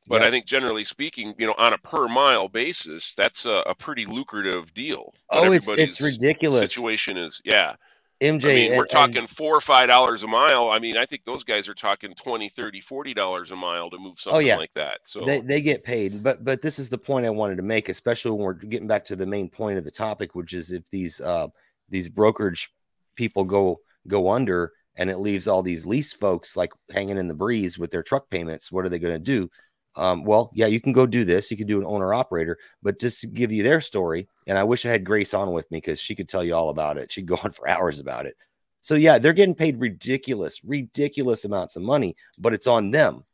But 0.09 0.21
Yeah. 0.23 0.29
I 0.29 0.31
think 0.31 0.47
generally 0.47 0.85
speaking, 0.85 1.35
you 1.39 1.47
know, 1.47 1.55
on 1.59 1.73
a 1.73 1.79
per 1.79 2.09
mile 2.09 2.49
basis, 2.49 3.15
that's 3.15 3.45
a, 3.47 3.63
a 3.67 3.75
pretty 3.75 4.05
lucrative 4.05 4.73
deal. 4.75 5.15
But 5.31 5.47
oh, 5.49 5.53
it's 5.53 5.69
it's 5.69 6.01
ridiculous. 6.01 6.73
Situation 6.73 7.17
is, 7.17 7.41
yeah. 7.45 7.75
MJ, 8.21 8.45
I 8.45 8.55
mean, 8.55 8.77
we're 8.77 8.87
talking 8.87 9.17
and- 9.19 9.29
four 9.31 9.57
or 9.57 9.61
five 9.61 9.89
dollars 9.89 10.23
a 10.23 10.29
mile. 10.29 10.71
I 10.71 10.79
mean, 10.79 10.97
I 10.97 11.07
think 11.07 11.25
those 11.25 11.43
guys 11.43 11.69
are 11.69 11.75
talking 11.75 12.15
20, 12.15 12.49
30, 12.49 12.81
40 12.81 13.15
dollars 13.15 13.51
a 13.51 13.57
mile 13.57 13.91
to 13.91 13.99
move 13.99 14.19
something 14.21 14.37
Oh, 14.37 14.41
yeah. 14.41 14.57
like 14.57 14.73
that. 14.75 14.99
So 15.05 15.21
they, 15.25 15.41
they 15.41 15.61
get 15.61 15.83
paid 15.83 16.23
but 16.23 16.45
but 16.45 16.63
this 16.63 16.79
is 16.79 16.89
the 16.89 16.99
point 16.99 17.27
i 17.27 17.31
wanted 17.31 17.57
to 17.57 17.63
make 17.65 17.89
especially 17.89 18.31
when 18.31 18.41
we're 18.43 18.53
getting 18.55 18.87
back 18.87 19.05
to 19.07 19.17
the 19.17 19.27
main 19.27 19.49
point 19.49 19.77
of 19.79 19.85
the 19.85 19.91
topic 19.91 20.37
which 20.37 20.53
is 20.55 20.71
if 20.71 20.89
these 20.91 21.21
uh 21.21 21.49
these 21.89 22.09
brokerage 22.09 22.73
people 23.17 23.43
go 23.45 23.81
go 24.07 24.31
under 24.31 24.73
and 24.97 25.11
it 25.11 25.19
leaves 25.19 25.49
all 25.49 25.63
these 25.63 25.85
lease 25.85 26.13
folks 26.13 26.57
like 26.57 26.71
hanging 26.93 27.19
in 27.19 27.27
the 27.27 27.35
breeze 27.35 27.77
with 27.77 27.91
their 27.91 28.03
truck 28.05 28.31
payments 28.31 28.71
what 28.71 28.85
are 28.85 28.89
they 28.89 28.99
going 29.01 29.15
to 29.15 29.19
do 29.19 29.51
um, 29.97 30.25
well 30.25 30.51
yeah 30.55 30.67
you 30.67 30.81
can 30.81 30.93
go 30.93 31.07
do 31.07 31.25
this 31.25 31.51
you 31.51 31.57
can 31.57 31.67
do 31.67 31.79
an 31.79 31.87
owner 31.87 32.15
operator 32.15 32.59
but 32.83 32.99
just 32.99 33.21
to 33.21 33.27
give 33.27 33.53
you 33.53 33.63
their 33.63 33.81
story 33.81 34.27
and 34.47 34.57
i 34.57 34.65
wish 34.65 34.87
i 34.87 34.91
had 34.91 35.05
grace 35.05 35.35
on 35.35 35.53
with 35.53 35.71
me 35.71 35.79
because 35.79 36.01
she 36.01 36.15
could 36.15 36.29
tell 36.29 36.43
you 36.43 36.55
all 36.55 36.71
about 36.71 36.97
it 36.97 37.13
she'd 37.13 37.27
go 37.27 37.39
on 37.45 37.53
for 37.53 37.69
hours 37.69 38.01
about 38.01 38.27
it 38.27 38.37
so 38.81 38.95
yeah 38.95 39.19
they're 39.19 39.33
getting 39.33 39.55
paid 39.55 39.79
ridiculous 39.81 40.61
ridiculous 40.65 41.45
amounts 41.45 41.77
of 41.77 41.83
money 41.83 42.17
but 42.39 42.55
it's 42.55 42.67
on 42.67 42.91
them 42.91 43.25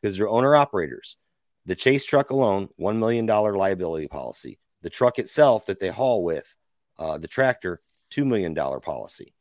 because 0.00 0.16
they're 0.16 0.28
owner 0.28 0.54
operators 0.54 1.16
the 1.66 1.74
chase 1.74 2.04
truck 2.04 2.30
alone, 2.30 2.68
$1 2.78 2.98
million 2.98 3.26
liability 3.26 4.08
policy. 4.08 4.58
The 4.82 4.90
truck 4.90 5.18
itself 5.18 5.66
that 5.66 5.80
they 5.80 5.88
haul 5.88 6.22
with, 6.22 6.54
uh, 6.98 7.18
the 7.18 7.28
tractor, 7.28 7.80
$2 8.10 8.26
million 8.26 8.54
policy. 8.54 9.32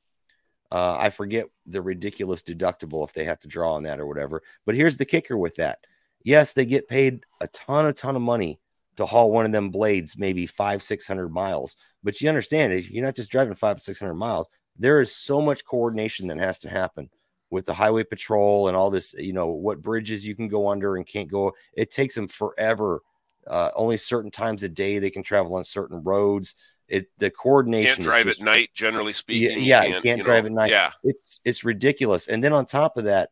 Uh, 0.72 0.98
I 0.98 1.10
forget 1.10 1.48
the 1.66 1.82
ridiculous 1.82 2.42
deductible 2.42 3.06
if 3.06 3.14
they 3.14 3.26
have 3.26 3.40
to 3.40 3.48
draw 3.48 3.76
on 3.76 3.84
that 3.84 4.00
or 4.00 4.08
whatever. 4.08 4.42
But 4.66 4.76
here's 4.76 4.98
the 4.98 5.06
kicker 5.06 5.38
with 5.38 5.56
that. 5.56 5.80
Yes, 6.24 6.54
they 6.54 6.66
get 6.66 6.88
paid 6.88 7.26
a 7.42 7.48
ton, 7.48 7.86
a 7.86 7.94
ton 7.94 8.16
of 8.16 8.22
money 8.22 8.60
to 8.96 9.06
haul 9.06 9.32
one 9.32 9.46
of 9.46 9.52
them 9.52 9.70
blades, 9.70 10.18
maybe 10.18 10.46
five, 10.46 10.82
600 10.82 11.30
miles. 11.30 11.76
But 12.04 12.22
you 12.22 12.30
understand 12.30 12.74
you're 12.90 13.04
not 13.04 13.16
just 13.16 13.32
driving 13.32 13.56
five, 13.56 13.82
600 13.82 14.14
miles. 14.14 14.48
There 14.78 15.02
is 15.02 15.16
so 15.16 15.42
much 15.42 15.66
coordination 15.66 16.28
that 16.28 16.38
has 16.38 16.60
to 16.60 16.70
happen 16.70 17.10
with 17.50 17.66
the 17.66 17.74
highway 17.74 18.04
patrol 18.04 18.68
and 18.68 18.76
all 18.76 18.90
this, 18.90 19.14
you 19.14 19.34
know, 19.34 19.48
what 19.48 19.82
bridges 19.82 20.26
you 20.26 20.36
can 20.36 20.48
go 20.48 20.68
under 20.68 20.96
and 20.96 21.06
can't 21.06 21.30
go. 21.30 21.54
It 21.74 21.92
takes 21.92 22.16
them 22.16 22.28
forever. 22.28 23.02
Uh, 23.46 23.70
only 23.76 23.98
certain 23.98 24.32
times 24.32 24.64
a 24.64 24.70
day 24.70 25.00
they 25.00 25.10
can 25.10 25.22
travel 25.22 25.56
on 25.56 25.64
certain 25.64 26.02
roads. 26.04 26.56
It 26.88 27.08
the 27.18 27.30
coordination 27.30 27.96
can't 27.96 28.04
drive 28.04 28.26
just- 28.26 28.40
at 28.40 28.46
night, 28.46 28.70
generally 28.74 29.14
speaking. 29.14 29.60
Yeah, 29.60 29.84
you 29.84 30.02
can't 30.02 30.18
you 30.18 30.24
drive 30.24 30.44
know, 30.46 30.48
at 30.48 30.54
night. 30.54 30.72
Yeah, 30.72 30.92
it's 31.04 31.42
it's 31.46 31.64
ridiculous. 31.64 32.28
And 32.28 32.44
then 32.44 32.54
on 32.54 32.66
top 32.66 32.98
of 32.98 33.06
that, 33.06 33.30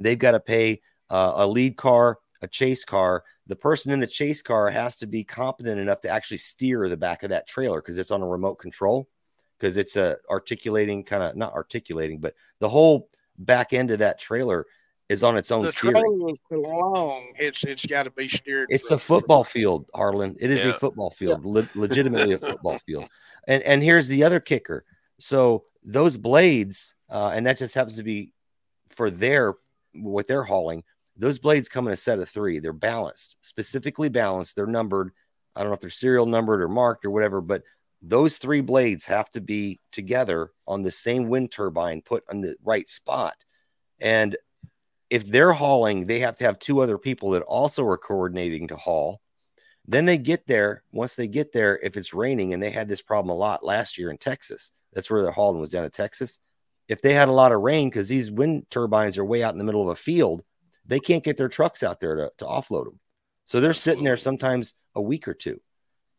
they've 0.00 0.18
got 0.18 0.32
to 0.32 0.40
pay 0.40 0.80
uh, 1.10 1.32
a 1.36 1.46
lead 1.46 1.76
car, 1.76 2.18
a 2.42 2.48
chase 2.48 2.84
car. 2.84 3.24
The 3.46 3.56
person 3.56 3.92
in 3.92 4.00
the 4.00 4.06
chase 4.06 4.42
car 4.42 4.68
has 4.70 4.96
to 4.96 5.06
be 5.06 5.24
competent 5.24 5.80
enough 5.80 6.00
to 6.02 6.08
actually 6.08 6.38
steer 6.38 6.88
the 6.88 6.96
back 6.96 7.22
of 7.22 7.30
that 7.30 7.46
trailer 7.46 7.80
because 7.80 7.96
it's 7.98 8.10
on 8.10 8.22
a 8.22 8.28
remote 8.28 8.56
control. 8.56 9.08
Because 9.58 9.76
it's 9.76 9.94
a 9.96 10.16
articulating 10.28 11.04
kind 11.04 11.22
of 11.22 11.36
not 11.36 11.52
articulating, 11.54 12.18
but 12.18 12.34
the 12.58 12.68
whole 12.68 13.08
back 13.38 13.72
end 13.72 13.92
of 13.92 14.00
that 14.00 14.18
trailer 14.18 14.66
is 15.08 15.22
on 15.22 15.36
its 15.36 15.52
own 15.52 15.64
The 15.64 15.72
steering. 15.72 16.02
trailer 16.02 16.30
is 16.30 16.38
too 16.50 16.62
long. 16.62 17.32
It's 17.36 17.62
it's 17.62 17.86
got 17.86 18.02
to 18.04 18.10
be 18.10 18.28
steered. 18.28 18.66
It's 18.70 18.90
a 18.90 18.98
football 18.98 19.44
field, 19.44 19.88
Harlan. 19.94 20.36
It 20.40 20.50
is 20.50 20.64
a 20.64 20.72
football 20.72 21.10
field, 21.10 21.44
le- 21.44 21.68
legitimately 21.76 22.34
a 22.34 22.38
football 22.38 22.78
field. 22.80 23.08
And 23.46 23.62
and 23.62 23.82
here's 23.82 24.08
the 24.08 24.24
other 24.24 24.40
kicker. 24.40 24.84
So 25.18 25.64
those 25.84 26.16
blades, 26.16 26.96
uh, 27.08 27.30
and 27.34 27.46
that 27.46 27.58
just 27.58 27.74
happens 27.76 27.96
to 27.98 28.02
be 28.02 28.32
for 28.90 29.10
their 29.10 29.54
what 29.94 30.26
they're 30.26 30.42
hauling. 30.44 30.82
Those 31.16 31.38
blades 31.38 31.68
come 31.68 31.86
in 31.86 31.92
a 31.92 31.96
set 31.96 32.18
of 32.18 32.28
three. 32.28 32.58
They're 32.58 32.72
balanced, 32.72 33.36
specifically 33.42 34.08
balanced. 34.08 34.56
They're 34.56 34.66
numbered. 34.66 35.10
I 35.54 35.60
don't 35.60 35.68
know 35.68 35.74
if 35.74 35.80
they're 35.80 35.90
serial 35.90 36.26
numbered 36.26 36.62
or 36.62 36.68
marked 36.68 37.04
or 37.04 37.10
whatever, 37.10 37.40
but 37.40 37.62
those 38.00 38.38
three 38.38 38.60
blades 38.62 39.06
have 39.06 39.30
to 39.30 39.40
be 39.40 39.80
together 39.92 40.50
on 40.66 40.82
the 40.82 40.90
same 40.90 41.28
wind 41.28 41.52
turbine 41.52 42.02
put 42.02 42.24
on 42.30 42.40
the 42.40 42.56
right 42.64 42.88
spot. 42.88 43.44
And 44.00 44.36
if 45.10 45.26
they're 45.26 45.52
hauling, 45.52 46.06
they 46.06 46.20
have 46.20 46.36
to 46.36 46.44
have 46.44 46.58
two 46.58 46.80
other 46.80 46.98
people 46.98 47.30
that 47.30 47.42
also 47.42 47.84
are 47.86 47.98
coordinating 47.98 48.68
to 48.68 48.76
haul. 48.76 49.20
Then 49.86 50.06
they 50.06 50.16
get 50.16 50.46
there. 50.46 50.82
Once 50.90 51.14
they 51.14 51.28
get 51.28 51.52
there, 51.52 51.78
if 51.82 51.96
it's 51.96 52.14
raining, 52.14 52.54
and 52.54 52.62
they 52.62 52.70
had 52.70 52.88
this 52.88 53.02
problem 53.02 53.30
a 53.30 53.38
lot 53.38 53.64
last 53.64 53.98
year 53.98 54.10
in 54.10 54.16
Texas, 54.16 54.72
that's 54.92 55.10
where 55.10 55.22
they're 55.22 55.30
hauling 55.30 55.60
was 55.60 55.70
down 55.70 55.84
in 55.84 55.90
Texas. 55.90 56.40
If 56.88 57.02
they 57.02 57.14
had 57.14 57.28
a 57.28 57.32
lot 57.32 57.52
of 57.52 57.60
rain, 57.60 57.88
because 57.88 58.08
these 58.08 58.30
wind 58.30 58.66
turbines 58.70 59.18
are 59.18 59.24
way 59.24 59.42
out 59.42 59.52
in 59.52 59.58
the 59.58 59.64
middle 59.64 59.82
of 59.82 59.88
a 59.88 59.94
field, 59.94 60.42
they 60.86 60.98
can't 61.00 61.24
get 61.24 61.36
their 61.36 61.48
trucks 61.48 61.82
out 61.82 62.00
there 62.00 62.16
to, 62.16 62.32
to 62.38 62.44
offload 62.44 62.84
them. 62.84 62.98
So 63.44 63.60
they're 63.60 63.72
sitting 63.72 64.04
there 64.04 64.16
sometimes 64.16 64.74
a 64.94 65.00
week 65.02 65.26
or 65.28 65.34
two, 65.34 65.60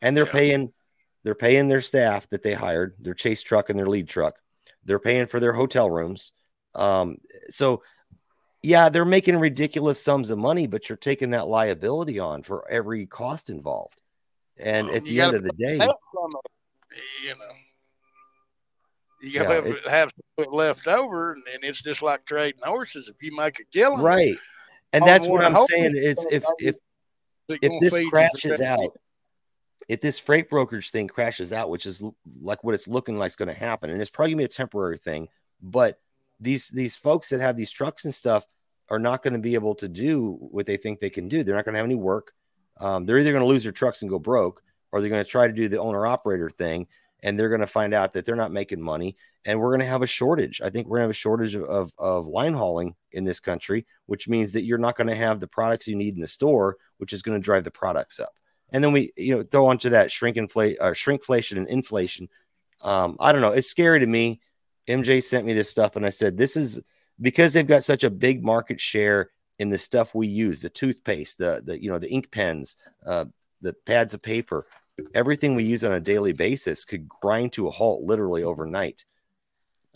and 0.02 0.15
they're 0.15 0.26
Yeah. 0.26 0.31
paying 0.31 0.73
they're 1.23 1.35
paying 1.35 1.69
their 1.69 1.80
staff 1.80 2.30
that 2.31 2.44
they 2.44 2.53
hired, 2.53 2.95
their 2.99 3.14
chase 3.14 3.41
truck 3.41 3.69
and 3.69 3.80
their 3.80 3.88
lead 3.88 4.10
truck. 4.10 4.35
They're 4.84 4.99
paying 4.99 5.26
for 5.26 5.40
their 5.40 5.53
hotel 5.53 5.90
rooms. 5.90 6.34
Um, 6.76 7.18
so 7.49 7.81
yeah, 8.61 8.90
they're 8.90 9.06
making 9.06 9.38
ridiculous 9.38 10.02
sums 10.02 10.31
of 10.31 10.38
money, 10.38 10.68
but 10.68 10.90
you're 10.90 10.98
taking 10.98 11.30
that 11.31 11.48
liability 11.48 12.19
on 12.19 12.44
for 12.44 12.69
every 12.69 13.06
cost 13.06 13.49
involved. 13.49 14.02
And 14.57 14.88
Well, 14.88 14.98
at 14.98 15.03
the 15.06 15.22
end 15.22 15.35
of 15.35 15.44
the 15.44 15.53
day, 15.53 15.76
you 17.23 17.30
know. 17.35 17.53
You 19.22 19.30
Yeah, 19.30 19.44
got 19.44 19.64
to 19.64 19.76
it- 19.77 19.90
have 19.90 20.11
left 20.52 20.88
over, 20.88 21.31
and, 21.31 21.44
and 21.53 21.64
it's 21.64 21.81
just 21.81 22.02
like 22.02 22.26
trading 22.26 22.60
horses. 22.64 23.07
If 23.07 23.15
you 23.22 23.34
make 23.34 23.60
a 23.61 23.64
killing, 23.72 24.02
right. 24.03 24.35
And 24.94 25.06
that's 25.06 25.28
what 25.28 25.44
I'm 25.44 25.65
saying 25.65 25.95
is 25.95 26.26
if 26.32 26.44
if 26.60 26.76
if 27.49 27.72
this 27.80 27.94
feed 27.94 28.03
you 28.03 28.10
for 28.10 28.10
crashes 28.11 28.61
out, 28.61 28.98
if 29.90 30.02
this 30.02 30.20
freight 30.20 30.49
brokerage 30.49 30.91
thing 30.91 31.07
crashes 31.07 31.52
out, 31.52 31.70
which 31.70 31.86
is 31.86 32.02
like 32.41 32.64
what 32.64 32.76
it's 32.76 32.88
looking 32.88 33.18
like 33.18 33.30
is 33.30 33.36
going 33.36 33.49
to 33.49 33.60
happen, 33.60 33.90
and 33.90 34.02
it's 34.02 34.11
probably 34.11 34.32
gonna 34.32 34.41
be 34.41 34.45
a 34.45 34.49
temporary 34.49 34.98
thing, 34.98 35.28
but 35.61 35.99
these 36.40 36.70
these 36.70 36.95
folks 36.95 37.30
that 37.30 37.41
have 37.41 37.57
these 37.57 37.72
trucks 37.72 38.06
and 38.06 38.14
stuff 38.14 38.45
are 38.90 38.99
not 38.99 39.24
going 39.24 39.34
to 39.34 39.40
be 39.40 39.56
able 39.56 39.76
to 39.76 39.88
do 39.88 40.38
what 40.40 40.65
they 40.65 40.78
think 40.78 40.99
they 40.99 41.10
can 41.10 41.28
do. 41.28 41.44
They're 41.44 41.56
not 41.56 41.65
going 41.65 41.74
to 41.74 41.80
have 41.80 41.86
any 41.86 41.95
work. 41.95 42.34
Um, 42.80 43.06
they're 43.06 43.18
either 43.18 43.32
going 43.32 43.44
to 43.44 43.48
lose 43.48 43.64
their 43.64 43.72
trucks 43.72 44.02
and 44.02 44.10
go 44.10 44.20
broke, 44.20 44.61
or 44.91 44.99
they're 44.99 45.10
going 45.10 45.24
to 45.24 45.30
try 45.30 45.48
to 45.48 45.53
do 45.53 45.70
the 45.70 45.80
owner 45.80 46.06
operator 46.06 46.49
thing, 46.49 46.88
and 47.24 47.40
they're 47.40 47.50
going 47.50 47.62
to 47.62 47.68
find 47.68 47.94
out 47.94 48.14
that 48.14 48.26
they're 48.26 48.36
not 48.36 48.52
making 48.52 48.82
money, 48.82 49.16
and 49.45 49.60
we're 49.60 49.70
going 49.70 49.80
to 49.80 49.86
have 49.86 50.02
a 50.02 50.08
shortage. 50.08 50.62
I 50.62 50.70
think 50.70 50.86
we're 50.88 50.98
going 50.98 51.04
to 51.04 51.08
have 51.08 51.12
a 51.12 51.14
shortage 51.14 51.56
of, 51.56 51.64
of, 51.64 51.94
of 51.98 52.28
line 52.28 52.54
hauling 52.54 52.95
in 53.14 53.24
this 53.24 53.40
country, 53.40 53.88
which 54.06 54.28
means 54.28 54.52
that 54.52 54.66
you're 54.66 54.78
not 54.78 54.98
going 54.98 55.08
to 55.08 55.16
have 55.16 55.40
the 55.40 55.48
products 55.48 55.88
you 55.88 55.95
need 55.95 56.14
in 56.14 56.22
the 56.22 56.28
store, 56.28 56.78
which 56.98 57.14
is 57.14 57.22
going 57.22 57.40
to 57.40 57.44
drive 57.44 57.64
the 57.64 57.72
products 57.72 58.20
up. 58.20 58.34
And 58.72 58.84
then 58.84 58.91
we, 58.91 59.14
you 59.16 59.36
know, 59.36 59.44
throw 59.44 59.68
onto 59.68 59.90
that 59.90 60.12
shrink 60.12 60.36
inflation, 60.36 60.78
uh, 60.82 60.90
shrinkflation 60.90 61.58
and 61.58 61.68
inflation. 61.68 62.28
Um, 62.82 63.16
I 63.20 63.32
don't 63.32 63.41
know. 63.41 63.54
It's 63.54 63.70
scary 63.70 64.02
to 64.02 64.08
me. 64.08 64.41
MJ 64.88 65.24
sent 65.24 65.45
me 65.45 65.54
this 65.54 65.70
stuff, 65.70 65.95
and 65.95 66.06
I 66.06 66.10
said, 66.10 66.36
"This 66.36 66.58
is 66.58 66.82
because 67.22 67.54
they've 67.54 67.66
got 67.66 67.86
such 67.86 68.04
a 68.04 68.10
big 68.10 68.44
market 68.44 68.82
share 68.82 69.30
in 69.60 69.70
the 69.70 69.78
stuff 69.78 70.14
we 70.14 70.28
use, 70.28 70.60
the 70.60 70.70
toothpaste, 70.70 71.38
the 71.38 71.62
the 71.64 71.82
you 71.82 71.90
know 71.90 72.00
the 72.00 72.10
ink 72.10 72.32
pens, 72.32 72.76
uh, 73.06 73.26
the 73.62 73.74
pads 73.86 74.14
of 74.14 74.22
paper, 74.22 74.68
everything 75.14 75.56
we 75.56 75.64
use 75.64 75.84
on 75.84 75.94
a 75.94 75.99
daily 75.99 76.34
basis 76.34 76.86
could 76.86 77.07
grind 77.07 77.53
to 77.53 77.68
a 77.68 77.72
halt 77.72 78.03
literally 78.03 78.44
overnight. 78.44 79.06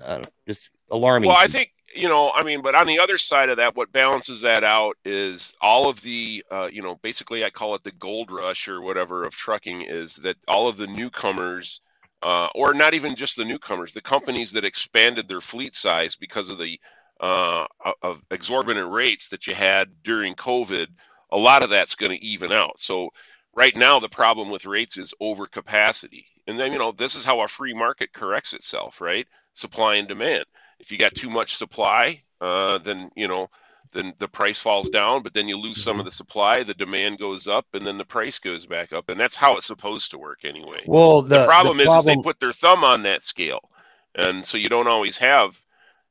Uh, 0.03 0.23
just 0.47 0.69
alarming. 0.91 1.27
Well, 1.27 1.37
I 1.37 1.47
think 1.47 1.71
you 1.97 2.07
know, 2.07 2.31
I 2.31 2.43
mean, 2.43 2.61
but 2.61 2.75
on 2.75 2.85
the 2.85 2.99
other 2.99 3.17
side 3.17 3.49
of 3.49 3.57
that, 3.57 3.75
what 3.75 3.91
balances 3.91 4.41
that 4.41 4.63
out 4.63 4.97
is 5.03 5.53
all 5.61 5.89
of 5.89 5.99
the, 6.01 6.45
uh, 6.51 6.67
you 6.71 6.81
know, 6.81 6.95
basically 7.01 7.43
I 7.43 7.49
call 7.49 7.73
it 7.75 7.83
the 7.83 7.91
gold 7.91 8.29
rush 8.29 8.67
or 8.67 8.81
whatever 8.81 9.23
of 9.23 9.33
trucking 9.33 9.81
is 9.81 10.15
that 10.17 10.37
all 10.47 10.67
of 10.67 10.77
the 10.77 10.85
newcomers, 10.85 11.81
uh, 12.21 12.49
or 12.53 12.73
not 12.73 12.93
even 12.93 13.15
just 13.15 13.35
the 13.35 13.45
newcomers, 13.45 13.93
the 13.93 14.01
companies 14.01 14.51
that 14.51 14.65
expanded 14.65 15.27
their 15.27 15.41
fleet 15.41 15.73
size 15.73 16.15
because 16.15 16.49
of 16.49 16.59
the 16.59 16.79
uh, 17.19 17.65
of 18.03 18.21
exorbitant 18.29 18.91
rates 18.91 19.29
that 19.29 19.47
you 19.47 19.55
had 19.55 19.89
during 20.03 20.35
COVID, 20.35 20.87
a 21.31 21.37
lot 21.37 21.63
of 21.63 21.71
that's 21.71 21.95
going 21.95 22.11
to 22.11 22.23
even 22.23 22.51
out. 22.51 22.79
So 22.79 23.09
right 23.57 23.75
now, 23.75 23.99
the 23.99 24.07
problem 24.09 24.49
with 24.49 24.65
rates 24.65 24.97
is 24.97 25.13
overcapacity, 25.21 26.25
and 26.47 26.57
then 26.59 26.71
you 26.71 26.79
know 26.79 26.93
this 26.93 27.15
is 27.15 27.25
how 27.25 27.41
a 27.41 27.47
free 27.49 27.73
market 27.73 28.13
corrects 28.13 28.53
itself, 28.53 29.01
right? 29.01 29.27
Supply 29.53 29.95
and 29.95 30.07
demand 30.07 30.45
if 30.79 30.91
you 30.91 30.97
got 30.97 31.15
too 31.15 31.29
much 31.29 31.55
supply, 31.55 32.21
uh, 32.41 32.77
then 32.79 33.09
you 33.15 33.27
know, 33.27 33.49
then 33.93 34.13
the 34.19 34.27
price 34.27 34.59
falls 34.59 34.89
down. 34.89 35.23
But 35.23 35.33
then 35.33 35.47
you 35.47 35.57
lose 35.57 35.81
some 35.81 35.99
of 35.99 36.05
the 36.05 36.11
supply, 36.11 36.63
the 36.63 36.73
demand 36.73 37.19
goes 37.19 37.47
up, 37.47 37.65
and 37.73 37.85
then 37.85 37.97
the 37.97 38.05
price 38.05 38.39
goes 38.39 38.65
back 38.65 38.93
up, 38.93 39.09
and 39.09 39.19
that's 39.19 39.35
how 39.35 39.57
it's 39.57 39.65
supposed 39.65 40.11
to 40.11 40.17
work 40.17 40.39
anyway. 40.43 40.81
well, 40.85 41.21
the, 41.21 41.39
The, 41.39 41.45
problem 41.45 41.77
the 41.77 41.83
is, 41.85 41.93
is 41.95 42.05
they 42.05 42.15
put 42.17 42.39
their 42.39 42.51
thumb 42.51 42.83
on 42.83 43.03
that 43.03 43.25
scale, 43.25 43.69
and 44.15 44.45
so 44.45 44.57
you 44.57 44.69
don't 44.69 44.87
always 44.87 45.17
have, 45.17 45.59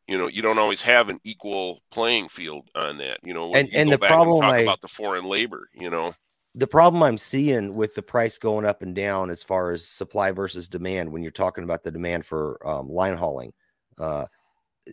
you 0.08 0.18
know, 0.18 0.28
you 0.28 0.42
don't 0.42 0.58
always 0.58 0.82
have 0.82 1.08
an 1.08 1.20
equal 1.24 1.80
playing 1.90 2.28
field 2.28 2.68
on 2.74 2.98
that. 2.98 3.20
You 3.22 3.34
know, 3.34 3.48
when 3.48 3.60
And- 3.60 3.72
you 3.72 3.78
and 3.78 3.88
go 3.88 3.92
the 3.92 3.98
back 3.98 4.10
problem 4.10 4.34
and 4.34 4.42
talk 4.42 4.54
I- 4.54 4.60
about 4.62 4.80
the 4.80 4.88
foreign 4.88 5.24
labor, 5.24 5.68
you 5.74 5.90
know. 5.90 6.14
The 6.56 6.66
problem 6.66 7.02
I'm 7.02 7.18
seeing 7.18 7.74
with 7.74 7.94
the 7.94 8.02
price 8.02 8.38
going 8.38 8.64
up 8.64 8.80
and 8.80 8.94
down 8.94 9.28
as 9.28 9.42
far 9.42 9.72
as 9.72 9.86
supply 9.86 10.30
versus 10.30 10.68
demand 10.68 11.12
when 11.12 11.22
you're 11.22 11.30
talking 11.30 11.64
about 11.64 11.84
the 11.84 11.90
demand 11.90 12.24
for 12.24 12.66
um, 12.66 12.88
line 12.88 13.14
hauling. 13.14 13.52
Uh, 13.98 14.24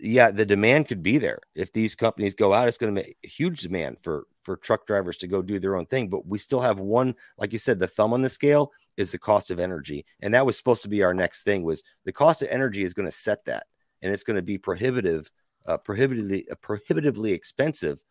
yeah, 0.02 0.30
the 0.30 0.46
demand 0.46 0.90
could 0.90 1.02
be 1.02 1.18
there. 1.18 1.40
If 1.56 1.72
these 1.72 1.96
companies 1.96 2.36
go 2.36 2.54
out, 2.54 2.68
it's 2.68 2.78
going 2.78 2.94
to 2.94 3.02
make 3.02 3.18
huge 3.24 3.62
demand 3.62 3.98
for 4.02 4.28
for 4.44 4.58
truck 4.58 4.86
drivers 4.86 5.16
to 5.18 5.28
go 5.28 5.42
do 5.42 5.58
their 5.58 5.78
own 5.78 5.86
thing. 5.86 6.10
But 6.10 6.28
we 6.28 6.38
still 6.38 6.60
have 6.60 6.80
one, 6.80 7.16
like 7.38 7.54
you 7.54 7.60
said, 7.60 7.80
the 7.80 7.88
thumb 7.88 8.12
on 8.12 8.22
the 8.22 8.30
scale 8.30 8.72
is 8.98 9.14
the 9.14 9.18
cost 9.18 9.50
of 9.50 9.60
energy, 9.60 10.06
and 10.20 10.34
that 10.34 10.46
was 10.46 10.58
supposed 10.58 10.84
to 10.84 10.90
be 10.90 11.02
our 11.02 11.14
next 11.14 11.44
thing. 11.44 11.64
Was 11.64 11.84
the 12.04 12.12
cost 12.12 12.42
of 12.42 12.50
energy 12.50 12.84
is 12.84 12.94
going 12.94 13.08
to 13.08 13.12
set 13.12 13.46
that, 13.46 13.68
and 14.02 14.12
it's 14.12 14.24
going 14.24 14.36
to 14.36 14.42
be 14.42 14.58
prohibitive, 14.58 15.32
uh, 15.66 15.78
prohibitively 15.78 16.46
uh, 16.52 16.56
prohibitively 16.56 17.32
expensive 17.32 18.04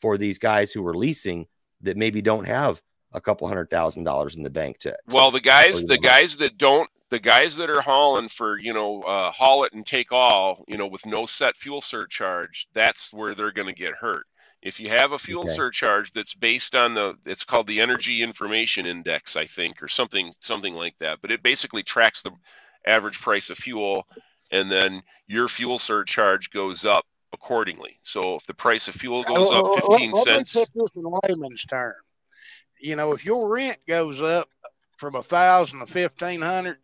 for 0.00 0.16
these 0.16 0.38
guys 0.38 0.70
who 0.70 0.86
are 0.86 0.96
leasing 0.96 1.46
that 1.80 1.96
maybe 1.96 2.22
don't 2.22 2.46
have 2.46 2.80
a 3.12 3.20
couple 3.20 3.48
hundred 3.48 3.70
thousand 3.70 4.04
dollars 4.04 4.36
in 4.36 4.42
the 4.42 4.50
bank 4.50 4.78
to. 4.78 4.90
to- 4.90 4.98
Well, 5.14 5.30
the 5.30 5.40
guys, 5.40 5.82
the 5.82 5.96
know, 5.96 6.00
guys 6.02 6.36
that 6.38 6.58
don't, 6.58 6.88
the 7.10 7.18
guys 7.18 7.56
that 7.56 7.68
are 7.70 7.80
hauling 7.80 8.28
for, 8.28 8.58
you 8.58 8.72
know, 8.72 9.02
uh, 9.02 9.30
haul 9.32 9.64
it 9.64 9.72
and 9.72 9.84
take 9.84 10.12
all, 10.12 10.64
you 10.68 10.76
know, 10.78 10.86
with 10.86 11.04
no 11.06 11.26
set 11.26 11.56
fuel 11.56 11.80
surcharge, 11.80 12.68
that's 12.72 13.12
where 13.12 13.34
they're 13.34 13.50
going 13.52 13.66
to 13.68 13.74
get 13.74 13.94
hurt. 13.94 14.26
If 14.62 14.78
you 14.78 14.90
have 14.90 15.12
a 15.12 15.18
fuel 15.18 15.42
Okay. 15.44 15.52
surcharge 15.52 16.12
that's 16.12 16.34
based 16.34 16.74
on 16.76 16.94
the, 16.94 17.14
it's 17.24 17.44
called 17.44 17.66
the 17.66 17.80
Energy 17.80 18.22
Information 18.22 18.86
Index, 18.86 19.34
I 19.34 19.46
think, 19.46 19.82
or 19.82 19.88
something, 19.88 20.32
something 20.40 20.74
like 20.74 20.94
that. 21.00 21.18
But 21.22 21.32
it 21.32 21.42
basically 21.42 21.82
tracks 21.82 22.22
the 22.22 22.30
average 22.86 23.18
price 23.20 23.50
of 23.50 23.56
fuel, 23.58 24.06
and 24.52 24.70
then 24.70 25.02
your 25.26 25.48
fuel 25.48 25.78
surcharge 25.78 26.50
goes 26.50 26.84
up 26.84 27.06
accordingly. 27.32 27.98
So 28.02 28.34
if 28.36 28.44
the 28.46 28.54
price 28.54 28.86
of 28.86 28.94
fuel 28.94 29.22
goes 29.24 29.48
Well, 29.50 29.54
up 29.54 29.64
let- 29.64 29.74
15 29.86 30.10
let 30.12 30.26
me 30.26 30.32
cents, 30.32 30.52
put 30.54 30.68
this 30.74 30.90
in 30.94 31.04
layman's 31.24 31.64
term. 31.64 31.94
You 32.80 32.96
know, 32.96 33.12
if 33.12 33.24
your 33.24 33.48
rent 33.48 33.78
goes 33.86 34.22
up 34.22 34.48
from 34.98 35.14
a 35.14 35.22
thousand 35.22 35.80
to 35.80 35.86
fifteen 35.86 36.40
hundred, 36.40 36.78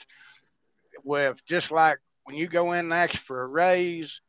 with 1.05 1.45
just 1.47 1.71
like 1.71 1.99
when 2.25 2.37
you 2.37 2.49
go 2.49 2.73
in 2.73 2.81
and 2.81 2.93
ask 2.93 3.17
for 3.17 3.43
a 3.43 3.47
raise, 3.47 4.21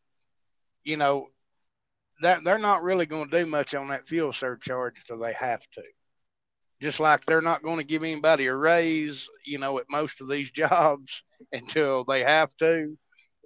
you 0.84 0.98
know, 0.98 1.28
that 2.22 2.44
they're 2.44 2.58
not 2.58 2.84
really 2.84 3.06
going 3.06 3.30
to 3.30 3.44
do 3.44 3.46
much 3.46 3.76
on 3.76 3.90
that 3.90 4.08
fuel 4.08 4.34
surcharge 4.34 4.96
until 5.00 5.24
they 5.24 5.34
have 5.34 5.62
to. 5.74 5.82
Just 6.82 7.00
like 7.00 7.26
they're 7.26 7.42
not 7.42 7.64
going 7.64 7.78
to 7.78 7.84
give 7.84 8.04
anybody 8.04 8.46
a 8.46 8.56
raise, 8.56 9.28
you 9.46 9.58
know, 9.58 9.80
at 9.80 9.86
most 9.90 10.22
of 10.22 10.30
these 10.30 10.52
jobs 10.54 11.24
until 11.52 12.04
they 12.04 12.24
have 12.24 12.56
to. 12.58 12.98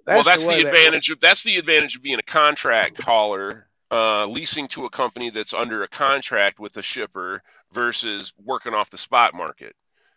well, 0.06 0.22
that's 0.22 0.46
the, 0.46 0.62
that 0.62 0.66
advantage 0.66 1.10
of 1.10 1.20
that's 1.20 1.42
the 1.42 1.56
advantage 1.56 1.96
of 1.96 2.02
being 2.02 2.18
a 2.18 2.22
contract 2.22 3.02
hauler, 3.02 3.68
uh, 3.90 4.26
leasing 4.26 4.68
to 4.68 4.84
a 4.84 4.90
company 4.90 5.30
that's 5.30 5.54
under 5.54 5.82
a 5.82 5.88
contract 5.88 6.60
with 6.60 6.76
a 6.76 6.82
shipper 6.82 7.42
versus 7.72 8.32
working 8.42 8.74
off 8.74 8.90
the 8.90 8.98
spot 8.98 9.34
market. 9.34 9.74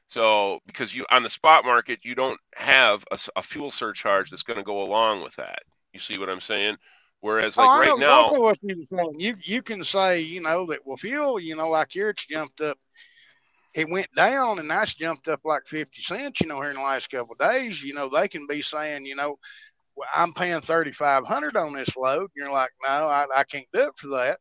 So, 0.07 0.59
because 0.67 0.93
you 0.93 1.05
on 1.09 1.23
the 1.23 1.29
spot 1.29 1.65
market, 1.65 1.99
you 2.03 2.13
don't 2.13 2.39
have 2.55 3.03
a 3.11 3.41
fuel 3.41 3.71
surcharge 3.71 4.29
that's 4.29 4.43
going 4.43 4.59
to 4.59 4.63
go 4.63 4.83
along 4.83 5.23
with 5.23 5.35
that. 5.37 5.63
You 5.93 5.99
see 5.99 6.19
what 6.19 6.29
I'm 6.29 6.41
saying? 6.41 6.77
Whereas, 7.21 7.57
like 7.57 7.67
oh, 7.67 7.79
right 7.79 7.99
now, 7.99 8.31
what 8.39 8.59
you're 8.61 8.85
saying. 8.85 9.15
You 9.19 9.35
you 9.41 9.63
can 9.63 9.83
say, 9.83 10.19
you 10.19 10.41
know, 10.41 10.67
that 10.67 10.85
well, 10.85 10.97
fuel, 10.97 11.39
you 11.39 11.55
know, 11.55 11.69
like 11.69 11.95
yours 11.95 12.25
jumped 12.29 12.61
up. 12.61 12.77
It 13.73 13.89
went 13.89 14.13
down, 14.15 14.59
and 14.59 14.69
that's 14.69 14.93
jumped 14.93 15.27
up 15.27 15.41
like 15.43 15.63
fifty 15.65 16.01
cents. 16.01 16.41
You 16.41 16.47
know, 16.47 16.61
here 16.61 16.69
in 16.69 16.75
the 16.75 16.83
last 16.83 17.09
couple 17.09 17.35
of 17.39 17.51
days, 17.51 17.81
you 17.81 17.93
know, 17.93 18.09
they 18.09 18.27
can 18.27 18.45
be 18.47 18.61
saying, 18.61 19.05
you 19.05 19.15
know, 19.15 19.39
well, 19.95 20.07
I'm 20.13 20.33
paying 20.33 20.61
thirty 20.61 20.91
five 20.91 21.25
hundred 21.25 21.55
on 21.57 21.73
this 21.73 21.97
load. 21.97 22.19
And 22.21 22.29
you're 22.35 22.51
like, 22.51 22.71
no, 22.83 23.07
I, 23.07 23.25
I 23.35 23.43
can't 23.43 23.65
do 23.73 23.81
it 23.81 23.97
for 23.97 24.07
that. 24.09 24.39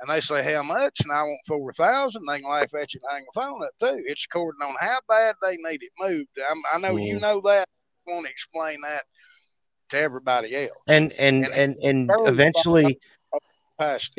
And 0.00 0.10
they 0.10 0.20
say 0.20 0.42
how 0.54 0.62
much, 0.62 1.00
and 1.02 1.12
I 1.12 1.22
want 1.22 1.40
four 1.46 1.72
thousand. 1.72 2.24
They 2.28 2.40
can 2.40 2.50
laugh 2.50 2.74
at 2.74 2.92
you 2.92 3.00
and 3.02 3.12
hang 3.12 3.24
the 3.34 3.40
phone 3.40 3.62
up 3.62 3.70
too. 3.80 4.02
It's 4.04 4.26
according 4.26 4.60
on 4.62 4.74
how 4.78 4.98
bad 5.08 5.36
they 5.42 5.56
need 5.56 5.82
it 5.82 5.92
moved. 5.98 6.28
I'm, 6.50 6.58
I 6.72 6.78
know 6.78 6.96
you 6.96 7.16
Mm. 7.16 7.22
know 7.22 7.40
that. 7.42 7.66
I 8.06 8.12
want 8.12 8.26
to 8.26 8.30
explain 8.30 8.80
that 8.82 9.04
to 9.90 9.98
everybody 9.98 10.54
else. 10.54 10.70
and 10.86 11.12
and 11.14 11.44
and- 11.46 11.76
and 11.80 12.10
and 12.10 12.10
eventually 12.26 12.98
Past 13.78 14.18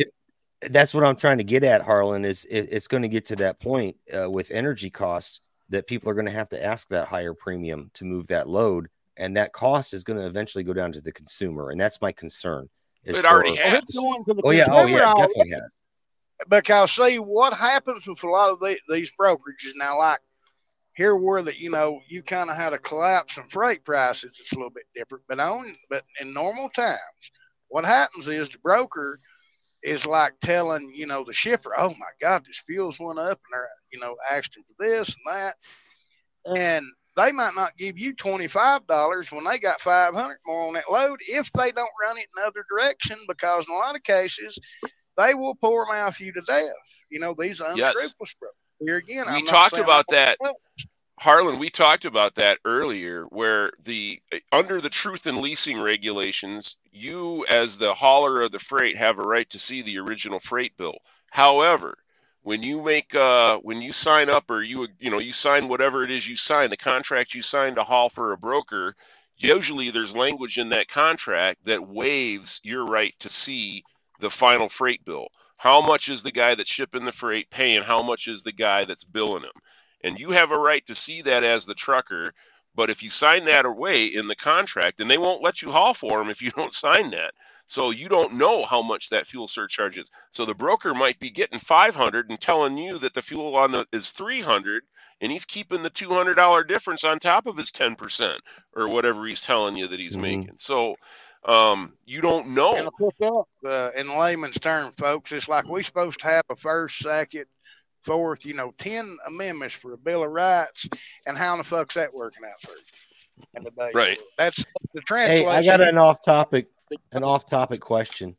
that's 0.61 0.93
what 0.93 1.03
I'm 1.03 1.15
trying 1.15 1.37
to 1.37 1.43
get 1.43 1.63
at, 1.63 1.81
Harlan. 1.81 2.25
Is 2.25 2.45
it, 2.45 2.69
it's 2.71 2.87
going 2.87 3.03
to 3.03 3.09
get 3.09 3.25
to 3.25 3.35
that 3.37 3.59
point 3.59 3.95
uh, 4.17 4.29
with 4.29 4.51
energy 4.51 4.89
costs 4.89 5.41
that 5.69 5.87
people 5.87 6.09
are 6.09 6.13
going 6.13 6.25
to 6.25 6.31
have 6.31 6.49
to 6.49 6.63
ask 6.63 6.87
that 6.89 7.07
higher 7.07 7.33
premium 7.33 7.91
to 7.93 8.05
move 8.05 8.27
that 8.27 8.47
load, 8.49 8.87
and 9.17 9.37
that 9.37 9.53
cost 9.53 9.93
is 9.93 10.03
going 10.03 10.17
to 10.19 10.25
eventually 10.25 10.63
go 10.63 10.73
down 10.73 10.91
to 10.93 11.01
the 11.01 11.11
consumer, 11.11 11.69
and 11.69 11.79
that's 11.79 12.01
my 12.01 12.11
concern. 12.11 12.69
Is 13.07 13.17
It 13.17 13.25
already 13.25 13.55
for- 13.55 13.61
has. 13.63 13.83
Oh, 13.97 14.03
well, 14.03 14.15
it's 14.17 14.25
going 14.25 14.25
to 14.25 14.33
the 14.33 14.41
Oh 14.45 14.51
yeah, 14.51 14.65
oh 14.69 14.81
consumer 14.81 14.99
yeah, 14.99 15.05
already. 15.13 15.27
definitely 15.33 15.51
has. 15.51 15.83
because 16.49 16.91
see 16.91 17.19
what 17.19 17.53
happens 17.53 18.05
with 18.07 18.23
a 18.23 18.29
lot 18.29 18.51
of 18.51 18.59
the, 18.59 18.77
these 18.89 19.11
brokerages 19.19 19.73
now 19.75 19.97
like 19.97 20.19
here 20.95 21.15
where 21.15 21.41
that 21.43 21.59
you 21.59 21.69
know 21.69 21.99
you 22.07 22.21
kind 22.23 22.49
of 22.49 22.55
had 22.55 22.73
a 22.73 22.77
collapse 22.79 23.37
in 23.37 23.43
freight 23.49 23.83
prices 23.85 24.37
it's 24.39 24.51
a 24.53 24.55
little 24.55 24.69
bit 24.71 24.85
different 24.95 25.23
but 25.27 25.39
on 25.39 25.75
but 25.89 26.03
in 26.21 26.33
normal 26.33 26.69
times 26.69 26.99
what 27.69 27.85
happens 27.85 28.27
is 28.27 28.49
the 28.49 28.57
broker 28.59 29.19
is 29.83 30.05
like 30.07 30.33
telling 30.41 30.91
you 30.93 31.05
know 31.05 31.23
the 31.23 31.33
shipper 31.33 31.71
oh 31.77 31.89
my 31.89 32.05
god 32.21 32.43
this 32.45 32.59
fuel's 32.65 32.99
went 32.99 33.19
up 33.19 33.39
and 33.45 33.53
they're 33.53 33.69
you 33.91 33.99
know 33.99 34.15
asking 34.31 34.63
for 34.63 34.85
this 34.85 35.09
and 35.09 35.35
that 35.35 35.55
and 36.55 36.85
they 37.17 37.31
might 37.31 37.55
not 37.55 37.75
give 37.77 37.97
you 37.97 38.15
$25 38.15 39.31
when 39.31 39.43
they 39.43 39.57
got 39.57 39.81
500 39.81 40.37
more 40.45 40.67
on 40.67 40.73
that 40.75 40.89
load 40.89 41.19
if 41.27 41.51
they 41.51 41.71
don't 41.71 41.89
run 42.05 42.17
it 42.17 42.27
in 42.37 42.43
other 42.43 42.63
direction 42.69 43.17
because 43.27 43.65
in 43.67 43.73
a 43.73 43.77
lot 43.77 43.95
of 43.95 44.03
cases 44.03 44.57
they 45.17 45.33
will 45.33 45.55
pour 45.55 45.87
mouth 45.87 46.19
you 46.21 46.31
to 46.31 46.41
death. 46.41 46.69
You 47.09 47.19
know, 47.19 47.35
these 47.37 47.59
unscrupulous 47.59 48.35
Yes. 48.41 48.51
Here 48.79 48.97
again, 48.97 49.25
We 49.25 49.39
I'm 49.39 49.45
talked 49.45 49.79
about 49.79 50.05
that. 50.09 50.37
Harlan, 51.19 51.57
we 51.57 51.71
talked 51.71 52.05
about 52.05 52.35
that 52.35 52.59
earlier, 52.63 53.23
where 53.23 53.71
the 53.83 54.21
under 54.51 54.79
the 54.79 54.89
truth 54.89 55.25
in 55.25 55.41
leasing 55.41 55.81
regulations, 55.81 56.77
you 56.91 57.43
as 57.49 57.79
the 57.79 57.95
hauler 57.95 58.41
of 58.41 58.51
the 58.51 58.59
freight 58.59 58.95
have 58.97 59.17
a 59.17 59.23
right 59.23 59.49
to 59.49 59.57
see 59.57 59.81
the 59.81 59.97
original 59.97 60.39
freight 60.39 60.77
bill. 60.77 60.99
However, 61.31 61.97
when 62.47 62.63
you 62.63 62.81
make 62.81 63.13
uh, 63.13 63.57
when 63.57 63.81
you 63.81 63.91
sign 63.91 64.29
up 64.29 64.49
or 64.49 64.63
you 64.63 64.87
you 65.01 65.11
know 65.11 65.19
you 65.19 65.33
sign 65.33 65.67
whatever 65.67 66.01
it 66.03 66.09
is 66.09 66.25
you 66.25 66.37
sign, 66.37 66.69
the 66.69 66.77
contract 66.77 67.35
you 67.35 67.41
sign 67.41 67.75
to 67.75 67.83
haul 67.83 68.07
for 68.07 68.31
a 68.31 68.37
broker, 68.37 68.95
usually 69.35 69.91
there's 69.91 70.15
language 70.15 70.57
in 70.57 70.69
that 70.69 70.87
contract 70.87 71.59
that 71.65 71.89
waives 71.89 72.61
your 72.63 72.85
right 72.85 73.13
to 73.19 73.27
see 73.27 73.83
the 74.21 74.29
final 74.29 74.69
freight 74.69 75.03
bill. 75.03 75.27
How 75.57 75.81
much 75.81 76.07
is 76.07 76.23
the 76.23 76.31
guy 76.31 76.55
that's 76.55 76.71
shipping 76.71 77.03
the 77.03 77.11
freight 77.11 77.49
paying? 77.49 77.83
How 77.83 78.01
much 78.01 78.29
is 78.29 78.43
the 78.43 78.53
guy 78.53 78.85
that's 78.85 79.03
billing 79.03 79.43
him? 79.43 79.59
And 80.05 80.17
you 80.17 80.29
have 80.29 80.51
a 80.51 80.57
right 80.57 80.87
to 80.87 80.95
see 80.95 81.23
that 81.23 81.43
as 81.43 81.65
the 81.65 81.75
trucker. 81.75 82.31
But 82.73 82.89
if 82.89 83.03
you 83.03 83.09
sign 83.09 83.43
that 83.47 83.65
away 83.65 84.05
in 84.05 84.29
the 84.29 84.37
contract, 84.37 85.01
and 85.01 85.11
they 85.11 85.17
won't 85.17 85.43
let 85.43 85.61
you 85.61 85.69
haul 85.69 85.93
for 85.93 86.17
them 86.17 86.29
if 86.29 86.41
you 86.41 86.51
don't 86.55 86.73
sign 86.73 87.11
that. 87.11 87.33
So 87.67 87.91
you 87.91 88.07
don't 88.07 88.35
know 88.35 88.63
how 88.65 88.81
much 88.81 89.09
that 89.09 89.27
fuel 89.27 89.47
surcharge 89.47 89.97
is. 89.97 90.09
So 90.31 90.45
the 90.45 90.55
broker 90.55 90.93
might 90.93 91.19
be 91.19 91.29
getting 91.29 91.59
500 91.59 92.29
and 92.29 92.39
telling 92.39 92.77
you 92.77 92.97
that 92.99 93.13
the 93.13 93.21
fuel 93.21 93.55
on 93.55 93.71
the 93.71 93.85
is 93.91 94.11
300 94.11 94.83
and 95.19 95.31
he's 95.31 95.45
keeping 95.45 95.83
the 95.83 95.89
$200 95.89 96.67
difference 96.67 97.03
on 97.03 97.19
top 97.19 97.45
of 97.45 97.57
his 97.57 97.71
10% 97.71 98.39
or 98.73 98.87
whatever 98.87 99.25
he's 99.25 99.41
telling 99.41 99.75
you 99.75 99.87
that 99.87 99.99
he's 99.99 100.15
Mhm. 100.15 100.21
making. 100.21 100.57
So 100.57 100.95
um, 101.43 101.93
you 102.05 102.21
don't 102.21 102.49
know. 102.49 102.73
And 102.75 102.87
to 102.87 102.91
put 102.97 103.25
up, 103.25 103.47
uh, 103.65 103.91
in 103.97 104.17
layman's 104.17 104.59
terms, 104.59 104.95
folks, 104.95 105.31
it's 105.31 105.47
like 105.47 105.65
we're 105.65 105.83
supposed 105.83 106.19
to 106.19 106.27
have 106.27 106.43
a 106.49 106.55
first, 106.55 106.99
second, 106.99 107.45
fourth, 108.01 108.45
you 108.45 108.53
know, 108.53 108.73
10 108.77 109.17
amendments 109.27 109.75
for 109.75 109.93
a 109.93 109.97
Bill 109.97 110.23
of 110.23 110.31
Rights. 110.31 110.89
And 111.25 111.37
how 111.37 111.53
in 111.53 111.59
the 111.59 111.63
fuck's 111.63 111.95
that 111.95 112.13
working 112.13 112.43
out 112.43 112.59
for 112.61 112.71
you? 112.71 113.43
In 113.55 113.63
the? 113.63 113.91
Right. 113.93 114.19
That's 114.37 114.57
the 114.57 114.65
Hey, 114.93 115.01
translation. 115.05 115.49
I 115.49 115.63
got 115.63 115.81
an 115.81 115.97
off 115.97 116.21
topic, 116.21 116.67
an 117.11 117.23
off 117.23 117.47
topic 117.47 117.81
question, 117.81 118.35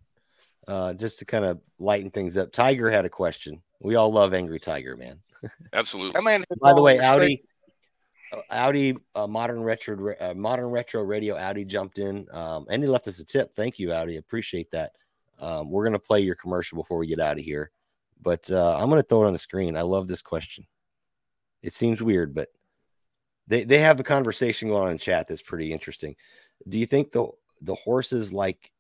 uh, 0.66 0.95
just 0.95 1.19
to 1.19 1.25
kind 1.25 1.45
of 1.45 1.61
lighten 1.79 2.11
things 2.11 2.37
up. 2.37 2.53
Tiger 2.53 2.91
had 2.91 3.05
a 3.05 3.11
question. 3.11 3.62
We 3.81 3.95
all 3.95 4.12
love 4.12 4.35
Angry 4.35 4.59
Tiger, 4.59 4.97
man. 4.97 5.20
Absolutely. 5.73 6.16
I 6.16 6.20
By 6.61 6.73
the 6.73 6.83
way, 6.83 6.99
Audi, 6.99 7.45
uh, 8.33 8.41
Audi, 8.51 8.97
uh, 9.15 9.27
modern 9.27 9.62
retro, 9.62 10.15
uh, 10.20 10.35
modern 10.35 10.66
retro 10.66 11.03
radio. 11.03 11.37
Audi 11.37 11.65
jumped 11.65 11.99
in, 11.99 12.27
um, 12.33 12.66
and 12.70 12.83
he 12.83 12.89
left 12.89 13.09
us 13.09 13.20
a 13.20 13.25
tip. 13.25 13.55
Thank 13.55 13.79
you, 13.79 13.93
Audi. 13.93 14.16
Appreciate 14.16 14.70
that. 14.73 14.93
Um, 15.39 15.70
we're 15.70 15.85
gonna 15.85 15.99
play 15.99 16.20
your 16.20 16.35
commercial 16.35 16.77
before 16.77 16.99
we 16.99 17.07
get 17.07 17.20
out 17.20 17.39
of 17.39 17.45
here, 17.45 17.70
but 18.20 18.51
uh, 18.51 18.77
I'm 18.77 18.89
gonna 18.89 19.03
throw 19.03 19.23
it 19.23 19.27
on 19.27 19.33
the 19.33 19.39
screen. 19.39 19.77
I 19.77 19.83
love 19.83 20.09
this 20.09 20.23
question. 20.23 20.66
It 21.62 21.73
seems 21.73 22.03
weird, 22.03 22.35
but 22.35 22.49
they 23.47 23.62
they 23.65 23.79
have 23.79 24.01
a 24.01 24.05
conversation 24.05 24.69
going 24.69 24.85
on 24.85 24.93
in 24.93 24.99
chat 24.99 25.29
that's 25.29 25.43
pretty 25.43 25.73
interesting. 25.73 26.16
Do 26.69 26.79
you 26.79 26.87
think 26.87 27.12
the 27.12 27.29
the 27.62 27.74
horses 27.74 28.32
like 28.32 28.70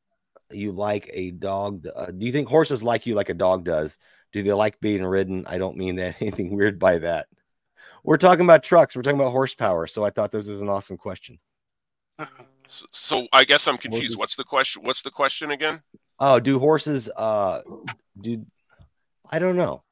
you 0.50 0.72
like 0.72 1.10
a 1.12 1.30
dog? 1.30 1.86
Uh, 1.94 2.06
do 2.06 2.24
you 2.26 2.32
think 2.32 2.48
horses 2.48 2.82
like 2.82 3.06
you 3.06 3.14
like 3.14 3.28
a 3.28 3.34
dog 3.34 3.64
does? 3.64 3.98
Do 4.32 4.42
they 4.42 4.52
like 4.52 4.80
being 4.80 5.04
ridden? 5.04 5.44
I 5.46 5.58
don't 5.58 5.76
mean 5.76 5.96
that 5.96 6.16
anything 6.20 6.54
weird 6.56 6.78
by 6.78 6.98
that. 6.98 7.26
We're 8.04 8.16
talking 8.16 8.44
about 8.44 8.62
trucks. 8.62 8.94
We're 8.96 9.02
talking 9.02 9.18
about 9.20 9.32
horsepower. 9.32 9.86
So 9.86 10.04
I 10.04 10.10
thought 10.10 10.30
this 10.30 10.48
was 10.48 10.62
an 10.62 10.68
awesome 10.68 10.96
question. 10.96 11.38
So, 12.70 12.84
so 12.92 13.26
I 13.32 13.44
guess 13.44 13.66
I'm 13.66 13.78
confused. 13.78 14.12
is- 14.12 14.16
What's 14.18 14.36
the 14.36 14.44
question? 14.44 14.82
What's 14.82 15.00
the 15.00 15.10
question 15.10 15.52
again? 15.52 15.82
Oh, 16.20 16.38
do 16.38 16.58
horses 16.58 17.08
uh 17.16 17.62
do 18.20 18.44
I 19.30 19.38
don't 19.38 19.56
know. 19.56 19.84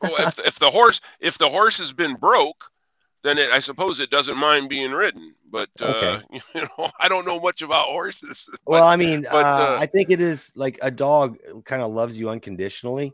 Well, 0.00 0.14
if, 0.18 0.38
if 0.38 0.58
the 0.58 0.70
horse 0.70 1.02
if 1.20 1.36
the 1.36 1.50
horse 1.50 1.76
has 1.76 1.92
been 1.92 2.14
broke, 2.14 2.71
then 3.22 3.38
it, 3.38 3.50
I 3.50 3.60
suppose 3.60 4.00
it 4.00 4.10
doesn't 4.10 4.36
mind 4.36 4.68
being 4.68 4.92
ridden. 4.92 5.34
But 5.50 5.68
uh, 5.80 5.84
Okay. 5.84 6.40
you 6.54 6.62
know, 6.78 6.90
I 6.98 7.08
don't 7.08 7.26
know 7.26 7.38
much 7.40 7.62
about 7.62 7.86
horses. 7.88 8.48
but- 8.52 8.60
Well, 8.72 8.84
I 8.84 8.96
mean, 8.96 9.22
but, 9.22 9.44
uh, 9.44 9.74
uh, 9.74 9.78
I 9.80 9.86
think 9.86 10.10
it 10.10 10.20
is 10.20 10.52
like 10.56 10.78
a 10.82 10.90
dog 10.90 11.38
kind 11.64 11.82
of 11.82 11.92
loves 11.92 12.18
you 12.18 12.30
unconditionally. 12.30 13.12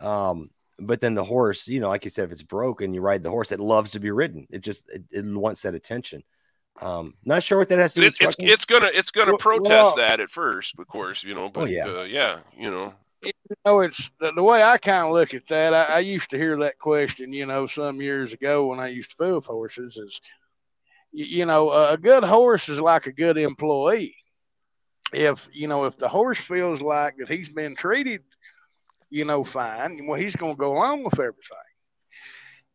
Um, 0.00 0.50
but 0.78 1.00
then 1.00 1.14
the 1.14 1.24
horse, 1.24 1.66
you 1.68 1.80
know, 1.80 1.88
like 1.88 2.04
you 2.04 2.10
said, 2.10 2.24
if 2.26 2.32
it's 2.32 2.42
broke 2.42 2.82
and 2.82 2.94
you 2.94 3.00
ride 3.00 3.22
the 3.22 3.30
horse, 3.30 3.50
it 3.52 3.60
loves 3.60 3.90
to 3.92 4.00
be 4.00 4.10
ridden. 4.10 4.46
It 4.50 4.60
just 4.60 4.88
it, 4.88 5.02
it 5.10 5.24
wants 5.24 5.62
that 5.62 5.74
attention. 5.74 6.22
Um, 6.80 7.14
not 7.24 7.42
sure 7.42 7.58
what 7.58 7.68
that 7.70 7.80
has 7.80 7.94
to 7.94 8.00
do 8.02 8.06
it, 8.06 8.12
with 8.20 8.20
it's 8.22 8.36
it's 8.38 8.64
gonna 8.64 8.90
it's 8.94 9.10
gonna 9.10 9.32
Well- 9.32 9.38
protest 9.38 9.70
well- 9.70 9.96
that 9.96 10.20
at 10.20 10.30
first, 10.30 10.78
of 10.78 10.86
course, 10.86 11.24
you 11.24 11.34
know. 11.34 11.48
But 11.48 11.70
yeah. 11.70 11.86
uh, 11.88 12.02
yeah, 12.04 12.38
you 12.56 12.70
know, 12.70 12.94
you 13.22 13.32
know, 13.64 13.80
it's 13.80 14.10
the, 14.20 14.32
the 14.32 14.42
way 14.42 14.62
I 14.62 14.78
kind 14.78 15.06
of 15.06 15.12
look 15.12 15.34
at 15.34 15.46
that. 15.48 15.74
I, 15.74 15.82
I 15.84 15.98
used 16.00 16.30
to 16.30 16.38
hear 16.38 16.56
that 16.58 16.78
question, 16.78 17.32
you 17.32 17.46
know, 17.46 17.66
some 17.66 18.00
years 18.00 18.32
ago 18.32 18.66
when 18.66 18.80
I 18.80 18.88
used 18.88 19.16
to 19.18 19.34
with 19.34 19.46
horses. 19.46 19.96
Is 19.96 20.20
you, 21.12 21.24
you 21.24 21.46
know, 21.46 21.72
a 21.72 21.96
good 21.96 22.24
horse 22.24 22.68
is 22.68 22.80
like 22.80 23.06
a 23.06 23.12
good 23.12 23.36
employee. 23.38 24.16
If 25.12 25.48
you 25.52 25.68
know, 25.68 25.86
if 25.86 25.96
the 25.96 26.08
horse 26.08 26.38
feels 26.38 26.80
like 26.80 27.16
that 27.18 27.28
he's 27.28 27.48
been 27.48 27.74
treated, 27.74 28.22
you 29.10 29.24
know, 29.24 29.42
fine, 29.42 30.06
well, 30.06 30.20
he's 30.20 30.36
going 30.36 30.52
to 30.52 30.58
go 30.58 30.76
along 30.76 31.04
with 31.04 31.14
everything. 31.14 31.58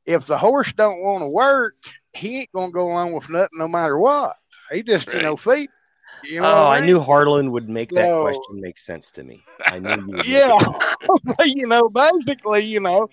If 0.06 0.26
the 0.26 0.38
horse 0.38 0.74
don't 0.74 1.02
want 1.02 1.24
to 1.24 1.28
work, 1.28 1.76
he 2.12 2.40
ain't 2.42 2.52
going 2.52 2.70
to 2.70 2.74
go 2.74 2.92
along 2.92 3.14
with 3.14 3.30
nothing, 3.30 3.60
no 3.60 3.68
matter 3.68 3.98
what. 3.98 4.36
He 4.72 4.84
just, 4.84 5.14
you 5.14 5.22
know, 5.22 5.38
feed. 5.38 5.70
You 6.22 6.42
know, 6.42 6.48
oh, 6.48 6.66
I 6.68 6.80
mean? 6.80 6.88
knew 6.88 7.00
Harlan 7.00 7.52
would 7.52 7.70
make 7.70 7.90
that 7.92 8.06
So- 8.06 8.22
question 8.22 8.62
make 8.62 8.78
sense 8.78 9.12
to 9.12 9.24
me. 9.24 9.42
I 9.66 9.80
knew 9.80 9.90
you 9.90 10.08
would 10.08 10.26
Yeah, 10.26 10.58
you 11.46 11.68
know, 11.68 11.90
basically, 11.90 12.64
you 12.66 12.80
know, 12.80 13.10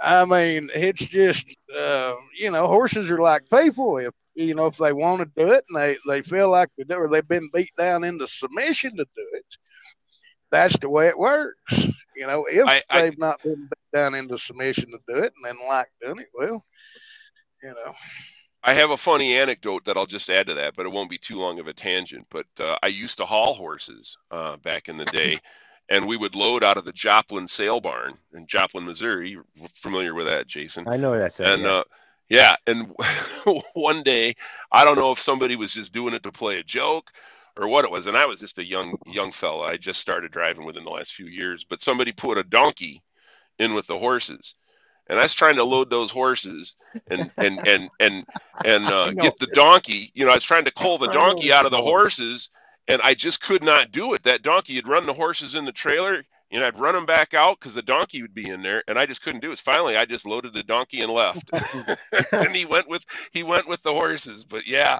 I 0.00 0.24
mean, 0.24 0.70
it's 0.74 1.04
just, 1.06 1.46
uh, 1.76 2.14
you 2.36 2.50
know, 2.50 2.66
horses 2.66 3.10
are 3.10 3.18
like 3.18 3.42
people. 3.50 3.98
If 3.98 4.14
you 4.34 4.54
know, 4.54 4.66
if 4.66 4.76
they 4.76 4.92
want 4.92 5.20
to 5.20 5.30
do 5.44 5.52
it 5.52 5.64
and 5.68 5.76
they 5.80 5.96
they 6.06 6.22
feel 6.22 6.50
like 6.50 6.68
they 6.78 6.84
do, 6.84 6.94
or 6.94 7.08
they've 7.08 7.26
been 7.26 7.50
beat 7.52 7.70
down 7.76 8.04
into 8.04 8.26
submission 8.26 8.90
to 8.96 9.04
do 9.04 9.26
it, 9.34 9.44
that's 10.50 10.76
the 10.78 10.88
way 10.88 11.08
it 11.08 11.18
works. 11.18 11.56
You 12.16 12.26
know, 12.26 12.44
if 12.44 12.66
I- 12.66 12.82
I- 12.90 13.02
they've 13.02 13.18
not 13.18 13.42
been 13.42 13.62
beat 13.68 13.98
down 13.98 14.14
into 14.14 14.38
submission 14.38 14.90
to 14.90 14.98
do 15.08 15.22
it 15.22 15.32
and 15.36 15.44
then 15.44 15.56
like 15.68 15.88
doing 16.00 16.20
it, 16.20 16.28
well, 16.34 16.62
you 17.62 17.70
know, 17.70 17.92
I 18.64 18.74
have 18.74 18.90
a 18.90 18.96
funny 18.96 19.36
anecdote 19.36 19.84
that 19.86 19.96
I'll 19.96 20.06
just 20.06 20.30
add 20.30 20.46
to 20.46 20.54
that, 20.54 20.76
but 20.76 20.86
it 20.86 20.92
won't 20.92 21.10
be 21.10 21.18
too 21.18 21.36
long 21.36 21.58
of 21.58 21.66
a 21.66 21.72
tangent. 21.72 22.26
But 22.30 22.46
uh, 22.60 22.76
I 22.82 22.86
used 22.88 23.18
to 23.18 23.24
haul 23.24 23.54
horses 23.54 24.16
uh, 24.30 24.56
back 24.58 24.88
in 24.88 24.96
the 24.96 25.04
day, 25.06 25.38
and 25.88 26.06
we 26.06 26.16
would 26.16 26.34
load 26.34 26.62
out 26.62 26.76
of 26.76 26.84
the 26.84 26.92
Joplin 26.92 27.48
Sale 27.48 27.80
Barn 27.80 28.14
in 28.34 28.46
Joplin, 28.46 28.84
Missouri. 28.84 29.30
You're 29.30 29.44
familiar 29.74 30.14
with 30.14 30.26
that, 30.26 30.46
Jason? 30.46 30.86
I 30.86 30.96
know 30.96 31.10
where 31.10 31.18
that's 31.18 31.40
at. 31.40 31.52
and 31.52 31.62
yeah. 31.62 31.70
uh, 31.70 31.84
yeah, 32.28 32.56
and 32.66 32.94
one 33.74 34.02
day 34.02 34.36
I 34.70 34.84
don't 34.84 34.96
know 34.96 35.12
if 35.12 35.20
somebody 35.20 35.56
was 35.56 35.74
just 35.74 35.92
doing 35.92 36.14
it 36.14 36.22
to 36.22 36.32
play 36.32 36.58
a 36.58 36.64
joke 36.64 37.10
or 37.56 37.68
what 37.68 37.84
it 37.84 37.90
was, 37.90 38.06
and 38.06 38.16
I 38.16 38.26
was 38.26 38.40
just 38.40 38.58
a 38.58 38.64
young 38.64 38.96
young 39.06 39.32
fella. 39.32 39.66
I 39.66 39.76
just 39.76 40.00
started 40.00 40.30
driving 40.32 40.64
within 40.64 40.84
the 40.84 40.90
last 40.90 41.14
few 41.14 41.26
years, 41.26 41.66
but 41.68 41.82
somebody 41.82 42.12
put 42.12 42.38
a 42.38 42.44
donkey 42.44 43.02
in 43.58 43.74
with 43.74 43.86
the 43.86 43.98
horses, 43.98 44.54
and 45.08 45.18
I 45.18 45.22
was 45.22 45.34
trying 45.34 45.56
to 45.56 45.64
load 45.64 45.90
those 45.90 46.10
horses 46.10 46.74
and 47.08 47.30
and 47.38 47.66
and 47.66 47.90
and 48.00 48.26
and 48.64 48.86
uh, 48.86 49.12
get 49.12 49.38
the 49.38 49.48
donkey. 49.48 50.10
You 50.14 50.24
know, 50.24 50.30
I 50.30 50.34
was 50.34 50.44
trying 50.44 50.64
to 50.64 50.72
pull 50.72 50.98
the 50.98 51.12
donkey 51.12 51.52
out 51.52 51.64
of 51.64 51.70
the 51.70 51.82
horses, 51.82 52.50
and 52.88 53.00
I 53.02 53.14
just 53.14 53.40
could 53.40 53.62
not 53.62 53.92
do 53.92 54.14
it. 54.14 54.22
That 54.22 54.42
donkey 54.42 54.76
had 54.76 54.88
run 54.88 55.06
the 55.06 55.12
horses 55.12 55.54
in 55.54 55.64
the 55.64 55.72
trailer. 55.72 56.24
And 56.54 56.62
I'd 56.62 56.78
run 56.78 56.94
them 56.94 57.06
back 57.06 57.32
out 57.32 57.58
because 57.58 57.72
the 57.72 57.80
donkey 57.80 58.20
would 58.20 58.34
be 58.34 58.46
in 58.46 58.60
there, 58.60 58.84
and 58.86 58.98
I 58.98 59.06
just 59.06 59.22
couldn't 59.22 59.40
do 59.40 59.52
it. 59.52 59.58
Finally, 59.58 59.96
I 59.96 60.04
just 60.04 60.26
loaded 60.26 60.52
the 60.52 60.62
donkey 60.62 61.00
and 61.00 61.10
left, 61.10 61.48
and 62.32 62.54
he 62.54 62.66
went 62.66 62.90
with 62.90 63.06
he 63.30 63.42
went 63.42 63.66
with 63.66 63.82
the 63.82 63.90
horses. 63.94 64.44
But 64.44 64.66
yeah, 64.66 64.98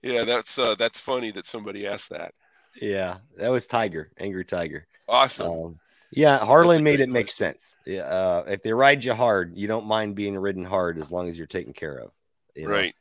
yeah, 0.00 0.24
that's 0.24 0.58
uh, 0.58 0.76
that's 0.76 0.98
funny 0.98 1.30
that 1.32 1.46
somebody 1.46 1.86
asked 1.86 2.08
that. 2.08 2.32
yeah, 2.80 3.18
that 3.36 3.50
was 3.50 3.66
Tiger, 3.66 4.12
Angry 4.18 4.46
Tiger. 4.46 4.86
Awesome. 5.06 5.46
Um, 5.46 5.78
yeah, 6.16 6.38
Harlan 6.38 6.82
made 6.82 7.00
it 7.00 7.08
make 7.08 7.26
question. 7.26 7.46
sense. 7.52 7.76
Yeah, 7.86 8.02
uh, 8.02 8.44
if 8.48 8.62
they 8.62 8.72
ride 8.72 9.04
you 9.04 9.14
hard, 9.14 9.56
you 9.56 9.66
don't 9.68 9.86
mind 9.86 10.14
being 10.14 10.36
ridden 10.38 10.64
hard 10.64 10.98
as 10.98 11.10
long 11.10 11.28
as 11.28 11.36
you're 11.36 11.46
taken 11.46 11.72
care 11.72 11.98
of. 11.98 12.10
you 12.54 12.64
know? 12.66 12.70
right. 12.74 12.94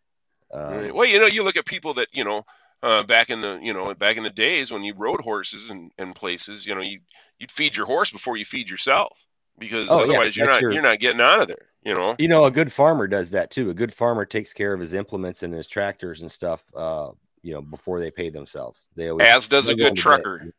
Right. 0.53 0.93
Well, 0.93 1.05
you 1.07 1.19
know, 1.19 1.25
you 1.25 1.43
look 1.43 1.57
at 1.57 1.65
people 1.65 1.93
that 1.95 2.07
you 2.11 2.23
know. 2.23 2.43
Uh, 2.83 3.01
back 3.01 3.29
in 3.29 3.39
the 3.39 3.57
you 3.63 3.73
know 3.73 3.93
back 3.93 4.17
in 4.17 4.23
the 4.23 4.29
days 4.29 4.69
when 4.69 4.83
you 4.83 4.93
rode 4.97 5.21
horses 5.21 5.69
and, 5.69 5.89
and 5.97 6.13
places 6.13 6.65
you 6.65 6.75
know 6.75 6.81
you 6.81 6.99
you'd 7.39 7.49
feed 7.49 7.77
your 7.77 7.85
horse 7.85 8.11
before 8.11 8.35
you 8.35 8.43
feed 8.43 8.69
yourself 8.69 9.25
because 9.57 9.87
Oh, 9.89 9.99
yeah, 9.99 10.03
otherwise 10.03 10.35
you're 10.35 10.47
not 10.47 10.59
your- 10.61 10.73
you're 10.73 10.81
not 10.81 10.99
getting 10.99 11.21
out 11.21 11.43
of 11.43 11.47
there 11.47 11.69
you 11.85 11.93
know 11.93 12.13
You 12.19 12.27
know, 12.27 12.43
a 12.43 12.51
good 12.51 12.73
farmer 12.73 13.07
does 13.07 13.31
that 13.31 13.51
too. 13.51 13.69
A 13.69 13.73
good 13.73 13.93
farmer 13.93 14.25
takes 14.25 14.51
care 14.51 14.73
of 14.73 14.81
his 14.81 14.93
implements 14.93 15.43
and 15.43 15.53
his 15.53 15.65
tractors 15.65 16.19
and 16.23 16.29
stuff. 16.29 16.65
Uh, 16.75 17.11
you 17.41 17.53
know, 17.53 17.61
before 17.61 18.01
they 18.01 18.11
pay 18.11 18.29
themselves, 18.29 18.89
they 18.97 19.07
always 19.09 19.29
as 19.29 19.47
does 19.47 19.69
a 19.69 19.75
good 19.75 19.77
going 19.83 19.95
to 19.95 20.01
bed. 20.01 20.01
trucker 20.01 20.53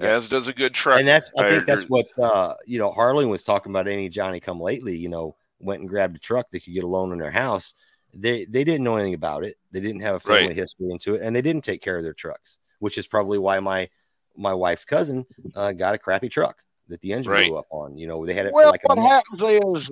Yeah. 0.00 0.10
as 0.10 0.28
does 0.28 0.48
a 0.48 0.52
good 0.52 0.74
truck. 0.74 0.98
and 0.98 1.08
that's 1.08 1.32
I 1.38 1.48
think 1.48 1.66
that's 1.66 1.84
what 1.84 2.06
uh 2.20 2.54
you 2.66 2.78
know 2.78 2.90
Harlan 2.92 3.28
was 3.28 3.42
talking 3.42 3.70
about. 3.70 3.88
Any 3.88 4.08
Johnny 4.08 4.40
come 4.40 4.60
lately, 4.60 4.96
you 4.96 5.08
know, 5.08 5.36
went 5.58 5.80
and 5.80 5.88
grabbed 5.88 6.16
a 6.16 6.20
truck 6.20 6.50
they 6.50 6.60
could 6.60 6.74
get 6.74 6.84
a 6.84 6.88
loan 6.88 7.12
in 7.12 7.18
their 7.18 7.30
house. 7.30 7.74
They 8.14 8.44
they 8.46 8.64
didn't 8.64 8.84
know 8.84 8.96
anything 8.96 9.14
about 9.14 9.44
it. 9.44 9.56
They 9.72 9.80
didn't 9.80 10.00
have 10.02 10.16
a 10.16 10.20
family 10.20 10.46
Right. 10.46 10.56
history 10.56 10.90
into 10.90 11.14
it, 11.14 11.22
and 11.22 11.34
they 11.34 11.42
didn't 11.42 11.64
take 11.64 11.82
care 11.82 11.96
of 11.96 12.02
their 12.02 12.14
trucks, 12.14 12.58
which 12.78 12.98
is 12.98 13.06
probably 13.06 13.38
why 13.38 13.60
my 13.60 13.88
my 14.36 14.54
wife's 14.54 14.84
cousin 14.84 15.26
uh, 15.54 15.72
got 15.72 15.94
a 15.94 15.98
crappy 15.98 16.28
truck. 16.28 16.56
that 16.88 17.00
the 17.02 17.12
engine 17.12 17.32
Right. 17.32 17.46
blew 17.46 17.56
up 17.56 17.66
on. 17.70 17.96
You 17.96 18.06
know, 18.08 18.26
they 18.26 18.34
had 18.34 18.46
it 18.46 18.52
Well, 18.52 18.64
for 18.64 18.70
like 18.72 18.84
a 18.84 18.88
what 18.88 18.98
month. 18.98 19.12
happens 19.12 19.42
is, 19.42 19.90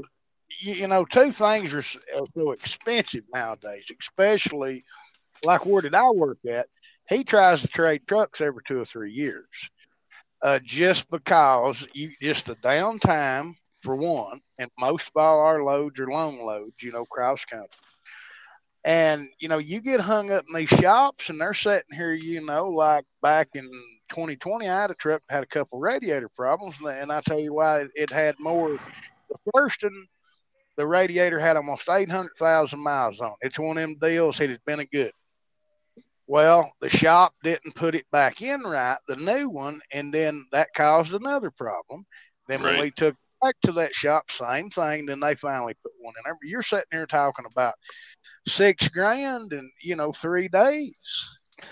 you, 0.61 0.73
you 0.75 0.87
know, 0.89 1.05
two 1.05 1.31
things 1.33 1.73
are 1.73 1.83
so 1.83 2.51
expensive 2.53 3.25
nowadays, 3.33 3.89
especially 4.01 4.85
like 5.45 5.65
where 5.65 5.83
did 5.83 5.95
I 5.95 6.11
work 6.11 6.39
at? 6.49 6.67
He 7.09 7.23
tries 7.25 7.63
to 7.63 7.69
trade 7.69 8.03
trucks 8.09 8.41
every 8.41 8.63
two 8.67 8.81
or 8.81 8.85
three 8.85 9.13
years, 9.13 9.47
uh, 10.43 10.59
just 10.63 11.11
because 11.11 11.87
you 11.95 12.11
just 12.21 12.47
the 12.47 12.57
downtime 12.57 13.53
for 13.83 13.97
one, 13.97 14.41
and 14.59 14.71
most 14.79 15.09
of 15.09 15.21
all 15.21 15.41
our 15.41 15.63
loads 15.63 15.99
are 16.01 16.11
long 16.11 16.45
loads, 16.45 16.75
you 16.81 16.93
know, 16.93 17.05
cross 17.07 17.45
country. 17.45 17.69
And 18.85 19.29
you 19.39 19.49
know, 19.49 19.59
you 19.59 19.81
get 19.81 20.01
hung 20.01 20.31
up 20.31 20.45
in 20.49 20.55
these 20.55 20.69
shops, 20.69 21.29
and 21.31 21.41
they're 21.41 21.55
sitting 21.55 21.97
here, 21.97 22.13
you 22.13 22.45
know, 22.45 22.69
like 22.69 23.05
back 23.23 23.49
in 23.55 23.65
2020, 24.11 24.69
I 24.69 24.81
had 24.83 24.91
a 24.91 24.95
truck 24.95 25.23
had 25.29 25.43
a 25.43 25.47
couple 25.47 25.79
radiator 25.79 26.29
problems, 26.37 26.77
and 26.81 27.13
I 27.13 27.21
tell 27.21 27.41
you 27.41 27.55
why 27.55 27.87
it, 27.95 28.11
had 28.11 28.37
more. 28.39 28.71
The 29.29 29.37
first 29.55 29.83
one, 29.83 30.07
the 30.77 30.87
radiator 30.87 31.39
had 31.39 31.57
almost 31.57 31.89
800,000 31.89 32.83
miles 32.83 33.21
on 33.21 33.33
it. 33.43 33.49
It's 33.49 33.59
one 33.59 33.77
of 33.77 33.83
them 33.83 33.97
deals. 34.01 34.41
It 34.41 34.51
had 34.51 34.65
been 34.65 34.81
a 34.81 34.87
good. 34.87 35.13
Well, 36.29 36.71
the 36.83 36.91
shop 36.91 37.33
didn't 37.43 37.75
put 37.75 37.95
it 37.95 38.05
back 38.13 38.43
in 38.43 38.61
right, 38.61 38.99
the 39.09 39.17
new 39.17 39.49
one, 39.49 39.81
and 39.93 40.13
then 40.13 40.45
that 40.53 40.69
caused 40.77 41.15
another 41.15 41.51
problem. 41.51 42.05
Then 42.49 42.63
when 42.63 42.79
we 42.81 42.91
took 42.91 43.15
it 43.15 43.21
back 43.43 43.57
to 43.65 43.73
that 43.73 43.95
shop, 43.95 44.31
same 44.31 44.69
thing. 44.69 45.07
Then 45.07 45.21
they 45.21 45.35
finally 45.37 45.75
put 45.83 45.93
one 45.99 46.13
in 46.19 46.23
there. 46.27 46.35
But 46.35 46.49
You're 46.49 46.63
sitting 46.63 46.85
here 46.93 47.07
talking 47.07 47.47
about 47.51 47.75
six 48.47 48.89
grand 48.89 49.55
in 49.55 49.71
you 49.83 49.97
know 49.97 50.13
three 50.13 50.49
days. 50.49 50.95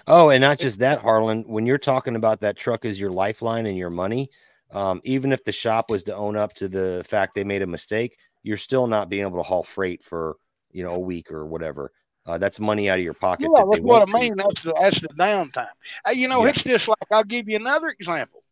Oh, 0.06 0.30
and 0.30 0.40
not 0.40 0.58
just 0.58 0.78
that, 0.80 1.00
Harlan. 1.00 1.44
When 1.46 1.66
you're 1.66 1.76
talking 1.76 2.16
about 2.16 2.40
that 2.40 2.56
truck 2.56 2.86
as 2.86 2.98
your 2.98 3.10
lifeline 3.10 3.66
and 3.66 3.76
your 3.76 3.90
money, 3.90 4.30
um, 4.72 5.02
even 5.04 5.32
if 5.32 5.44
the 5.44 5.52
shop 5.52 5.90
was 5.90 6.02
to 6.04 6.16
own 6.16 6.34
up 6.34 6.54
to 6.54 6.68
the 6.68 7.04
fact 7.06 7.34
they 7.34 7.44
made 7.44 7.62
a 7.62 7.66
mistake, 7.66 8.16
you're 8.42 8.56
still 8.56 8.86
not 8.86 9.10
being 9.10 9.26
able 9.26 9.36
to 9.36 9.42
haul 9.42 9.62
freight 9.62 10.02
for 10.02 10.36
you 10.72 10.82
know 10.82 10.94
a 10.94 10.98
week 10.98 11.30
or 11.30 11.44
whatever. 11.44 11.92
Uh, 12.26 12.38
that's 12.38 12.58
money 12.58 12.90
out 12.90 12.98
of 12.98 13.04
your 13.04 13.14
pocket. 13.14 13.44
Yeah, 13.54 13.62
that 13.62 13.70
that's 13.70 13.80
what 13.82 14.08
I 14.08 14.12
mean. 14.18 14.32
for. 14.36 14.42
That's 14.42 14.62
the 14.62 14.74
that's 14.80 15.00
the 15.00 15.08
downtime. 15.08 15.68
Uh, 16.06 16.10
you 16.10 16.26
know, 16.28 16.42
Yeah. 16.42 16.50
it's 16.50 16.64
just 16.64 16.88
like 16.88 16.98
I'll 17.10 17.22
give 17.24 17.48
you 17.48 17.56
another 17.56 17.88
example. 17.88 18.42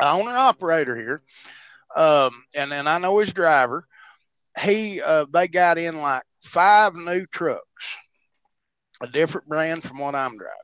Owner 0.00 0.30
operator 0.36 0.96
here, 0.96 1.22
um, 1.94 2.32
and 2.56 2.72
then 2.72 2.88
I 2.88 2.98
know 2.98 3.18
his 3.18 3.32
driver. 3.32 3.86
He 4.58 5.00
uh, 5.00 5.26
they 5.32 5.46
got 5.48 5.78
in 5.78 6.00
like 6.00 6.22
five 6.42 6.94
new 6.94 7.26
trucks, 7.26 7.96
a 9.00 9.06
different 9.06 9.46
brand 9.48 9.82
from 9.82 9.98
what 9.98 10.14
I'm 10.14 10.36
driving. 10.36 10.56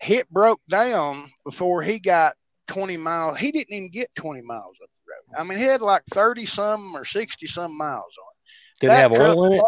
Hit 0.00 0.30
broke 0.30 0.60
down 0.68 1.30
before 1.44 1.82
he 1.82 1.98
got 1.98 2.36
20 2.68 2.96
miles. 2.96 3.38
He 3.38 3.50
didn't 3.50 3.74
even 3.74 3.90
get 3.90 4.14
20 4.14 4.42
miles 4.42 4.76
up 4.82 4.88
the 5.04 5.12
road. 5.36 5.40
I 5.40 5.44
mean, 5.44 5.58
he 5.58 5.64
had 5.64 5.82
like 5.82 6.02
30 6.12 6.46
some 6.46 6.94
or 6.96 7.04
60 7.04 7.46
some 7.48 7.76
miles 7.76 8.04
on 8.04 8.30
it. 8.30 8.80
Did 8.80 8.90
it 8.92 8.96
have 8.96 9.12
oil 9.12 9.44
in 9.46 9.52
it? 9.54 9.62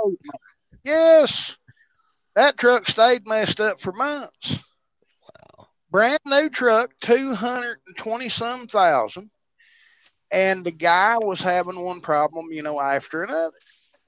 Yes. 0.84 1.52
That 2.36 2.56
truck 2.56 2.88
stayed 2.88 3.26
messed 3.26 3.60
up 3.60 3.80
for 3.80 3.92
months. 3.92 4.62
Wow. 5.58 5.66
Brand 5.90 6.20
new 6.26 6.48
truck, 6.48 6.92
220 7.00 8.28
some 8.28 8.66
thousand. 8.66 9.30
And 10.32 10.64
the 10.64 10.70
guy 10.70 11.18
was 11.18 11.40
having 11.40 11.80
one 11.80 12.00
problem, 12.00 12.46
you 12.52 12.62
know, 12.62 12.80
after 12.80 13.24
another. 13.24 13.56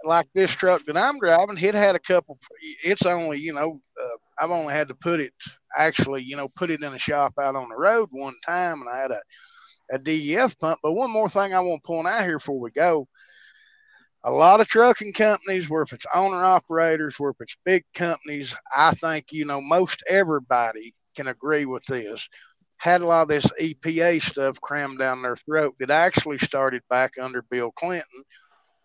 Like 0.04 0.26
this 0.34 0.50
truck 0.50 0.84
that 0.86 0.96
I'm 0.96 1.18
driving, 1.18 1.58
it 1.58 1.74
had 1.74 1.94
a 1.94 2.00
couple, 2.00 2.38
it's 2.60 3.06
only, 3.06 3.38
you 3.38 3.52
know, 3.52 3.80
uh, 4.00 4.16
I've 4.38 4.50
only 4.50 4.74
had 4.74 4.88
to 4.88 4.94
put 4.94 5.20
it 5.20 5.32
actually, 5.76 6.22
you 6.22 6.36
know, 6.36 6.48
put 6.48 6.70
it 6.70 6.82
in 6.82 6.92
a 6.92 6.98
shop 6.98 7.34
out 7.40 7.54
on 7.54 7.68
the 7.68 7.76
road 7.76 8.08
one 8.10 8.34
time 8.44 8.80
and 8.80 8.90
I 8.90 8.98
had 8.98 9.10
a, 9.12 9.20
a 9.92 9.98
DEF 9.98 10.58
pump. 10.58 10.80
But 10.82 10.92
one 10.92 11.10
more 11.10 11.28
thing 11.28 11.54
I 11.54 11.60
want 11.60 11.82
to 11.82 11.86
point 11.86 12.08
out 12.08 12.24
here 12.24 12.38
before 12.38 12.58
we 12.58 12.72
go 12.72 13.06
a 14.24 14.30
lot 14.30 14.60
of 14.60 14.68
trucking 14.68 15.12
companies, 15.12 15.68
where 15.68 15.82
if 15.82 15.92
it's 15.92 16.06
owner 16.14 16.44
operators, 16.44 17.18
where 17.18 17.30
if 17.30 17.40
it's 17.40 17.56
big 17.64 17.84
companies, 17.94 18.54
I 18.74 18.92
think 18.94 19.32
you 19.32 19.44
know 19.44 19.60
most 19.60 20.02
everybody 20.08 20.94
can 21.16 21.28
agree 21.28 21.64
with 21.64 21.84
this. 21.86 22.28
Had 22.76 23.00
a 23.00 23.06
lot 23.06 23.22
of 23.22 23.28
this 23.28 23.46
EPA 23.60 24.22
stuff 24.22 24.60
crammed 24.60 24.98
down 24.98 25.22
their 25.22 25.36
throat 25.36 25.74
that 25.78 25.90
actually 25.90 26.38
started 26.38 26.82
back 26.90 27.12
under 27.20 27.42
Bill 27.42 27.70
Clinton, 27.72 28.24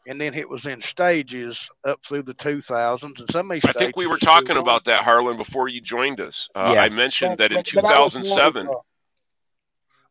and 0.08 0.20
then 0.22 0.34
it 0.34 0.48
was 0.50 0.66
in 0.68 0.82
stages 0.82 1.68
up 1.88 2.00
through 2.06 2.24
the 2.24 2.34
2000s. 2.36 3.20
And 3.20 3.30
some 3.32 3.50
of 3.50 3.56
these 3.56 3.66
I 3.66 3.74
think 3.74 3.96
we 3.96 4.06
were 4.08 4.18
talking 4.18 4.58
about 4.58 4.86
that, 4.86 5.02
Harlan, 5.02 5.38
before 5.38 5.68
you 5.68 5.82
joined 5.82 6.22
us. 6.22 6.48
Uh, 6.56 6.72
Yeah. 6.76 6.82
I 6.82 6.90
mentioned 6.90 7.40
that 7.40 7.52
in 7.52 7.58
But- 7.58 7.66
but 7.74 7.82
2007. 7.82 8.68
wondering, 8.68 8.78
uh, 8.78 8.82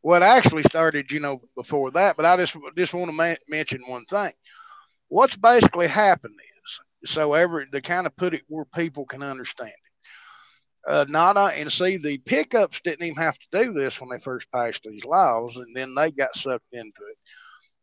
Well, 0.03 0.23
it 0.23 0.25
actually 0.27 0.63
started, 0.65 1.11
you 1.11 1.21
know, 1.21 1.41
before 1.57 1.91
that. 1.93 2.17
But 2.17 2.27
I 2.27 2.37
just 2.37 2.57
just 2.77 2.95
want 2.95 3.09
to 3.09 3.13
ma- 3.13 3.35
mention 3.49 3.83
one 3.87 4.05
thing. 4.05 4.33
What's 5.09 5.37
basically 5.37 5.89
happened 5.89 6.35
is 7.05 7.11
so 7.13 7.35
every 7.35 7.67
to 7.71 7.81
kind 7.81 8.07
of 8.07 8.17
put 8.17 8.35
it 8.35 8.43
where 8.49 8.65
people 8.65 9.07
can 9.07 9.23
understand 9.23 9.71
it. 9.71 10.91
Uh, 10.91 11.05
not 11.09 11.37
uh, 11.37 11.51
and 11.55 11.71
see 11.71 11.97
the 11.97 12.19
pickups 12.19 12.81
didn't 12.81 13.05
even 13.05 13.23
have 13.23 13.39
to 13.39 13.65
do 13.65 13.73
this 13.73 14.01
when 14.01 14.09
they 14.11 14.19
first 14.19 14.51
passed 14.53 14.83
these 14.85 15.05
laws, 15.05 15.57
and 15.57 15.75
then 15.75 15.95
they 15.95 16.11
got 16.11 16.35
sucked 16.35 16.73
into 16.73 16.87
it. 17.11 17.19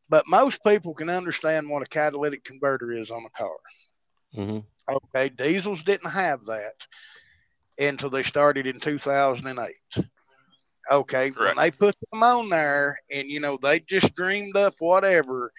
But 0.09 0.27
most 0.27 0.63
people 0.63 0.93
can 0.93 1.09
understand 1.09 1.69
what 1.69 1.83
a 1.83 1.87
catalytic 1.87 2.43
converter 2.43 2.91
is 2.91 3.11
on 3.11 3.25
a 3.25 3.37
car. 3.37 3.55
hmm 4.33 4.59
Okay, 4.89 5.29
diesels 5.29 5.83
didn't 5.83 6.09
have 6.11 6.45
that 6.45 6.73
until 7.77 8.09
they 8.09 8.23
started 8.23 8.67
in 8.67 8.79
2008. 8.79 10.05
Okay, 10.91 11.31
Correct. 11.31 11.55
when 11.57 11.63
they 11.63 11.71
put 11.71 11.95
them 12.11 12.23
on 12.23 12.49
there 12.49 12.99
and 13.11 13.27
you 13.27 13.39
know 13.39 13.57
they 13.61 13.79
just 13.79 14.13
dreamed 14.15 14.55
up 14.55 14.75
whatever. 14.79 15.51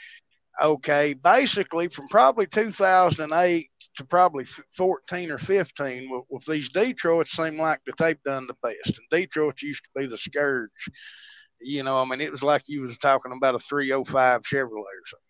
Okay, 0.63 1.15
basically 1.15 1.89
from 1.89 2.09
probably 2.09 2.47
2008 2.47 3.71
to 3.97 4.05
probably 4.05 4.45
14 4.77 5.31
or 5.31 5.39
15 5.39 6.11
with, 6.11 6.25
with 6.31 6.45
these 6.47 6.69
Detroits 6.69 7.33
seem 7.33 7.59
like 7.59 7.81
that 7.87 7.97
they've 7.99 8.23
done 8.25 8.47
the 8.47 8.57
best. 8.63 8.99
And 8.99 9.09
Detroit 9.11 9.63
used 9.63 9.83
to 9.85 10.01
be 10.01 10.07
the 10.07 10.19
scourge. 10.19 10.71
You 11.61 11.83
know, 11.83 11.99
I 11.99 12.05
mean, 12.05 12.21
it 12.21 12.33
was 12.33 12.43
like 12.43 12.63
you 12.67 12.83
was 12.83 12.99
talking 12.99 13.33
about 13.33 13.55
a 13.55 13.59
305 13.59 14.43
Chevrolet 14.43 14.79
or 14.79 15.07
something. 15.07 15.25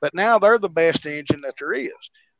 But 0.00 0.14
now 0.14 0.38
they're 0.38 0.58
the 0.58 0.68
best 0.68 1.06
engine 1.06 1.42
that 1.42 1.54
there 1.58 1.72
is. 1.72 1.92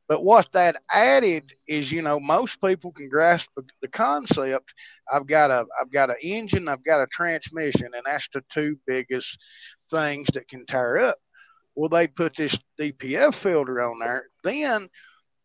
But 0.09 0.25
what 0.25 0.51
that 0.53 0.77
added 0.91 1.53
is, 1.67 1.91
you 1.93 2.03
know, 2.03 2.19
most 2.21 2.61
people 2.61 2.93
can 2.93 3.09
grasp 3.09 3.49
the- 3.57 3.65
the 3.81 3.89
concept. 3.89 4.75
I've 5.11 5.27
got 5.27 5.51
a, 5.51 5.65
I've 5.81 5.91
got 5.91 6.11
an 6.11 6.17
engine, 6.23 6.69
I've 6.69 6.85
got 6.85 7.01
a 7.03 7.07
transmission, 7.07 7.91
and 7.95 8.03
that's 8.05 8.29
the 8.35 8.43
two 8.53 8.79
biggest 8.87 9.39
things 9.91 10.29
that 10.35 10.49
can 10.49 10.67
tear 10.67 10.99
up. 10.99 11.19
Well, 11.75 11.89
they 11.89 12.07
put 12.07 12.37
this 12.37 12.59
DPF 12.79 13.35
filter 13.35 13.81
on 13.81 13.99
there. 13.99 14.27
Then, 14.45 14.89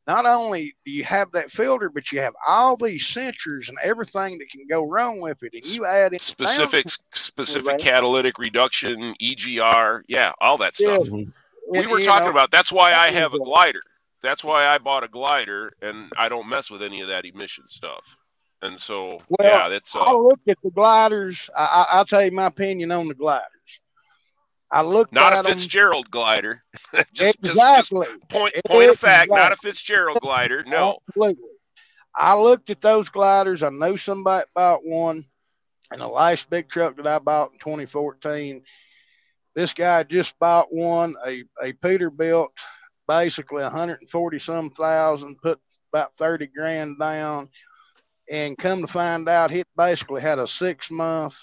not 0.07 0.25
only 0.25 0.75
do 0.85 0.91
you 0.91 1.03
have 1.03 1.31
that 1.33 1.51
filter, 1.51 1.89
but 1.89 2.11
you 2.11 2.19
have 2.19 2.33
all 2.47 2.77
these 2.77 3.05
sensors 3.05 3.69
and 3.69 3.77
everything 3.83 4.37
that 4.37 4.49
can 4.49 4.65
go 4.69 4.83
wrong 4.83 5.21
with 5.21 5.41
it, 5.43 5.53
and 5.53 5.65
you 5.65 5.85
add 5.85 6.13
in 6.13 6.19
specific 6.19 6.87
specific 7.13 7.71
Right. 7.73 7.79
catalytic 7.79 8.39
reduction, 8.39 9.15
EGR, 9.21 10.03
yeah, 10.07 10.31
all 10.39 10.57
that 10.59 10.75
stuff. 10.75 11.05
Yeah. 11.05 11.11
Mhm. 11.11 11.33
we 11.69 11.79
and, 11.79 11.91
were 11.91 12.01
talking 12.01 12.27
know, 12.27 12.31
about 12.31 12.51
that's 12.51 12.71
why 12.71 12.93
I 12.93 13.11
have 13.11 13.33
a 13.33 13.39
glider. 13.39 13.81
That's 14.23 14.43
why 14.43 14.67
I 14.67 14.77
bought 14.77 15.03
a 15.03 15.07
glider 15.07 15.73
and 15.81 16.11
I 16.17 16.29
don't 16.29 16.47
mess 16.47 16.71
with 16.71 16.81
any 16.81 17.01
of 17.01 17.09
that 17.09 17.25
emission 17.25 17.67
stuff. 17.67 18.15
And 18.61 18.79
so 18.79 19.21
Well, 19.29 19.47
yeah, 19.47 19.69
that's 19.69 19.95
I 19.95 19.99
uh, 19.99 20.17
looked 20.17 20.47
at 20.47 20.57
the 20.63 20.71
gliders. 20.71 21.49
I, 21.55 21.63
I, 21.63 21.97
I'll 21.97 22.05
tell 22.05 22.23
you 22.23 22.31
my 22.31 22.47
opinion 22.47 22.91
on 22.91 23.07
the 23.07 23.13
gliders. 23.13 23.51
I 24.69 24.81
looked 24.81 25.13
not 25.13 25.33
at 25.33 25.45
a 25.45 25.49
Fitzgerald 25.49 26.11
glider. 26.11 26.63
them 26.93 27.05
just, 27.13 27.41
just 27.41 27.43
just 27.43 27.91
exactly. 27.91 28.07
point 28.29 28.53
point 28.65 28.89
of 28.89 28.99
fact, 28.99 29.31
not 29.31 29.51
a 29.51 29.55
Fitzgerald 29.55 30.19
glider. 30.21 30.63
No. 30.65 30.99
Absolutely. 31.09 31.43
I 32.17 32.35
looked 32.35 32.69
at 32.71 32.81
those 32.81 33.09
gliders. 33.09 33.61
I 33.61 33.69
know 33.69 33.95
somebody 33.95 34.45
bought 34.55 34.83
one. 34.83 35.25
And 35.91 36.01
the 36.01 36.07
last 36.07 36.49
big 36.49 36.67
truck 36.67 36.97
that 36.97 37.07
I 37.07 37.19
bought 37.19 37.53
in 37.53 37.59
2014, 37.59 38.63
this 39.55 39.73
guy 39.73 40.03
just 40.03 40.37
bought 40.37 40.73
one, 40.73 41.15
a, 41.25 41.43
a 41.63 41.73
Peterbilt, 41.73 42.49
basically 43.07 43.63
140 43.63 44.39
some 44.39 44.71
thousand, 44.71 45.37
put 45.41 45.59
about 45.93 46.15
30 46.17 46.47
grand 46.47 46.99
down. 46.99 47.49
And 48.29 48.57
come 48.57 48.81
to 48.81 48.87
find 48.87 49.29
out, 49.29 49.53
it 49.53 49.67
basically 49.77 50.21
had 50.21 50.39
a 50.39 50.47
six 50.47 50.91
month, 50.91 51.37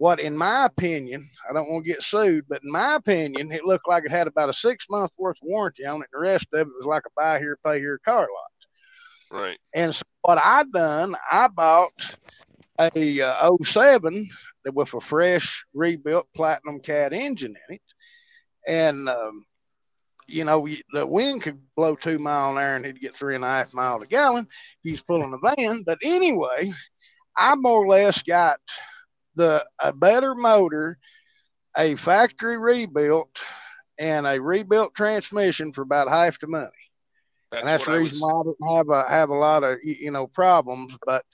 what 0.00 0.18
in 0.18 0.34
my 0.34 0.64
opinion, 0.64 1.28
I 1.46 1.52
don't 1.52 1.70
want 1.70 1.84
to 1.84 1.90
get 1.92 2.02
sued, 2.02 2.46
but 2.48 2.64
in 2.64 2.70
my 2.70 2.94
opinion, 2.94 3.52
it 3.52 3.66
looked 3.66 3.86
like 3.86 4.06
it 4.06 4.10
had 4.10 4.26
about 4.26 4.48
a 4.48 4.54
six 4.54 4.86
month 4.88 5.10
worth 5.18 5.36
of 5.42 5.46
warranty 5.46 5.84
on 5.84 6.00
it. 6.00 6.08
The 6.10 6.20
rest 6.20 6.46
of 6.54 6.60
it 6.60 6.72
was 6.78 6.86
like 6.86 7.02
a 7.04 7.10
buy 7.14 7.38
here, 7.38 7.58
pay 7.62 7.80
here 7.80 8.00
car 8.02 8.22
lot. 8.22 9.42
Right. 9.42 9.58
And 9.74 9.94
so 9.94 10.02
what 10.22 10.38
I 10.42 10.64
done, 10.72 11.16
I 11.30 11.48
bought 11.48 12.16
a 12.78 13.20
uh, 13.20 13.50
07 13.62 14.26
that 14.64 14.72
with 14.72 14.94
a 14.94 15.02
fresh 15.02 15.66
rebuilt 15.74 16.28
platinum 16.34 16.80
cat 16.80 17.12
engine 17.12 17.54
in 17.68 17.74
it, 17.74 17.82
and 18.66 19.06
um, 19.06 19.44
you 20.26 20.44
know 20.44 20.66
the 20.94 21.06
wind 21.06 21.42
could 21.42 21.60
blow 21.76 21.94
two 21.94 22.18
mile 22.18 22.52
an 22.52 22.56
hour 22.56 22.76
and 22.76 22.86
he'd 22.86 23.02
get 23.02 23.14
three 23.14 23.34
and 23.34 23.44
a 23.44 23.48
half 23.48 23.74
mile 23.74 24.00
a 24.00 24.06
gallon 24.06 24.46
if 24.82 24.90
he's 24.90 25.02
pulling 25.02 25.34
a 25.34 25.54
van. 25.54 25.82
But 25.84 25.98
anyway, 26.02 26.72
I 27.36 27.54
more 27.54 27.84
or 27.84 27.88
less 27.88 28.22
got 28.22 28.60
the 29.36 29.64
a 29.78 29.92
better 29.92 30.34
motor 30.34 30.98
a 31.76 31.94
factory 31.96 32.58
rebuilt 32.58 33.40
and 33.98 34.26
a 34.26 34.40
rebuilt 34.40 34.94
transmission 34.94 35.72
for 35.72 35.82
about 35.82 36.08
half 36.08 36.40
the 36.40 36.46
money. 36.46 36.66
That's, 37.50 37.60
and 37.60 37.68
that's 37.68 37.84
the 37.84 37.92
reason 37.92 38.20
was, 38.20 38.32
why 38.32 38.40
I 38.40 38.42
didn't 38.44 38.76
have 38.76 38.88
a 38.88 39.10
have 39.10 39.30
a 39.30 39.34
lot 39.34 39.64
of 39.64 39.78
you 39.82 40.10
know 40.10 40.26
problems. 40.26 40.96
But 41.04 41.24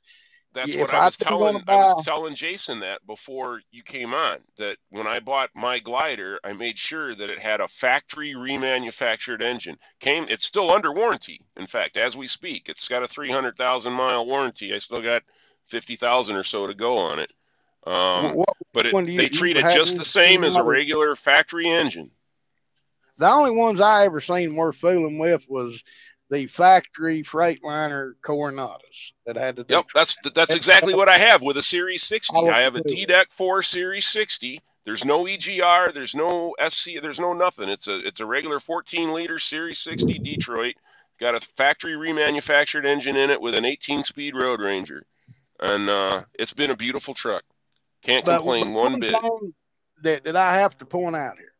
that's 0.54 0.74
what 0.74 0.92
I 0.92 0.98
I 0.98 1.04
was 1.04 1.16
didn't 1.18 1.28
telling. 1.28 1.54
wanna 1.54 1.64
I 1.68 1.76
was 1.76 2.04
telling 2.04 2.34
Jason 2.34 2.80
that 2.80 3.06
before 3.06 3.60
you 3.70 3.82
came 3.82 4.14
on. 4.14 4.38
That 4.58 4.78
when 4.88 5.06
I 5.06 5.20
bought 5.20 5.50
my 5.54 5.78
glider, 5.78 6.40
I 6.42 6.54
made 6.54 6.78
sure 6.78 7.14
that 7.14 7.30
it 7.30 7.38
had 7.38 7.60
a 7.60 7.68
factory 7.68 8.34
remanufactured 8.34 9.42
engine. 9.42 9.76
Came. 10.00 10.26
It's 10.30 10.46
still 10.46 10.72
under 10.72 10.92
warranty. 10.92 11.40
In 11.56 11.66
fact, 11.66 11.98
as 11.98 12.16
we 12.16 12.26
speak, 12.26 12.68
it's 12.68 12.88
got 12.88 13.02
a 13.02 13.08
three 13.08 13.30
hundred 13.30 13.56
thousand 13.56 13.92
mile 13.92 14.24
warranty. 14.24 14.74
I 14.74 14.78
still 14.78 15.02
got 15.02 15.22
fifty 15.68 15.96
thousand 15.96 16.36
or 16.36 16.44
so 16.44 16.66
to 16.66 16.74
go 16.74 16.96
on 16.96 17.18
it. 17.18 17.30
Um, 17.86 18.34
what, 18.34 18.48
but 18.72 18.86
it, 18.86 18.92
you- 19.08 19.16
they 19.16 19.28
treat 19.28 19.56
it 19.56 19.62
just 19.72 19.96
the 19.96 20.04
same 20.04 20.42
as 20.44 20.56
a 20.56 20.62
regular 20.62 21.14
factory 21.16 21.70
engine. 21.70 22.10
the 23.18 23.28
only 23.30 23.52
ones 23.52 23.80
I 23.80 24.04
ever 24.06 24.20
seen 24.20 24.56
worth 24.56 24.76
fooling 24.76 25.18
with 25.18 25.48
was 25.48 25.82
the 26.28 26.46
factory 26.46 27.22
Freightliner 27.22 28.14
Coronados 28.24 29.12
that 29.24 29.36
had 29.36 29.56
to. 29.56 29.66
Yep, 29.68 29.86
that's 29.94 30.16
that's 30.34 30.52
exactly 30.52 30.94
what 30.94 31.08
I 31.08 31.18
have 31.18 31.42
with 31.42 31.56
a 31.56 31.62
Series 31.62 32.02
60. 32.02 32.34
I 32.36 32.62
have 32.62 32.74
a 32.74 32.82
too. 32.82 32.94
DDEC 32.94 33.26
4 33.30 33.62
Series 33.62 34.06
60. 34.08 34.60
There's 34.84 35.04
no 35.04 35.24
EGR, 35.24 35.92
there's 35.94 36.14
no 36.14 36.54
SC, 36.68 36.92
there's 37.00 37.20
no 37.20 37.32
nothing. 37.32 37.68
It's 37.68 37.86
a 37.86 37.98
it's 38.06 38.18
a 38.20 38.26
regular 38.26 38.58
14 38.60 39.12
liter 39.12 39.38
Series 39.38 39.78
60 39.78 40.18
Detroit. 40.18 40.74
Got 41.20 41.36
a 41.36 41.40
factory 41.56 41.92
remanufactured 41.94 42.84
engine 42.84 43.16
in 43.16 43.30
it 43.30 43.40
with 43.40 43.54
an 43.54 43.64
18 43.64 44.02
speed 44.04 44.34
Road 44.34 44.60
Ranger, 44.60 45.04
and 45.60 45.88
uh, 45.88 46.22
it's 46.34 46.52
been 46.52 46.70
a 46.72 46.76
beautiful 46.76 47.14
truck. 47.14 47.42
Can't 48.06 48.24
But 48.24 48.36
complain 48.38 48.72
one 48.72 48.92
one 48.92 49.00
bit. 49.00 49.14
That, 50.02 50.24
that 50.24 50.36
I 50.36 50.54
have 50.54 50.78
to 50.78 50.84
point 50.86 51.16
out 51.16 51.38
here. 51.38 51.52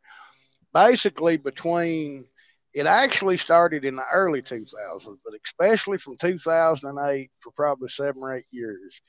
Basically, 0.72 1.36
between 1.36 2.24
it 2.72 2.86
actually 2.86 3.38
started 3.38 3.84
in 3.84 3.96
the 3.96 4.04
early 4.12 4.42
2000s, 4.42 5.18
but 5.24 5.34
especially 5.44 5.98
from 5.98 6.16
2008 6.18 7.30
for 7.40 7.50
probably 7.52 7.88
seven 7.88 8.22
or 8.22 8.36
eight 8.36 8.44
years, 8.52 9.00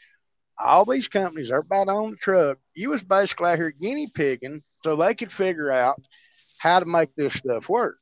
all 0.58 0.86
these 0.86 1.08
companies, 1.08 1.52
everybody 1.52 1.90
on 1.90 2.12
the 2.12 2.18
truck, 2.18 2.58
you 2.74 2.90
was 2.90 3.04
basically 3.04 3.50
out 3.50 3.58
here 3.58 3.72
guinea 3.72 4.08
pigging 4.16 4.64
so 4.84 4.96
they 4.96 5.14
could 5.14 5.32
figure 5.32 5.70
out 5.70 6.02
how 6.58 6.80
to 6.80 6.86
make 6.86 7.14
this 7.16 7.34
stuff 7.34 7.70
work. 7.70 7.98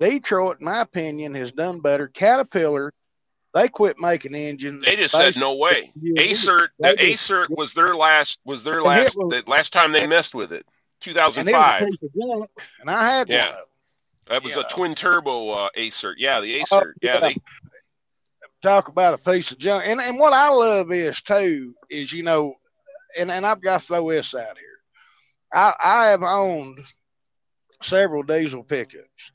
Detroit, 0.00 0.58
in 0.60 0.66
my 0.66 0.82
opinion, 0.82 1.34
has 1.34 1.52
done 1.52 1.80
better. 1.80 2.08
Caterpillar, 2.08 2.92
they 3.58 3.68
quit 3.68 3.98
making 3.98 4.34
engines. 4.34 4.84
They 4.84 4.96
just 4.96 5.14
said 5.14 5.36
no 5.36 5.56
way. 5.56 5.92
Acert, 6.18 6.70
the 6.78 6.88
They 6.88 6.96
did. 6.96 7.08
Acert 7.10 7.46
was 7.50 7.74
their 7.74 7.94
last 7.94 8.40
was 8.44 8.62
their 8.64 8.82
last 8.82 9.16
was- 9.16 9.30
the 9.44 9.50
last 9.50 9.72
time 9.72 9.92
they 9.92 10.06
messed 10.06 10.34
with 10.34 10.52
it. 10.52 10.64
and 11.06 11.16
it 11.16 11.24
was 11.24 11.36
a 11.36 11.44
2005. 11.44 11.86
piece 11.88 12.02
of 12.02 12.10
junk, 12.20 12.50
and 12.80 12.90
I 12.90 13.08
had 13.08 13.28
Yeah. 13.28 13.50
one. 13.50 13.58
That 14.28 14.42
was 14.44 14.56
Yeah. 14.56 14.62
a 14.62 14.68
twin 14.68 14.94
turbo 14.94 15.50
uh, 15.50 15.68
Acert. 15.76 16.16
Yeah, 16.18 16.40
the 16.40 16.58
Oh, 16.58 16.62
Acert. 16.62 16.96
yeah, 17.02 17.14
yeah. 17.14 17.20
they 17.20 17.36
talk 18.62 18.88
about 18.88 19.14
a 19.14 19.18
piece 19.18 19.50
of 19.52 19.58
junk. 19.58 19.84
And 19.86 20.00
and 20.00 20.18
what 20.18 20.32
I 20.32 20.48
love 20.50 20.92
is 20.92 21.20
too 21.22 21.74
is 21.90 22.12
you 22.12 22.22
know, 22.22 22.54
and 23.18 23.30
and 23.30 23.46
I've 23.46 23.60
got 23.62 23.80
to 23.80 23.86
throw 23.86 24.10
this 24.10 24.34
out 24.34 24.58
here. 24.58 24.78
I 25.52 25.74
I 25.82 26.06
have 26.08 26.22
owned 26.22 26.80
several 27.82 28.22
diesel 28.22 28.64
pickups. 28.64 29.32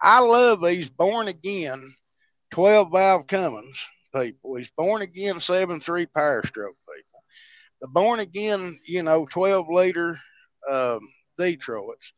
I 0.00 0.20
love 0.20 0.60
these 0.62 0.88
born 0.90 1.26
again 1.28 1.94
twelve 2.50 2.90
valve 2.90 3.26
Cummins 3.26 3.78
people. 4.14 4.56
He's 4.56 4.70
born 4.70 5.02
again 5.02 5.40
seven 5.40 5.80
three 5.80 6.06
power 6.06 6.42
stroke 6.46 6.76
people. 6.86 7.22
The 7.80 7.88
born 7.88 8.20
again 8.20 8.80
you 8.84 9.02
know 9.02 9.26
twelve 9.26 9.68
liter 9.68 10.18
um, 10.70 11.00
Detroits. 11.38 12.12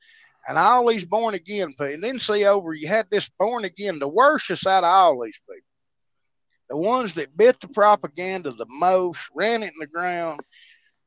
And 0.49 0.57
all 0.57 0.89
these 0.89 1.05
born 1.05 1.35
again 1.35 1.69
people, 1.69 1.87
and 1.87 2.03
then 2.03 2.19
see 2.19 2.47
over 2.47 2.73
you 2.73 2.89
had 2.89 3.07
this 3.11 3.31
born 3.39 3.65
again, 3.65 3.99
the 3.99 4.09
worstest 4.09 4.67
out 4.67 4.85
of 4.85 4.91
all 4.91 5.23
these 5.23 5.39
people 5.47 5.63
the 6.71 6.77
ones 6.77 7.15
that 7.15 7.37
bit 7.37 7.61
the 7.61 7.69
propaganda 7.69 8.53
the 8.53 8.67
most, 8.69 9.19
ran 9.35 9.65
it 9.65 9.73
in 9.75 9.81
the 9.81 9.89
ground, 9.89 10.41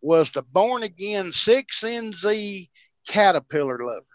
was 0.01 0.29
the 0.31 0.41
born 0.41 0.83
again 0.83 1.27
6NZ 1.27 2.69
Caterpillar 3.07 3.79
lover. 3.79 4.05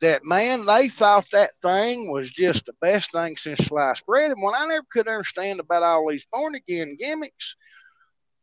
That 0.00 0.24
man, 0.24 0.64
they 0.64 0.88
thought 0.88 1.26
that 1.32 1.52
thing 1.60 2.12
was 2.12 2.30
just 2.30 2.66
the 2.66 2.72
best 2.80 3.10
thing 3.12 3.36
since 3.36 3.66
sliced 3.66 4.06
bread. 4.06 4.30
And 4.30 4.40
what 4.42 4.58
I 4.58 4.66
never 4.66 4.84
could 4.92 5.08
understand 5.08 5.58
about 5.58 5.82
all 5.82 6.08
these 6.08 6.26
born 6.32 6.54
again 6.54 6.96
gimmicks, 6.98 7.56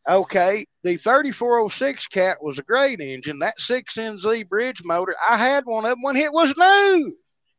okay, 0.09 0.65
the 0.83 0.97
3406 0.97 2.07
cat 2.07 2.37
was 2.41 2.59
a 2.59 2.63
great 2.63 2.99
engine. 2.99 3.39
That 3.39 3.57
6NZ 3.57 4.49
bridge 4.49 4.81
motor, 4.83 5.15
I 5.29 5.37
had 5.37 5.65
one 5.65 5.85
of 5.85 5.91
them 5.91 6.01
when 6.01 6.17
it 6.17 6.33
was 6.33 6.53
new. 6.57 7.15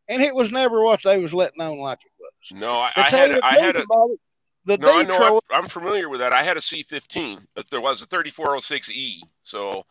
And 0.09 0.23
it 0.23 0.35
was 0.35 0.53
never 0.53 0.83
what 0.83 1.01
they 1.03 1.19
was 1.19 1.35
letting 1.35 1.61
on 1.61 1.79
like 1.79 1.99
it 2.05 2.13
was. 2.21 2.61
no, 2.61 2.75
I, 2.75 2.93
I 2.97 3.11
had 3.11 3.31
you 3.31 3.37
a, 3.37 3.41
the 3.41 3.45
I 3.45 3.59
had 3.59 3.77
a 3.77 3.81
it, 3.81 4.19
the 4.67 4.77
no, 4.79 4.99
I 4.99 5.03
know 5.03 5.13
Detroit 5.13 5.45
I'm, 5.51 5.65
I'm 5.65 5.69
familiar 5.69 6.09
with 6.09 6.21
that. 6.21 6.33
I 6.33 6.43
had 6.43 6.57
a 6.57 6.61
C15, 6.61 7.47
but 7.55 7.71
there 7.71 7.81
was 7.81 8.03
a 8.03 8.07
3406E. 8.07 9.21
So 9.43 9.85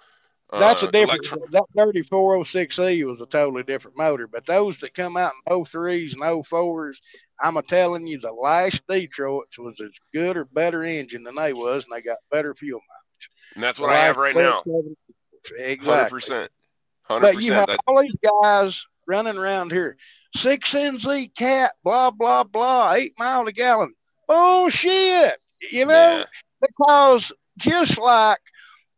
uh, 0.55 0.59
That's 0.59 0.83
a 0.83 0.91
different. 0.91 1.25
electro- 1.31 1.47
that 1.51 1.63
3406E 1.77 3.05
was 3.05 3.21
a 3.21 3.25
totally 3.25 3.63
different 3.63 3.97
motor. 3.97 4.27
But 4.27 4.45
those 4.45 4.77
that 4.79 4.93
come 4.93 5.17
out 5.17 5.31
in 5.49 5.53
03s 5.63 6.13
and 6.13 6.21
04s, 6.21 6.95
I'm 7.41 7.57
a 7.57 7.61
telling 7.61 8.07
you, 8.07 8.19
the 8.19 8.31
last 8.31 8.81
Detroits 8.87 9.57
was 9.59 9.79
as 9.81 9.91
good 10.13 10.37
or 10.37 10.45
better 10.45 10.83
engine 10.83 11.23
than 11.23 11.35
they 11.35 11.53
was, 11.53 11.85
and 11.85 11.95
they 11.95 12.01
got 12.01 12.17
better 12.31 12.53
fuel 12.55 12.79
mileage. 12.79 13.29
and 13.55 13.63
that's 13.63 13.79
what 13.79 13.91
I 13.91 13.97
have 13.99 14.17
right 14.17 14.35
now. 14.35 14.63
Exactly. 15.57 16.09
Percent. 16.09 16.51
But 17.07 17.41
you 17.41 17.53
have 17.53 17.67
percent. 17.67 17.81
all 17.87 18.01
these 18.01 18.15
guys 18.41 18.85
running 19.07 19.37
around 19.37 19.71
here. 19.71 19.97
Six 20.35 20.73
NZ 20.73 21.35
cat, 21.35 21.73
blah 21.83 22.11
blah 22.11 22.43
blah, 22.43 22.93
eight 22.93 23.13
mile 23.19 23.47
a 23.47 23.51
gallon. 23.51 23.93
Bullshit. 24.27 25.35
You 25.71 25.85
know, 25.85 26.17
Yeah. 26.19 26.23
because 26.61 27.31
just 27.57 27.97
like 27.99 28.39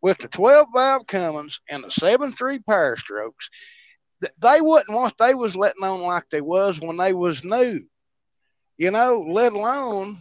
with 0.02 0.18
the 0.20 0.28
12 0.28 0.68
valve 0.74 1.08
Cummins 1.08 1.60
and 1.70 1.84
the 1.84 1.88
7.3 1.88 2.66
power 2.66 2.96
strokes, 2.98 3.50
they 4.42 4.62
wasn't 4.62 4.98
what 4.98 5.16
they 5.20 5.34
was 5.34 5.56
letting 5.56 5.84
on 5.84 6.02
like 6.02 6.26
they 6.32 6.42
was 6.42 6.80
when 6.80 6.98
they 6.98 7.14
was 7.14 7.44
new. 7.44 7.82
You 8.78 8.92
know, 8.92 9.26
let 9.28 9.54
alone, 9.54 10.18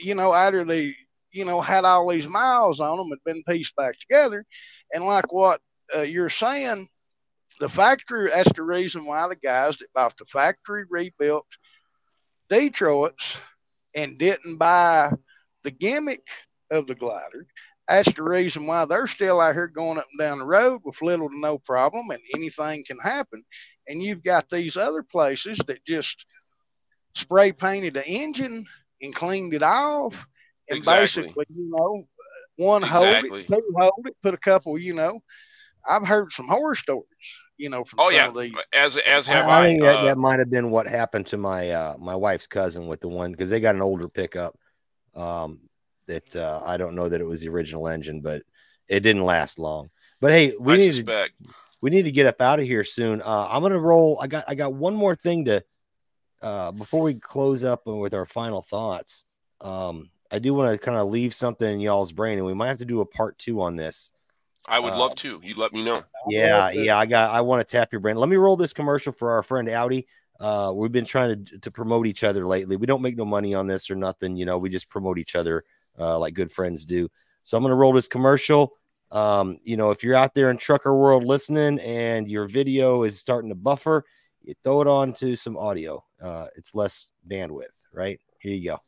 you 0.00 0.14
know, 0.14 0.32
either 0.32 0.64
they, 0.64 0.94
you 1.32 1.44
know, 1.44 1.60
had 1.60 1.84
all 1.84 2.08
these 2.08 2.28
miles 2.28 2.80
on 2.80 2.96
them 2.96 3.12
and 3.12 3.20
been 3.24 3.44
pieced 3.44 3.76
back 3.76 3.96
together. 3.98 4.44
And 4.92 5.04
like 5.04 5.32
what 5.32 5.60
uh, 5.94 6.02
you're 6.02 6.30
saying, 6.30 6.88
the 7.60 7.68
factory, 7.68 8.30
that's 8.30 8.52
the 8.52 8.62
reason 8.62 9.04
why 9.04 9.28
the 9.28 9.36
guys 9.36 9.78
that 9.78 9.92
bought 9.94 10.16
the 10.18 10.24
factory 10.26 10.84
rebuilt 10.88 11.46
Detroits 12.48 13.38
and 13.94 14.18
didn't 14.18 14.56
buy 14.56 15.12
the 15.64 15.70
gimmick 15.70 16.26
of 16.70 16.86
the 16.86 16.94
glider. 16.94 17.46
That's 17.88 18.12
the 18.12 18.22
reason 18.22 18.66
why 18.66 18.84
they're 18.84 19.06
still 19.06 19.40
out 19.40 19.54
here 19.54 19.66
going 19.66 19.98
up 19.98 20.06
and 20.12 20.18
down 20.18 20.38
the 20.38 20.44
road 20.44 20.82
with 20.84 21.00
little 21.00 21.28
to 21.28 21.38
no 21.38 21.58
problem, 21.58 22.10
and 22.10 22.20
anything 22.34 22.84
can 22.84 22.98
happen. 22.98 23.42
And 23.88 24.02
you've 24.02 24.22
got 24.22 24.50
these 24.50 24.76
other 24.76 25.02
places 25.02 25.58
that 25.66 25.84
just 25.86 26.26
spray 27.14 27.52
painted 27.52 27.94
the 27.94 28.06
engine 28.06 28.66
and 29.00 29.14
cleaned 29.14 29.54
it 29.54 29.62
off, 29.62 30.26
and 30.68 30.78
Exactly. 30.78 31.22
basically, 31.22 31.46
you 31.56 31.70
know, 31.70 32.04
one 32.56 32.82
hold 32.82 33.06
it, 33.06 33.46
two 33.46 33.72
hold 33.76 34.06
it, 34.06 34.16
put 34.22 34.34
a 34.34 34.38
couple, 34.38 34.78
you 34.78 34.92
know. 34.92 35.22
I've 35.88 36.06
heard 36.06 36.32
some 36.32 36.48
horror 36.48 36.74
stories, 36.74 37.06
you 37.56 37.70
know, 37.70 37.84
from 37.84 38.00
Oh 38.00 38.10
some 38.10 38.16
yeah. 38.16 38.28
of 38.28 38.36
these. 38.36 38.54
As 38.74 38.96
as 38.98 39.26
have 39.28 39.46
I, 39.46 39.50
I. 39.50 39.60
I 39.60 39.66
think 39.66 39.80
that, 39.80 39.98
uh, 39.98 40.02
that 40.02 40.18
might 40.18 40.40
have 40.40 40.50
been 40.50 40.70
what 40.70 40.86
happened 40.86 41.26
to 41.26 41.38
my 41.38 41.70
uh, 41.70 41.96
my 41.98 42.14
wife's 42.14 42.46
cousin 42.46 42.86
with 42.86 43.00
the 43.00 43.08
one 43.08 43.30
because 43.32 43.48
they 43.48 43.60
got 43.60 43.76
an 43.76 43.80
older 43.82 44.08
pickup. 44.08 44.58
Um, 45.14 45.67
that 46.08 46.34
uh, 46.34 46.60
I 46.64 46.76
don't 46.76 46.94
know 46.94 47.08
that 47.08 47.20
it 47.20 47.26
was 47.26 47.40
the 47.40 47.48
original 47.48 47.86
engine, 47.86 48.20
but 48.20 48.42
it 48.88 49.00
didn't 49.00 49.24
last 49.24 49.58
long. 49.58 49.90
But 50.20 50.32
hey, 50.32 50.54
we 50.58 50.74
I 50.74 50.76
need 50.76 51.06
to 51.06 51.28
we 51.80 51.90
need 51.90 52.06
to 52.06 52.10
get 52.10 52.26
up 52.26 52.40
out 52.40 52.58
of 52.58 52.66
here 52.66 52.84
soon. 52.84 53.22
Uh, 53.22 53.48
I'm 53.50 53.62
gonna 53.62 53.78
roll. 53.78 54.18
I 54.20 54.26
got 54.26 54.44
I 54.48 54.54
got 54.54 54.74
one 54.74 54.94
more 54.94 55.14
thing 55.14 55.44
to 55.44 55.62
uh, 56.42 56.72
before 56.72 57.02
we 57.02 57.20
close 57.20 57.62
up 57.62 57.86
with 57.86 58.14
our 58.14 58.26
final 58.26 58.62
thoughts. 58.62 59.24
Um, 59.60 60.10
I 60.30 60.40
do 60.40 60.52
want 60.54 60.72
to 60.72 60.84
kind 60.84 60.98
of 60.98 61.08
leave 61.08 61.32
something 61.32 61.72
in 61.72 61.80
y'all's 61.80 62.12
brain, 62.12 62.38
and 62.38 62.46
we 62.46 62.54
might 62.54 62.68
have 62.68 62.78
to 62.78 62.84
do 62.84 63.00
a 63.00 63.06
part 63.06 63.38
two 63.38 63.62
on 63.62 63.76
this. 63.76 64.12
I 64.66 64.80
would 64.80 64.92
uh, 64.92 64.98
love 64.98 65.14
to. 65.16 65.40
You 65.42 65.54
let 65.56 65.72
me 65.72 65.84
know. 65.84 66.02
Yeah, 66.28 66.70
yeah. 66.70 66.98
I 66.98 67.06
got. 67.06 67.30
I 67.30 67.40
want 67.40 67.66
to 67.66 67.70
tap 67.70 67.92
your 67.92 68.00
brain. 68.00 68.16
Let 68.16 68.28
me 68.28 68.36
roll 68.36 68.56
this 68.56 68.72
commercial 68.72 69.12
for 69.12 69.32
our 69.32 69.42
friend 69.42 69.68
Audi. 69.68 70.06
Uh, 70.40 70.72
we've 70.74 70.92
been 70.92 71.04
trying 71.04 71.44
to 71.44 71.58
to 71.60 71.70
promote 71.70 72.06
each 72.06 72.24
other 72.24 72.46
lately. 72.46 72.76
We 72.76 72.86
don't 72.86 73.02
make 73.02 73.16
no 73.16 73.24
money 73.24 73.54
on 73.54 73.66
this 73.66 73.90
or 73.90 73.94
nothing. 73.94 74.36
You 74.36 74.44
know, 74.44 74.58
we 74.58 74.68
just 74.68 74.88
promote 74.88 75.18
each 75.18 75.36
other 75.36 75.64
uh, 75.98 76.18
like 76.18 76.34
good 76.34 76.52
friends 76.52 76.84
do. 76.84 77.08
So 77.42 77.56
I'm 77.56 77.62
going 77.62 77.70
to 77.70 77.76
roll 77.76 77.92
this 77.92 78.08
commercial. 78.08 78.72
Um, 79.10 79.58
you 79.62 79.76
know, 79.76 79.90
if 79.90 80.04
you're 80.04 80.14
out 80.14 80.34
there 80.34 80.50
in 80.50 80.58
trucker 80.58 80.94
world 80.94 81.24
listening 81.24 81.78
and 81.80 82.30
your 82.30 82.46
video 82.46 83.04
is 83.04 83.18
starting 83.18 83.48
to 83.48 83.54
buffer, 83.54 84.04
you 84.42 84.54
throw 84.62 84.82
it 84.82 84.88
on 84.88 85.12
to 85.14 85.36
some 85.36 85.56
audio. 85.56 86.04
Uh, 86.20 86.46
it's 86.56 86.74
less 86.74 87.10
bandwidth, 87.26 87.66
right? 87.92 88.20
Here 88.40 88.52
you 88.52 88.70
go. 88.70 88.78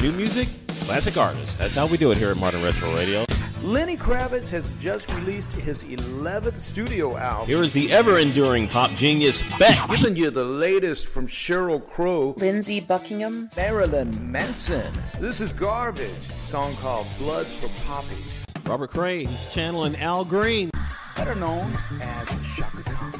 New 0.00 0.12
music, 0.12 0.48
classic 0.84 1.16
artists. 1.16 1.56
That's 1.56 1.74
how 1.74 1.86
we 1.86 1.96
do 1.96 2.12
it 2.12 2.18
here 2.18 2.30
at 2.30 2.36
Modern 2.36 2.62
Retro 2.62 2.94
Radio. 2.94 3.24
Lenny 3.62 3.96
Kravitz 3.96 4.50
has 4.50 4.74
just 4.76 5.12
released 5.14 5.52
his 5.52 5.82
11th 5.84 6.58
studio 6.58 7.16
album. 7.16 7.46
Here 7.46 7.62
is 7.62 7.72
the 7.72 7.90
ever 7.92 8.18
enduring 8.18 8.68
pop 8.68 8.90
genius 8.92 9.42
Beck. 9.58 9.88
Giving 9.88 10.16
you 10.16 10.30
the 10.30 10.44
latest 10.44 11.06
from 11.06 11.26
Sheryl 11.26 11.84
Crow, 11.90 12.34
Lindsey 12.36 12.80
Buckingham, 12.80 13.48
Marilyn 13.56 14.30
Manson. 14.30 14.92
This 15.20 15.40
is 15.40 15.52
Garbage, 15.52 16.10
song 16.40 16.74
called 16.76 17.06
Blood 17.18 17.46
for 17.60 17.68
Poppies. 17.86 18.44
Robert 18.64 18.90
Cray's 18.90 19.46
channeling 19.52 19.96
Al 19.96 20.24
Green, 20.24 20.70
better 21.16 21.34
known 21.34 21.72
as 22.02 22.28
Chaka 22.56 22.82
Khan. 22.82 23.12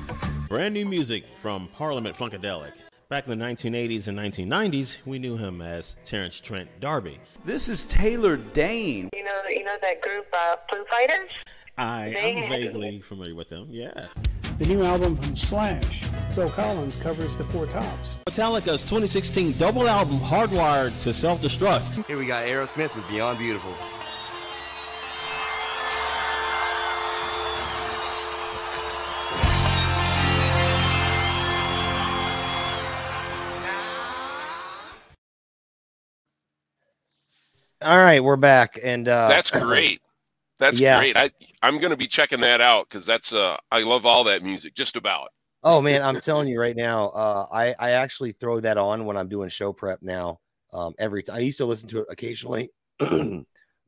Brand 0.48 0.74
new 0.74 0.84
music 0.84 1.24
from 1.40 1.68
Parliament 1.68 2.16
Funkadelic. 2.16 2.72
Back 3.10 3.28
in 3.28 3.38
the 3.38 3.44
1980s 3.44 4.08
and 4.08 4.18
1990s, 4.18 4.98
we 5.04 5.18
knew 5.18 5.36
him 5.36 5.60
as 5.60 5.94
Terence 6.06 6.40
Trent 6.40 6.68
D'Arby. 6.80 7.18
This 7.44 7.68
is 7.68 7.84
Taylor 7.84 8.38
Dayne. 8.38 9.10
You 9.14 9.24
know, 9.24 9.42
you 9.50 9.62
know 9.62 9.76
that 9.82 10.00
group 10.00 10.26
uh, 10.32 10.56
Foo 10.70 10.84
Fighters. 10.88 11.32
I 11.76 12.06
am 12.06 12.48
vaguely 12.48 13.00
familiar 13.00 13.34
with 13.34 13.50
them. 13.50 13.66
Yeah. 13.70 14.06
The 14.58 14.66
new 14.66 14.82
album 14.82 15.16
from 15.16 15.36
Slash, 15.36 16.04
Phil 16.34 16.48
Collins 16.48 16.96
covers 16.96 17.36
the 17.36 17.44
Four 17.44 17.66
Tops. 17.66 18.16
Metallica's 18.26 18.84
2016 18.84 19.58
double 19.58 19.86
album 19.86 20.18
Hardwired 20.18 20.98
to 21.02 21.12
Self 21.12 21.42
Destruct. 21.42 22.06
Here 22.06 22.16
we 22.16 22.24
got 22.24 22.46
Aerosmith 22.46 22.96
with 22.96 23.06
Beyond 23.10 23.38
Beautiful. 23.38 23.74
All 37.84 37.98
right, 37.98 38.24
we're 38.24 38.36
back, 38.36 38.78
and 38.82 39.06
uh, 39.06 39.28
that's 39.28 39.50
great. 39.50 40.00
That's 40.58 40.80
yeah. 40.80 40.96
great. 40.96 41.18
I 41.18 41.30
I'm 41.62 41.78
gonna 41.78 41.98
be 41.98 42.06
checking 42.06 42.40
that 42.40 42.62
out 42.62 42.88
because 42.88 43.04
that's 43.04 43.34
uh 43.34 43.58
I 43.70 43.82
love 43.82 44.06
all 44.06 44.24
that 44.24 44.42
music, 44.42 44.74
just 44.74 44.96
about. 44.96 45.28
Oh 45.62 45.82
man, 45.82 46.00
I'm 46.00 46.18
telling 46.18 46.48
you 46.48 46.58
right 46.58 46.74
now, 46.74 47.08
uh, 47.10 47.46
I 47.52 47.74
I 47.78 47.90
actually 47.90 48.32
throw 48.32 48.58
that 48.60 48.78
on 48.78 49.04
when 49.04 49.18
I'm 49.18 49.28
doing 49.28 49.50
show 49.50 49.70
prep 49.74 50.00
now. 50.00 50.40
Um, 50.72 50.94
every 50.98 51.22
time 51.22 51.36
I 51.36 51.40
used 51.40 51.58
to 51.58 51.66
listen 51.66 51.86
to 51.90 51.98
it 51.98 52.06
occasionally, 52.08 52.70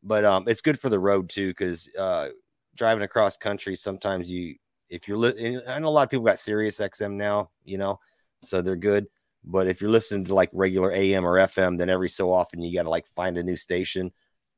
but 0.03 0.25
um, 0.27 0.45
it's 0.47 0.61
good 0.61 0.79
for 0.79 0.91
the 0.91 1.01
road 1.01 1.31
too 1.31 1.49
because 1.49 1.89
uh, 1.99 2.29
driving 2.77 3.03
across 3.03 3.39
country 3.39 3.75
sometimes 3.75 4.31
you 4.31 4.57
if 4.91 5.09
you're 5.09 5.17
li- 5.17 5.59
I 5.67 5.79
know 5.79 5.89
a 5.89 5.91
lot 5.91 6.03
of 6.03 6.11
people 6.11 6.27
got 6.27 6.39
Sirius 6.39 6.81
XM 6.81 7.13
now, 7.13 7.49
you 7.65 7.79
know, 7.79 7.99
so 8.43 8.61
they're 8.61 8.77
good. 8.77 9.07
But 9.47 9.69
if 9.69 9.81
you're 9.81 9.91
listening 9.91 10.25
to 10.25 10.35
like 10.35 10.51
regular 10.53 10.93
AM 10.93 11.25
or 11.25 11.39
FM, 11.39 11.79
then 11.79 11.89
every 11.89 12.09
so 12.09 12.33
often 12.33 12.63
you 12.63 12.75
got 12.75 12.83
to 12.83 12.91
like 12.91 13.07
find 13.07 13.39
a 13.39 13.43
new 13.43 13.57
station. 13.57 14.13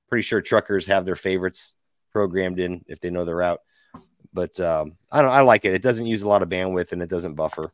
Pretty 0.08 0.22
sure 0.22 0.40
truckers 0.40 0.86
have 0.86 1.04
their 1.04 1.16
favorites 1.16 1.76
programmed 2.10 2.58
in 2.58 2.84
if 2.88 3.00
they 3.00 3.10
know 3.10 3.24
the 3.24 3.34
route. 3.34 3.60
But 4.32 4.58
um, 4.60 4.96
I 5.10 5.20
don't. 5.20 5.30
I 5.30 5.42
like 5.42 5.64
it. 5.64 5.74
It 5.74 5.82
doesn't 5.82 6.06
use 6.06 6.22
a 6.22 6.28
lot 6.28 6.42
of 6.42 6.48
bandwidth 6.48 6.92
and 6.92 7.02
it 7.02 7.10
doesn't 7.10 7.34
buffer. 7.34 7.72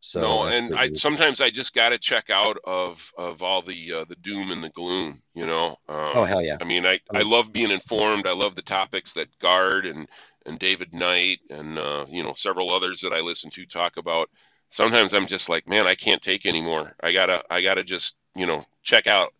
So 0.00 0.20
no, 0.20 0.42
and 0.44 0.74
I 0.74 0.92
sometimes 0.92 1.40
I 1.40 1.50
just 1.50 1.74
got 1.74 1.88
to 1.88 1.98
check 1.98 2.30
out 2.30 2.58
of 2.64 3.12
of 3.16 3.42
all 3.42 3.62
the 3.62 3.92
uh, 3.92 4.04
the 4.08 4.14
doom 4.16 4.50
and 4.50 4.62
the 4.62 4.70
gloom. 4.70 5.22
You 5.34 5.46
know. 5.46 5.70
Um, 5.88 6.12
oh 6.14 6.24
hell 6.24 6.42
yeah! 6.42 6.58
I 6.60 6.64
mean, 6.64 6.86
I 6.86 7.00
I 7.12 7.22
love 7.22 7.52
being 7.52 7.70
informed. 7.70 8.26
I 8.26 8.32
love 8.32 8.54
the 8.54 8.62
topics 8.62 9.12
that 9.14 9.36
Guard 9.40 9.86
and 9.86 10.08
and 10.44 10.58
David 10.58 10.94
Knight 10.94 11.40
and 11.50 11.78
uh, 11.78 12.06
you 12.08 12.22
know 12.22 12.34
several 12.34 12.70
others 12.72 13.00
that 13.00 13.12
I 13.12 13.20
listen 13.20 13.50
to 13.50 13.66
talk 13.66 13.96
about 13.96 14.30
sometimes 14.70 15.14
I'm 15.14 15.26
just 15.26 15.48
like, 15.48 15.68
man, 15.68 15.86
I 15.86 15.94
can't 15.94 16.22
take 16.22 16.46
anymore. 16.46 16.92
I 17.02 17.12
gotta, 17.12 17.42
I 17.50 17.62
gotta 17.62 17.84
just, 17.84 18.16
you 18.34 18.46
know, 18.46 18.64
check 18.82 19.06
out 19.06 19.32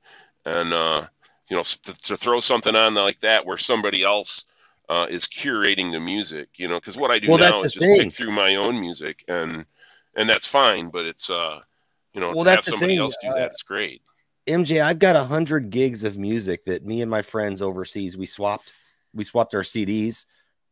and, 0.44 0.73
uh, 0.73 1.07
you 1.48 1.57
know, 1.57 1.62
to, 1.62 2.03
to 2.03 2.16
throw 2.16 2.40
something 2.40 2.74
on 2.74 2.94
like 2.94 3.20
that 3.20 3.47
where 3.47 3.59
somebody 3.59 4.03
else 4.03 4.44
uh, 4.89 5.07
is 5.09 5.27
curating 5.27 5.93
the 5.93 6.01
music, 6.01 6.48
you 6.57 6.69
know, 6.69 6.77
because 6.77 6.97
what 6.97 7.11
I 7.11 7.19
do 7.19 7.28
well, 7.28 7.39
now 7.39 7.62
is 7.62 7.74
just 7.74 7.78
thing. 7.78 8.01
pick 8.01 8.12
through 8.12 8.32
my 8.32 8.57
own 8.57 8.81
music 8.81 9.24
and, 9.28 9.66
and 10.16 10.28
that's 10.28 10.47
fine, 10.47 10.90
but 10.90 11.07
it's, 11.07 11.31
uh, 11.31 11.61
you 12.15 12.20
know, 12.20 12.32
well, 12.35 12.44
to 12.44 12.51
have 12.51 12.65
somebody 12.65 12.94
thing. 12.94 13.01
else 13.01 13.16
do 13.23 13.28
that, 13.28 13.43
uh, 13.43 13.47
it's 13.53 13.62
great. 13.62 14.03
MJ, 14.47 14.81
I've 14.81 15.01
got 15.01 15.16
a 15.16 15.24
hundred 15.24 15.70
gigs 15.70 16.05
of 16.05 16.16
music 16.16 16.65
that 16.65 16.85
me 16.85 17.03
and 17.03 17.11
my 17.11 17.20
friends 17.20 17.61
overseas 17.61 18.16
we 18.16 18.27
swapped. 18.27 18.73
We 19.12 19.24
swapped 19.24 19.55
our 19.55 19.62
CDs 19.62 20.27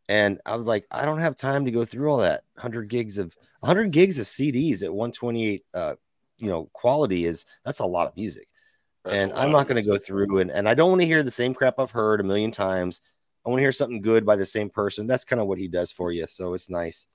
and 0.09 0.41
I 0.45 0.57
was 0.57 0.67
like, 0.67 0.87
I 0.91 1.05
don't 1.05 1.21
have 1.21 1.37
time 1.37 1.65
to 1.65 1.71
go 1.71 1.85
through 1.85 2.11
all 2.11 2.19
that 2.19 2.45
100 2.55 2.89
gigs 2.89 3.19
of 3.19 3.35
100 3.61 3.91
gigs 3.91 4.19
of 4.19 4.27
CDs 4.27 4.83
at 4.83 4.93
128, 4.93 5.65
uh, 5.73 5.95
you 6.39 6.51
know, 6.51 6.69
quality 6.73 7.25
is 7.25 7.47
that's 7.65 7.81
a 7.81 7.87
lot 7.87 8.07
of 8.07 8.17
music. 8.17 8.49
That's 9.05 9.23
and 9.23 9.33
I'm 9.33 9.51
not 9.51 9.69
going 9.69 9.83
to 9.83 9.89
go 9.89 9.99
through 9.99 10.39
and, 10.39 10.51
and 10.51 10.69
I 10.69 10.75
don't 10.75 10.91
want 10.91 11.03
to 11.03 11.07
hear 11.07 11.23
the 11.23 11.31
same 11.31 11.55
crap 11.55 11.79
I've 11.79 11.91
heard 11.91 12.21
a 12.21 12.25
million 12.25 12.51
times. 12.51 13.01
I 13.45 13.51
want 13.51 13.59
to 13.59 13.63
hear 13.63 13.73
something 13.73 14.01
good 14.01 14.25
by 14.25 14.37
the 14.37 14.47
same 14.47 14.71
person. 14.71 15.07
That's 15.07 15.25
kind 15.25 15.41
of 15.41 15.47
what 15.47 15.59
he 15.59 15.69
does 15.69 15.91
for 15.91 16.13
you. 16.13 16.27
So 16.29 16.55
it's 16.55 16.71
nice. 16.71 17.09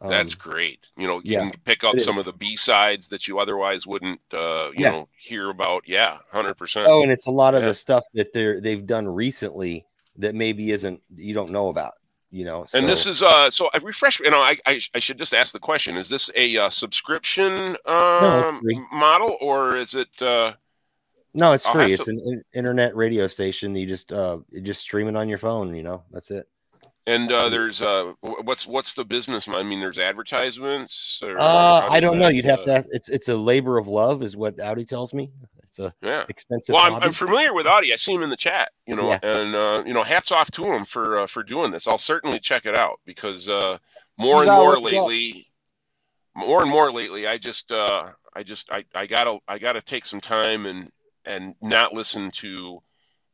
Um, 0.00 0.10
that's 0.10 0.34
great. 0.34 0.88
You 0.96 1.06
know, 1.06 1.16
you 1.24 1.32
yeah, 1.32 1.50
can 1.50 1.60
pick 1.64 1.82
up 1.82 1.98
some 1.98 2.18
of 2.18 2.24
the 2.24 2.32
B 2.32 2.56
sides 2.56 3.08
that 3.08 3.26
you 3.26 3.38
otherwise 3.38 3.86
wouldn't, 3.86 4.20
uh, 4.36 4.70
you 4.70 4.84
yeah. 4.84 4.90
know, 4.90 5.08
hear 5.16 5.50
about. 5.50 5.84
Yeah, 5.86 6.18
hundred 6.30 6.54
percent. 6.54 6.88
Oh, 6.88 7.02
and 7.02 7.10
it's 7.10 7.26
a 7.26 7.30
lot 7.30 7.54
of 7.54 7.62
yeah. 7.62 7.68
the 7.68 7.74
stuff 7.74 8.04
that 8.14 8.32
they're 8.32 8.60
they've 8.60 8.84
done 8.84 9.06
recently 9.08 9.86
that 10.16 10.34
maybe 10.34 10.72
isn't 10.72 11.00
you 11.16 11.32
don't 11.32 11.50
know 11.50 11.68
about 11.68 11.94
you 12.34 12.44
know. 12.44 12.64
So. 12.66 12.78
And 12.78 12.88
this 12.88 13.06
is 13.06 13.22
uh, 13.22 13.50
so 13.50 13.70
I 13.72 13.78
refresh. 13.78 14.18
You 14.18 14.30
know, 14.30 14.40
I, 14.40 14.56
I, 14.66 14.80
I 14.94 14.98
should 14.98 15.18
just 15.18 15.32
ask 15.32 15.52
the 15.52 15.60
question: 15.60 15.96
Is 15.96 16.08
this 16.08 16.30
a 16.34 16.56
uh, 16.56 16.70
subscription 16.70 17.76
um, 17.86 18.60
no, 18.64 18.86
model 18.92 19.38
or 19.40 19.76
is 19.76 19.94
it? 19.94 20.08
Uh, 20.20 20.52
no, 21.32 21.52
it's 21.52 21.64
free. 21.64 21.92
It's 21.92 22.08
an 22.08 22.20
in- 22.26 22.44
internet 22.52 22.96
radio 22.96 23.28
station. 23.28 23.74
you 23.76 23.86
just 23.86 24.12
uh, 24.12 24.40
you 24.50 24.60
just 24.60 24.80
stream 24.80 25.06
it 25.06 25.16
on 25.16 25.28
your 25.28 25.38
phone. 25.38 25.74
You 25.74 25.84
know, 25.84 26.02
that's 26.10 26.32
it. 26.32 26.48
And 27.06 27.30
uh, 27.30 27.50
there's 27.50 27.80
uh, 27.80 28.14
what's 28.20 28.66
what's 28.66 28.94
the 28.94 29.04
business? 29.04 29.46
I 29.46 29.62
mean, 29.62 29.78
there's 29.78 29.98
advertisements. 29.98 31.20
Or, 31.24 31.38
uh, 31.38 31.86
I 31.88 32.00
don't 32.00 32.18
know. 32.18 32.28
You'd 32.28 32.46
have 32.46 32.64
to. 32.64 32.72
Ask, 32.72 32.88
it's 32.90 33.08
it's 33.08 33.28
a 33.28 33.36
labor 33.36 33.78
of 33.78 33.86
love, 33.86 34.24
is 34.24 34.36
what 34.36 34.58
Audi 34.58 34.84
tells 34.84 35.14
me. 35.14 35.30
It's 35.74 35.78
a 35.80 35.94
yeah. 36.06 36.24
expensive. 36.28 36.74
Well, 36.74 36.84
I'm, 36.84 37.02
I'm, 37.02 37.12
familiar 37.12 37.52
with 37.52 37.66
Audi. 37.66 37.92
I 37.92 37.96
see 37.96 38.14
him 38.14 38.22
in 38.22 38.30
the 38.30 38.36
chat, 38.36 38.70
you 38.86 38.94
know, 38.94 39.08
yeah. 39.08 39.18
and 39.22 39.54
uh, 39.54 39.82
you 39.84 39.92
know, 39.92 40.04
hats 40.04 40.30
off 40.30 40.50
to 40.52 40.64
him 40.64 40.84
for 40.84 41.20
uh, 41.20 41.26
for 41.26 41.42
doing 41.42 41.72
this. 41.72 41.88
I'll 41.88 41.98
certainly 41.98 42.38
check 42.38 42.64
it 42.66 42.76
out 42.76 43.00
because 43.04 43.48
uh, 43.48 43.78
more 44.16 44.42
He's 44.42 44.48
and 44.48 44.58
more 44.58 44.78
lately, 44.78 45.48
more 46.36 46.62
and 46.62 46.70
more 46.70 46.92
lately, 46.92 47.26
I 47.26 47.38
just 47.38 47.72
uh, 47.72 48.06
I 48.34 48.44
just 48.44 48.70
I, 48.70 48.84
I 48.94 49.06
gotta 49.06 49.38
I 49.48 49.58
gotta 49.58 49.80
take 49.80 50.04
some 50.04 50.20
time 50.20 50.66
and 50.66 50.92
and 51.24 51.56
not 51.60 51.92
listen 51.92 52.30
to 52.36 52.80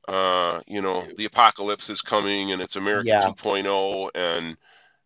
uh, 0.09 0.61
you 0.67 0.81
know 0.81 1.05
the 1.19 1.27
apocalypse 1.27 1.91
is 1.91 2.01
coming 2.01 2.53
and 2.53 2.63
it's 2.63 2.77
America 2.77 3.09
yeah. 3.09 3.27
2.0 3.27 4.11
and 4.15 4.57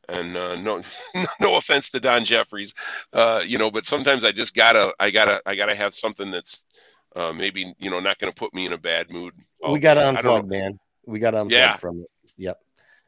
and 0.09 0.36
uh, 0.36 0.55
no 0.55 0.82
no 1.40 1.56
offense 1.56 1.90
to 1.90 2.01
Don 2.01 2.24
Jeffries, 2.24 2.74
uh, 3.12 3.43
you 3.44 3.59
know, 3.59 3.73
but 3.73 3.86
sometimes 3.86 4.24
I 4.24 4.31
just 4.31 4.55
gotta 4.55 4.94
I 5.01 5.11
gotta 5.11 5.43
I 5.44 5.56
gotta 5.56 5.74
have 5.74 5.97
something 5.97 6.31
that's 6.31 6.66
uh, 7.14 7.32
maybe 7.32 7.74
you 7.78 7.90
know 7.90 8.00
not 8.00 8.18
going 8.18 8.32
to 8.32 8.38
put 8.38 8.54
me 8.54 8.66
in 8.66 8.72
a 8.72 8.78
bad 8.78 9.10
mood. 9.10 9.34
we 9.68 9.78
got 9.78 9.94
to 9.94 10.00
unplug, 10.00 10.48
man. 10.48 10.78
We 11.06 11.18
got 11.18 11.32
to 11.32 11.38
unplug 11.38 11.52
yeah. 11.52 11.76
from 11.76 12.00
it. 12.00 12.06
Yep. 12.36 12.58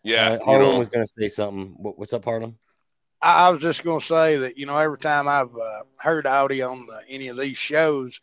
Yeah. 0.02 0.30
Uh, 0.30 0.44
Harlan 0.44 0.78
was 0.78 0.88
going 0.88 1.04
to 1.04 1.12
say 1.18 1.28
something. 1.28 1.74
What, 1.78 1.98
what's 1.98 2.12
up, 2.12 2.24
Harlan? 2.24 2.56
I, 3.20 3.48
was 3.50 3.60
just 3.60 3.82
going 3.82 4.00
to 4.00 4.06
say 4.06 4.36
that 4.36 4.58
you 4.58 4.66
know 4.66 4.76
every 4.76 4.98
time 4.98 5.26
I've 5.26 5.54
uh, 5.54 5.82
heard 5.98 6.26
Audi 6.26 6.62
on 6.62 6.86
uh, 6.92 7.00
any 7.08 7.28
of 7.28 7.36
these 7.36 7.56
shows, 7.56 8.20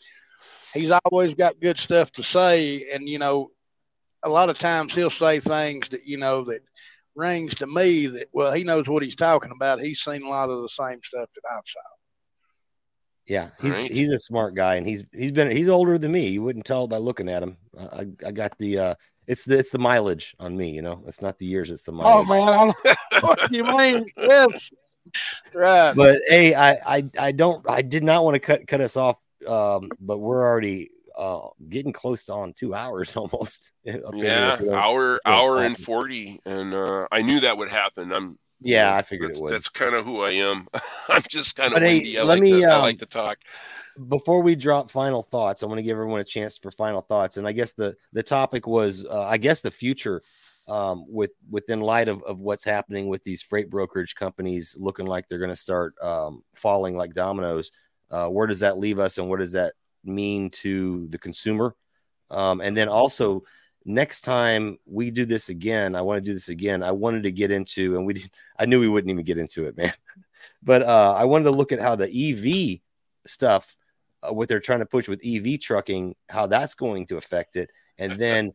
he's 0.74 0.92
always 0.92 1.34
got 1.34 1.60
good 1.60 1.78
stuff 1.78 2.12
to 2.14 2.24
say, 2.24 2.90
and 2.94 3.08
you 3.08 3.20
know, 3.20 3.52
a 4.24 4.30
lot 4.30 4.50
of 4.50 4.58
times 4.58 4.96
he'll 4.96 5.10
say 5.10 5.40
things 5.40 5.90
that 5.90 6.08
you 6.08 6.18
know 6.18 6.46
that 6.46 6.62
rings 7.16 7.54
to 7.56 7.68
me 7.68 8.08
that 8.08 8.28
well 8.34 8.52
he 8.54 8.64
knows 8.64 8.88
what 8.88 9.04
he's 9.04 9.16
talking 9.16 9.52
about. 9.54 9.82
He's 9.82 10.00
seen 10.00 10.24
a 10.24 10.30
lot 10.30 10.50
of 10.50 10.62
the 10.62 10.70
same 10.70 11.00
stuff 11.04 11.30
that 11.36 11.50
I've 11.52 11.66
seen. 11.66 11.84
Yeah, 13.26 13.50
he's 13.62 13.72
right. 13.72 13.92
he's 13.92 14.12
a 14.12 14.20
smart 14.20 14.54
guy, 14.54 14.76
and 14.76 14.86
he's 14.86 15.04
he's 15.14 15.32
been 15.32 15.50
he's 15.50 15.70
older 15.70 15.98
than 15.98 16.12
me. 16.12 16.28
You 16.28 16.42
wouldn't 16.42 16.66
tell 16.66 16.88
by 16.88 16.98
looking 16.98 17.30
at 17.30 17.42
him. 17.42 17.58
I 17.80 18.08
I 18.26 18.32
got 18.32 18.58
the 18.58 18.80
uh, 18.80 18.96
it's 19.28 19.46
the 19.46 19.58
it's 19.58 19.70
the 19.70 19.80
mileage 19.80 20.36
on 20.40 20.58
me. 20.58 20.72
You 20.72 20.82
know, 20.82 21.02
it's 21.08 21.22
not 21.22 21.38
the 21.40 21.46
years, 21.46 21.72
it's 21.72 21.84
the 21.84 21.94
oh, 21.94 22.24
mileage. 22.24 22.28
Oh 22.30 22.66
man, 22.86 22.96
what 23.22 23.40
do 23.50 23.58
you 23.58 23.64
mean? 23.64 24.06
Yes, 24.18 24.72
right. 25.54 25.94
But 25.96 26.20
hey, 26.28 26.54
I 26.54 26.98
I 26.98 27.10
I 27.18 27.32
don't 27.32 27.66
I 27.70 27.82
did 27.82 28.04
not 28.04 28.26
want 28.26 28.36
to 28.36 28.40
cut 28.40 28.68
cut 28.68 28.82
us 28.82 28.98
off, 28.98 29.18
um, 29.48 29.90
but 30.02 30.18
we're 30.18 30.42
already 30.46 30.90
uh 31.18 31.48
getting 31.70 31.94
close 31.94 32.26
to 32.26 32.34
on 32.34 32.54
two 32.54 32.74
hours 32.74 33.16
almost. 33.16 33.72
Yeah, 33.86 34.60
hour 34.72 35.22
hour 35.26 35.64
and 35.64 35.78
forty, 35.78 36.42
and 36.46 36.74
uh, 36.74 37.08
I 37.10 37.22
knew 37.22 37.40
that 37.40 37.58
would 37.58 37.70
happen. 37.70 38.12
I'm 38.12 38.38
yeah, 38.64 38.96
I 38.96 39.02
figured 39.02 39.30
that's, 39.30 39.40
it 39.40 39.44
would. 39.44 39.54
That's 39.54 39.70
kind 39.70 39.96
of 39.96 40.06
who 40.06 40.22
I 40.22 40.32
am. 40.32 40.68
I'm 41.10 41.24
just 41.28 41.56
kind 41.56 41.74
of 41.74 41.82
windy. 41.82 42.14
Hey, 42.14 42.20
I, 42.20 42.24
let 42.24 42.40
like 42.40 42.42
me, 42.42 42.62
to, 42.62 42.64
um, 42.64 42.72
I 42.72 42.84
like 42.84 43.00
to 43.00 43.06
talk. 43.06 43.40
Before 44.08 44.42
we 44.42 44.56
drop 44.56 44.90
final 44.90 45.24
thoughts, 45.24 45.62
I 45.62 45.68
want 45.68 45.78
to 45.78 45.84
give 45.84 45.96
everyone 45.96 46.22
a 46.22 46.26
chance 46.26 46.58
for 46.58 46.72
final 46.72 47.02
thoughts. 47.02 47.38
And 47.38 47.48
I 47.48 47.52
guess 47.52 47.74
the 47.74 47.96
the 48.12 48.24
topic 48.24 48.66
was, 48.66 49.06
uh, 49.06 49.24
I 49.26 49.38
guess, 49.38 49.62
the 49.62 49.72
future 49.72 50.22
um, 50.68 51.06
with 51.08 51.32
within 51.50 51.82
light 51.82 52.08
of, 52.08 52.24
of 52.24 52.40
what's 52.40 52.64
happening 52.64 53.08
with 53.08 53.24
these 53.24 53.42
freight 53.42 53.70
brokerage 53.70 54.16
companies 54.16 54.76
looking 54.80 55.06
like 55.06 55.28
they're 55.28 55.40
going 55.40 55.50
to 55.50 55.56
start 55.56 55.96
um, 56.02 56.44
falling 56.56 56.96
like 56.96 57.14
dominoes. 57.14 57.72
Uh, 58.10 58.28
where 58.28 58.48
does 58.48 58.60
that 58.60 58.78
leave 58.78 59.00
us, 59.00 59.18
and 59.18 59.30
what 59.30 59.40
does 59.40 59.54
that 59.54 59.74
mean 60.04 60.50
to 60.50 61.08
the 61.08 61.18
consumer? 61.18 61.76
Um, 62.30 62.62
and 62.62 62.76
then 62.76 62.90
also 62.90 63.44
next 63.86 64.22
time 64.22 64.78
we 64.86 65.12
do 65.12 65.26
this 65.26 65.50
again, 65.50 65.96
I 65.96 66.02
want 66.02 66.18
to 66.18 66.30
do 66.30 66.34
this 66.34 66.50
again. 66.50 66.84
I 66.84 66.92
wanted 66.92 67.24
to 67.24 67.32
get 67.32 67.52
into, 67.52 67.98
and 67.98 68.06
we, 68.06 68.26
I 68.58 68.66
knew 68.66 68.80
we 68.80 68.88
wouldn't 68.88 69.12
even 69.12 69.26
get 69.26 69.38
into 69.38 69.66
it, 69.66 69.78
man. 69.78 69.94
But 70.62 70.84
uh, 70.84 71.14
I 71.18 71.26
wanted 71.26 71.46
to 71.46 71.52
look 71.52 71.72
at 71.72 71.80
how 71.80 71.96
the 71.96 72.08
EV 72.08 72.80
stuff, 73.26 73.76
uh, 74.22 74.34
what 74.34 74.50
they're 74.50 74.60
trying 74.60 74.80
to 74.80 74.86
push 74.86 75.08
with 75.08 75.22
EV 75.26 75.60
trucking, 75.60 76.16
how 76.30 76.48
that's 76.48 76.76
going 76.76 77.08
to 77.08 77.18
affect 77.18 77.56
it, 77.56 77.70
and 77.98 78.14
then 78.20 78.54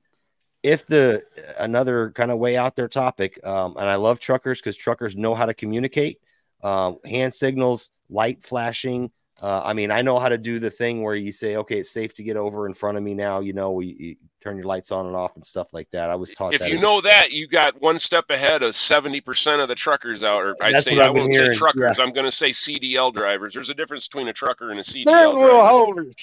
if 0.62 0.86
the 0.86 1.22
another 1.58 2.10
kind 2.10 2.30
of 2.30 2.38
way 2.38 2.56
out 2.56 2.76
there 2.76 2.88
topic, 2.88 3.38
um, 3.44 3.76
and 3.78 3.88
I 3.88 3.94
love 3.94 4.18
truckers 4.18 4.60
because 4.60 4.76
truckers 4.76 5.16
know 5.16 5.34
how 5.34 5.46
to 5.46 5.54
communicate, 5.54 6.20
uh, 6.62 6.92
hand 7.04 7.32
signals, 7.32 7.90
light 8.10 8.42
flashing, 8.42 9.10
uh, 9.42 9.62
I 9.64 9.72
mean, 9.72 9.90
I 9.90 10.02
know 10.02 10.18
how 10.18 10.28
to 10.28 10.38
do 10.38 10.58
the 10.58 10.70
thing 10.70 11.02
where 11.02 11.14
you 11.14 11.30
say, 11.32 11.56
okay, 11.56 11.78
it's 11.78 11.90
safe 11.90 12.14
to 12.14 12.22
get 12.22 12.36
over 12.36 12.66
in 12.66 12.74
front 12.74 12.96
of 12.98 13.04
me 13.04 13.14
now. 13.14 13.40
You 13.40 13.52
know, 13.52 13.72
we 13.72 13.86
you 13.98 14.16
turn 14.40 14.56
your 14.56 14.66
lights 14.66 14.90
on 14.92 15.06
and 15.06 15.16
off 15.16 15.34
and 15.34 15.44
stuff 15.44 15.68
like 15.72 15.90
that. 15.92 16.10
I 16.10 16.14
was 16.16 16.30
taught 16.30 16.54
if 16.54 16.60
that. 16.60 16.68
you 16.68 16.76
as- 16.76 16.82
know 16.82 17.00
that, 17.00 17.32
you 17.32 17.46
got 17.48 17.80
one 17.80 17.98
step 17.98 18.26
ahead 18.30 18.62
of 18.62 18.72
70% 18.72 19.60
of 19.62 19.68
the 19.68 19.74
truckers 19.74 20.22
out. 20.22 20.42
Or 20.42 20.56
I 20.62 20.72
That's 20.72 20.86
say, 20.86 20.98
I 20.98 21.06
I've 21.08 21.14
won't 21.14 21.30
hearing, 21.30 21.52
say 21.52 21.58
truckers. 21.58 21.98
yeah. 21.98 22.04
I'm 22.04 22.12
going 22.12 22.24
to 22.26 22.30
say 22.32 22.50
CDL 22.50 23.12
drivers. 23.12 23.54
There's 23.54 23.70
a 23.70 23.74
difference 23.74 24.06
between 24.08 24.28
a 24.28 24.32
trucker 24.32 24.70
and 24.70 24.78
a 24.80 24.82
CDL 24.82 25.02
Steering 25.02 25.38
wheel 25.38 25.48
driver. 25.48 25.68
holders. 25.68 26.14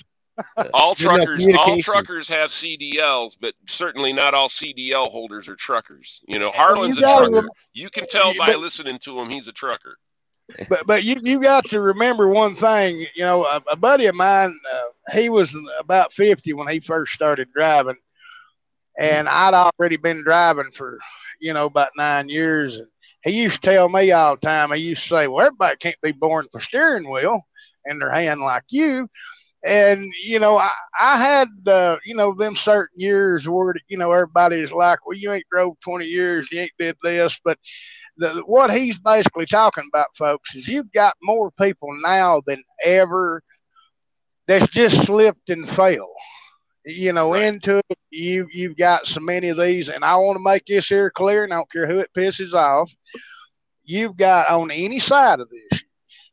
All 0.73 0.95
truckers, 0.95 1.29
all 1.29 1.35
communication. 1.37 1.81
truckers 1.93 2.27
have 2.27 2.49
CDLs, 2.49 3.37
but 3.39 3.53
certainly 3.67 4.11
not 4.11 4.33
all 4.33 4.49
CDL 4.49 5.09
holders 5.09 5.47
are 5.47 5.55
truckers. 5.55 6.21
You 6.27 6.39
know, 6.39 6.51
Harlan's 6.51 6.97
a 6.97 7.01
trucker. 7.01 7.31
rem- 7.31 7.49
You 7.73 7.89
can 7.89 8.05
tell 8.05 8.33
by 8.37 8.47
but- 8.47 8.59
listening 8.59 8.97
to 8.99 9.17
him, 9.19 9.29
he's 9.29 9.47
a 9.47 9.53
trucker. 9.53 9.97
But 10.67 10.85
but 10.85 11.03
you 11.03 11.15
you 11.23 11.39
got 11.39 11.65
to 11.69 11.79
remember 11.81 12.27
one 12.27 12.55
thing. 12.55 12.99
You 13.15 13.23
know, 13.23 13.45
a, 13.45 13.61
a 13.71 13.75
buddy 13.75 14.05
of 14.07 14.15
mine, 14.15 14.57
uh, 14.73 15.13
he 15.15 15.29
was 15.29 15.55
about 15.79 16.13
fifty 16.13 16.53
when 16.53 16.67
he 16.67 16.79
first 16.79 17.13
started 17.13 17.49
driving, 17.53 17.95
and 18.97 19.27
I'd 19.27 19.53
already 19.53 19.97
been 19.97 20.23
driving 20.23 20.71
for 20.73 20.99
you 21.39 21.53
know 21.53 21.65
about 21.65 21.89
nine 21.97 22.29
years. 22.29 22.75
And 22.77 22.87
he 23.23 23.43
used 23.43 23.61
to 23.63 23.71
tell 23.71 23.89
me 23.89 24.11
all 24.11 24.35
the 24.35 24.41
time. 24.41 24.71
He 24.73 24.81
used 24.81 25.03
to 25.03 25.07
say, 25.09 25.27
"Well, 25.27 25.45
everybody 25.45 25.77
can't 25.77 26.01
be 26.01 26.11
born 26.11 26.47
with 26.51 26.61
a 26.61 26.65
steering 26.65 27.09
wheel 27.09 27.41
in 27.85 27.99
their 27.99 28.11
hand 28.11 28.41
like 28.41 28.63
you." 28.69 29.09
And 29.65 30.11
you 30.25 30.39
know, 30.39 30.57
I, 30.57 30.69
I 30.99 31.17
had 31.17 31.47
uh, 31.67 31.97
you 32.05 32.15
know 32.15 32.33
them 32.35 32.55
certain 32.55 32.99
years 32.99 33.47
where 33.47 33.73
you 33.87 33.97
know 33.97 34.11
everybody 34.11 34.61
is 34.61 34.71
like, 34.71 34.99
"Well, 35.05 35.17
you 35.17 35.31
ain't 35.31 35.45
drove 35.51 35.79
twenty 35.81 36.05
years, 36.05 36.51
you 36.51 36.61
ain't 36.61 36.71
did 36.79 36.95
this," 37.03 37.39
but 37.43 37.57
the, 38.17 38.43
what 38.45 38.71
he's 38.71 38.99
basically 38.99 39.45
talking 39.45 39.85
about, 39.91 40.07
folks, 40.17 40.55
is 40.55 40.67
you've 40.67 40.91
got 40.93 41.15
more 41.23 41.51
people 41.51 41.89
now 42.03 42.41
than 42.47 42.61
ever 42.83 43.41
that's 44.47 44.67
just 44.69 45.05
slipped 45.05 45.49
and 45.49 45.67
fell. 45.67 46.11
You 46.85 47.13
know, 47.13 47.33
Right. 47.33 47.43
into 47.43 47.77
it, 47.89 47.97
you 48.11 48.47
you've 48.51 48.77
got 48.77 49.07
so 49.07 49.19
many 49.21 49.49
of 49.49 49.57
these, 49.59 49.89
and 49.89 50.03
I 50.03 50.15
want 50.17 50.37
to 50.37 50.43
make 50.43 50.65
this 50.65 50.87
here 50.87 51.09
clear, 51.11 51.43
and 51.43 51.53
I 51.53 51.57
don't 51.57 51.71
care 51.71 51.87
who 51.87 51.99
it 51.99 52.11
pisses 52.17 52.53
off. 52.53 52.91
You've 53.85 54.17
got 54.17 54.49
on 54.49 54.71
any 54.71 54.99
side 54.99 55.39
of 55.39 55.49
this, 55.49 55.83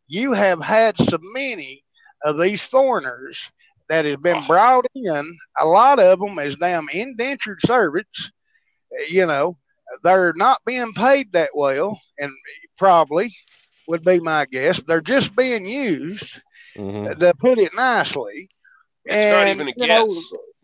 you 0.08 0.32
have 0.32 0.60
had 0.62 0.96
so 0.98 1.18
many 1.20 1.81
of 2.24 2.38
these 2.38 2.62
foreigners 2.62 3.50
that 3.88 4.04
has 4.04 4.16
been 4.16 4.42
brought 4.46 4.86
in. 4.94 5.38
A 5.58 5.66
lot 5.66 5.98
of 5.98 6.20
them 6.20 6.38
as 6.38 6.56
damn 6.56 6.88
indentured 6.88 7.60
servants. 7.64 8.30
You 9.08 9.26
know, 9.26 9.56
they're 10.02 10.32
not 10.34 10.60
being 10.64 10.92
paid 10.92 11.32
that 11.32 11.50
well, 11.54 12.00
and 12.18 12.32
probably 12.78 13.34
would 13.88 14.04
be 14.04 14.20
my 14.20 14.46
guess. 14.46 14.80
They're 14.86 15.00
just 15.00 15.34
being 15.36 15.66
used, 15.66 16.40
Mhm. 16.76 17.18
to 17.18 17.34
put 17.34 17.58
it 17.58 17.74
nicely. 17.74 18.48
It's 19.04 19.24
not 19.30 19.48
even 19.48 19.68
a 19.68 19.72
you 19.76 19.86
know, 19.86 20.06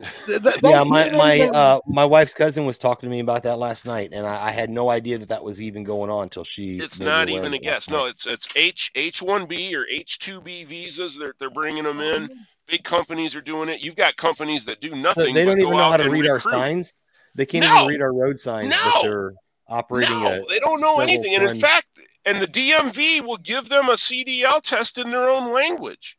guess. 0.01 0.27
th- 0.27 0.43
th- 0.43 0.55
Yeah, 0.63 0.85
my 0.85 1.11
my 1.11 1.41
uh 1.49 1.81
my 1.87 2.05
wife's 2.05 2.35
cousin 2.35 2.67
was 2.67 2.79
talking 2.79 3.09
to 3.09 3.11
me 3.11 3.21
about 3.21 3.43
that 3.45 3.59
last 3.59 3.87
night, 3.87 4.11
and 4.13 4.27
I, 4.27 4.47
I 4.49 4.51
had 4.53 4.71
no 4.71 4.91
idea 4.91 5.19
that 5.19 5.29
that 5.31 5.43
was 5.45 5.61
even 5.61 5.85
going 5.85 6.11
on 6.11 6.25
until 6.25 6.45
she. 6.45 6.79
It's 6.79 7.01
not 7.01 7.29
even 7.29 7.55
a 7.55 7.59
guess. 7.59 7.89
last 7.89 7.91
No, 7.91 8.05
it's 8.07 8.27
it's 8.27 8.49
H 8.57 8.91
H 8.95 9.23
one 9.23 9.47
B 9.47 9.75
or 9.75 9.87
H 9.89 10.19
two 10.19 10.41
B 10.41 10.65
visas. 10.65 11.17
They're 11.19 11.35
they're 11.39 11.51
bringing 11.51 11.85
them 11.85 12.01
in. 12.01 12.29
Big 12.67 12.85
companies 12.85 13.35
are 13.35 13.41
doing 13.41 13.69
it. 13.71 13.81
You've 13.81 13.97
got 13.97 14.17
companies 14.17 14.65
that 14.67 14.81
do 14.81 14.91
So 14.91 14.97
nothing. 14.97 15.35
they 15.35 15.45
don't 15.47 15.59
even 15.59 15.71
know 15.73 15.79
how 15.91 15.97
to 15.97 16.05
and 16.05 16.13
read 16.13 16.29
our 16.29 16.39
signs. 16.41 16.93
They 17.35 17.47
can't 17.47 17.65
No. 17.65 17.77
even 17.77 17.89
read 17.89 18.03
our 18.03 18.13
road 18.13 18.39
signs, 18.39 18.69
but 18.77 18.95
No. 18.97 19.03
they're 19.03 19.33
operating 19.69 20.21
No, 20.21 20.45
they 20.49 20.59
don't 20.59 20.81
know 20.81 20.89
several 20.99 21.01
anything. 21.03 21.35
And 21.35 21.45
in 21.45 21.59
fact, 21.59 21.87
and 22.27 22.43
the 22.43 22.47
DMV 22.47 23.23
will 23.25 23.39
give 23.39 23.71
them 23.71 23.89
a 23.89 23.97
CDL 23.97 24.61
test 24.61 24.99
in 24.99 25.11
their 25.11 25.31
own 25.31 25.53
language. 25.53 26.18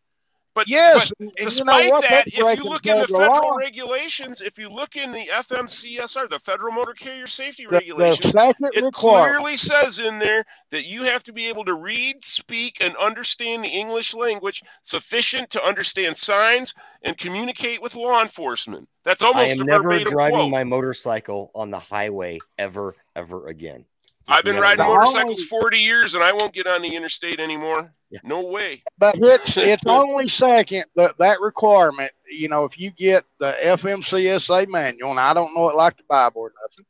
But 0.60 0.68
Yes, 0.68 1.12
but 1.12 1.12
and, 1.20 1.32
and 1.40 1.56
you 1.56 1.64
despite 1.64 1.66
know 1.66 1.88
what? 1.90 2.06
that, 2.10 2.28
if 2.34 2.54
you 2.54 2.66
look 2.66 2.88
in 2.88 3.00
the 3.00 3.08
federal 3.08 3.10
federal 3.10 3.54
law. 3.54 3.56
regulations, 3.56 4.42
if 4.42 4.60
you 4.60 4.70
look 4.70 4.96
in 4.98 5.12
the 5.14 5.28
FMCSR, 5.34 6.30
the 6.30 6.40
Federal 6.40 6.74
Motor 6.74 6.94
Carrier 6.94 7.28
Safety 7.28 7.68
The, 7.70 7.84
the 7.96 8.18
Regulations, 8.18 8.24
second 8.24 8.72
it 8.74 8.86
requirement. 8.86 9.38
clearly 9.40 9.58
says 9.58 10.00
in 10.00 10.20
there 10.20 10.46
that 10.72 10.86
you 10.86 11.04
have 11.04 11.24
to 11.26 11.34
be 11.34 11.48
able 11.48 11.66
to 11.66 11.76
read, 11.76 12.24
speak, 12.26 12.78
and 12.82 12.96
understand 12.98 13.64
the 13.64 13.70
English 13.70 14.14
language 14.16 14.64
sufficient 14.84 15.52
to 15.52 15.64
understand 15.66 16.18
signs 16.18 16.76
and 17.04 17.18
communicate 17.18 17.82
with 17.82 17.96
law 17.96 18.22
enforcement. 18.22 18.90
That's 19.06 19.24
I 19.34 19.48
almost 19.48 19.48
am 19.48 19.62
a 19.62 19.66
never 19.66 20.00
driving 20.00 20.50
quote. 20.50 20.52
my 20.52 20.66
motorcycle 20.66 21.52
on 21.56 21.72
the 21.72 21.80
highway 21.80 22.46
ever, 22.58 22.96
ever 23.16 23.48
again. 23.48 23.86
I've 24.30 24.44
been 24.44 24.58
riding 24.58 24.86
motorcycles 24.86 25.42
only- 25.42 25.44
40 25.44 25.80
years 25.80 26.16
and 26.16 26.24
I 26.24 26.32
won't 26.32 26.54
get 26.54 26.68
on 26.68 26.82
the 26.82 26.96
interstate 26.96 27.40
anymore. 27.40 27.94
Yeah. 28.12 28.20
No 28.24 28.42
way. 28.42 28.84
But 28.98 29.18
it's 29.20 29.58
it's 29.58 29.84
only 29.86 30.28
second 30.28 30.86
that 30.96 31.18
that 31.20 31.42
requirement. 31.42 32.12
You 32.32 32.48
know, 32.48 32.66
if 32.66 32.80
you 32.80 32.92
get 32.92 33.26
the 33.40 33.56
FMCSA 33.62 34.68
manual, 34.68 35.12
and 35.12 35.20
I 35.20 35.34
don't 35.34 35.54
know 35.56 35.70
it 35.70 35.76
like 35.76 35.98
the 35.98 36.04
Bible 36.08 36.42
or 36.42 36.52
nothing, 36.64 36.86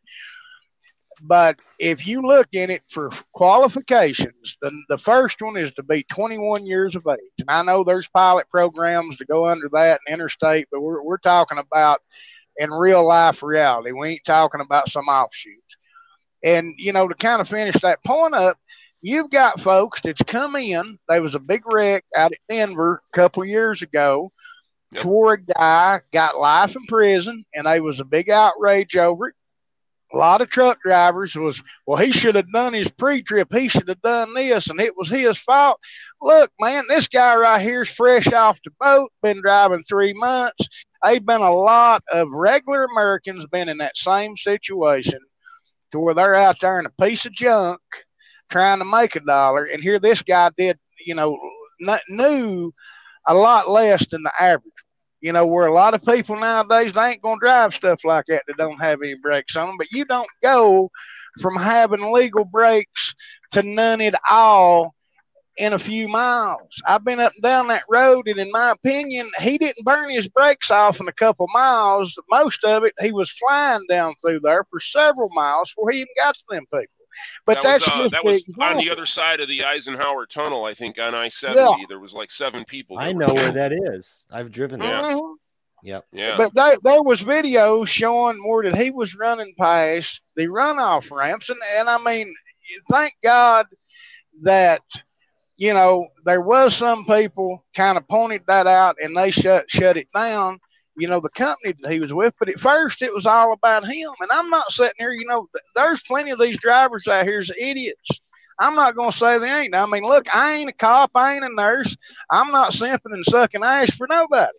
but 1.21 1.59
if 1.79 2.07
you 2.07 2.21
look 2.21 2.47
in 2.53 2.69
it 2.69 2.83
for 2.89 3.11
qualifications, 3.33 4.57
the 4.61 4.71
the 4.89 4.97
first 4.97 5.41
one 5.41 5.57
is 5.57 5.71
to 5.73 5.83
be 5.83 6.03
21 6.03 6.65
years 6.65 6.95
of 6.95 7.05
age. 7.09 7.17
And 7.39 7.49
I 7.49 7.63
know 7.63 7.83
there's 7.83 8.07
pilot 8.09 8.49
programs 8.49 9.17
to 9.17 9.25
go 9.25 9.45
under 9.47 9.69
that 9.73 9.99
and 10.05 10.13
interstate, 10.13 10.67
but 10.71 10.81
we're 10.81 11.03
we're 11.03 11.17
talking 11.17 11.57
about 11.57 12.01
in 12.57 12.69
real 12.71 13.05
life 13.05 13.41
reality. 13.43 13.91
We 13.91 14.09
ain't 14.09 14.25
talking 14.25 14.61
about 14.61 14.89
some 14.89 15.05
offshoot. 15.05 15.55
And 16.43 16.73
you 16.77 16.93
know, 16.93 17.07
to 17.07 17.15
kind 17.15 17.41
of 17.41 17.47
finish 17.49 17.75
that 17.81 18.03
point 18.03 18.35
up, 18.35 18.57
you've 19.01 19.29
got 19.29 19.59
folks 19.61 20.01
that's 20.01 20.21
come 20.23 20.55
in. 20.55 20.97
There 21.07 21.21
was 21.21 21.35
a 21.35 21.39
big 21.39 21.61
wreck 21.71 22.05
out 22.15 22.31
at 22.33 22.39
Denver 22.49 23.01
a 23.13 23.15
couple 23.15 23.45
years 23.45 23.81
ago 23.81 24.31
Yep. 24.91 25.05
a 25.05 25.37
guy 25.37 25.99
got 26.11 26.39
life 26.39 26.75
in 26.75 26.85
prison, 26.87 27.45
and 27.53 27.67
there 27.67 27.83
was 27.83 27.99
a 27.99 28.05
big 28.05 28.29
outrage 28.29 28.97
over 28.97 29.29
it. 29.29 29.35
A 30.11 30.17
lot 30.17 30.41
of 30.41 30.49
truck 30.49 30.81
drivers 30.81 31.35
was, 31.35 31.61
well, 31.85 32.01
he 32.01 32.11
should 32.11 32.33
have 32.35 32.51
done 32.51 32.73
his 32.73 32.89
pre-trip. 32.89 33.49
He 33.53 33.67
should 33.67 33.87
have 33.87 34.01
done 34.01 34.33
this, 34.33 34.67
and 34.69 34.81
it 34.81 34.97
was 34.97 35.09
his 35.09 35.37
fault. 35.37 35.79
Look, 36.19 36.51
man, 36.59 36.85
this 36.89 37.07
guy 37.07 37.35
right 37.35 37.61
here 37.61 37.83
is 37.83 37.89
fresh 37.89 38.31
off 38.33 38.57
the 38.65 38.71
boat, 38.79 39.11
been 39.21 39.41
driving 39.41 39.83
three 39.83 40.13
months. 40.13 40.67
They've 41.03 41.23
been 41.23 41.41
a 41.41 41.53
lot 41.53 42.03
of 42.11 42.29
regular 42.31 42.85
Americans 42.85 43.45
been 43.51 43.69
in 43.69 43.77
that 43.77 43.97
same 43.97 44.35
situation 44.35 45.19
to 45.91 45.99
where 45.99 46.13
they're 46.13 46.35
out 46.35 46.59
there 46.59 46.79
in 46.79 46.85
a 46.85 47.03
piece 47.03 47.25
of 47.25 47.33
junk 47.33 47.79
trying 48.49 48.79
to 48.79 48.85
make 48.85 49.15
a 49.15 49.19
dollar. 49.21 49.65
And 49.65 49.81
here 49.81 49.99
this 49.99 50.21
guy 50.21 50.51
did, 50.57 50.77
you 51.05 51.15
know, 51.15 51.37
knew 52.09 52.71
a 53.27 53.33
lot 53.33 53.69
less 53.69 54.07
than 54.07 54.23
the 54.23 54.31
average. 54.39 54.73
You 55.21 55.33
know, 55.33 55.45
where 55.45 55.67
a 55.67 55.73
lot 55.73 55.93
of 55.93 56.05
people 56.05 56.37
nowadays 56.37 56.93
they 56.93 57.01
ain't 57.01 57.21
gonna 57.21 57.39
drive 57.41 57.73
stuff 57.73 58.05
like 58.05 58.25
that 58.27 58.43
that 58.47 58.57
don't 58.57 58.81
have 58.81 59.01
any 59.01 59.15
brakes 59.15 59.57
on 59.57 59.67
them. 59.67 59.77
But 59.77 59.91
you 59.91 60.05
don't 60.05 60.29
go 60.41 60.89
from 61.41 61.57
having 61.57 62.13
legal 62.13 62.45
brakes 62.45 63.13
to 63.51 63.61
none 63.61 63.99
at 63.99 64.15
all 64.29 64.95
in 65.59 65.73
a 65.73 65.79
few 65.79 66.07
miles. 66.07 66.81
I've 66.87 67.03
been 67.03 67.19
up 67.19 67.33
and 67.35 67.43
down 67.43 67.67
that 67.67 67.83
road, 67.89 68.27
and 68.27 68.39
in 68.39 68.49
my 68.51 68.71
opinion, 68.71 69.29
he 69.39 69.57
didn't 69.57 69.85
burn 69.85 70.09
his 70.09 70.27
brakes 70.27 70.71
off 70.71 70.99
in 71.01 71.07
a 71.07 71.13
couple 71.13 71.47
miles. 71.53 72.17
Most 72.31 72.63
of 72.63 72.85
it, 72.85 72.93
he 72.99 73.11
was 73.11 73.29
flying 73.31 73.85
down 73.89 74.15
through 74.21 74.39
there 74.39 74.63
for 74.71 74.79
several 74.79 75.29
miles 75.33 75.69
before 75.71 75.91
he 75.91 75.99
even 75.99 76.13
got 76.17 76.35
to 76.35 76.43
them 76.49 76.65
people. 76.73 76.87
But 77.45 77.55
that 77.55 77.63
that's 77.63 77.87
was, 77.87 77.89
uh, 77.89 77.97
just 77.97 78.11
that 78.11 78.21
the 78.23 78.29
was 78.29 78.49
on 78.61 78.77
the 78.77 78.89
other 78.89 79.05
side 79.05 79.41
of 79.41 79.49
the 79.49 79.65
Eisenhower 79.65 80.25
Tunnel, 80.25 80.63
I 80.63 80.73
think, 80.73 80.97
on 80.97 81.13
I 81.13 81.27
70. 81.27 81.59
Yeah. 81.59 81.75
There 81.89 81.99
was 81.99 82.13
like 82.13 82.31
seven 82.31 82.63
people. 82.63 82.97
I 82.97 83.11
know 83.11 83.33
where 83.33 83.51
that 83.51 83.73
is. 83.73 84.25
I've 84.31 84.51
driven 84.51 84.79
there. 84.79 84.89
Yeah. 84.89 85.19
Yep. 85.81 86.05
Yeah. 86.11 86.37
But 86.37 86.53
there, 86.53 86.77
there 86.83 87.01
was 87.01 87.21
video 87.21 87.83
showing 87.83 88.39
more 88.39 88.63
that 88.63 88.77
he 88.77 88.91
was 88.91 89.15
running 89.15 89.53
past 89.57 90.21
the 90.35 90.47
runoff 90.47 91.11
ramps, 91.11 91.49
and, 91.49 91.59
and 91.77 91.89
I 91.89 91.97
mean, 91.97 92.33
thank 92.89 93.13
God 93.23 93.65
that 94.43 94.81
you 95.59 95.73
know 95.73 96.07
there 96.23 96.41
was 96.41 96.75
some 96.75 97.05
people 97.05 97.63
kind 97.75 97.97
of 97.97 98.07
pointed 98.07 98.41
that 98.47 98.65
out 98.65 98.95
and 99.01 99.15
they 99.15 99.29
shut 99.29 99.69
shut 99.69 99.97
it 99.97 100.07
down. 100.15 100.57
You 100.95 101.09
know 101.09 101.19
the 101.19 101.29
company 101.29 101.75
that 101.81 101.91
he 101.91 101.99
was 101.99 102.13
with, 102.13 102.33
but 102.39 102.49
at 102.49 102.59
first 102.59 103.01
it 103.01 103.13
was 103.13 103.25
all 103.25 103.51
about 103.51 103.85
him. 103.85 104.09
And 104.21 104.31
I'm 104.31 104.49
not 104.49 104.71
sitting 104.71 104.93
here. 104.97 105.11
You 105.11 105.25
know, 105.25 105.47
there's 105.75 106.01
plenty 106.07 106.31
of 106.31 106.39
these 106.39 106.57
drivers 106.57 107.07
out 107.07 107.25
here 107.25 107.39
as 107.39 107.51
idiots. 107.59 108.21
I'm 108.57 108.75
not 108.75 108.95
going 108.95 109.11
to 109.11 109.17
say 109.17 109.37
they 109.37 109.51
ain't. 109.51 109.75
I 109.75 109.85
mean, 109.85 110.03
look, 110.03 110.33
I 110.33 110.53
ain't 110.53 110.69
a 110.69 110.73
cop. 110.73 111.11
I 111.15 111.35
ain't 111.35 111.45
a 111.45 111.53
nurse. 111.53 111.95
I'm 112.29 112.51
not 112.51 112.71
simping 112.71 113.13
and 113.13 113.25
sucking 113.25 113.63
ass 113.63 113.91
for 113.95 114.07
nobody. 114.09 114.51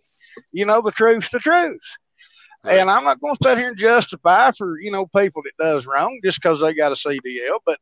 You 0.52 0.66
know, 0.66 0.82
the 0.82 0.90
truth's 0.90 1.30
the 1.30 1.38
truth. 1.38 1.80
And 2.64 2.90
I'm 2.90 3.04
not 3.04 3.20
going 3.20 3.34
to 3.36 3.42
sit 3.42 3.58
here 3.58 3.68
and 3.68 3.78
justify 3.78 4.52
for 4.52 4.78
you 4.80 4.90
know 4.90 5.06
people 5.06 5.42
that 5.44 5.64
does 5.64 5.86
wrong 5.86 6.20
just 6.22 6.42
because 6.42 6.60
they 6.60 6.74
got 6.74 6.92
a 6.92 6.94
CDL, 6.94 7.60
but 7.64 7.78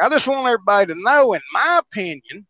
I 0.00 0.10
just 0.10 0.28
want 0.28 0.46
everybody 0.46 0.92
to 0.92 1.00
know, 1.00 1.32
in 1.32 1.40
my 1.52 1.80
opinion, 1.80 2.46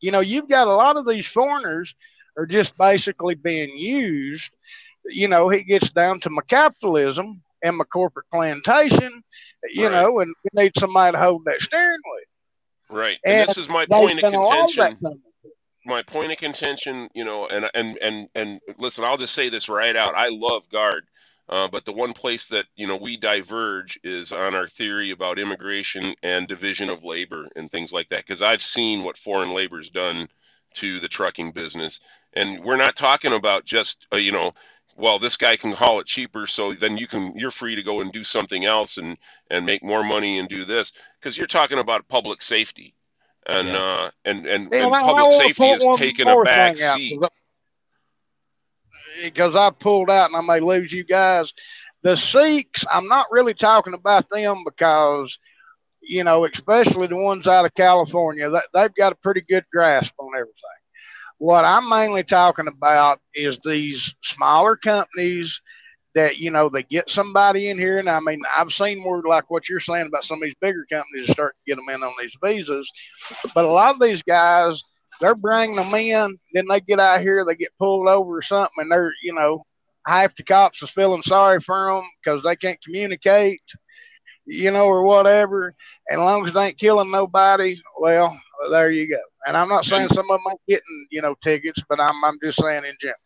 you 0.00 0.10
know, 0.10 0.20
you've 0.20 0.48
got 0.48 0.66
a 0.68 0.74
lot 0.74 0.96
of 0.96 1.06
these 1.06 1.26
foreigners 1.26 1.94
are 2.36 2.46
just 2.46 2.76
basically 2.78 3.34
being 3.34 3.76
used. 3.76 4.50
You 5.06 5.28
know, 5.28 5.50
it 5.50 5.64
gets 5.64 5.90
down 5.90 6.20
to 6.20 6.30
my 6.30 6.42
capitalism 6.48 7.42
and 7.62 7.76
my 7.76 7.84
corporate 7.84 8.26
plantation, 8.32 9.22
you 9.72 9.86
Right. 9.86 9.92
know, 9.92 10.20
and 10.20 10.34
we 10.44 10.62
need 10.62 10.72
somebody 10.78 11.16
to 11.16 11.22
hold 11.22 11.44
that 11.44 11.60
steering 11.60 11.98
wheel. 12.04 12.98
Right. 12.98 13.18
And, 13.24 13.40
And 13.40 13.48
this 13.48 13.58
is 13.58 13.68
my 13.68 13.86
point 13.86 14.22
of 14.22 14.32
done 14.32 14.34
all 14.36 14.50
that 14.50 14.98
contention. 14.98 15.22
My 15.86 16.02
point 16.02 16.30
of 16.32 16.38
contention, 16.38 17.08
you 17.14 17.24
know, 17.24 17.46
and 17.46 17.70
and 17.74 17.98
and 18.02 18.28
and 18.34 18.60
listen, 18.78 19.04
I'll 19.04 19.16
just 19.16 19.34
say 19.34 19.48
this 19.48 19.68
right 19.68 19.96
out. 19.96 20.14
I 20.14 20.28
love 20.28 20.68
guard. 20.70 21.04
Uh, 21.50 21.66
but 21.66 21.84
the 21.84 21.92
one 21.92 22.12
place 22.12 22.46
that 22.46 22.64
you 22.76 22.86
know 22.86 22.96
we 22.96 23.16
diverge 23.16 23.98
is 24.04 24.30
on 24.32 24.54
our 24.54 24.68
theory 24.68 25.10
about 25.10 25.38
immigration 25.38 26.14
and 26.22 26.46
division 26.46 26.88
of 26.88 27.02
labor 27.04 27.48
and 27.56 27.68
things 27.70 27.92
like 27.92 28.08
that. 28.08 28.20
Because 28.24 28.40
I've 28.40 28.62
seen 28.62 29.02
what 29.02 29.18
foreign 29.18 29.50
labor's 29.52 29.90
done 29.90 30.28
to 30.74 31.00
the 31.00 31.08
trucking 31.08 31.50
business, 31.50 32.00
and 32.34 32.62
we're 32.64 32.76
not 32.76 32.94
talking 32.94 33.32
about 33.32 33.64
just 33.64 34.06
uh, 34.14 34.16
you 34.18 34.30
know, 34.30 34.52
well, 34.96 35.18
this 35.18 35.36
guy 35.36 35.56
can 35.56 35.72
haul 35.72 35.98
it 35.98 36.06
cheaper, 36.06 36.46
so 36.46 36.72
then 36.72 36.96
you 36.96 37.08
can 37.08 37.36
you're 37.36 37.50
free 37.50 37.74
to 37.74 37.82
go 37.82 38.00
and 38.00 38.12
do 38.12 38.22
something 38.22 38.64
else 38.64 38.96
and 38.98 39.18
and 39.50 39.66
make 39.66 39.82
more 39.82 40.04
money 40.04 40.38
and 40.38 40.48
do 40.48 40.64
this 40.64 40.92
because 41.18 41.36
you're 41.36 41.48
talking 41.48 41.80
about 41.80 42.06
public 42.06 42.42
safety, 42.42 42.94
and 43.46 43.66
Yeah. 43.66 43.76
uh, 43.76 44.10
and 44.24 44.46
and, 44.46 44.72
and 44.72 44.88
well, 44.88 45.02
public 45.02 45.32
safety 45.42 45.64
is 45.70 45.88
taking 45.98 46.28
a 46.28 46.42
back 46.44 46.76
seat. 46.76 46.84
out, 46.84 46.96
seat. 46.96 47.18
'cause 47.18 47.28
I- 47.32 47.39
Because 49.22 49.56
I 49.56 49.70
pulled 49.70 50.10
out 50.10 50.30
and 50.30 50.36
I 50.36 50.40
may 50.40 50.60
lose 50.60 50.92
you 50.92 51.04
guys. 51.04 51.52
The 52.02 52.16
Sikhs, 52.16 52.84
I'm 52.90 53.08
not 53.08 53.26
really 53.30 53.54
talking 53.54 53.94
about 53.94 54.30
them 54.30 54.64
because, 54.64 55.38
you 56.00 56.24
know, 56.24 56.46
especially 56.46 57.06
the 57.06 57.16
ones 57.16 57.46
out 57.46 57.66
of 57.66 57.74
California, 57.74 58.50
they've 58.72 58.94
got 58.94 59.12
a 59.12 59.16
pretty 59.16 59.42
good 59.42 59.64
grasp 59.72 60.14
on 60.18 60.30
everything. 60.34 60.54
What 61.38 61.64
I'm 61.64 61.88
mainly 61.88 62.22
talking 62.22 62.68
about 62.68 63.20
is 63.34 63.58
these 63.64 64.14
smaller 64.22 64.76
companies 64.76 65.60
that, 66.14 66.38
you 66.38 66.50
know, 66.50 66.68
they 66.68 66.82
get 66.82 67.08
somebody 67.08 67.68
in 67.68 67.78
here. 67.78 67.98
And 67.98 68.10
I 68.10 68.20
mean, 68.20 68.40
I've 68.56 68.72
seen 68.72 69.04
word 69.04 69.24
like 69.26 69.50
what 69.50 69.68
you're 69.68 69.80
saying 69.80 70.06
about 70.06 70.24
some 70.24 70.38
of 70.38 70.42
these 70.42 70.56
bigger 70.60 70.84
companies 70.90 71.26
that 71.26 71.32
start 71.34 71.54
to 71.54 71.70
get 71.70 71.76
them 71.76 71.94
in 71.94 72.02
on 72.02 72.12
these 72.20 72.36
visas. 72.42 72.90
But 73.54 73.64
a 73.64 73.68
lot 73.68 73.94
of 73.94 74.00
these 74.00 74.22
guys, 74.22 74.82
they're 75.20 75.34
bringing 75.34 75.76
them 75.76 75.94
in, 75.94 76.38
then 76.52 76.64
they 76.68 76.80
get 76.80 76.98
out 76.98 77.20
here, 77.20 77.44
they 77.44 77.54
get 77.54 77.76
pulled 77.78 78.08
over 78.08 78.38
or 78.38 78.42
something, 78.42 78.74
and 78.78 78.90
they're, 78.90 79.12
you 79.22 79.34
know, 79.34 79.64
half 80.06 80.34
the 80.36 80.42
cops 80.42 80.82
is 80.82 80.90
feeling 80.90 81.22
sorry 81.22 81.60
for 81.60 81.94
them 81.94 82.04
because 82.22 82.42
they 82.42 82.56
can't 82.56 82.82
communicate, 82.82 83.60
you 84.46 84.70
know, 84.70 84.86
or 84.86 85.04
whatever. 85.04 85.74
And 86.08 86.20
as 86.20 86.24
long 86.24 86.44
as 86.46 86.52
they 86.52 86.66
ain't 86.66 86.78
killing 86.78 87.10
nobody, 87.10 87.76
well, 87.98 88.36
there 88.70 88.90
you 88.90 89.08
go. 89.08 89.20
And 89.46 89.56
I'm 89.56 89.68
not 89.68 89.84
saying 89.84 90.08
some 90.08 90.30
of 90.30 90.40
them 90.40 90.52
ain't 90.52 90.60
getting, 90.68 91.06
you 91.10 91.22
know, 91.22 91.34
tickets, 91.42 91.82
but 91.88 92.00
I'm, 92.00 92.24
I'm 92.24 92.38
just 92.42 92.60
saying 92.60 92.84
in 92.84 92.94
general. 93.00 93.18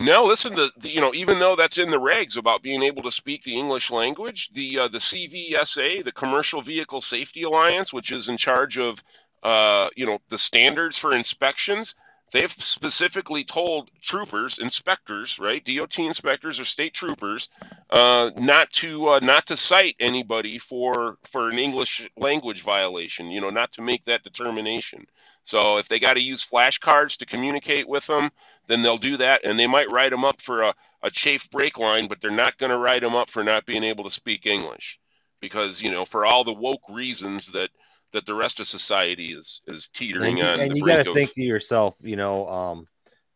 No, 0.00 0.24
listen 0.24 0.56
to 0.56 0.72
the, 0.78 0.90
you 0.90 1.00
know 1.00 1.14
even 1.14 1.38
though 1.38 1.54
that's 1.54 1.78
in 1.78 1.90
the 1.90 2.00
regs 2.00 2.36
about 2.36 2.62
being 2.62 2.82
able 2.82 3.02
to 3.04 3.12
speak 3.12 3.44
the 3.44 3.56
English 3.56 3.92
language, 3.92 4.50
the 4.52 4.80
uh, 4.80 4.88
the 4.88 4.98
CVSA, 4.98 6.04
the 6.04 6.10
Commercial 6.10 6.60
Vehicle 6.60 7.00
Safety 7.00 7.44
Alliance, 7.44 7.92
which 7.92 8.10
is 8.10 8.28
in 8.28 8.36
charge 8.36 8.76
of 8.76 9.02
uh, 9.44 9.90
you 9.94 10.06
know 10.06 10.18
the 10.30 10.38
standards 10.38 10.98
for 10.98 11.14
inspections, 11.14 11.94
they've 12.32 12.50
specifically 12.50 13.44
told 13.44 13.90
troopers, 14.02 14.58
inspectors, 14.58 15.38
right, 15.38 15.64
DOT 15.64 15.98
inspectors 15.98 16.58
or 16.58 16.64
state 16.64 16.94
troopers, 16.94 17.50
uh, 17.90 18.30
not 18.38 18.70
to 18.72 19.08
uh, 19.08 19.20
not 19.22 19.46
to 19.46 19.56
cite 19.56 19.96
anybody 20.00 20.58
for 20.58 21.18
for 21.30 21.48
an 21.50 21.58
English 21.58 22.08
language 22.16 22.62
violation. 22.62 23.30
You 23.30 23.42
know, 23.42 23.50
not 23.50 23.72
to 23.72 23.82
make 23.82 24.04
that 24.06 24.24
determination. 24.24 25.06
So 25.44 25.76
if 25.76 25.88
they 25.88 26.00
got 26.00 26.14
to 26.14 26.20
use 26.20 26.44
flashcards 26.44 27.18
to 27.18 27.26
communicate 27.26 27.86
with 27.86 28.06
them, 28.06 28.30
then 28.66 28.80
they'll 28.82 28.96
do 28.96 29.18
that, 29.18 29.44
and 29.44 29.58
they 29.58 29.66
might 29.66 29.92
write 29.92 30.10
them 30.10 30.24
up 30.24 30.40
for 30.40 30.62
a, 30.62 30.74
a 31.02 31.10
chafe 31.10 31.50
brake 31.50 31.78
line, 31.78 32.08
but 32.08 32.22
they're 32.22 32.30
not 32.30 32.56
going 32.56 32.72
to 32.72 32.78
write 32.78 33.02
them 33.02 33.14
up 33.14 33.28
for 33.28 33.44
not 33.44 33.66
being 33.66 33.84
able 33.84 34.04
to 34.04 34.10
speak 34.10 34.46
English, 34.46 34.98
because 35.40 35.82
you 35.82 35.90
know 35.90 36.06
for 36.06 36.24
all 36.24 36.44
the 36.44 36.52
woke 36.52 36.88
reasons 36.88 37.48
that 37.48 37.68
that 38.14 38.24
the 38.24 38.34
rest 38.34 38.60
of 38.60 38.66
society 38.66 39.34
is 39.34 39.60
is 39.66 39.88
teetering 39.88 40.30
and 40.30 40.38
you, 40.38 40.44
on 40.44 40.60
and 40.60 40.76
you 40.76 40.86
got 40.86 41.04
to 41.04 41.12
think 41.12 41.34
to 41.34 41.42
yourself, 41.42 41.96
you 42.00 42.16
know, 42.16 42.48
um, 42.48 42.86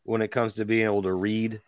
when 0.04 0.22
it 0.22 0.30
comes 0.30 0.54
to 0.54 0.64
being 0.64 0.84
able 0.84 1.02
to 1.02 1.12
read 1.12 1.60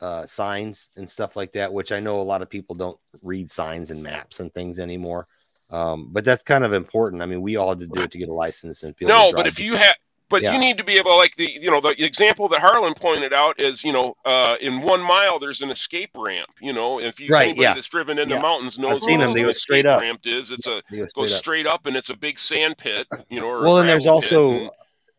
uh, 0.00 0.26
signs 0.26 0.90
and 0.96 1.08
stuff 1.08 1.36
like 1.36 1.52
that, 1.52 1.72
which 1.72 1.92
I 1.92 2.00
know 2.00 2.20
a 2.20 2.22
lot 2.22 2.42
of 2.42 2.50
people 2.50 2.74
don't 2.74 2.98
read 3.22 3.50
signs 3.50 3.90
and 3.90 4.02
maps 4.02 4.40
and 4.40 4.52
things 4.52 4.78
anymore. 4.78 5.26
Um, 5.70 6.08
but 6.10 6.24
that's 6.24 6.42
kind 6.42 6.64
of 6.64 6.72
important. 6.72 7.22
I 7.22 7.26
mean, 7.26 7.42
we 7.42 7.56
all 7.56 7.68
had 7.68 7.78
to 7.80 7.86
do 7.86 8.02
it 8.02 8.10
to 8.10 8.18
get 8.18 8.28
a 8.28 8.34
license 8.34 8.82
and 8.82 8.96
to 8.96 9.06
no, 9.06 9.32
but 9.32 9.46
if 9.46 9.60
you 9.60 9.76
have. 9.76 9.94
But 10.30 10.42
Yeah. 10.42 10.52
you 10.54 10.58
need 10.60 10.78
to 10.78 10.84
be 10.84 10.96
able, 10.96 11.16
like 11.18 11.36
the 11.36 11.50
you 11.50 11.70
know, 11.70 11.80
the 11.82 12.02
example 12.02 12.48
that 12.48 12.60
Harlan 12.60 12.94
pointed 12.94 13.32
out 13.34 13.60
is, 13.60 13.84
you 13.84 13.92
know, 13.92 14.14
uh, 14.24 14.56
in 14.60 14.80
one 14.80 15.02
mile 15.02 15.38
there's 15.38 15.60
an 15.60 15.70
escape 15.70 16.10
ramp. 16.14 16.48
You 16.62 16.72
know, 16.72 17.00
if 17.00 17.20
you 17.20 17.28
Right, 17.28 17.46
anybody 17.48 17.62
yeah. 17.62 17.74
that's 17.74 17.88
driven 17.88 18.18
in 18.18 18.28
Yeah. 18.30 18.36
the 18.36 18.42
mountains 18.42 18.78
I've 18.78 18.82
knows 18.84 19.04
seen 19.04 19.18
what 19.18 19.26
them. 19.26 19.34
They 19.34 19.40
an 19.40 19.46
go 19.46 19.52
straight 19.52 19.84
escape 19.84 19.92
up. 19.96 20.00
ramp 20.00 20.20
is. 20.24 20.50
It's 20.52 20.66
a 20.66 20.82
They 20.90 21.04
goes 21.14 21.36
straight 21.36 21.66
up. 21.66 21.74
up 21.74 21.86
and 21.86 21.96
it's 21.96 22.08
a 22.08 22.16
big 22.16 22.38
sand 22.38 22.78
pit. 22.78 23.06
You 23.28 23.40
know, 23.40 23.48
or 23.48 23.62
well, 23.62 23.78
and 23.78 23.88
there's 23.88 24.06
also 24.06 24.50
and- 24.52 24.70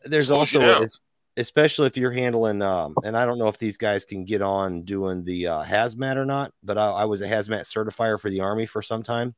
there's 0.05 0.31
also 0.31 0.87
especially 1.37 1.87
if 1.87 1.95
you're 1.95 2.11
handling 2.11 2.61
um 2.61 2.93
and 3.05 3.15
i 3.15 3.25
don't 3.25 3.37
know 3.37 3.47
if 3.47 3.57
these 3.57 3.77
guys 3.77 4.03
can 4.03 4.25
get 4.25 4.41
on 4.41 4.81
doing 4.81 5.23
the 5.23 5.47
uh, 5.47 5.63
hazmat 5.63 6.17
or 6.17 6.25
not 6.25 6.51
but 6.61 6.77
I, 6.77 6.89
I 6.89 7.05
was 7.05 7.21
a 7.21 7.27
hazmat 7.27 7.61
certifier 7.61 8.19
for 8.19 8.29
the 8.29 8.41
army 8.41 8.65
for 8.65 8.81
some 8.81 9.01
time 9.01 9.33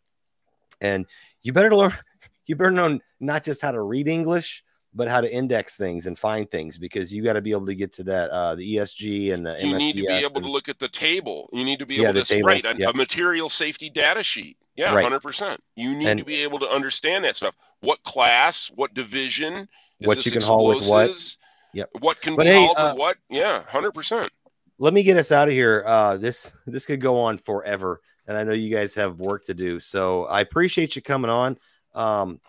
and 0.82 1.06
you 1.44 1.54
better 1.54 1.76
learn 1.76 1.94
you 2.48 2.56
better 2.56 2.72
know 2.72 3.00
not 3.20 3.44
just 3.44 3.62
how 3.62 3.72
to 3.74 3.80
read 3.82 4.08
english 4.08 4.64
but 4.96 5.08
how 5.08 5.22
to 5.22 5.34
index 5.34 5.76
things 5.76 6.06
and 6.08 6.18
find 6.18 6.50
things 6.52 6.78
because 6.78 7.14
you 7.14 7.24
got 7.24 7.34
to 7.34 7.42
be 7.42 7.52
able 7.52 7.66
to 7.66 7.76
get 7.76 7.92
to 7.94 8.04
that 8.04 8.30
uh 8.30 8.54
the 8.56 8.76
esg 8.76 9.34
and 9.34 9.46
the 9.46 9.58
you 9.66 9.78
need 9.78 9.94
to 9.94 10.02
be 10.02 10.08
able 10.08 10.36
and- 10.38 10.46
to 10.46 10.52
look 10.52 10.70
at 10.70 10.80
the 10.80 10.88
table. 10.90 11.50
You 11.52 11.64
need 11.66 11.80
to 11.80 11.86
be 11.86 11.96
Yeah, 11.96 12.10
able 12.10 12.24
to 12.24 12.44
write 12.44 12.66
a, 12.66 12.76
yeah. 12.78 12.90
a 12.90 12.94
material 12.94 13.50
safety 13.50 13.90
data 13.90 14.22
sheet. 14.24 14.58
Yeah, 14.76 14.94
Right. 14.94 15.04
hundred 15.04 15.22
percent. 15.22 15.62
You 15.76 15.96
need 15.96 16.08
And- 16.08 16.20
to 16.20 16.26
be 16.26 16.42
able 16.44 16.60
to 16.60 16.70
understand 16.70 17.24
that 17.26 17.36
stuff. 17.36 17.56
What 17.82 18.02
class? 18.04 18.72
What 18.76 18.94
division? 18.94 19.68
Is 20.00 20.08
What 20.08 20.26
you 20.26 20.32
can 20.32 20.42
haul 20.42 20.68
with 20.68 20.88
what. 20.88 21.36
Yep. 21.74 21.90
What 22.00 22.22
can 22.22 22.36
But 22.36 22.44
be 22.44 22.50
hey, 22.50 22.56
hauled 22.66 22.78
uh, 22.78 22.92
with 22.94 23.00
what? 23.00 23.18
Yeah, 23.30 23.64
hundred 23.66 23.92
percent. 23.94 24.32
let 24.80 24.94
me 24.94 25.02
get 25.04 25.18
us 25.18 25.32
out 25.32 25.48
of 25.48 25.54
here. 25.54 25.84
Uh, 25.86 26.18
this 26.18 26.52
this 26.68 26.86
could 26.86 27.02
go 27.02 27.18
on 27.20 27.38
forever, 27.38 28.00
and 28.28 28.38
I 28.38 28.44
know 28.44 28.54
you 28.54 28.70
guys 28.74 28.94
have 28.96 29.20
work 29.20 29.46
to 29.46 29.54
do. 29.54 29.80
So 29.80 30.26
I 30.26 30.42
appreciate 30.42 30.96
you 30.96 31.02
coming 31.02 31.32
on. 31.32 31.58
Um, 31.96 32.40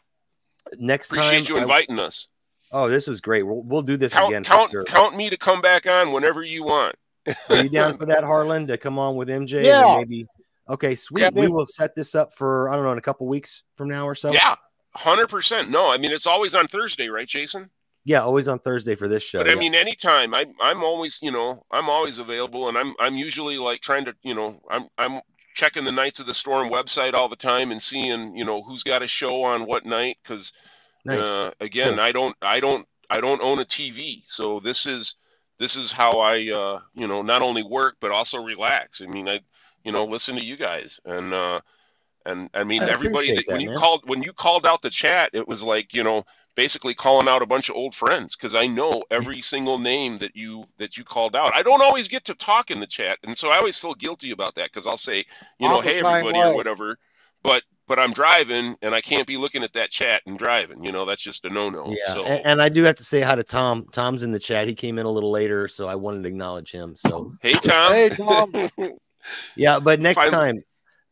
next 0.78 1.10
Appreciate 1.10 1.44
time, 1.46 1.54
you 1.54 1.58
I- 1.58 1.62
inviting 1.62 1.98
us. 1.98 2.28
Oh, 2.74 2.88
this 2.88 3.06
was 3.06 3.20
great. 3.20 3.42
We'll, 3.42 3.62
we'll 3.62 3.82
do 3.82 3.96
this 3.96 4.12
Count 4.12 4.30
again. 4.30 4.44
count 4.44 4.70
sure. 4.70 4.84
count 4.84 5.16
me 5.16 5.30
to 5.30 5.36
come 5.36 5.60
back 5.60 5.86
on 5.86 6.12
whenever 6.12 6.42
you 6.42 6.64
want. 6.64 6.96
Are 7.48 7.62
you 7.62 7.70
down 7.70 7.96
for 7.96 8.04
that, 8.06 8.22
Harlan, 8.22 8.66
to 8.66 8.76
come 8.76 8.98
on 8.98 9.16
with 9.16 9.28
MJ? 9.28 9.64
Yeah. 9.64 9.96
maybe. 9.96 10.26
Okay, 10.68 10.94
sweet. 10.94 11.22
Yeah, 11.22 11.30
we 11.32 11.48
will 11.48 11.66
set 11.66 11.94
this 11.94 12.14
up 12.14 12.34
for 12.34 12.68
I 12.68 12.76
don't 12.76 12.84
know 12.84 12.92
in 12.92 12.98
a 12.98 13.02
couple 13.02 13.26
weeks 13.26 13.62
from 13.76 13.88
now 13.88 14.06
or 14.06 14.14
so. 14.14 14.32
Yeah, 14.32 14.56
hundred 14.94 15.28
percent. 15.28 15.70
No, 15.70 15.90
I 15.90 15.98
mean 15.98 16.10
it's 16.10 16.26
always 16.26 16.54
on 16.54 16.68
Thursday, 16.68 17.08
right, 17.08 17.28
Jason? 17.28 17.70
yeah, 18.04 18.20
always 18.20 18.48
on 18.48 18.58
Thursday 18.58 18.94
for 18.94 19.08
this 19.08 19.22
show. 19.22 19.38
But 19.38 19.48
I 19.48 19.54
yeah. 19.54 19.58
mean, 19.58 19.74
anytime 19.74 20.34
I, 20.34 20.44
I'm 20.60 20.84
always, 20.84 21.18
you 21.22 21.30
know, 21.30 21.64
I'm 21.70 21.88
always 21.88 22.18
available, 22.18 22.68
and 22.68 22.76
I'm, 22.76 22.94
I'm 23.00 23.14
usually 23.14 23.56
like 23.56 23.80
trying 23.80 24.04
to, 24.04 24.14
you 24.22 24.34
know, 24.34 24.60
I'm, 24.70 24.88
I'm 24.98 25.22
checking 25.54 25.84
the 25.84 25.92
Knights 25.92 26.20
of 26.20 26.26
the 26.26 26.34
Storm 26.34 26.68
website 26.68 27.14
all 27.14 27.30
the 27.30 27.36
time 27.36 27.72
and 27.72 27.82
seeing, 27.82 28.36
you 28.36 28.44
know, 28.44 28.62
who's 28.62 28.82
got 28.82 29.02
a 29.02 29.06
show 29.06 29.42
on 29.42 29.64
what 29.64 29.86
night. 29.86 30.18
Because 30.22 30.52
nice. 31.04 31.20
uh, 31.20 31.50
again, 31.60 31.94
Cool. 31.94 32.00
I 32.00 32.12
don't, 32.12 32.36
I 32.42 32.60
don't, 32.60 32.86
I 33.10 33.20
don't 33.20 33.42
own 33.42 33.58
a 33.60 33.64
TV, 33.64 34.22
so 34.26 34.60
this 34.60 34.86
is, 34.86 35.14
this 35.58 35.76
is 35.76 35.92
how 35.92 36.20
I, 36.20 36.50
uh, 36.50 36.80
you 36.94 37.06
know, 37.06 37.22
not 37.22 37.42
only 37.42 37.62
work 37.62 37.96
but 38.00 38.10
also 38.10 38.42
relax. 38.42 39.00
I 39.00 39.06
mean, 39.06 39.28
I, 39.28 39.40
you 39.84 39.92
know, 39.92 40.04
listen 40.04 40.36
to 40.36 40.44
you 40.44 40.56
guys, 40.56 41.00
and, 41.04 41.32
uh, 41.32 41.60
and 42.26 42.48
I 42.54 42.64
mean, 42.64 42.82
I 42.82 42.88
everybody 42.88 43.32
appreciate 43.32 43.46
that, 43.46 43.52
when 43.52 43.56
that, 43.58 43.62
you 43.62 43.70
man. 43.70 43.78
called, 43.78 44.02
when 44.08 44.22
you 44.22 44.32
called 44.32 44.66
out 44.66 44.82
the 44.82 44.90
chat, 44.90 45.30
it 45.34 45.46
was 45.46 45.62
like, 45.62 45.92
you 45.92 46.02
know 46.02 46.24
basically 46.54 46.94
calling 46.94 47.28
out 47.28 47.42
a 47.42 47.46
bunch 47.46 47.68
of 47.68 47.76
old 47.76 47.94
friends 47.94 48.36
because 48.36 48.54
I 48.54 48.66
know 48.66 49.02
every 49.10 49.42
single 49.42 49.78
name 49.78 50.18
that 50.18 50.36
you 50.36 50.64
that 50.78 50.96
you 50.96 51.04
called 51.04 51.34
out. 51.34 51.54
I 51.54 51.62
don't 51.62 51.82
always 51.82 52.08
get 52.08 52.24
to 52.26 52.34
talk 52.34 52.70
in 52.70 52.80
the 52.80 52.86
chat, 52.86 53.18
and 53.24 53.36
so 53.36 53.50
I 53.50 53.56
always 53.56 53.78
feel 53.78 53.94
guilty 53.94 54.30
about 54.30 54.54
that 54.56 54.70
because 54.72 54.86
I'll 54.86 54.96
say, 54.96 55.24
you 55.58 55.68
know, 55.68 55.80
hey 55.80 56.00
everybody 56.00 56.38
or 56.38 56.54
whatever, 56.54 56.98
but 57.42 57.62
but 57.86 57.98
I'm 57.98 58.12
driving 58.12 58.76
and 58.82 58.94
I 58.94 59.00
can't 59.00 59.26
be 59.26 59.36
looking 59.36 59.62
at 59.62 59.72
that 59.74 59.90
chat 59.90 60.22
and 60.26 60.38
driving. 60.38 60.82
You 60.84 60.92
know, 60.92 61.04
that's 61.04 61.22
just 61.22 61.44
a 61.44 61.50
no 61.50 61.68
no. 61.70 61.86
Yeah, 61.88 62.14
So 62.14 62.24
and, 62.24 62.46
and 62.46 62.62
I 62.62 62.68
do 62.68 62.82
have 62.84 62.96
to 62.96 63.04
say 63.04 63.20
hi 63.20 63.34
to 63.34 63.42
Tom. 63.42 63.86
Tom's 63.92 64.22
in 64.22 64.32
the 64.32 64.38
chat. 64.38 64.68
He 64.68 64.74
came 64.74 64.98
in 64.98 65.06
a 65.06 65.10
little 65.10 65.30
later, 65.30 65.68
so 65.68 65.86
I 65.86 65.94
wanted 65.94 66.22
to 66.22 66.28
acknowledge 66.28 66.72
him. 66.72 66.96
So 66.96 67.34
hey 67.40 67.52
Tom. 67.54 67.92
Hey, 67.92 68.08
Tom. 68.08 68.52
yeah, 69.56 69.78
but 69.78 70.00
next 70.00 70.22
Fine. 70.22 70.30
time, 70.30 70.64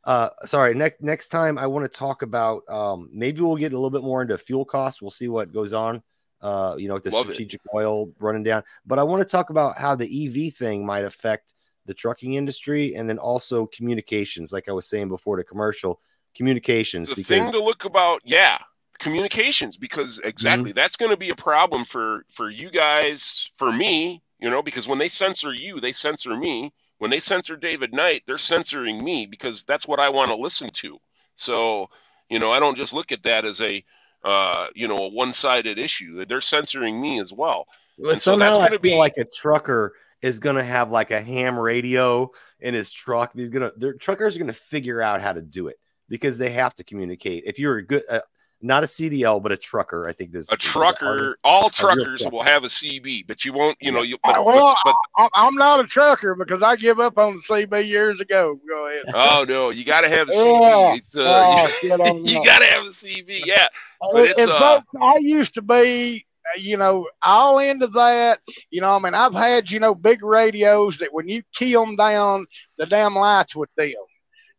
uh, 0.04 0.30
sorry, 0.44 0.74
next 0.74 1.02
next 1.02 1.28
time 1.28 1.58
I 1.58 1.66
want 1.66 1.84
to 1.84 1.98
talk 1.98 2.22
about 2.22 2.62
um, 2.68 3.10
maybe 3.12 3.40
we'll 3.40 3.56
get 3.56 3.72
a 3.72 3.76
little 3.76 3.90
bit 3.90 4.02
more 4.02 4.22
into 4.22 4.38
fuel 4.38 4.64
costs. 4.64 5.02
We'll 5.02 5.10
see 5.10 5.28
what 5.28 5.52
goes 5.52 5.72
on. 5.72 6.02
Uh, 6.40 6.74
you 6.76 6.88
know, 6.88 6.94
with 6.94 7.04
the 7.04 7.10
Love 7.10 7.30
it. 7.30 7.34
strategic 7.34 7.60
oil 7.72 8.10
running 8.18 8.42
down. 8.42 8.64
But 8.84 8.98
I 8.98 9.04
want 9.04 9.20
to 9.20 9.24
talk 9.24 9.50
about 9.50 9.78
how 9.78 9.94
the 9.94 10.26
EV 10.48 10.52
thing 10.52 10.84
might 10.84 11.04
affect 11.04 11.54
the 11.86 11.94
trucking 11.94 12.34
industry 12.34 12.96
and 12.96 13.08
then 13.08 13.18
also 13.18 13.66
communications, 13.66 14.52
like 14.52 14.68
I 14.68 14.72
was 14.72 14.88
saying 14.88 15.08
before 15.08 15.36
the 15.36 15.44
commercial 15.44 16.00
communications. 16.34 17.08
The 17.08 17.16
because 17.16 17.28
thing 17.28 17.52
to 17.52 17.62
look 17.62 17.84
about, 17.84 18.22
yeah, 18.24 18.58
communications, 18.98 19.76
because 19.76 20.18
exactly 20.20 20.70
Mm-hmm. 20.70 20.76
that's 20.76 20.96
going 20.96 21.10
to 21.10 21.16
be 21.16 21.30
a 21.30 21.36
problem 21.36 21.84
for 21.84 22.24
for 22.30 22.50
you 22.50 22.70
guys, 22.70 23.50
for 23.56 23.72
me, 23.72 24.22
you 24.40 24.50
know, 24.50 24.62
because 24.62 24.88
when 24.88 24.98
they 24.98 25.08
censor 25.08 25.52
you, 25.52 25.80
they 25.80 25.92
censor 25.92 26.36
me. 26.36 26.72
When 26.98 27.10
they 27.10 27.18
censor 27.18 27.56
David 27.56 27.92
Knight, 27.92 28.22
they're 28.26 28.38
censoring 28.38 29.02
me 29.02 29.26
because 29.26 29.64
that's 29.64 29.88
what 29.88 29.98
I 29.98 30.08
want 30.10 30.30
to 30.30 30.36
listen 30.36 30.70
to. 30.70 30.98
So, 31.34 31.90
you 32.30 32.38
know, 32.38 32.52
I 32.52 32.60
don't 32.60 32.76
just 32.76 32.92
look 32.92 33.10
at 33.10 33.24
that 33.24 33.44
as 33.44 33.60
a 33.60 33.84
uh, 34.24 34.68
you 34.76 34.86
know, 34.86 34.96
a 34.98 35.08
one-sided 35.08 35.78
issue. 35.78 36.24
They're 36.26 36.40
censoring 36.40 37.00
me 37.02 37.20
as 37.20 37.32
well. 37.32 37.66
Well, 37.98 38.14
so 38.14 38.32
somehow 38.32 38.46
that's 38.46 38.58
I 38.58 38.68
gonna 38.68 38.78
feel 38.78 38.92
be- 38.92 38.96
like 38.96 39.16
a 39.18 39.24
trucker 39.24 39.94
is 40.22 40.38
gonna 40.38 40.62
have 40.62 40.92
like 40.92 41.10
a 41.10 41.20
ham 41.20 41.58
radio 41.58 42.30
in 42.60 42.72
his 42.72 42.92
truck. 42.92 43.32
He's 43.34 43.50
gonna 43.50 43.72
their 43.76 43.94
truckers 43.94 44.36
are 44.36 44.38
gonna 44.38 44.52
figure 44.52 45.02
out 45.02 45.20
how 45.20 45.32
to 45.32 45.42
do 45.42 45.66
it 45.66 45.76
because 46.12 46.36
they 46.36 46.50
have 46.50 46.74
to 46.74 46.84
communicate. 46.84 47.44
If 47.46 47.58
you're 47.58 47.78
a 47.78 47.86
good, 47.86 48.02
uh, 48.06 48.20
not 48.60 48.84
a 48.84 48.86
CDL, 48.86 49.42
but 49.42 49.50
a 49.50 49.56
trucker, 49.56 50.06
I 50.06 50.12
think 50.12 50.30
this 50.30 50.46
A 50.52 50.56
this 50.56 50.66
is 50.66 50.70
trucker, 50.70 51.38
all 51.42 51.70
truckers 51.70 52.20
trucker. 52.20 52.36
will 52.36 52.42
have 52.42 52.64
a 52.64 52.66
CB, 52.66 53.26
but 53.26 53.46
you 53.46 53.54
won't, 53.54 53.78
you 53.80 53.92
know, 53.92 54.02
you. 54.02 54.16
Uh, 54.22 54.34
But, 54.34 54.44
well, 54.44 54.76
but, 54.84 54.94
I, 55.16 55.28
I'm 55.32 55.54
not 55.54 55.80
a 55.80 55.86
trucker 55.86 56.34
because 56.34 56.62
I 56.62 56.76
give 56.76 57.00
up 57.00 57.16
on 57.16 57.36
the 57.36 57.40
CB 57.40 57.88
years 57.88 58.20
ago. 58.20 58.60
Go 58.68 58.88
ahead. 58.88 59.04
oh 59.14 59.46
no, 59.48 59.70
you 59.70 59.86
got 59.86 60.02
to 60.02 60.10
have 60.10 60.28
a 60.28 60.32
Yeah. 60.32 60.38
CB. 60.38 60.96
It's, 60.98 61.16
uh, 61.16 61.22
Oh, 61.24 61.66
you 61.82 61.88
got 62.44 62.58
to 62.58 62.66
have 62.66 62.84
a 62.84 62.90
CB. 62.90 63.46
Yeah, 63.46 63.64
but 64.12 64.18
and, 64.18 64.28
it's 64.28 64.40
and 64.40 64.50
uh, 64.50 64.58
folks, 64.58 64.86
I 65.00 65.16
used 65.16 65.54
to 65.54 65.62
be, 65.62 66.26
uh, 66.54 66.58
you 66.60 66.76
know, 66.76 67.08
all 67.22 67.58
into 67.58 67.86
that. 67.86 68.40
You 68.68 68.82
know, 68.82 68.94
I 68.94 68.98
mean, 68.98 69.14
I've 69.14 69.34
had, 69.34 69.70
you 69.70 69.80
know, 69.80 69.94
big 69.94 70.22
radios 70.22 70.98
that 70.98 71.10
when 71.10 71.26
you 71.26 71.42
key 71.54 71.72
them 71.72 71.96
down, 71.96 72.44
the 72.76 72.84
damn 72.84 73.14
lights 73.14 73.56
would 73.56 73.70
dim. 73.78 73.94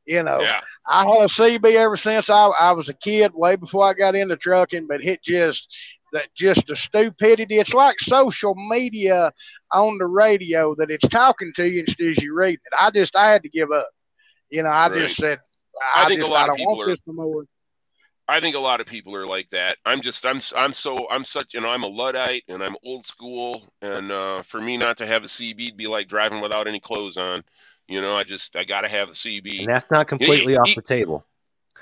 You 0.05 0.23
know, 0.23 0.39
yeah, 0.41 0.61
I 0.87 1.05
had 1.05 1.21
a 1.21 1.27
CB 1.27 1.75
ever 1.75 1.95
since 1.95 2.29
I, 2.29 2.47
I 2.47 2.71
was 2.73 2.89
a 2.89 2.93
kid, 2.93 3.31
way 3.33 3.55
before 3.55 3.85
I 3.85 3.93
got 3.93 4.15
into 4.15 4.35
trucking, 4.35 4.87
but 4.87 5.03
it 5.03 5.23
just 5.23 5.69
that 6.11 6.27
just 6.35 6.67
the 6.67 6.75
stupidity. 6.75 7.57
It's 7.59 7.73
like 7.73 7.99
social 7.99 8.53
media 8.55 9.31
on 9.71 9.97
the 9.97 10.05
radio 10.05 10.75
that 10.75 10.91
it's 10.91 11.07
talking 11.07 11.51
to 11.55 11.67
you 11.69 11.81
instead 11.81 12.09
of 12.17 12.23
you 12.23 12.33
reading 12.35 12.59
it. 12.65 12.73
I 12.79 12.91
just 12.91 13.15
I 13.15 13.31
had 13.31 13.43
to 13.43 13.49
give 13.49 13.71
up. 13.71 13.89
You 14.49 14.63
know, 14.63 14.69
I 14.69 14.89
Right. 14.89 14.99
just 14.99 15.15
said 15.15 15.39
I 15.95 16.03
I, 16.03 16.07
think 16.07 16.21
a 16.21 16.27
lot 16.27 16.49
of 16.49 16.55
people 16.55 16.75
want 16.75 16.89
are- 16.89 16.91
this 16.91 16.99
no 17.07 17.13
more. 17.13 17.43
I 18.27 18.39
think 18.39 18.55
a 18.55 18.59
lot 18.59 18.79
of 18.79 18.87
people 18.87 19.15
are 19.17 19.25
like 19.27 19.49
that. 19.49 19.75
I'm 19.85 19.99
just, 19.99 20.25
I'm, 20.25 20.39
I'm 20.55 20.71
so, 20.71 21.09
I'm 21.11 21.25
such, 21.25 21.53
you 21.53 21.59
know, 21.59 21.69
I'm 21.69 21.83
a 21.83 21.87
luddite 21.87 22.43
and 22.47 22.63
I'm 22.63 22.77
old 22.85 23.05
school, 23.05 23.67
and 23.81 24.11
uh, 24.11 24.43
for 24.43 24.61
me 24.61 24.77
not 24.77 24.97
to 24.99 25.05
have 25.05 25.23
a 25.23 25.27
CB 25.27 25.71
would 25.71 25.77
be 25.77 25.87
like 25.87 26.07
driving 26.07 26.39
without 26.39 26.65
any 26.67 26.79
clothes 26.79 27.17
on. 27.17 27.43
You 27.87 28.01
know, 28.01 28.15
I 28.15 28.23
just, 28.23 28.55
I 28.55 28.63
got 28.63 28.81
to 28.81 28.89
have 28.89 29.09
a 29.09 29.13
CB. 29.13 29.61
and 29.61 29.69
that's 29.69 29.91
not 29.91 30.07
completely 30.07 30.57
off 30.57 30.67
he- 30.67 30.75
the 30.75 30.81
table. 30.81 31.25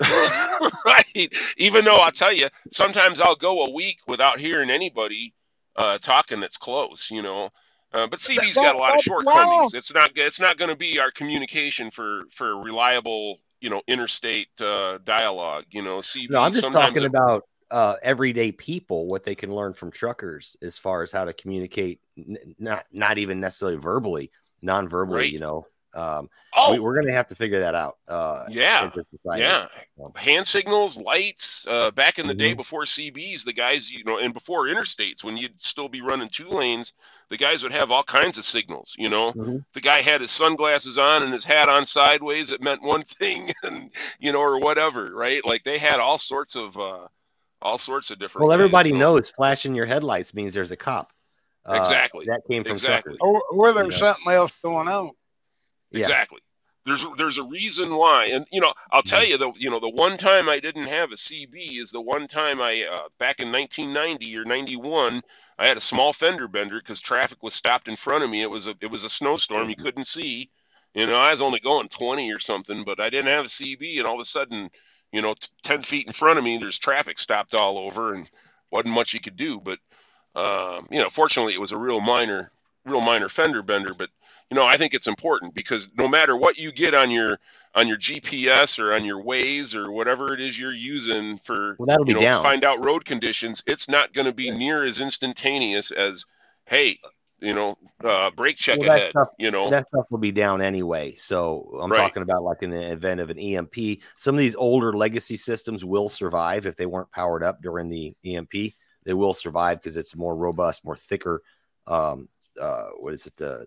right. 0.86 1.32
Even 1.58 1.84
though 1.84 1.94
I'll 1.94 2.10
tell 2.10 2.32
you, 2.32 2.48
sometimes 2.72 3.20
I'll 3.20 3.36
go 3.36 3.64
a 3.64 3.70
week 3.70 3.98
without 4.08 4.40
hearing 4.40 4.70
anybody 4.70 5.34
uh, 5.76 5.98
talking 5.98 6.40
that's 6.40 6.56
close, 6.56 7.10
you 7.10 7.22
know. 7.22 7.50
Uh, 7.92 8.06
but 8.06 8.18
CB's 8.18 8.54
got 8.54 8.74
a 8.74 8.78
lot 8.78 8.94
of 8.94 9.02
shortcomings. 9.02 9.74
It's 9.74 9.92
not 9.92 10.12
it's 10.16 10.40
not 10.40 10.56
going 10.56 10.70
to 10.70 10.76
be 10.76 10.98
our 10.98 11.10
communication 11.10 11.90
for 11.90 12.22
for 12.30 12.56
reliable, 12.56 13.38
you 13.60 13.68
know, 13.68 13.82
interstate 13.86 14.48
uh, 14.60 14.98
dialogue. 15.04 15.64
You 15.70 15.82
know, 15.82 15.98
CB. 15.98 16.30
No, 16.30 16.40
I'm 16.40 16.52
just 16.52 16.72
talking 16.72 17.02
it- 17.02 17.08
about 17.08 17.44
uh, 17.70 17.96
everyday 18.02 18.50
people, 18.50 19.06
what 19.06 19.24
they 19.24 19.34
can 19.34 19.54
learn 19.54 19.74
from 19.74 19.90
truckers 19.90 20.56
as 20.62 20.78
far 20.78 21.02
as 21.02 21.12
how 21.12 21.24
to 21.24 21.32
communicate, 21.34 22.00
n- 22.16 22.54
not 22.58 22.86
not 22.92 23.18
even 23.18 23.40
necessarily 23.40 23.76
verbally, 23.76 24.30
non-verbally. 24.62 25.18
Right. 25.18 25.32
You 25.32 25.40
know, 25.40 25.66
um, 25.94 26.28
Oh, 26.54 26.72
we, 26.74 26.80
we're 26.80 26.94
gonna 27.00 27.12
have 27.14 27.28
to 27.28 27.34
figure 27.34 27.60
that 27.60 27.74
out. 27.74 27.96
Uh, 28.06 28.44
Yeah, 28.50 28.84
as 28.92 28.98
a 28.98 29.04
society. 29.16 29.42
Yeah, 29.42 29.68
hand 30.16 30.46
signals, 30.46 30.98
lights. 30.98 31.66
Uh, 31.66 31.90
back 31.90 32.18
in 32.18 32.26
the 32.26 32.34
day 32.34 32.52
Mhm. 32.52 32.58
before 32.58 32.82
CBs, 32.84 33.44
the 33.44 33.54
guys, 33.54 33.90
you 33.90 34.04
know, 34.04 34.18
and 34.18 34.34
before 34.34 34.66
interstates, 34.66 35.24
when 35.24 35.38
you'd 35.38 35.58
still 35.58 35.88
be 35.88 36.02
running 36.02 36.28
two 36.28 36.48
lanes, 36.50 36.92
the 37.30 37.38
guys 37.38 37.62
would 37.62 37.72
have 37.72 37.90
all 37.90 38.02
kinds 38.02 38.36
of 38.36 38.44
signals. 38.44 38.94
You 38.98 39.08
know, 39.08 39.32
Mhm. 39.32 39.64
the 39.72 39.80
guy 39.80 40.02
had 40.02 40.20
his 40.20 40.30
sunglasses 40.30 40.98
on 40.98 41.22
and 41.22 41.32
his 41.32 41.44
hat 41.44 41.70
on 41.70 41.86
sideways. 41.86 42.52
It 42.52 42.60
meant 42.60 42.82
one 42.82 43.04
thing, 43.04 43.50
and 43.62 43.90
you 44.18 44.32
know, 44.32 44.40
or 44.40 44.58
whatever, 44.58 45.10
right? 45.14 45.42
Like 45.44 45.64
they 45.64 45.78
had 45.78 46.00
all 46.00 46.18
sorts 46.18 46.54
of, 46.54 46.76
uh, 46.76 47.06
all 47.62 47.78
sorts 47.78 48.10
of 48.10 48.18
different. 48.18 48.46
Well, 48.48 48.52
everybody 48.52 48.90
you 48.90 48.96
know? 48.96 49.14
knows 49.14 49.30
flashing 49.30 49.74
your 49.74 49.86
headlights 49.86 50.34
means 50.34 50.52
there's 50.52 50.70
a 50.72 50.76
cop. 50.76 51.12
Uh, 51.64 51.78
Exactly. 51.80 52.26
That 52.26 52.42
came 52.50 52.64
from 52.64 52.72
Exactly. 52.72 53.16
truckers. 53.16 53.20
Or, 53.22 53.40
or 53.68 53.72
there's 53.72 53.94
You 53.98 54.02
know. 54.02 54.12
something 54.12 54.32
else 54.32 54.52
going 54.62 54.88
on. 54.88 55.12
Yeah. 55.92 56.00
Exactly. 56.06 56.40
There's 56.84 57.06
there's 57.16 57.38
a 57.38 57.44
reason 57.44 57.94
why, 57.94 58.26
and 58.26 58.44
you 58.50 58.60
know 58.60 58.72
I'll 58.90 59.02
tell 59.02 59.24
you 59.24 59.38
the 59.38 59.52
you 59.56 59.70
know 59.70 59.78
the 59.78 59.88
one 59.88 60.16
time 60.16 60.48
I 60.48 60.58
didn't 60.58 60.88
have 60.88 61.12
a 61.12 61.16
CB 61.16 61.80
is 61.80 61.92
the 61.92 62.00
one 62.00 62.26
time 62.26 62.60
I 62.60 62.82
uh, 62.92 63.08
back 63.20 63.38
in 63.38 63.52
1990 63.52 64.36
or 64.36 64.44
91 64.44 65.22
I 65.58 65.68
had 65.68 65.76
a 65.76 65.80
small 65.80 66.12
fender 66.12 66.48
bender 66.48 66.80
because 66.80 67.00
traffic 67.00 67.40
was 67.40 67.54
stopped 67.54 67.86
in 67.86 67.94
front 67.94 68.24
of 68.24 68.30
me. 68.30 68.42
It 68.42 68.50
was 68.50 68.66
a 68.66 68.74
it 68.80 68.90
was 68.90 69.04
a 69.04 69.08
snowstorm. 69.08 69.70
You 69.70 69.76
couldn't 69.76 70.06
see. 70.08 70.50
You 70.94 71.06
know 71.06 71.16
I 71.18 71.30
was 71.30 71.40
only 71.40 71.60
going 71.60 71.88
20 71.88 72.32
or 72.32 72.40
something, 72.40 72.82
but 72.82 72.98
I 72.98 73.10
didn't 73.10 73.30
have 73.30 73.44
a 73.44 73.48
CB, 73.48 73.98
and 73.98 74.06
all 74.06 74.16
of 74.16 74.20
a 74.20 74.24
sudden, 74.24 74.68
you 75.12 75.22
know, 75.22 75.34
t- 75.34 75.48
10 75.62 75.82
feet 75.82 76.08
in 76.08 76.12
front 76.12 76.38
of 76.38 76.44
me, 76.44 76.58
there's 76.58 76.80
traffic 76.80 77.18
stopped 77.18 77.54
all 77.54 77.78
over, 77.78 78.14
and 78.14 78.28
wasn't 78.72 78.94
much 78.94 79.14
you 79.14 79.20
could 79.20 79.36
do. 79.36 79.60
But 79.60 79.78
um, 80.34 80.88
you 80.90 81.00
know, 81.00 81.10
fortunately, 81.10 81.54
it 81.54 81.60
was 81.60 81.72
a 81.72 81.78
real 81.78 82.00
minor 82.00 82.50
real 82.84 83.00
minor 83.00 83.28
fender 83.28 83.62
bender, 83.62 83.94
but 83.94 84.10
you 84.52 84.56
know, 84.56 84.66
I 84.66 84.76
think 84.76 84.92
it's 84.92 85.06
important 85.06 85.54
because 85.54 85.88
no 85.96 86.06
matter 86.06 86.36
what 86.36 86.58
you 86.58 86.72
get 86.72 86.92
on 86.94 87.10
your 87.10 87.38
on 87.74 87.88
your 87.88 87.96
GPS 87.96 88.78
or 88.78 88.92
on 88.92 89.02
your 89.02 89.24
Waze 89.24 89.74
or 89.74 89.90
whatever 89.90 90.34
it 90.34 90.42
is 90.42 90.58
you're 90.58 90.74
using 90.74 91.38
for 91.38 91.76
Well, 91.78 91.86
that'll 91.86 92.04
you 92.04 92.12
be 92.12 92.20
know 92.20 92.26
down. 92.26 92.44
find 92.44 92.62
out 92.62 92.84
road 92.84 93.06
conditions, 93.06 93.62
it's 93.66 93.88
not 93.88 94.12
going 94.12 94.26
to 94.26 94.34
be 94.34 94.50
near 94.50 94.84
as 94.84 95.00
instantaneous 95.00 95.90
as 95.90 96.26
hey, 96.66 96.98
you 97.40 97.54
know, 97.54 97.78
uh, 98.04 98.30
brake 98.32 98.58
check 98.58 98.78
Well, 98.78 98.90
ahead. 98.90 99.08
stuff- 99.12 99.28
you 99.38 99.50
know, 99.50 99.70
that 99.70 99.88
stuff 99.88 100.04
will 100.10 100.18
be 100.18 100.32
down 100.32 100.60
anyway. 100.60 101.14
So 101.14 101.78
I'm 101.80 101.90
Right. 101.90 102.00
talking 102.00 102.22
about 102.22 102.42
like 102.42 102.62
in 102.62 102.68
the 102.68 102.92
event 102.92 103.20
of 103.22 103.30
an 103.30 103.38
EMP. 103.38 104.02
Some 104.18 104.34
of 104.34 104.38
these 104.38 104.54
older 104.54 104.92
legacy 104.92 105.38
systems 105.38 105.82
will 105.82 106.10
survive 106.10 106.66
if 106.66 106.76
they 106.76 106.84
weren't 106.84 107.10
powered 107.10 107.42
up 107.42 107.62
during 107.62 107.88
the 107.88 108.14
EMP. 108.22 108.74
They 109.04 109.14
will 109.14 109.32
survive 109.32 109.78
because 109.78 109.96
it's 109.96 110.14
more 110.14 110.36
robust, 110.36 110.84
more 110.84 110.94
thicker. 110.98 111.42
Um, 111.86 112.28
uh, 112.60 112.88
what 112.98 113.14
is 113.14 113.26
it? 113.26 113.34
The 113.36 113.66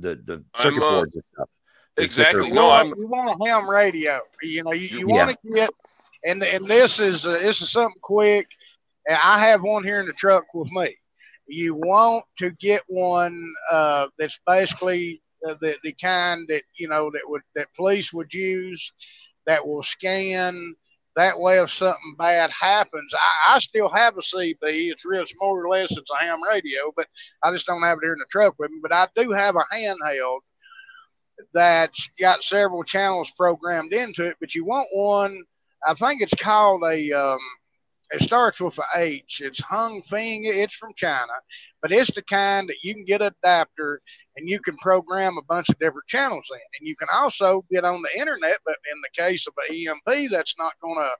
the 0.00 0.16
the 0.24 0.44
I'm, 0.54 0.62
circuit 0.62 0.84
uh, 0.84 0.90
boards 0.90 1.12
stuff. 1.32 1.48
They're 1.96 2.04
exactly. 2.04 2.50
No, 2.50 2.66
you 2.66 2.70
I'm 2.70 2.86
want, 2.88 2.98
you 2.98 3.08
want 3.08 3.40
a 3.40 3.48
ham 3.48 3.68
radio. 3.68 4.20
You 4.42 4.62
know, 4.64 4.72
you, 4.72 4.88
you 4.98 5.08
Yeah. 5.08 5.26
want 5.26 5.38
to 5.42 5.52
get, 5.52 5.70
and 6.24 6.42
and 6.42 6.64
this 6.64 7.00
is 7.00 7.26
uh, 7.26 7.32
this 7.38 7.60
is 7.62 7.70
something 7.70 8.00
quick. 8.02 8.46
And 9.08 9.18
I 9.22 9.38
have 9.38 9.62
one 9.62 9.84
here 9.84 10.00
in 10.00 10.06
the 10.06 10.12
truck 10.12 10.44
with 10.54 10.70
me. 10.70 10.96
You 11.46 11.74
want 11.74 12.24
to 12.38 12.50
get 12.50 12.82
one 12.88 13.52
uh, 13.70 14.08
that's 14.18 14.38
basically 14.46 15.22
uh, 15.48 15.54
the 15.60 15.76
the 15.82 15.92
kind 16.00 16.46
that 16.48 16.62
you 16.76 16.88
know 16.88 17.10
that 17.10 17.22
would 17.26 17.42
that 17.54 17.68
police 17.76 18.12
would 18.12 18.32
use 18.34 18.92
that 19.46 19.66
will 19.66 19.82
scan. 19.82 20.74
That 21.18 21.40
way, 21.40 21.58
if 21.58 21.72
something 21.72 22.14
bad 22.16 22.52
happens, 22.52 23.12
I, 23.12 23.56
I 23.56 23.58
still 23.58 23.88
have 23.88 24.16
a 24.16 24.20
CB. 24.20 24.56
It's 24.62 25.04
real, 25.04 25.22
it's 25.22 25.34
more 25.40 25.60
or 25.60 25.68
less 25.68 25.90
it's 25.90 26.12
a 26.12 26.24
ham 26.24 26.38
radio, 26.48 26.92
but 26.94 27.08
I 27.42 27.50
just 27.50 27.66
don't 27.66 27.82
have 27.82 27.98
it 27.98 28.04
here 28.04 28.12
in 28.12 28.20
the 28.20 28.26
truck 28.30 28.54
with 28.56 28.70
me. 28.70 28.78
But 28.80 28.92
I 28.92 29.08
do 29.16 29.32
have 29.32 29.56
a 29.56 29.64
handheld 29.74 30.38
that's 31.52 32.08
got 32.20 32.44
several 32.44 32.84
channels 32.84 33.32
programmed 33.36 33.92
into 33.92 34.26
it, 34.26 34.36
but 34.38 34.54
you 34.54 34.64
want 34.64 34.86
one. 34.92 35.42
I 35.84 35.94
think 35.94 36.22
it's 36.22 36.34
called 36.34 36.84
a. 36.84 37.10
Um, 37.10 37.40
it 38.10 38.22
starts 38.22 38.60
with 38.60 38.78
a 38.78 38.84
H. 38.96 39.42
It's 39.44 39.60
Hung 39.60 40.02
Fing. 40.02 40.44
It's 40.44 40.74
from 40.74 40.94
China, 40.96 41.32
but 41.82 41.92
it's 41.92 42.10
the 42.10 42.22
kind 42.22 42.68
that 42.68 42.82
you 42.82 42.94
can 42.94 43.04
get 43.04 43.20
an 43.20 43.34
adapter 43.42 44.00
and 44.36 44.48
you 44.48 44.60
can 44.60 44.76
program 44.78 45.36
a 45.36 45.42
bunch 45.42 45.68
of 45.68 45.78
different 45.78 46.06
channels 46.06 46.48
in, 46.50 46.60
and 46.78 46.88
you 46.88 46.96
can 46.96 47.08
also 47.12 47.64
get 47.70 47.84
on 47.84 48.02
the 48.02 48.18
internet. 48.18 48.58
But 48.64 48.76
in 48.92 49.00
the 49.02 49.22
case 49.22 49.46
of 49.46 49.54
an 49.68 49.76
EMP, 49.76 50.30
that's 50.30 50.54
not 50.58 50.72
going 50.80 50.98
to, 50.98 51.10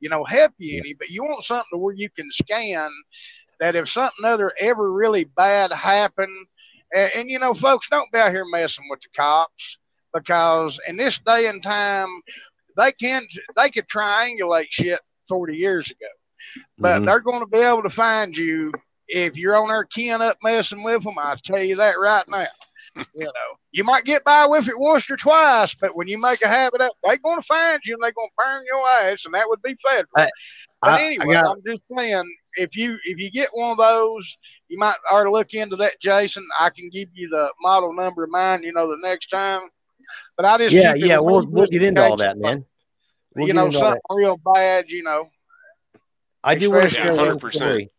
you 0.00 0.08
know, 0.10 0.24
help 0.24 0.52
you 0.58 0.78
any. 0.78 0.94
But 0.94 1.10
you 1.10 1.22
want 1.24 1.44
something 1.44 1.80
where 1.80 1.94
you 1.94 2.10
can 2.10 2.30
scan 2.30 2.90
that 3.60 3.76
if 3.76 3.88
something 3.88 4.24
other 4.24 4.52
ever 4.60 4.92
really 4.92 5.24
bad 5.24 5.72
happened, 5.72 6.46
and, 6.94 7.10
and 7.16 7.30
you 7.30 7.38
know, 7.38 7.54
folks, 7.54 7.88
don't 7.88 8.10
be 8.12 8.18
out 8.18 8.32
here 8.32 8.44
messing 8.44 8.86
with 8.90 9.00
the 9.00 9.08
cops 9.16 9.78
because 10.12 10.78
in 10.86 10.96
this 10.96 11.18
day 11.18 11.46
and 11.46 11.62
time, 11.62 12.08
they 12.76 12.92
can 12.92 13.26
they 13.56 13.70
could 13.70 13.88
triangulate 13.88 14.66
shit 14.70 15.00
40 15.28 15.56
years 15.56 15.90
ago, 15.90 16.06
but 16.78 17.00
Mhm. 17.02 17.06
they're 17.06 17.20
going 17.20 17.40
to 17.40 17.46
be 17.46 17.58
able 17.60 17.82
to 17.82 17.90
find 17.90 18.36
you 18.36 18.72
if 19.08 19.36
you're 19.36 19.56
on 19.56 19.68
there 19.68 19.84
keying 19.84 20.22
up 20.22 20.38
messing 20.42 20.82
with 20.82 21.02
them. 21.02 21.18
I 21.18 21.36
tell 21.42 21.62
you 21.62 21.76
that 21.76 21.98
right 21.98 22.26
now. 22.28 22.46
you 23.14 23.24
know, 23.24 23.58
you 23.72 23.82
might 23.82 24.04
get 24.04 24.22
by 24.22 24.46
with 24.46 24.68
it 24.68 24.78
once 24.78 25.10
or 25.10 25.16
twice, 25.16 25.74
but 25.74 25.96
when 25.96 26.06
you 26.06 26.16
make 26.16 26.42
a 26.42 26.48
habit 26.48 26.80
up, 26.80 26.92
they're 27.02 27.16
going 27.16 27.40
to 27.40 27.46
find 27.46 27.80
you 27.84 27.94
and 27.94 28.02
they're 28.02 28.12
going 28.12 28.28
to 28.28 28.34
burn 28.44 28.64
your 28.66 28.88
ass, 28.88 29.24
and 29.24 29.34
that 29.34 29.48
would 29.48 29.60
be 29.62 29.74
federal. 29.74 30.06
I- 30.16 30.30
but 30.80 30.90
I- 30.92 30.96
I 30.96 31.00
anyway, 31.00 31.34
got- 31.34 31.46
I'm 31.46 31.62
just 31.66 31.82
saying, 31.96 32.36
if 32.56 32.76
you 32.76 32.96
if 33.04 33.18
you 33.18 33.30
get 33.32 33.48
one 33.52 33.72
of 33.72 33.78
those, 33.78 34.36
you 34.68 34.78
might 34.78 34.94
ought 35.10 35.24
to 35.24 35.30
look 35.32 35.54
into 35.54 35.74
that, 35.76 35.98
Jason. 36.00 36.46
I 36.58 36.70
can 36.70 36.88
give 36.88 37.08
you 37.14 37.28
the 37.28 37.50
model 37.60 37.92
number 37.92 38.22
of 38.22 38.30
mine, 38.30 38.62
you 38.62 38.72
know, 38.72 38.88
the 38.88 38.98
next 39.02 39.26
time. 39.26 39.62
But 40.36 40.46
I 40.46 40.58
just 40.58 40.74
Yeah, 40.74 40.94
yeah, 40.94 41.18
we'll 41.18 41.46
we'll 41.46 41.66
get 41.66 41.82
into 41.82 42.04
all 42.04 42.16
that, 42.16 42.38
man. 42.38 42.64
We'll 43.34 43.48
you 43.48 43.54
know, 43.54 43.70
something 43.72 44.00
real 44.10 44.36
bad, 44.36 44.88
you 44.88 45.02
know. 45.02 45.30
I 46.44 46.54
do 46.56 46.70
want 46.70 46.90
to 46.90 46.94
share 46.94 47.14
one 47.14 47.38
100%. 47.38 47.54
story. 47.54 47.90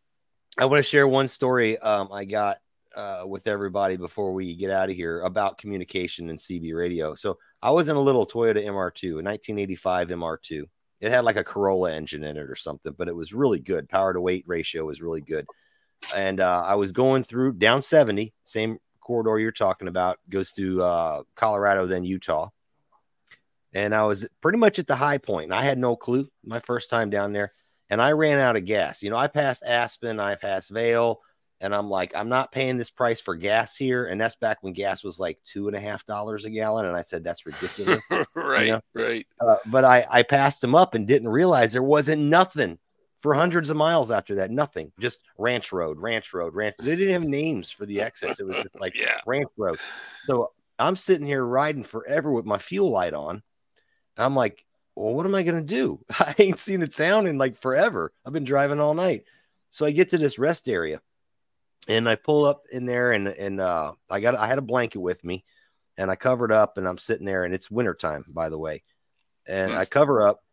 I 0.57 0.65
want 0.65 0.83
to 0.83 0.89
share 0.89 1.07
one 1.07 1.27
story 1.27 1.77
um, 1.79 2.09
I 2.13 2.25
got 2.25 2.59
uh, 2.95 3.23
with 3.27 3.47
everybody 3.47 3.97
before 3.97 4.33
we 4.33 4.53
get 4.55 4.69
out 4.71 4.89
of 4.89 4.95
here 4.95 5.21
about 5.21 5.57
communication 5.57 6.29
and 6.29 6.37
CB 6.37 6.73
radio. 6.73 7.15
So 7.15 7.39
I 7.61 7.71
was 7.71 7.89
in 7.89 7.95
a 7.95 8.01
little 8.01 8.25
Toyota 8.25 8.63
MR2, 8.63 9.19
a 9.19 9.23
1985 9.23 10.09
MR2. 10.09 10.63
It 11.01 11.11
had 11.11 11.25
like 11.25 11.35
a 11.35 11.43
Corolla 11.43 11.91
engine 11.91 12.23
in 12.23 12.37
it 12.37 12.49
or 12.49 12.55
something, 12.55 12.93
but 12.97 13.07
it 13.07 13.15
was 13.15 13.33
really 13.33 13.59
good. 13.59 13.89
Power 13.89 14.13
to 14.13 14.21
weight 14.21 14.45
ratio 14.47 14.85
was 14.85 15.01
really 15.01 15.21
good. 15.21 15.45
And 16.15 16.39
uh, 16.39 16.63
I 16.65 16.75
was 16.75 16.91
going 16.91 17.23
through 17.23 17.53
down 17.53 17.81
70, 17.81 18.33
same 18.43 18.77
corridor 19.01 19.39
you're 19.39 19.51
talking 19.51 19.87
about, 19.87 20.19
goes 20.29 20.51
through 20.51 20.83
uh, 20.83 21.23
Colorado, 21.35 21.87
then 21.87 22.05
Utah. 22.05 22.49
And 23.73 23.93
I 23.93 24.03
was 24.03 24.25
pretty 24.39 24.57
much 24.57 24.79
at 24.79 24.87
the 24.87 24.95
high 24.95 25.17
point, 25.17 25.45
and 25.45 25.53
I 25.53 25.63
had 25.63 25.77
no 25.77 25.97
clue 25.97 26.29
my 26.45 26.59
first 26.59 26.89
time 26.89 27.09
down 27.09 27.33
there 27.33 27.51
and 27.89 28.01
I 28.01 28.11
ran 28.11 28.39
out 28.39 28.55
of 28.55 28.65
gas. 28.65 29.03
You 29.03 29.09
know, 29.09 29.17
I 29.17 29.27
passed 29.27 29.63
Aspen, 29.65 30.19
I 30.19 30.35
passed 30.35 30.69
Vail, 30.69 31.21
and 31.61 31.73
I'm 31.73 31.89
like, 31.89 32.15
I'm 32.15 32.29
not 32.29 32.51
paying 32.51 32.77
this 32.77 32.89
price 32.89 33.19
for 33.21 33.35
gas 33.35 33.75
here. 33.75 34.07
And 34.07 34.19
that's 34.19 34.35
back 34.35 34.57
when 34.61 34.73
gas 34.73 35.03
was 35.03 35.19
like 35.19 35.39
two 35.45 35.67
and 35.67 35.75
a 35.75 35.79
half 35.79 36.05
dollars 36.05 36.45
a 36.45 36.49
gallon. 36.49 36.85
And 36.85 36.95
I 36.97 37.01
said, 37.01 37.23
that's 37.23 37.45
ridiculous. 37.45 38.03
right, 38.35 38.67
know? 38.67 38.81
right. 38.93 39.25
uh, 39.39 39.57
but 39.67 39.85
I, 39.85 40.05
I 40.09 40.23
passed 40.23 40.61
them 40.61 40.75
up 40.75 40.95
and 40.95 41.07
didn't 41.07 41.29
realize 41.29 41.71
there 41.71 41.83
wasn't 41.83 42.23
nothing 42.23 42.77
for 43.21 43.33
hundreds 43.33 43.69
of 43.69 43.77
miles 43.77 44.11
after 44.11 44.35
that. 44.35 44.51
Nothing, 44.51 44.91
just 44.99 45.19
ranch 45.37 45.71
road, 45.71 45.97
ranch 45.97 46.33
road, 46.33 46.53
ranch. 46.55 46.75
They 46.79 46.95
didn't 46.95 47.13
have 47.13 47.23
names 47.23 47.71
for 47.71 47.85
the 47.85 48.01
exits. 48.01 48.39
It 48.39 48.45
was 48.45 48.57
just 48.57 48.79
like 48.79 48.95
Yeah. 48.99 49.19
ranch 49.25 49.49
road. 49.57 49.79
So 50.23 50.51
I'm 50.77 50.95
sitting 50.95 51.25
here 51.25 51.43
riding 51.43 51.83
forever 51.83 52.31
with 52.31 52.45
my 52.45 52.57
fuel 52.57 52.89
light 52.89 53.13
on. 53.13 53.41
I'm 54.17 54.35
like, 54.35 54.64
well, 54.95 55.13
what 55.13 55.25
am 55.25 55.35
I 55.35 55.43
gonna 55.43 55.61
do? 55.61 55.99
I 56.11 56.33
ain't 56.39 56.59
seen 56.59 56.81
a 56.81 56.87
town 56.87 57.27
in 57.27 57.37
like 57.37 57.55
forever. 57.55 58.13
I've 58.25 58.33
been 58.33 58.43
driving 58.43 58.79
all 58.79 58.93
night. 58.93 59.25
So 59.69 59.85
I 59.85 59.91
get 59.91 60.09
to 60.11 60.17
this 60.17 60.39
rest 60.39 60.69
area 60.69 61.01
and 61.87 62.07
I 62.07 62.15
pull 62.15 62.45
up 62.45 62.63
in 62.71 62.85
there 62.85 63.11
and 63.11 63.27
and 63.27 63.59
uh 63.59 63.93
I 64.09 64.19
got 64.21 64.35
I 64.35 64.47
had 64.47 64.57
a 64.57 64.63
blanket 64.63 64.99
with 64.99 65.23
me 65.23 65.43
and 65.97 66.09
I 66.09 66.15
covered 66.15 66.51
up 66.51 66.77
and 66.77 66.87
I'm 66.87 66.97
sitting 66.97 67.25
there 67.25 67.43
and 67.43 67.53
it's 67.53 67.69
wintertime, 67.69 68.25
by 68.27 68.49
the 68.49 68.57
way. 68.57 68.83
And 69.47 69.73
I 69.73 69.85
cover 69.85 70.21
up 70.21 70.43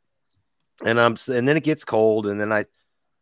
and 0.85 1.01
I'm 1.01 1.17
and 1.29 1.49
then 1.49 1.57
it 1.57 1.65
gets 1.65 1.85
cold 1.85 2.27
and 2.27 2.41
then 2.41 2.53
I 2.53 2.67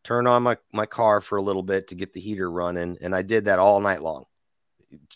turn 0.03 0.27
on 0.27 0.43
my 0.43 0.57
my 0.73 0.87
car 0.87 1.21
for 1.21 1.37
a 1.37 1.43
little 1.43 1.63
bit 1.63 1.89
to 1.89 1.95
get 1.95 2.15
the 2.15 2.21
heater 2.21 2.51
running 2.51 2.97
and 3.03 3.15
I 3.15 3.23
did 3.23 3.45
that 3.45 3.59
all 3.59 3.81
night 3.81 4.03
long. 4.03 4.25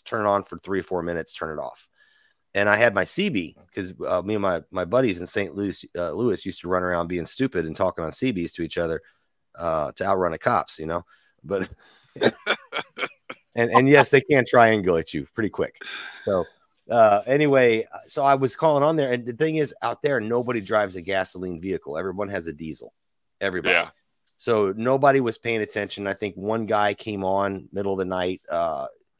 Turn 0.05 0.25
it 0.25 0.29
on 0.29 0.43
for 0.43 0.57
3 0.57 0.79
or 0.79 0.83
4 0.83 1.01
minutes, 1.01 1.33
turn 1.33 1.57
it 1.57 1.61
off 1.61 1.89
and 2.55 2.69
I 2.69 2.77
had 2.77 2.95
my 2.95 3.03
CB 3.03 3.55
because 3.67 3.93
uh, 4.07 4.21
me 4.21 4.35
and 4.35 4.41
my 4.41 4.63
my 4.71 4.85
buddies 4.85 5.19
in 5.19 5.27
St. 5.27 5.53
Louis, 5.55 5.85
uh, 5.95 6.11
Louis 6.11 6.43
used 6.45 6.61
to 6.61 6.69
run 6.69 6.83
around 6.83 7.07
being 7.07 7.25
stupid 7.25 7.65
and 7.65 7.75
talking 7.75 8.03
on 8.03 8.11
CBs 8.11 8.53
to 8.53 8.63
each 8.63 8.77
other 8.77 9.01
uh, 9.59 9.91
to 9.91 10.05
outrun 10.05 10.31
the 10.31 10.39
cops, 10.39 10.79
you 10.79 10.85
know. 10.85 11.05
But 11.43 11.69
and 13.55 13.69
and 13.71 13.89
yes, 13.89 14.09
they 14.09 14.21
can 14.21 14.45
triangulate 14.45 15.13
you 15.13 15.27
pretty 15.35 15.49
quick. 15.49 15.77
So 16.21 16.45
uh, 16.89 17.21
anyway, 17.27 17.85
so 18.05 18.23
I 18.23 18.35
was 18.35 18.55
calling 18.55 18.83
on 18.83 18.95
there, 18.95 19.11
and 19.11 19.25
the 19.25 19.33
thing 19.33 19.57
is, 19.57 19.75
out 19.81 20.01
there, 20.01 20.21
nobody 20.21 20.61
drives 20.61 20.95
a 20.95 21.01
gasoline 21.01 21.59
vehicle. 21.59 21.97
Everyone 21.97 22.29
has 22.29 22.47
a 22.47 22.53
diesel. 22.53 22.93
Everybody. 23.41 23.73
Yeah. 23.73 23.89
So 24.37 24.73
nobody 24.75 25.19
was 25.19 25.37
paying 25.37 25.61
attention. 25.61 26.07
I 26.07 26.13
think 26.13 26.35
one 26.35 26.65
guy 26.67 26.93
came 26.93 27.23
on 27.23 27.67
middle 27.71 27.93
of 27.93 27.99
the 27.99 28.05
night. 28.05 28.41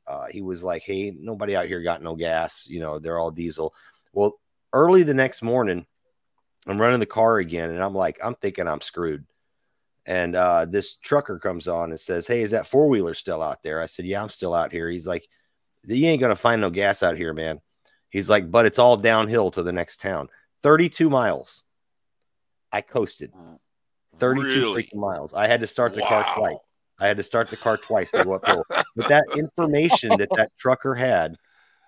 Uh, 0.07 0.27
he 0.29 0.41
was 0.41 0.63
like, 0.63 0.83
"Hey, 0.83 1.15
nobody 1.17 1.55
out 1.55 1.67
here 1.67 1.81
got 1.81 2.01
no 2.01 2.15
gas. 2.15 2.67
You 2.67 2.79
know, 2.79 2.99
they're 2.99 3.19
all 3.19 3.31
diesel." 3.31 3.73
Well, 4.13 4.39
early 4.73 5.03
the 5.03 5.13
next 5.13 5.41
morning, 5.41 5.85
I'm 6.67 6.79
running 6.79 6.99
the 6.99 7.05
car 7.05 7.37
again, 7.37 7.71
and 7.71 7.83
I'm 7.83 7.95
like, 7.95 8.19
I'm 8.23 8.35
thinking 8.35 8.67
I'm 8.67 8.81
screwed. 8.81 9.25
And 10.05 10.35
uh, 10.35 10.65
this 10.65 10.95
trucker 10.95 11.39
comes 11.39 11.67
on 11.67 11.89
and 11.89 11.99
says, 11.99 12.27
"Hey, 12.27 12.41
is 12.41 12.51
that 12.51 12.67
four 12.67 12.87
wheeler 12.87 13.13
still 13.13 13.41
out 13.41 13.63
there?" 13.63 13.81
I 13.81 13.87
said, 13.87 14.05
"Yeah, 14.05 14.21
I'm 14.21 14.29
still 14.29 14.53
out 14.53 14.71
here." 14.71 14.89
He's 14.89 15.07
like, 15.07 15.27
"You 15.85 16.07
ain't 16.07 16.21
gonna 16.21 16.35
find 16.35 16.61
no 16.61 16.69
gas 16.69 17.01
out 17.01 17.17
here, 17.17 17.33
man." 17.33 17.61
He's 18.09 18.29
like, 18.29 18.51
"But 18.51 18.65
it's 18.65 18.79
all 18.79 18.97
downhill 18.97 19.49
to 19.51 19.63
the 19.63 19.73
next 19.73 20.01
town, 20.01 20.29
32 20.61 21.09
miles." 21.09 21.63
I 22.71 22.81
coasted 22.81 23.31
32 24.19 24.47
Really? 24.47 24.83
freaking 24.83 24.99
miles. 24.99 25.33
I 25.33 25.47
had 25.47 25.61
to 25.61 25.67
start 25.67 25.93
the 25.93 26.01
car 26.01 26.25
twice. 26.35 26.57
I 26.99 27.07
had 27.07 27.17
to 27.17 27.23
start 27.23 27.49
the 27.49 27.57
car 27.57 27.77
twice 27.77 28.11
to 28.11 28.23
go 28.23 28.33
uphill. 28.33 28.65
but 28.95 29.09
that 29.09 29.25
information 29.35 30.17
that 30.17 30.29
that 30.35 30.51
trucker 30.57 30.95
had, 30.95 31.35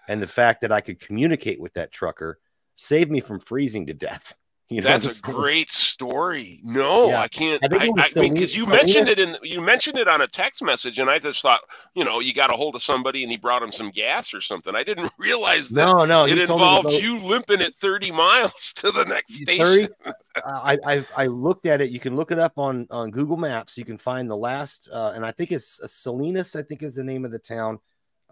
and 0.08 0.22
the 0.22 0.28
fact 0.28 0.62
that 0.62 0.72
I 0.72 0.82
could 0.82 1.00
communicate 1.00 1.60
with 1.60 1.74
that 1.74 1.92
trucker, 1.92 2.40
saved 2.76 3.12
me 3.12 3.20
from 3.20 3.40
freezing 3.40 3.88
to 3.88 3.94
death. 3.94 4.36
You 4.70 4.82
know, 4.82 4.90
That's 4.90 5.20
a 5.20 5.22
great 5.22 5.72
story. 5.72 6.60
No, 6.62 7.08
Yeah. 7.08 7.22
I 7.22 7.30
can't. 7.30 7.64
I 7.64 7.68
I, 7.74 7.80
I 7.80 8.20
mean, 8.20 8.34
because 8.34 8.54
you 8.54 8.66
mentioned 8.66 9.08
it 9.08 9.18
in 9.18 9.38
you 9.42 9.62
mentioned 9.62 9.98
it 9.98 10.10
on 10.10 10.20
a 10.20 10.28
text 10.28 10.62
message, 10.62 11.00
and 11.00 11.10
I 11.10 11.20
just 11.20 11.42
thought, 11.42 11.62
you 11.96 12.04
know, 12.04 12.20
you 12.20 12.34
got 12.34 12.52
a 12.54 12.58
hold 12.58 12.76
of 12.76 12.82
somebody 12.84 13.24
and 13.24 13.32
he 13.32 13.38
brought 13.38 13.64
him 13.64 13.72
some 13.72 13.92
gas 13.92 14.34
or 14.34 14.42
something. 14.42 14.76
I 14.76 14.84
didn't 14.84 15.10
realize 15.20 15.70
that 15.70 15.86
No, 15.86 16.04
no, 16.04 16.26
it 16.26 16.32
he 16.38 16.46
told 16.46 16.60
me 16.60 16.66
to 16.68 16.76
involved 16.80 16.90
go- 16.90 16.98
you 16.98 17.18
limping 17.20 17.62
at 17.62 17.76
30 17.76 18.12
miles 18.12 18.74
to 18.76 18.92
the 18.92 19.06
next 19.06 19.40
30 19.46 19.54
station. 19.64 19.88
I, 20.46 20.78
I 20.86 21.06
I 21.16 21.26
looked 21.28 21.66
at 21.66 21.80
it. 21.80 21.90
You 21.92 22.02
can 22.02 22.18
look 22.18 22.32
it 22.32 22.40
up 22.40 22.58
on 22.58 22.88
on 22.92 23.10
Google 23.10 23.38
Maps. 23.38 23.78
You 23.78 23.86
can 23.86 23.98
find 23.98 24.30
the 24.30 24.36
last, 24.36 24.90
uh, 24.92 25.14
and 25.16 25.26
I 25.26 25.32
think 25.32 25.54
it's 25.54 25.80
uh, 25.82 25.88
Salinas. 25.88 26.58
I 26.58 26.62
think 26.64 26.84
is 26.84 26.94
the 26.94 27.06
name 27.06 27.24
of 27.24 27.32
the 27.32 27.40
town. 27.40 27.80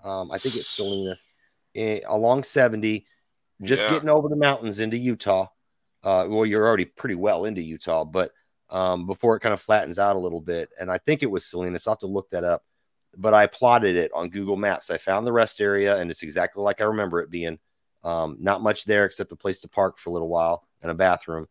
Um, 0.04 0.32
I 0.32 0.38
think 0.38 0.56
it's 0.56 0.68
Salinas 0.68 1.30
eh, 1.76 2.02
along 2.06 2.44
seventy, 2.44 3.06
just 3.62 3.84
Yeah. 3.84 3.90
getting 3.92 4.10
over 4.10 4.28
the 4.28 4.36
mountains 4.36 4.82
into 4.82 4.98
Utah. 4.98 5.48
Uh, 6.06 6.28
well, 6.30 6.46
you're 6.46 6.66
already 6.66 6.86
pretty 6.86 7.16
well 7.16 7.46
into 7.46 7.62
Utah, 7.62 8.06
but 8.06 8.32
um, 8.70 9.08
before 9.08 9.36
it 9.36 9.42
kind 9.42 9.54
of 9.54 9.62
flattens 9.62 10.00
out 10.00 10.16
a 10.16 10.20
little 10.20 10.42
bit, 10.42 10.70
and 10.80 10.92
I 10.92 11.00
think 11.00 11.24
it 11.24 11.32
was 11.32 11.46
Salinas. 11.46 11.88
I'll 11.88 11.94
have 11.96 12.00
to 12.00 12.08
look 12.08 12.30
that 12.32 12.46
up. 12.46 12.64
But 13.18 13.34
I 13.34 13.48
plotted 13.48 13.96
it 13.98 14.12
on 14.14 14.30
Google 14.30 14.58
Maps. 14.58 14.90
I 14.90 14.98
found 14.98 15.28
the 15.28 15.34
rest 15.34 15.62
area, 15.62 15.98
and 15.98 16.12
it's 16.12 16.24
exactly 16.24 16.64
like 16.64 16.82
I 16.82 16.86
remember 16.86 17.20
it 17.22 17.30
being. 17.32 17.60
Um, 18.04 18.38
not 18.40 18.62
much 18.62 18.86
there 18.86 19.06
except 19.06 19.32
a 19.32 19.36
place 19.36 19.60
to 19.62 19.68
park 19.68 19.98
for 19.98 20.12
a 20.12 20.14
little 20.14 20.30
while 20.30 20.68
and 20.84 20.92
a 20.92 20.94
bathroom 20.94 21.48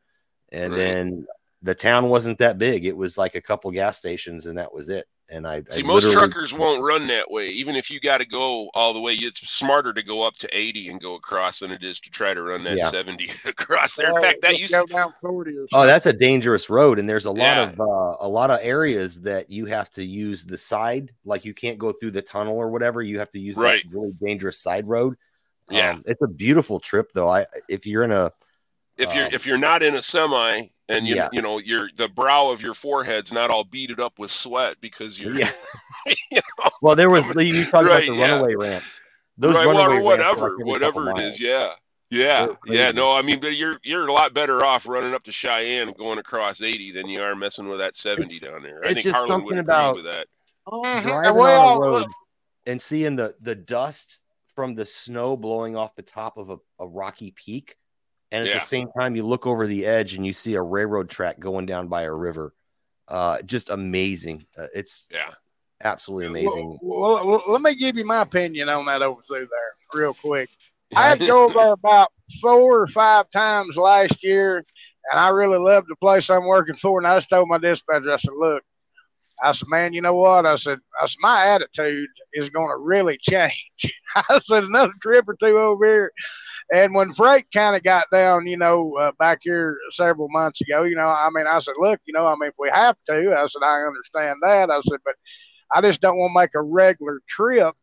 and 0.52 0.72
Right. 0.72 0.78
then 0.78 1.26
the 1.62 1.74
town 1.74 2.08
wasn't 2.08 2.38
that 2.38 2.58
big. 2.58 2.84
It 2.84 2.96
was 2.96 3.18
like 3.18 3.34
a 3.34 3.40
couple 3.40 3.70
gas 3.72 3.98
stations, 3.98 4.46
and 4.46 4.58
that 4.58 4.72
was 4.72 4.88
it. 4.88 5.06
And 5.34 5.48
I 5.48 5.62
See, 5.68 5.80
I 5.80 5.82
most 5.82 6.12
truckers 6.12 6.54
won't 6.54 6.80
run 6.80 7.08
that 7.08 7.28
way. 7.28 7.48
Even 7.48 7.74
if 7.74 7.90
you 7.90 7.98
got 7.98 8.18
to 8.18 8.24
go 8.24 8.70
all 8.72 8.94
the 8.94 9.00
way, 9.00 9.14
it's 9.14 9.40
smarter 9.50 9.92
to 9.92 10.02
go 10.02 10.22
up 10.22 10.36
to 10.36 10.48
80 10.56 10.90
and 10.90 11.00
go 11.00 11.14
across 11.16 11.58
than 11.58 11.72
it 11.72 11.82
is 11.82 11.98
to 12.00 12.10
try 12.10 12.34
to 12.34 12.40
run 12.42 12.62
that 12.64 12.76
Yeah. 12.76 12.88
70 12.88 13.28
across 13.44 13.96
there. 13.96 14.06
In 14.08 14.12
Well, 14.12 14.22
fact, 14.22 14.42
that 14.42 14.50
just 14.50 14.60
used 14.60 14.72
go 14.74 14.86
to, 14.86 14.92
down 14.92 15.14
40 15.20 15.58
or 15.58 15.66
Oh, 15.72 15.86
that's 15.86 16.06
a 16.06 16.12
dangerous 16.12 16.70
road, 16.70 17.00
and 17.00 17.10
there's 17.10 17.24
a 17.24 17.30
lot 17.32 17.56
Yeah. 17.56 17.62
of 17.64 17.80
uh, 17.80 18.16
a 18.20 18.28
lot 18.28 18.50
of 18.50 18.60
areas 18.62 19.20
that 19.22 19.50
you 19.50 19.66
have 19.66 19.90
to 19.92 20.04
use 20.04 20.44
the 20.44 20.56
side, 20.56 21.10
like 21.24 21.44
you 21.44 21.52
can't 21.52 21.78
go 21.78 21.90
through 21.90 22.12
the 22.12 22.22
tunnel 22.22 22.54
or 22.56 22.70
whatever. 22.70 23.02
You 23.02 23.18
have 23.18 23.30
to 23.32 23.40
use 23.40 23.56
Right. 23.56 23.82
that 23.84 23.96
really 23.96 24.12
dangerous 24.24 24.58
side 24.60 24.86
road. 24.86 25.16
Yeah. 25.68 25.92
Um, 25.94 26.04
it's 26.06 26.22
a 26.22 26.28
beautiful 26.28 26.78
trip 26.78 27.10
though. 27.12 27.28
I 27.28 27.46
if 27.68 27.86
you're 27.86 28.04
in 28.04 28.12
a 28.12 28.30
if 28.96 29.14
you're 29.14 29.24
um, 29.26 29.30
if 29.32 29.46
you're 29.46 29.58
not 29.58 29.82
in 29.82 29.96
a 29.96 30.02
semi 30.02 30.68
and 30.88 31.06
you 31.06 31.16
Yeah. 31.16 31.28
you 31.32 31.42
know 31.42 31.58
your 31.58 31.90
the 31.96 32.08
brow 32.08 32.48
of 32.50 32.62
your 32.62 32.74
forehead's 32.74 33.32
not 33.32 33.50
all 33.50 33.64
beaded 33.64 34.00
up 34.00 34.18
with 34.18 34.30
sweat 34.30 34.76
because 34.80 35.18
you're 35.18 35.34
yeah. 35.36 35.52
you 36.06 36.14
know, 36.58 36.70
Well, 36.82 36.94
there 36.96 37.10
was 37.10 37.26
you 37.34 37.64
talked 37.64 37.88
Right, 37.88 38.04
about 38.08 38.14
the 38.14 38.18
yeah. 38.20 38.30
runaway 38.32 38.54
ramps. 38.54 39.00
Those 39.38 39.54
right, 39.54 39.66
runaway 39.66 39.84
or 39.84 39.88
ramps 39.90 40.04
whatever, 40.04 40.56
like 40.56 40.66
whatever 40.66 41.10
it 41.10 41.14
miles. 41.16 41.34
is. 41.34 41.40
Yeah, 41.40 41.70
yeah, 42.10 42.48
yeah. 42.66 42.90
No, 42.92 43.12
I 43.12 43.22
mean, 43.22 43.40
but 43.40 43.56
you're 43.56 43.78
you're 43.82 44.06
a 44.06 44.12
lot 44.12 44.32
better 44.34 44.64
off 44.64 44.86
running 44.86 45.12
up 45.14 45.24
to 45.24 45.32
Cheyenne 45.32 45.92
going 45.98 46.18
across 46.18 46.62
80 46.62 46.92
than 46.92 47.08
you 47.08 47.20
are 47.20 47.34
messing 47.34 47.68
with 47.68 47.78
that 47.78 47.96
70 47.96 48.26
It's- 48.36 48.40
down 48.40 48.62
there. 48.62 48.78
it's 48.80 48.90
I 48.90 48.94
think 48.94 49.04
just 49.04 49.16
Harlan 49.16 49.44
would 49.44 49.56
something 49.56 49.58
agree 49.58 49.74
about- 49.74 49.94
with 49.96 50.04
that. 50.04 50.26
Mhm. 50.68 51.02
driving 51.02 51.34
Well, 51.34 51.68
on 51.68 51.76
a 51.76 51.80
road 51.80 51.90
look, 52.02 52.10
and 52.66 52.80
seeing 52.80 53.16
the 53.16 53.34
the 53.40 53.54
dust 53.56 54.20
from 54.54 54.74
the 54.76 54.84
snow 54.86 55.36
blowing 55.36 55.74
off 55.76 55.96
the 55.96 56.02
top 56.02 56.36
of 56.36 56.48
a, 56.50 56.58
a 56.78 56.86
rocky 56.86 57.32
peak 57.32 57.76
and 58.32 58.44
at 58.44 58.48
Yeah. 58.48 58.58
the 58.58 58.66
same 58.66 58.88
time 58.98 59.16
you 59.16 59.24
look 59.24 59.46
over 59.46 59.66
the 59.66 59.86
edge 59.86 60.14
and 60.14 60.24
you 60.26 60.32
see 60.32 60.54
a 60.54 60.62
railroad 60.62 61.08
track 61.08 61.38
going 61.38 61.66
down 61.66 61.88
by 61.88 62.02
a 62.02 62.12
river 62.12 62.54
uh 63.08 63.40
just 63.42 63.70
amazing 63.70 64.44
uh, 64.58 64.66
it's 64.74 65.08
Yeah, 65.10 65.30
absolutely 65.82 66.26
amazing 66.26 66.78
Well, 66.82 67.02
well, 67.16 67.26
well, 67.26 67.42
let 67.48 67.60
me 67.60 67.74
give 67.74 67.96
you 67.96 68.04
my 68.04 68.22
opinion 68.22 68.68
on 68.68 68.86
that 68.86 69.02
over 69.02 69.20
through 69.22 69.48
there, 69.50 70.00
real 70.02 70.14
quick. 70.14 70.48
I 70.96 71.08
had 71.08 71.20
to 71.20 71.26
go 71.26 71.50
there 71.50 71.72
about 71.72 72.12
four 72.40 72.80
or 72.82 72.86
five 72.86 73.30
times 73.30 73.76
last 73.76 74.22
year, 74.22 74.58
and 75.10 75.20
I 75.20 75.28
really 75.30 75.58
love 75.58 75.84
the 75.86 75.96
place 75.96 76.30
I'm 76.30 76.46
working 76.46 76.76
for. 76.76 76.98
And 76.98 77.06
I 77.06 77.16
just 77.16 77.28
told 77.30 77.48
my 77.48 77.58
dispatcher, 77.58 78.10
I 78.10 78.16
said, 78.16 78.32
"Look, 78.38 78.62
I 79.42 79.52
said, 79.52 79.68
man, 79.68 79.92
you 79.92 80.00
know 80.00 80.14
what? 80.14 80.46
I 80.46 80.56
said, 80.56 80.78
I 81.00 81.06
said, 81.06 81.16
my 81.20 81.46
attitude 81.46 82.08
is 82.34 82.50
going 82.50 82.68
to 82.68 82.76
really 82.76 83.18
change. 83.20 83.92
I 84.14 84.38
said, 84.44 84.64
another 84.64 84.92
trip 85.02 85.28
or 85.28 85.36
two 85.40 85.58
over 85.58 85.84
here. 85.84 86.12
And 86.72 86.94
when 86.94 87.12
freight 87.12 87.46
kind 87.52 87.76
of 87.76 87.82
got 87.82 88.06
down, 88.12 88.46
you 88.46 88.56
know, 88.56 88.96
uh, 88.96 89.12
back 89.18 89.40
here 89.42 89.76
several 89.90 90.28
months 90.30 90.60
ago, 90.60 90.84
you 90.84 90.94
know, 90.94 91.08
I 91.08 91.28
mean, 91.34 91.46
I 91.46 91.58
said, 91.58 91.74
look, 91.78 92.00
you 92.04 92.14
know, 92.14 92.26
I 92.26 92.34
mean, 92.38 92.48
if 92.48 92.54
we 92.58 92.70
have 92.72 92.96
to, 93.08 93.34
I 93.36 93.46
said, 93.46 93.62
I 93.62 93.82
understand 93.82 94.38
that. 94.42 94.70
I 94.70 94.80
said, 94.88 95.00
but 95.04 95.16
I 95.74 95.80
just 95.80 96.00
don't 96.00 96.16
want 96.18 96.30
to 96.30 96.40
make 96.40 96.54
a 96.54 96.62
regular 96.62 97.20
trip 97.28 97.74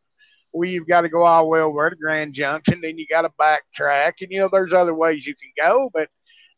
where 0.52 0.68
you've 0.68 0.86
got 0.88 1.02
to 1.02 1.08
go 1.08 1.24
all 1.24 1.44
the 1.44 1.48
way 1.48 1.60
over 1.60 1.88
to 1.88 1.96
Grand 1.96 2.34
Junction, 2.34 2.80
then 2.82 2.98
you 2.98 3.06
got 3.08 3.22
to 3.22 3.30
backtrack, 3.40 4.12
and 4.20 4.30
you 4.30 4.38
know, 4.38 4.48
there's 4.52 4.74
other 4.74 4.94
ways 4.94 5.26
you 5.26 5.34
can 5.34 5.50
go, 5.56 5.90
but 5.92 6.08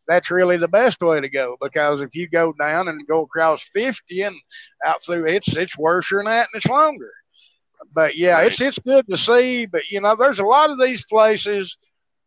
that's 0.07 0.31
really 0.31 0.57
the 0.57 0.69
best 0.69 1.01
way 1.01 1.21
to 1.21 1.29
go 1.29 1.57
because 1.61 2.03
if 2.03 2.15
you 2.15 2.29
go 2.29 2.53
down 2.59 2.89
and 2.89 3.07
go 3.07 3.23
across 3.23 3.63
50 3.63 4.23
and 4.23 4.37
out 4.85 5.03
through 5.03 5.27
it's 5.27 5.57
it's 5.57 5.79
worse 5.79 6.11
than 6.11 6.25
that 6.25 6.49
and 6.53 6.57
it's 6.57 6.67
longer. 6.67 7.11
But 7.93 8.17
yeah 8.17 8.35
right. 8.35 8.47
it's 8.47 8.61
it's 8.61 8.79
good 8.79 9.07
to 9.09 9.17
see 9.17 9.67
but 9.67 9.91
you 9.91 10.01
know 10.01 10.17
there's 10.17 10.41
a 10.41 10.45
lot 10.45 10.71
of 10.71 10.81
these 10.81 11.05
places 11.05 11.77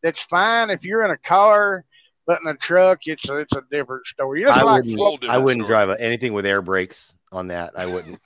that's 0.04 0.22
fine 0.22 0.70
if 0.70 0.86
you're 0.86 1.04
in 1.04 1.12
a 1.12 1.18
car 1.18 1.84
but 2.26 2.42
in 2.42 2.48
a 2.48 2.56
truck 2.56 3.00
it's 3.06 3.28
a, 3.30 3.38
it's 3.38 3.56
a 3.56 3.64
different 3.72 4.06
story. 4.06 4.46
I, 4.46 4.62
like 4.62 4.84
wouldn't, 4.86 5.30
I 5.30 5.38
wouldn't 5.38 5.66
drive 5.66 5.90
anything 6.00 6.34
with 6.34 6.46
air 6.46 6.62
brakes 6.62 7.16
on 7.32 7.48
that. 7.48 7.72
I 7.78 7.86
wouldn't. 7.86 8.20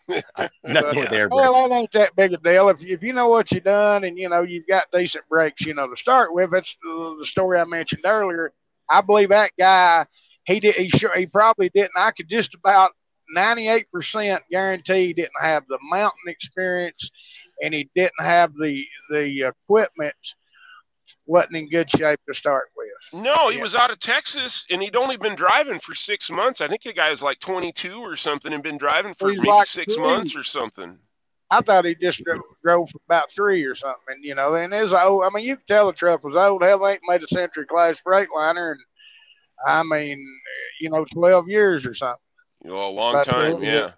Nothing 0.64 0.99
with 0.99 1.11
air 1.11 1.30
brakes. 1.30 1.41
well 1.41 1.69
that 1.69 1.76
ain't 1.76 1.91
that 1.94 2.15
big 2.15 2.34
a 2.34 2.38
deal. 2.38 2.69
If, 2.69 2.84
if 2.84 3.03
you 3.03 3.14
know 3.14 3.30
what 3.30 3.52
you've 3.52 3.64
done 3.64 4.03
and 4.03 4.18
you 4.18 4.28
know 4.28 4.41
you've 4.41 4.68
got 4.68 4.86
decent 4.91 5.28
brakes 5.30 5.65
you 5.65 5.73
know 5.73 5.88
to 5.88 5.95
start 5.95 6.34
with 6.34 6.53
it's 6.53 6.78
the, 6.84 7.15
the 7.19 7.26
story 7.26 7.60
i 7.60 7.65
mentioned 7.65 8.02
earlier 8.06 8.52
I 8.92 9.02
believe 9.02 9.30
that 9.30 9.52
guy, 9.58 10.06
he 10.46 10.60
did, 10.60 10.76
he 10.76 10.90
sure, 10.90 11.12
he 11.16 11.26
probably 11.26 11.70
didn't. 11.74 11.92
I 11.98 12.12
could 12.12 12.30
just 12.30 12.56
about 12.56 12.92
98% 13.36 14.40
guarantee 14.50 15.08
he 15.08 15.14
didn't 15.14 15.42
have 15.42 15.64
the 15.68 15.80
mountain 15.90 16.28
experience 16.28 17.10
and 17.62 17.74
he 17.74 17.90
didn't 17.96 18.20
have 18.20 18.54
the, 18.54 18.86
the 19.10 19.48
equipment 19.48 20.16
wasn't 21.26 21.56
in 21.56 21.70
good 21.70 21.90
shape 21.90 22.20
to 22.28 22.34
start 22.34 22.66
with. 22.76 23.24
No, 23.24 23.50
he 23.50 23.58
yeah. 23.58 23.64
was 23.64 23.76
out 23.76 23.92
of 23.92 24.00
Texas 24.00 24.66
and 24.70 24.82
he'd 24.82 24.96
only 24.96 25.18
been 25.18 25.36
driving 25.36 25.80
for 25.80 25.96
six 25.96 26.30
months. 26.30 26.62
I 26.62 26.68
think 26.68 26.84
the 26.84 26.94
guy 26.94 27.10
was 27.10 27.22
like 27.22 27.40
22 27.40 28.00
or 28.00 28.16
something 28.16 28.52
and 28.52 28.62
been 28.64 28.78
driving 28.78 29.14
for 29.14 29.30
He's 29.30 29.40
maybe 29.40 29.50
like 29.50 29.68
six 29.68 29.98
months 29.98 30.36
or 30.36 30.44
something. 30.44 31.00
I 31.52 31.60
thought 31.60 31.84
he 31.84 31.95
just 31.95 32.23
drove 32.64 32.90
for 32.90 32.99
about 33.07 33.30
three 33.30 33.65
or 33.65 33.76
something, 33.76 34.15
you 34.22 34.34
know. 34.34 34.56
And 34.56 34.73
it 34.73 34.82
was 34.82 34.94
old. 34.94 35.26
I 35.26 35.30
mean, 35.34 35.44
you 35.45 35.57
could 35.57 35.68
tell 35.68 35.88
the 35.88 35.94
truck 35.94 36.23
was 36.23 36.38
old. 36.38 36.64
Hell, 36.64 36.80
they 36.80 36.94
ain't 36.94 37.02
made 37.07 37.23
a 37.23 37.28
Century 37.28 37.65
Class 37.65 38.02
Freightliner, 38.02 38.72
and 38.72 38.80
I 39.68 39.84
mean, 39.84 40.26
you 40.80 40.90
know, 40.90 41.06
twelve 41.14 41.49
years 41.49 41.86
or 41.86 41.94
something. 41.94 42.18
Well, 42.64 42.88
a 42.88 42.90
long 42.90 43.14
but, 43.14 43.26
time, 43.26 43.61
yeah. 43.61 43.91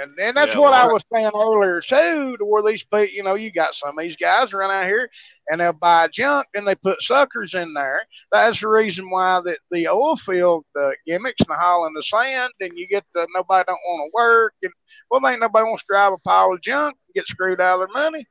And, 0.00 0.12
and 0.20 0.36
that's 0.36 0.54
yeah, 0.54 0.60
what 0.60 0.72
I 0.72 0.86
was 0.86 1.04
saying 1.12 1.30
earlier 1.34 1.80
too, 1.80 2.36
to 2.36 2.44
where 2.44 2.62
these 2.62 2.84
people, 2.84 3.06
you 3.06 3.22
know, 3.22 3.34
you 3.34 3.52
got 3.52 3.74
some 3.74 3.96
of 3.96 4.02
these 4.02 4.16
guys 4.16 4.52
run 4.52 4.70
out 4.70 4.86
here 4.86 5.08
and 5.48 5.60
they'll 5.60 5.72
buy 5.72 6.08
junk 6.08 6.46
and 6.54 6.66
they 6.66 6.74
put 6.74 7.02
suckers 7.02 7.54
in 7.54 7.72
there. 7.72 8.02
That's 8.32 8.60
the 8.60 8.68
reason 8.68 9.10
why 9.10 9.40
that 9.44 9.58
the 9.70 9.88
oil 9.88 10.16
field 10.16 10.64
uh, 10.78 10.90
gimmicks 11.06 11.40
and 11.40 11.48
the 11.48 11.58
hauling 11.58 11.94
the 11.94 12.02
sand 12.02 12.52
and 12.60 12.72
you 12.74 12.88
get 12.88 13.04
the 13.14 13.26
nobody 13.34 13.64
don't 13.66 13.78
want 13.86 14.08
to 14.08 14.14
work 14.14 14.54
and 14.62 14.72
well, 15.10 15.26
ain't 15.30 15.40
nobody 15.40 15.64
wants 15.64 15.84
to 15.84 15.92
drive 15.92 16.12
a 16.12 16.18
pile 16.18 16.52
of 16.52 16.60
junk 16.60 16.96
and 17.08 17.14
get 17.14 17.28
screwed 17.28 17.60
out 17.60 17.80
of 17.80 17.88
their 17.88 18.02
money. 18.02 18.26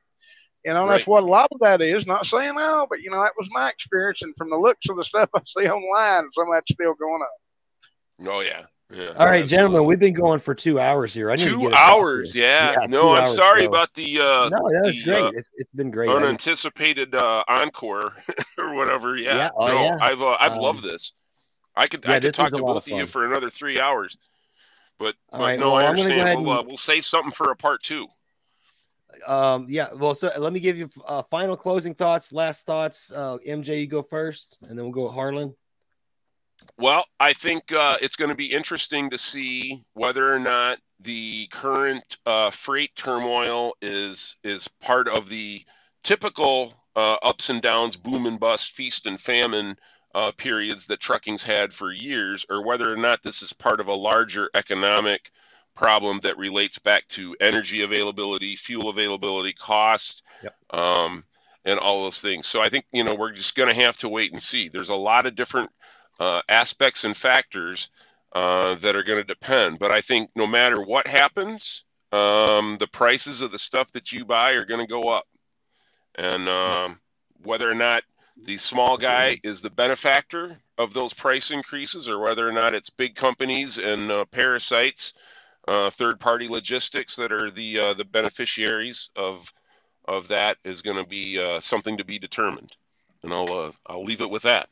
You 0.64 0.74
know, 0.74 0.82
right. 0.82 0.96
that's 0.96 1.06
what 1.06 1.22
a 1.22 1.26
lot 1.26 1.48
of 1.52 1.60
that 1.60 1.80
is. 1.80 2.08
Not 2.08 2.26
saying 2.26 2.56
all, 2.58 2.88
but 2.90 3.00
you 3.00 3.08
know, 3.08 3.22
that 3.22 3.34
was 3.38 3.48
my 3.52 3.70
experience, 3.70 4.22
and 4.22 4.34
from 4.36 4.50
the 4.50 4.56
looks 4.56 4.88
of 4.90 4.96
the 4.96 5.04
stuff 5.04 5.30
I 5.32 5.40
see 5.46 5.68
online, 5.68 6.28
some 6.32 6.48
of 6.48 6.54
that's 6.54 6.72
still 6.72 6.94
going 6.94 7.22
on. 7.22 8.28
Oh 8.28 8.40
yeah, 8.40 8.64
yeah. 8.92 9.12
All 9.18 9.26
right, 9.26 9.46
gentlemen, 9.46 9.84
we've 9.84 9.98
been 9.98 10.14
going 10.14 10.38
for 10.38 10.54
two 10.54 10.78
hours 10.78 11.12
here. 11.12 11.30
I 11.30 11.36
need 11.36 11.48
two 11.48 11.72
hours, 11.74 12.36
yeah. 12.36 12.74
yeah. 12.80 12.86
No, 12.86 13.14
I'm 13.14 13.22
hours, 13.22 13.34
sorry 13.34 13.62
so. 13.62 13.68
about 13.68 13.92
the. 13.94 14.20
Uh, 14.20 14.48
no, 14.48 14.58
that 14.70 14.82
was 14.84 15.02
great. 15.02 15.24
Uh, 15.24 15.30
it's, 15.34 15.50
it's 15.56 15.72
been 15.72 15.90
great. 15.90 16.10
Unanticipated 16.10 17.14
uh, 17.14 17.42
encore 17.48 18.14
or 18.58 18.74
whatever. 18.74 19.16
Yeah. 19.16 19.36
yeah. 19.36 19.50
Oh, 19.56 19.66
no, 19.66 19.82
yeah. 19.82 19.96
I've 20.00 20.22
uh, 20.22 20.36
I've 20.38 20.52
um, 20.52 20.58
loved 20.58 20.84
this. 20.84 21.12
I 21.74 21.88
could 21.88 22.06
I 22.06 22.20
could 22.20 22.32
talk 22.34 22.52
to 22.52 22.58
both 22.58 22.86
of, 22.86 22.92
of 22.92 22.98
you 22.98 23.06
for 23.06 23.24
another 23.24 23.50
three 23.50 23.80
hours, 23.80 24.16
but 24.98 25.16
but 25.30 25.40
right, 25.40 25.58
no, 25.58 25.72
well, 25.72 25.84
I 25.84 25.88
understand. 25.88 26.44
We'll, 26.44 26.58
uh, 26.58 26.62
we'll 26.62 26.76
save 26.76 27.04
something 27.04 27.32
for 27.32 27.50
a 27.50 27.56
part 27.56 27.82
two 27.82 28.06
um 29.26 29.66
yeah 29.68 29.88
well 29.94 30.14
so 30.14 30.30
let 30.38 30.52
me 30.52 30.60
give 30.60 30.76
you 30.76 30.88
uh, 31.06 31.22
final 31.30 31.56
closing 31.56 31.94
thoughts 31.94 32.32
last 32.32 32.66
thoughts 32.66 33.10
uh 33.12 33.38
mj 33.46 33.80
you 33.80 33.86
go 33.86 34.02
first 34.02 34.58
and 34.62 34.78
then 34.78 34.84
we'll 34.84 34.92
go 34.92 35.04
with 35.04 35.14
harlan 35.14 35.54
well 36.78 37.06
i 37.20 37.32
think 37.32 37.72
uh, 37.72 37.96
it's 38.00 38.16
going 38.16 38.28
to 38.28 38.34
be 38.34 38.52
interesting 38.52 39.10
to 39.10 39.18
see 39.18 39.82
whether 39.94 40.32
or 40.32 40.38
not 40.38 40.78
the 41.00 41.46
current 41.48 42.18
uh, 42.24 42.50
freight 42.50 42.94
turmoil 42.96 43.74
is 43.82 44.36
is 44.42 44.68
part 44.80 45.08
of 45.08 45.28
the 45.28 45.62
typical 46.02 46.74
uh, 46.94 47.16
ups 47.22 47.50
and 47.50 47.60
downs 47.60 47.96
boom 47.96 48.26
and 48.26 48.40
bust 48.40 48.72
feast 48.72 49.06
and 49.06 49.20
famine 49.20 49.76
uh, 50.14 50.32
periods 50.32 50.86
that 50.86 50.98
trucking's 50.98 51.42
had 51.42 51.74
for 51.74 51.92
years 51.92 52.46
or 52.48 52.64
whether 52.64 52.90
or 52.90 52.96
not 52.96 53.22
this 53.22 53.42
is 53.42 53.52
part 53.52 53.80
of 53.80 53.88
a 53.88 53.94
larger 53.94 54.48
economic 54.54 55.30
problem 55.74 56.18
that 56.20 56.38
relates 56.38 56.78
back 56.78 57.06
to 57.08 57.36
energy 57.38 57.82
availability, 57.82 58.56
fuel 58.56 58.88
availability, 58.88 59.52
cost, 59.52 60.22
yep. 60.42 60.54
um, 60.70 61.22
and 61.66 61.78
all 61.78 62.02
those 62.02 62.20
things. 62.20 62.46
So 62.46 62.62
I 62.62 62.70
think 62.70 62.86
you 62.92 63.04
know 63.04 63.14
we're 63.14 63.32
just 63.32 63.54
going 63.54 63.72
to 63.72 63.82
have 63.82 63.98
to 63.98 64.08
wait 64.08 64.32
and 64.32 64.42
see. 64.42 64.68
There's 64.68 64.88
a 64.88 64.96
lot 64.96 65.26
of 65.26 65.36
different 65.36 65.70
uh, 66.18 66.42
aspects 66.48 67.04
and 67.04 67.16
factors 67.16 67.90
uh, 68.32 68.74
that 68.76 68.96
are 68.96 69.02
going 69.02 69.18
to 69.18 69.24
depend. 69.24 69.78
But 69.78 69.90
I 69.90 70.00
think 70.00 70.30
no 70.34 70.46
matter 70.46 70.80
what 70.80 71.06
happens, 71.06 71.84
um, 72.12 72.76
the 72.78 72.88
prices 72.88 73.42
of 73.42 73.50
the 73.50 73.58
stuff 73.58 73.90
that 73.92 74.12
you 74.12 74.24
buy 74.24 74.52
are 74.52 74.64
going 74.64 74.80
to 74.80 74.86
go 74.86 75.02
up, 75.02 75.26
and 76.16 76.48
um, 76.48 77.00
whether 77.42 77.70
or 77.70 77.74
not 77.74 78.02
the 78.44 78.58
small 78.58 78.96
guy 78.98 79.40
is 79.42 79.60
the 79.60 79.70
benefactor 79.70 80.58
of 80.78 80.92
those 80.92 81.14
price 81.14 81.50
increases, 81.50 82.08
or 82.08 82.18
whether 82.18 82.46
or 82.46 82.52
not 82.52 82.74
it's 82.74 82.90
big 82.90 83.14
companies 83.14 83.78
and 83.78 84.10
uh, 84.10 84.24
parasites 84.26 85.14
uh, 85.68 85.90
third 85.90 86.20
party 86.20 86.48
logistics 86.48 87.16
that 87.16 87.32
are 87.32 87.50
the 87.50 87.78
uh, 87.78 87.94
the 87.94 88.04
beneficiaries 88.04 89.10
of 89.16 89.52
of 90.06 90.28
that 90.28 90.58
is 90.64 90.82
going 90.82 90.96
to 90.96 91.08
be 91.08 91.38
uh, 91.38 91.60
something 91.60 91.96
to 91.96 92.04
be 92.04 92.18
determined, 92.18 92.76
and 93.22 93.32
I'll 93.32 93.52
uh, 93.52 93.72
I'll 93.86 94.04
leave 94.04 94.20
it 94.20 94.30
with 94.30 94.42
that. 94.42 94.68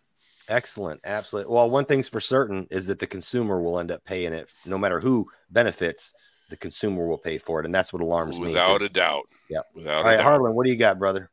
Excellent, 0.48 1.00
absolutely. 1.04 1.52
Well, 1.52 1.70
one 1.70 1.84
thing's 1.84 2.08
for 2.08 2.20
certain 2.20 2.66
is 2.70 2.86
that 2.86 2.98
the 2.98 3.06
consumer 3.06 3.60
will 3.62 3.78
end 3.78 3.90
up 3.90 4.04
paying 4.04 4.32
it, 4.32 4.52
no 4.66 4.78
matter 4.78 5.00
who 5.00 5.26
benefits. 5.50 6.14
The 6.50 6.56
consumer 6.56 7.06
will 7.06 7.18
pay 7.18 7.38
for 7.38 7.60
it, 7.60 7.66
and 7.66 7.74
that's 7.74 7.92
what 7.92 8.02
alarms 8.02 8.38
Without 8.38 8.46
me. 8.46 8.52
Without 8.52 8.82
a 8.82 8.88
doubt. 8.90 9.24
Yeah. 9.48 9.60
Without 9.74 9.98
all 9.98 10.04
right, 10.04 10.16
doubt. 10.16 10.24
Harlan, 10.24 10.54
what 10.54 10.66
do 10.66 10.72
you 10.72 10.78
got, 10.78 10.98
brother? 10.98 11.30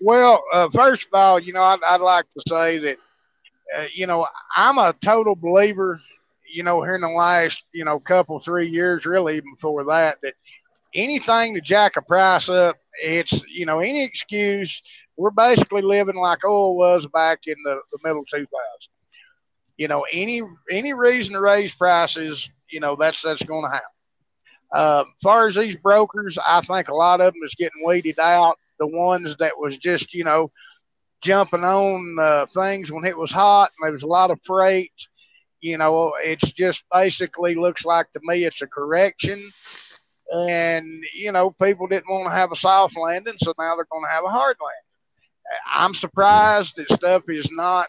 Well, 0.00 0.42
uh, 0.52 0.70
first 0.70 1.06
of 1.06 1.10
all, 1.12 1.38
you 1.38 1.52
know, 1.52 1.62
I'd, 1.62 1.80
I'd 1.86 2.00
like 2.00 2.24
to 2.38 2.42
say 2.48 2.78
that, 2.78 2.96
uh, 3.78 3.84
you 3.92 4.06
know, 4.06 4.26
I'm 4.56 4.78
a 4.78 4.94
total 5.02 5.36
believer 5.36 6.00
you 6.52 6.62
know, 6.62 6.82
here 6.82 6.94
in 6.94 7.00
the 7.00 7.08
last, 7.08 7.64
you 7.72 7.84
know, 7.84 7.98
couple, 7.98 8.38
three 8.38 8.68
years, 8.68 9.06
really 9.06 9.36
even 9.36 9.54
before 9.54 9.84
that, 9.84 10.18
that 10.22 10.34
anything 10.94 11.54
to 11.54 11.60
jack 11.60 11.96
a 11.96 12.02
price 12.02 12.48
up, 12.48 12.76
it's, 13.00 13.42
you 13.48 13.66
know, 13.66 13.80
any 13.80 14.04
excuse. 14.04 14.82
We're 15.20 15.30
basically 15.30 15.82
living 15.82 16.16
like 16.16 16.44
oil 16.44 16.76
was 16.76 17.06
back 17.06 17.40
in 17.46 17.56
the, 17.64 17.80
the 17.92 17.98
middle 18.04 18.24
2000s. 18.32 18.46
You 19.76 19.88
know, 19.88 20.04
any 20.12 20.42
any 20.70 20.92
reason 20.92 21.34
to 21.34 21.40
raise 21.40 21.74
prices, 21.74 22.50
you 22.68 22.80
know, 22.80 22.96
that's 22.96 23.22
that's 23.22 23.42
going 23.42 23.64
to 23.64 23.70
happen. 23.70 23.86
Uh, 24.72 25.04
far 25.22 25.48
as 25.48 25.56
these 25.56 25.76
brokers, 25.76 26.38
I 26.46 26.60
think 26.60 26.88
a 26.88 26.94
lot 26.94 27.20
of 27.20 27.32
them 27.32 27.42
is 27.44 27.54
getting 27.54 27.84
weeded 27.84 28.18
out. 28.18 28.58
The 28.78 28.86
ones 28.86 29.36
that 29.38 29.58
was 29.58 29.78
just, 29.78 30.14
you 30.14 30.24
know, 30.24 30.50
jumping 31.22 31.64
on 31.64 32.16
uh, 32.20 32.46
things 32.46 32.92
when 32.92 33.04
it 33.04 33.16
was 33.16 33.32
hot 33.32 33.70
and 33.78 33.86
there 33.86 33.92
was 33.92 34.02
a 34.02 34.08
lot 34.08 34.30
of 34.30 34.38
freight 34.44 34.92
you 35.60 35.76
know, 35.76 36.14
it's 36.22 36.52
just 36.52 36.84
basically 36.92 37.54
looks 37.54 37.84
like 37.84 38.10
to 38.12 38.20
me 38.22 38.44
it's 38.44 38.62
a 38.62 38.66
correction. 38.66 39.40
And, 40.32 40.86
you 41.14 41.32
know, 41.32 41.50
people 41.50 41.86
didn't 41.88 42.08
want 42.08 42.30
to 42.30 42.36
have 42.36 42.52
a 42.52 42.56
soft 42.56 42.96
landing, 42.96 43.34
so 43.42 43.52
now 43.58 43.74
they're 43.74 43.86
going 43.90 44.04
to 44.04 44.10
have 44.10 44.24
a 44.24 44.28
hard 44.28 44.56
landing. 44.60 44.89
I'm 45.74 45.94
surprised 45.94 46.76
that 46.76 46.90
stuff 46.92 47.24
is 47.28 47.50
not 47.50 47.88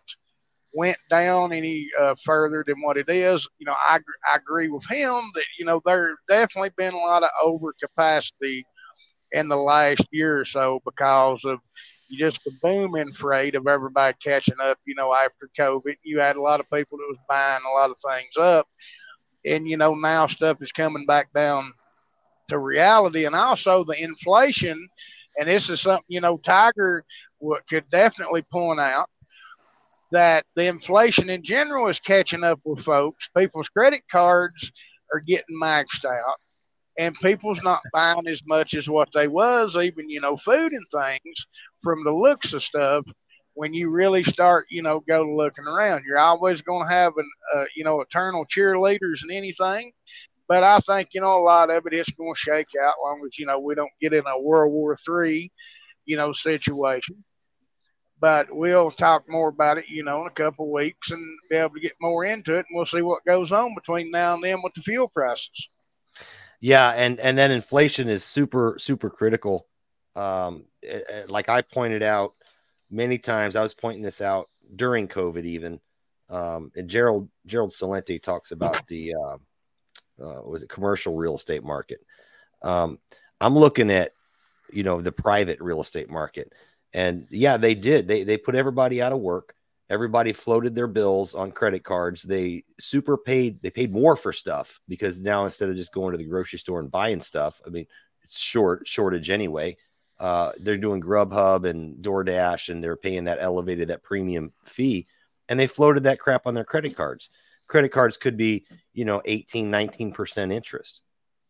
went 0.74 0.98
down 1.10 1.52
any 1.52 1.88
uh, 2.00 2.16
further 2.24 2.64
than 2.66 2.82
what 2.82 2.98
it 2.98 3.10
is. 3.10 3.48
You 3.60 3.66
know, 3.66 3.76
I, 3.90 4.00
I 4.32 4.38
agree 4.38 4.70
with 4.70 4.86
him 4.90 5.22
that, 5.36 5.44
you 5.60 5.66
know, 5.66 5.82
there 5.86 6.16
definitely 6.30 6.72
been 6.78 6.94
a 6.94 6.98
lot 6.98 7.24
of 7.24 7.30
overcapacity 7.46 8.64
in 9.34 9.48
the 9.48 9.58
last 9.58 10.06
year 10.12 10.40
or 10.40 10.46
so 10.46 10.82
because 10.86 11.44
of 11.46 11.60
just 12.12 12.44
the 12.44 12.52
boom 12.62 12.96
in 12.96 13.12
freight 13.14 13.56
of 13.56 13.68
everybody 13.68 14.16
catching 14.24 14.60
up, 14.62 14.78
you 14.86 14.96
know, 14.96 15.14
after 15.14 15.50
COVID. 15.58 15.96
You 16.04 16.20
had 16.20 16.36
a 16.36 16.42
lot 16.42 16.60
of 16.60 16.70
people 16.70 16.98
that 16.98 17.08
was 17.10 17.18
buying 17.28 17.62
a 17.66 17.78
lot 17.78 17.90
of 17.90 17.98
things 17.98 18.38
up. 18.38 18.68
And, 19.46 19.68
you 19.68 19.78
know, 19.78 19.96
now 19.96 20.28
stuff 20.28 20.62
is 20.62 20.72
coming 20.72 21.06
back 21.06 21.34
down 21.34 21.74
to 22.50 22.58
reality. 22.60 23.26
And 23.26 23.36
also 23.36 23.84
the 23.84 24.02
inflation, 24.02 24.88
and 25.40 25.48
this 25.48 25.70
is 25.70 25.82
something, 25.82 26.06
you 26.08 26.22
know, 26.22 26.38
Tiger 26.38 27.04
could 27.70 27.90
definitely 27.92 28.44
point 28.52 28.80
out 28.80 29.10
that 30.12 30.46
the 30.56 30.66
inflation 30.68 31.30
in 31.30 31.44
general 31.44 31.88
is 31.88 32.00
catching 32.00 32.44
up 32.44 32.60
with 32.66 32.84
folks. 32.84 33.30
People's 33.38 33.70
credit 33.70 34.02
cards 34.12 34.72
are 35.14 35.20
getting 35.22 35.60
maxed 35.62 36.06
out. 36.06 36.38
and 36.98 37.20
people's 37.22 37.62
not 37.64 37.82
buying 37.94 38.28
as 38.28 38.42
much 38.48 38.74
as 38.74 38.90
what 38.90 39.10
they 39.14 39.28
was, 39.28 39.78
even 39.78 40.10
you 40.10 40.22
know, 40.22 40.38
food 40.38 40.74
and 40.74 40.86
things 40.94 41.48
from 41.82 42.04
the 42.04 42.12
looks 42.12 42.54
of 42.54 42.64
stuff. 42.64 43.06
When 43.54 43.74
you 43.74 43.90
really 43.90 44.24
start, 44.24 44.68
you 44.70 44.82
know, 44.82 45.02
go 45.08 45.24
looking 45.24 45.66
around, 45.66 46.04
you're 46.06 46.20
always 46.20 46.62
going 46.62 46.88
to 46.88 46.94
have 46.94 47.14
an, 47.18 47.30
uh, 47.56 47.66
you 47.76 47.84
know, 47.84 48.02
eternal 48.02 48.46
cheerleaders 48.46 49.22
and 49.24 49.32
anything. 49.32 49.92
But 50.48 50.64
I 50.64 50.80
think 50.80 51.10
you 51.14 51.22
know 51.22 51.40
a 51.40 51.44
lot 51.44 51.70
of 51.70 51.86
it 51.86 51.94
is 51.94 52.10
going 52.18 52.34
to 52.34 52.40
shake 52.40 52.68
out, 52.84 52.96
long 53.04 53.22
as 53.26 53.38
you 53.40 53.46
know 53.46 53.60
we 53.60 53.76
don't 53.76 53.92
get 54.02 54.14
in 54.14 54.24
a 54.28 54.42
World 54.42 54.72
War 54.74 54.96
Three, 54.96 55.52
you 56.06 56.18
know, 56.18 56.34
situation 56.34 57.24
but 58.22 58.56
we'll 58.56 58.92
talk 58.92 59.28
more 59.28 59.50
about 59.50 59.80
it, 59.80 59.90
you 59.90 60.04
know, 60.04 60.22
in 60.22 60.28
a 60.28 60.32
couple 60.32 60.66
of 60.66 60.72
weeks 60.72 61.10
and 61.10 61.22
be 61.50 61.58
able 61.58 61.74
to 61.74 61.80
get 61.82 61.94
more 62.00 62.24
into 62.24 62.54
it. 62.54 62.66
And 62.70 62.76
we'll 62.76 62.86
see 62.86 63.02
what 63.02 63.26
goes 63.26 63.52
on 63.52 63.74
between 63.74 64.12
now 64.12 64.36
and 64.36 64.44
then 64.44 64.62
with 64.64 64.76
the 64.76 64.82
fuel 64.82 65.10
prices. 65.10 65.70
Yeah, 66.60 66.92
and 66.92 67.20
and 67.20 67.36
then 67.36 67.50
inflation 67.50 68.08
is 68.08 68.24
super 68.24 68.78
super 68.80 69.10
critical. 69.10 69.68
Um, 70.16 70.66
it, 70.84 71.04
it, 71.10 71.30
like 71.32 71.50
I 71.50 71.64
pointed 71.64 72.04
out 72.04 72.36
many 72.92 73.18
times, 73.18 73.56
I 73.56 73.64
was 73.64 73.74
pointing 73.74 74.04
this 74.04 74.22
out 74.22 74.46
during 74.76 75.08
COVID, 75.08 75.44
even. 75.44 75.80
Um, 76.30 76.72
and 76.76 76.88
Gerald 76.88 77.28
Gerald 77.48 77.72
Celente 77.72 78.22
talks 78.22 78.52
about 78.52 78.88
the 78.88 79.16
uh, 79.16 79.38
uh, 80.24 80.42
was 80.44 80.62
it 80.62 80.70
commercial 80.70 81.18
real 81.18 81.36
estate 81.36 81.64
market. 81.64 82.00
Um, 82.62 83.00
I'm 83.40 83.58
looking 83.58 83.90
at 83.90 84.12
you 84.72 84.84
know 84.84 85.02
the 85.02 85.12
private 85.12 85.60
real 85.60 85.82
estate 85.82 86.12
market, 86.12 86.54
and 86.94 87.28
yeah, 87.30 87.58
they 87.58 87.74
did. 87.74 88.08
They 88.08 88.24
they 88.24 88.38
put 88.38 88.56
everybody 88.56 89.02
out 89.02 89.14
of 89.14 89.20
work. 89.20 89.56
Everybody 89.90 90.32
floated 90.32 90.74
their 90.74 90.88
bills 90.88 91.36
on 91.36 91.52
credit 91.52 91.84
cards. 91.84 92.24
They 92.24 92.64
super 92.80 93.18
paid. 93.18 93.62
They 93.62 93.70
paid 93.70 93.92
more 93.92 94.16
for 94.16 94.32
stuff 94.32 94.80
because 94.88 95.20
now 95.20 95.44
instead 95.44 95.70
of 95.70 95.76
just 95.76 95.94
going 95.94 96.14
to 96.14 96.18
the 96.18 96.24
grocery 96.24 96.60
store 96.60 96.80
and 96.80 96.90
buying 96.90 97.20
stuff, 97.20 97.62
I 97.66 97.70
mean, 97.70 97.88
it's 98.24 98.40
short 98.40 98.88
shortage 98.88 99.30
anyway. 99.30 99.78
Uh, 100.20 100.52
they're 100.60 100.78
doing 100.78 101.02
Grubhub 101.02 101.68
and 101.68 101.98
DoorDash, 101.98 102.70
and 102.70 102.84
they're 102.84 102.96
paying 102.96 103.24
that 103.24 103.40
elevated, 103.42 103.88
that 103.88 104.04
premium 104.04 104.54
fee, 104.66 105.08
and 105.50 105.60
they 105.60 105.68
floated 105.68 106.04
that 106.04 106.20
crap 106.20 106.46
on 106.46 106.54
their 106.54 106.64
credit 106.64 106.96
cards. 106.96 107.30
Credit 107.68 107.90
cards 107.90 108.18
could 108.18 108.38
be, 108.38 108.66
you 108.94 109.04
know, 109.04 109.22
18, 109.26 109.72
19% 109.72 110.54
interest, 110.54 111.02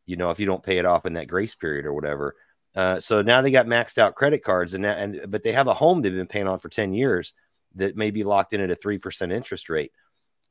you 0.06 0.16
know, 0.16 0.32
if 0.32 0.40
you 0.40 0.46
don't 0.46 0.64
pay 0.64 0.78
it 0.78 0.86
off 0.86 1.06
in 1.06 1.14
that 1.14 1.28
grace 1.28 1.54
period 1.54 1.86
or 1.86 1.94
whatever. 1.94 2.36
Uh, 2.76 3.00
so 3.00 3.22
now 3.22 3.42
they 3.42 3.52
got 3.52 3.66
maxed 3.66 3.98
out 3.98 4.16
credit 4.16 4.44
cards, 4.44 4.74
and, 4.74 4.86
and 4.86 5.26
but 5.28 5.44
they 5.44 5.52
have 5.52 5.68
a 5.68 5.74
home 5.74 6.02
they've 6.02 6.14
been 6.14 6.26
paying 6.28 6.48
on 6.48 6.58
for 6.60 6.70
10 6.70 6.94
years 6.94 7.34
that 7.76 7.96
may 7.98 8.12
be 8.12 8.24
locked 8.24 8.54
in 8.54 8.62
at 8.62 8.72
a 8.72 8.76
3% 8.76 9.32
interest 9.32 9.70
rate, 9.70 9.92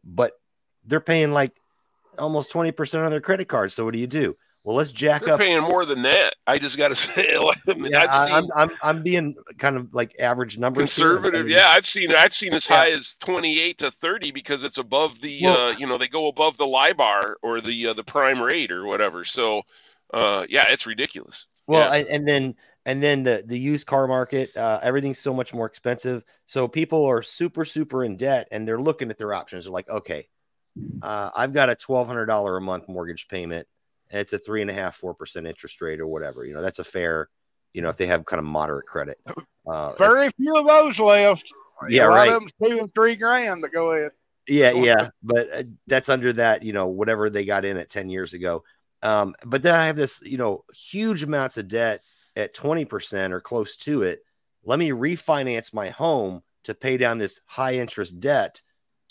but 0.05 0.33
they're 0.85 1.01
paying 1.01 1.33
like 1.33 1.53
almost 2.19 2.53
20% 2.53 3.05
on 3.05 3.11
their 3.11 3.21
credit 3.21 3.47
cards. 3.49 3.75
So 3.75 3.85
what 3.85 3.95
do 3.95 4.01
you 4.01 4.07
do? 4.07 4.35
Well, 4.65 4.77
let's 4.77 4.93
jack 4.93 5.25
They're 5.25 5.35
up. 5.35 5.41
paying 5.41 5.63
more 5.63 5.87
than 5.87 6.03
that. 6.03 6.35
I 6.47 6.59
just 6.59 6.77
got 6.77 6.89
to 6.89 6.95
say, 6.97 7.35
I 7.35 7.73
mean, 7.75 7.91
Yeah, 7.93 8.03
I've 8.03 8.11
I, 8.11 8.27
seen 8.27 8.35
am 8.35 8.49
I'm, 8.55 8.71
I'm 8.83 9.03
being 9.03 9.35
kind 9.59 9.77
of 9.79 9.95
like 9.95 10.15
average 10.21 10.59
numbers. 10.59 10.83
conservative. 10.95 11.47
Mean, 11.47 11.57
Yeah, 11.57 11.69
I've 11.71 11.87
seen 11.87 12.15
I've 12.15 12.35
seen 12.35 12.53
as 12.55 12.69
Yeah. 12.69 12.77
high 12.77 12.91
as 12.91 13.17
28 13.17 13.79
to 13.79 13.91
30 13.91 14.33
because 14.33 14.63
it's 14.63 14.77
above 14.77 15.19
the 15.23 15.41
Well- 15.45 15.59
uh, 15.59 15.71
you 15.79 15.87
know 15.87 15.97
they 15.97 16.09
go 16.09 16.29
above 16.29 16.59
the 16.59 16.67
LIBOR 16.67 17.39
or 17.43 17.63
the 17.63 17.87
uh, 17.89 17.93
the 17.95 18.05
prime 18.05 18.43
rate 18.43 18.71
or 18.71 18.85
whatever. 18.85 19.25
So 19.25 19.63
uh, 20.13 20.45
yeah, 20.51 20.67
it's 20.69 20.87
ridiculous. 20.87 21.47
Well, 21.71 21.89
Yeah. 21.89 22.01
and, 22.01 22.09
and 22.09 22.29
then 22.29 22.55
and 22.85 23.03
then 23.03 23.23
the 23.23 23.45
the 23.47 23.59
used 23.59 23.87
car 23.87 24.09
market, 24.09 24.57
uh, 24.57 24.81
everything's 24.83 25.19
so 25.21 25.33
much 25.33 25.55
more 25.55 25.67
expensive. 25.67 26.25
So 26.47 26.67
people 26.67 27.07
are 27.07 27.23
super 27.23 27.65
super 27.65 28.05
in 28.05 28.17
debt, 28.17 28.49
and 28.51 28.67
they're 28.67 28.81
looking 28.81 29.09
at 29.11 29.19
their 29.19 29.33
options. 29.33 29.65
They're 29.65 29.73
like, 29.73 29.89
okay, 29.89 30.27
uh, 31.01 31.31
I've 31.37 31.53
got 31.53 31.71
a 31.71 31.77
twelve 31.77 32.09
hundred 32.09 32.27
dollar 32.27 32.57
a 32.57 32.61
month 32.61 32.89
mortgage 32.89 33.29
payment, 33.29 33.69
and 34.11 34.21
it's 34.21 34.33
a 34.33 34.39
three 34.39 34.63
and 34.63 34.71
a 34.71 34.75
half 34.75 34.97
four 34.97 35.15
percent 35.15 35.47
interest 35.47 35.81
rate 35.81 36.01
or 36.01 36.09
whatever. 36.09 36.45
You 36.45 36.55
know, 36.55 36.63
that's 36.63 36.81
a 36.81 36.85
fair. 36.85 37.29
You 37.73 37.83
know, 37.83 37.89
if 37.89 37.97
they 37.97 38.09
have 38.09 38.25
kind 38.25 38.41
of 38.41 38.47
moderate 38.47 38.87
credit. 38.87 39.19
Uh, 39.71 39.93
Very 39.93 40.29
few 40.31 40.57
of 40.57 40.67
those 40.67 40.99
left. 40.99 41.45
Yeah, 41.89 42.09
a 42.09 42.09
lot 42.09 42.15
right. 42.17 42.33
of 42.33 42.41
them 42.41 42.51
two 42.61 42.79
and 42.81 42.93
three 42.95 43.15
grand. 43.15 43.61
But 43.61 43.73
go 43.73 43.93
ahead. 43.93 44.11
Yeah, 44.49 44.73
yeah, 44.73 45.11
but 45.23 45.47
uh, 45.53 45.63
that's 45.87 46.09
under 46.09 46.33
that, 46.33 46.65
you 46.65 46.73
know, 46.73 46.89
whatever 46.89 47.31
they 47.31 47.45
got 47.45 47.65
in 47.65 47.77
at 47.77 47.89
10 47.89 48.09
years 48.09 48.33
ago. 48.33 48.65
Um, 49.03 49.35
but 49.47 49.63
then 49.63 49.75
I 49.75 49.87
have 49.87 49.97
this, 49.97 50.21
you 50.23 50.37
know, 50.39 50.65
huge 50.75 51.23
amounts 51.23 51.57
of 51.57 51.69
debt 51.69 52.03
at 52.37 52.55
20% 52.55 53.31
or 53.33 53.41
close 53.41 53.77
to 53.77 54.03
it. 54.03 54.21
Let 54.65 54.79
me 54.79 54.91
refinance 54.91 55.73
my 55.73 55.89
home 55.89 56.43
to 56.65 56.75
pay 56.75 56.97
down 56.97 57.19
this 57.19 57.41
high 57.47 57.77
interest 57.77 58.21
debt. 58.21 58.61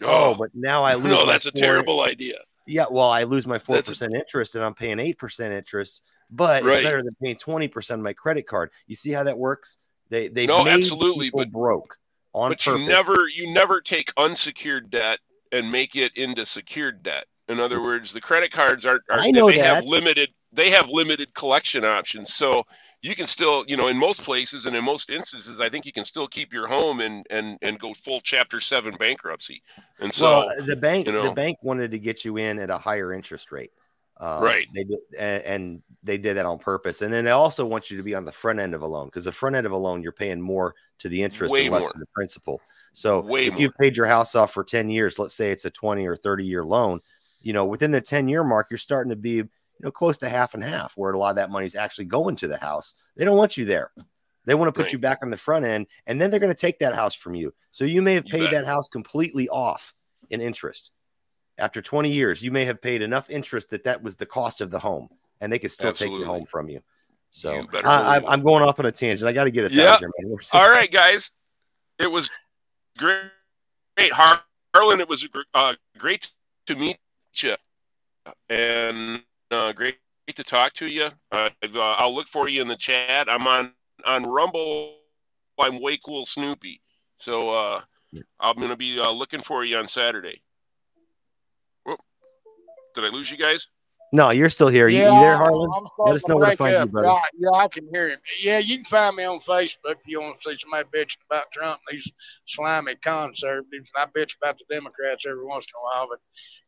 Oh, 0.03 0.35
but 0.35 0.51
now 0.53 0.83
I 0.83 0.93
lose. 0.95 1.11
no, 1.11 1.25
that's 1.25 1.45
a 1.47 1.51
terrible 1.51 2.01
idea. 2.01 2.37
Yeah, 2.67 2.85
well, 2.91 3.09
I 3.09 3.23
lose 3.23 3.47
my 3.47 3.57
four 3.57 3.77
That's 3.77 3.87
a- 3.89 3.91
percent 3.93 4.13
interest, 4.13 4.53
and 4.55 4.63
I'm 4.63 4.75
paying 4.75 4.99
eight 4.99 5.17
percent 5.17 5.53
interest. 5.53 6.03
But 6.29 6.63
Right. 6.63 6.75
it's 6.75 6.83
better 6.83 7.01
than 7.01 7.15
paying 7.21 7.35
twenty 7.37 7.67
percent 7.67 7.99
of 7.99 8.03
my 8.03 8.13
credit 8.13 8.45
card. 8.45 8.69
You 8.85 8.93
see 8.95 9.11
how 9.11 9.23
that 9.23 9.37
works? 9.39 9.79
They 10.09 10.27
they 10.27 10.45
No, 10.45 10.63
made 10.63 10.73
absolutely, 10.75 11.31
but- 11.31 11.49
broke 11.51 11.97
on 12.33 12.51
but 12.51 12.59
purpose. 12.63 12.81
you 12.83 12.87
never 12.87 13.15
you 13.35 13.51
never 13.51 13.81
take 13.81 14.13
unsecured 14.17 14.91
debt 14.91 15.17
and 15.51 15.71
make 15.71 15.95
it 15.95 16.15
into 16.15 16.45
secured 16.45 17.01
debt. 17.01 17.25
In 17.49 17.59
other 17.59 17.81
words, 17.81 18.13
the 18.13 18.21
credit 18.21 18.51
cards 18.51 18.85
are, 18.85 19.01
are 19.09 19.19
I 19.19 19.31
know 19.31 19.47
they 19.47 19.57
have 19.57 19.83
limited 19.83 20.29
they 20.51 20.71
have 20.71 20.89
limited 20.89 21.33
collection 21.33 21.83
options. 21.83 22.33
So 22.33 22.63
you 23.01 23.15
can 23.15 23.27
still, 23.27 23.65
you 23.67 23.77
know, 23.77 23.87
in 23.87 23.97
most 23.97 24.23
places 24.23 24.65
and 24.65 24.75
in 24.75 24.83
most 24.83 25.09
instances, 25.09 25.59
I 25.59 25.69
think 25.69 25.85
you 25.85 25.91
can 25.93 26.03
still 26.03 26.27
keep 26.27 26.53
your 26.53 26.67
home 26.67 27.01
and 27.01 27.25
and 27.29 27.57
and 27.61 27.79
go 27.79 27.93
full 27.93 28.19
Chapter 28.21 28.59
Seven 28.59 28.95
bankruptcy. 28.97 29.61
And 29.99 30.13
so, 30.13 30.25
well, 30.25 30.65
the 30.65 30.75
bank 30.75 31.07
you 31.07 31.13
know- 31.13 31.23
the 31.23 31.33
bank 31.33 31.57
wanted 31.61 31.91
to 31.91 31.99
get 31.99 32.23
you 32.23 32.37
in 32.37 32.59
at 32.59 32.69
a 32.69 32.77
higher 32.77 33.13
interest 33.13 33.51
rate. 33.51 33.71
Um, 34.21 34.43
Right. 34.43 34.67
They 34.75 34.83
did, 34.83 34.99
and, 35.17 35.43
and 35.43 35.83
they 36.03 36.17
did 36.17 36.35
that 36.37 36.45
on 36.45 36.59
purpose. 36.59 37.01
And 37.01 37.11
then 37.11 37.23
they 37.23 37.31
also 37.31 37.65
want 37.65 37.89
you 37.89 37.97
to 37.97 38.03
be 38.03 38.15
on 38.15 38.25
the 38.25 38.31
front 38.31 38.59
end 38.59 38.75
of 38.75 38.81
a 38.81 38.87
loan 38.87 39.07
because 39.07 39.23
the 39.23 39.31
front 39.31 39.55
end 39.55 39.65
of 39.65 39.71
a 39.71 39.77
loan 39.77 40.03
you're 40.03 40.11
paying 40.11 40.41
more 40.41 40.75
to 40.99 41.09
the 41.09 41.23
interest 41.23 41.53
Way 41.53 41.65
and 41.65 41.73
less 41.73 41.83
more. 41.83 41.91
to 41.91 41.99
the 41.99 42.05
principal. 42.13 42.59
So 42.93 43.21
Way 43.21 43.45
if 43.45 43.57
you've 43.59 43.75
paid 43.79 43.95
your 43.95 44.07
house 44.07 44.35
off 44.35 44.51
for 44.51 44.63
10 44.63 44.89
years, 44.89 45.17
let's 45.19 45.33
say 45.33 45.51
it's 45.51 45.63
a 45.65 45.69
20 45.69 46.05
or 46.05 46.17
30 46.17 46.45
year 46.45 46.65
loan, 46.65 46.99
you 47.41 47.53
know, 47.53 47.65
within 47.65 47.91
the 47.91 48.01
10 48.01 48.27
year 48.27 48.43
mark, 48.43 48.67
you're 48.69 48.77
starting 48.77 49.09
to 49.09 49.15
be, 49.15 49.31
you 49.35 49.49
know, 49.79 49.91
close 49.91 50.17
to 50.17 50.29
half 50.29 50.53
and 50.53 50.63
half 50.63 50.93
where 50.97 51.11
a 51.11 51.17
lot 51.17 51.29
of 51.29 51.35
that 51.37 51.49
money 51.51 51.65
is 51.65 51.75
actually 51.75 52.05
going 52.05 52.35
to 52.37 52.47
the 52.47 52.57
house. 52.57 52.95
They 53.15 53.25
don't 53.25 53.37
want 53.37 53.57
you 53.57 53.65
there. 53.65 53.91
They 54.45 54.55
want 54.55 54.67
to 54.69 54.71
put 54.73 54.85
Right. 54.87 54.93
you 54.93 54.99
back 54.99 55.19
on 55.21 55.29
the 55.29 55.37
front 55.37 55.65
end 55.65 55.87
and 56.07 56.19
then 56.19 56.31
they're 56.31 56.39
going 56.39 56.53
to 56.53 56.59
take 56.59 56.79
that 56.79 56.95
house 56.95 57.13
from 57.15 57.35
you. 57.35 57.53
So 57.71 57.85
you 57.85 58.01
may 58.01 58.15
have 58.15 58.25
You 58.25 58.31
paid 58.31 58.43
bet. 58.45 58.51
that 58.51 58.65
house 58.65 58.89
completely 58.89 59.47
off 59.49 59.93
in 60.29 60.41
interest. 60.41 60.91
After 61.57 61.81
20 61.81 62.09
years, 62.11 62.41
you 62.41 62.51
may 62.51 62.65
have 62.65 62.81
paid 62.81 63.01
enough 63.01 63.29
interest 63.29 63.69
that 63.71 63.83
that 63.83 64.01
was 64.01 64.15
the 64.15 64.25
cost 64.25 64.61
of 64.61 64.71
the 64.71 64.79
home 64.79 65.09
and 65.41 65.51
they 65.51 65.59
could 65.59 65.71
still 65.71 65.91
take 65.91 66.07
Absolutely. 66.07 66.19
your 66.19 66.27
home 66.27 66.45
from 66.45 66.69
you. 66.69 66.81
So 67.31 67.53
You 67.53 67.67
I, 67.83 68.21
I'm 68.27 68.41
going 68.41 68.63
off 68.63 68.79
on 68.79 68.85
a 68.85 68.91
tangent. 68.91 69.27
I 69.27 69.33
got 69.33 69.43
to 69.43 69.51
get 69.51 69.65
us 69.65 69.73
Yeah. 69.73 69.89
out 69.91 69.93
of 69.95 69.99
here, 69.99 70.11
man. 70.19 70.37
All 70.53 70.69
right, 70.69 70.91
guys, 70.91 71.31
it 71.99 72.07
was 72.07 72.29
great. 72.97 73.25
Great, 73.97 74.13
Harlan. 74.13 75.01
It 75.01 75.09
was 75.09 75.27
uh, 75.53 75.73
great 75.97 76.31
to 76.67 76.75
meet 76.75 76.97
you, 77.43 77.55
and 78.49 79.21
uh, 79.51 79.71
great 79.73 79.97
to 80.35 80.43
talk 80.43 80.73
to 80.73 80.87
you. 80.87 81.09
Uh, 81.31 81.49
I'll 81.75 82.13
look 82.13 82.27
for 82.27 82.47
you 82.47 82.61
in 82.61 82.67
the 82.67 82.75
chat. 82.75 83.29
I'm 83.29 83.45
on 83.47 83.73
on 84.05 84.23
Rumble. 84.23 84.95
I'm 85.59 85.79
WayCoolSnoopy, 85.79 86.79
so 87.17 87.51
uh, 87.51 87.81
I'm 88.39 88.55
gonna 88.57 88.77
be 88.77 88.99
uh, 88.99 89.11
looking 89.11 89.41
for 89.41 89.65
you 89.65 89.77
on 89.77 89.87
Saturday. 89.87 90.41
Whoop. 91.85 91.99
Did 92.95 93.05
I 93.05 93.09
lose 93.09 93.29
you 93.29 93.37
guys? 93.37 93.67
No, 94.11 94.31
you're 94.31 94.49
still 94.49 94.69
here. 94.69 94.87
You, 94.87 94.97
you 94.99 95.03
there, 95.03 95.37
Harlan? 95.37 95.69
Let 95.99 96.15
us 96.15 96.27
know 96.27 96.37
where 96.37 96.49
to 96.49 96.55
find 96.55 96.73
break 96.75 96.85
you, 96.85 96.91
brother. 96.91 97.07
Yeah, 97.07 97.21
yeah, 97.51 97.57
I 97.59 97.67
can 97.67 97.87
hear 97.91 98.09
him. 98.09 98.19
Yeah, 98.41 98.57
you 98.57 98.77
can 98.77 98.85
find 98.85 99.15
me 99.15 99.23
on 99.25 99.39
Facebook 99.39 99.69
if 99.85 100.07
you 100.07 100.19
want 100.19 100.39
to 100.39 100.41
see 100.49 100.57
somebody 100.57 100.87
bitching 100.95 101.17
about 101.29 101.43
Trump 101.53 101.79
and 101.89 101.97
these 101.99 102.11
slimy 102.47 102.95
conservatives. 103.03 103.91
And 103.95 104.03
I 104.03 104.05
bitch 104.19 104.35
about 104.41 104.57
the 104.57 104.65
Democrats 104.73 105.25
every 105.27 105.45
once 105.45 105.65
in 105.65 105.71
a 105.79 105.83
while, 105.83 106.07
but 106.09 106.19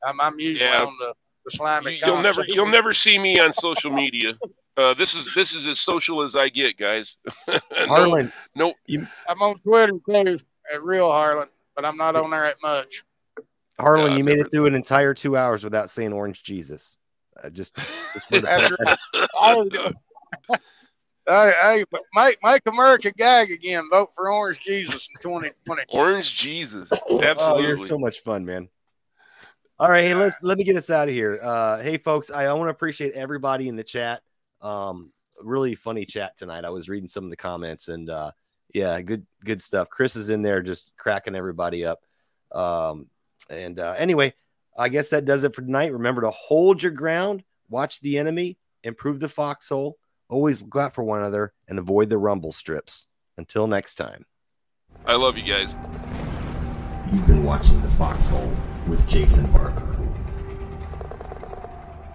I'm, 0.07 0.22
I'm 0.22 0.39
usually 0.39 0.69
Yeah. 0.69 0.84
on 0.84 0.95
the, 0.99 1.13
the 1.45 1.51
slimy 1.51 1.93
You, 1.95 1.99
you'll 2.05 2.22
never 2.22 2.43
you'll 2.47 2.69
never 2.69 2.93
see 2.93 3.18
me 3.18 3.39
on 3.39 3.51
social 3.53 3.91
media. 3.91 4.34
Uh, 4.77 4.93
this 4.93 5.15
is 5.15 5.34
this 5.34 5.55
is 5.55 5.65
as 5.68 5.80
social 5.80 6.22
as 6.22 6.35
I 6.35 6.47
get, 6.49 6.77
guys. 6.77 7.15
No- 7.47 7.59
Harlan, 7.88 8.31
no, 8.55 8.73
I'm 9.27 9.41
on 9.41 9.57
Twitter 9.59 9.93
too, 10.07 10.39
at 10.72 10.84
Real 10.84 11.09
Harlan, 11.11 11.47
but 11.76 11.84
I'm 11.85 11.97
not 11.97 12.15
on 12.15 12.30
there 12.30 12.43
that 12.43 12.57
much. 12.61 13.03
Harlan, 13.80 14.11
Yeah, 14.11 14.18
you 14.18 14.23
made 14.23 14.38
never- 14.38 14.45
it 14.47 14.51
through 14.51 14.65
an 14.68 14.76
entire 14.76 15.15
two 15.15 15.35
hours 15.35 15.63
without 15.63 15.89
saying 15.89 16.13
orange 16.13 16.43
Jesus. 16.43 16.97
Uh, 17.41 17.49
just, 17.49 17.76
just 17.76 18.32
wanted 18.32 18.41
to 18.41 18.48
That's 18.48 18.70
point 18.70 18.80
that 18.80 18.98
right. 19.34 19.95
Hey, 21.28 21.53
hey, 21.62 21.86
make 22.16 22.38
make 22.44 22.62
America 22.66 23.12
gag 23.12 23.52
again. 23.52 23.88
Vote 23.91 24.10
for 24.16 24.32
Orange 24.32 24.60
Jesus 24.60 25.08
in 25.14 25.22
2020. 25.22 25.84
Orange 25.90 26.36
Jesus. 26.36 26.91
Oh, 27.10 27.22
Absolutely. 27.22 27.68
you're 27.68 27.88
so 27.88 27.98
much 27.98 28.22
fun, 28.22 28.44
man. 28.44 28.68
All 29.80 29.90
right, 29.90 30.03
hey, 30.03 30.14
let's 30.14 30.36
let 30.41 30.58
me 30.58 30.64
get 30.64 30.76
us 30.76 30.90
out 30.90 31.08
of 31.08 31.14
here. 31.14 31.40
Uh, 31.41 31.82
hey, 31.82 31.98
folks, 31.98 32.32
I, 32.32 32.45
I 32.45 32.53
want 32.53 32.68
to 32.68 32.72
appreciate 32.72 33.14
everybody 33.14 33.68
in 33.68 33.76
the 33.76 33.84
chat. 33.84 34.22
Um, 34.62 35.12
really 35.41 35.76
funny 35.76 36.06
chat 36.06 36.36
tonight. 36.38 36.66
I 36.66 36.70
was 36.70 36.90
reading 36.90 37.08
some 37.08 37.24
of 37.24 37.30
the 37.30 37.36
comments, 37.36 37.88
and 37.88 38.10
uh, 38.10 38.32
yeah, 38.74 38.99
good 39.02 39.26
good 39.44 39.62
stuff. 39.62 39.90
Chris 39.90 40.16
is 40.16 40.30
in 40.30 40.41
there 40.41 40.62
just 40.62 40.91
cracking 40.98 41.36
everybody 41.36 41.86
up. 41.86 41.99
Um, 42.52 43.08
and 43.49 43.80
uh, 43.80 43.95
anyway, 43.98 44.34
I 44.77 44.89
guess 44.89 45.10
that 45.10 45.26
does 45.26 45.43
it 45.43 45.56
for 45.56 45.61
tonight. 45.61 45.93
Remember 45.93 46.22
to 46.22 46.31
hold 46.31 46.81
your 46.81 46.91
ground, 46.91 47.43
watch 47.69 47.99
the 48.02 48.18
enemy, 48.18 48.57
improve 48.84 49.19
the 49.19 49.27
foxhole, 49.27 49.98
always 50.30 50.61
look 50.61 50.76
out 50.76 50.93
for 50.93 51.03
one 51.03 51.19
another, 51.19 51.53
and 51.68 51.77
avoid 51.77 52.10
the 52.10 52.18
rumble 52.18 52.52
strips. 52.52 53.07
Until 53.38 53.68
next 53.68 53.95
time. 53.95 54.26
I 55.06 55.15
love 55.15 55.38
you 55.38 55.43
guys. 55.43 55.76
You've 57.11 57.27
been 57.27 57.43
watching 57.43 57.81
The 57.81 57.89
Foxhole 57.89 58.52
with 58.88 59.07
Jason 59.07 59.52
Barker. 59.52 60.01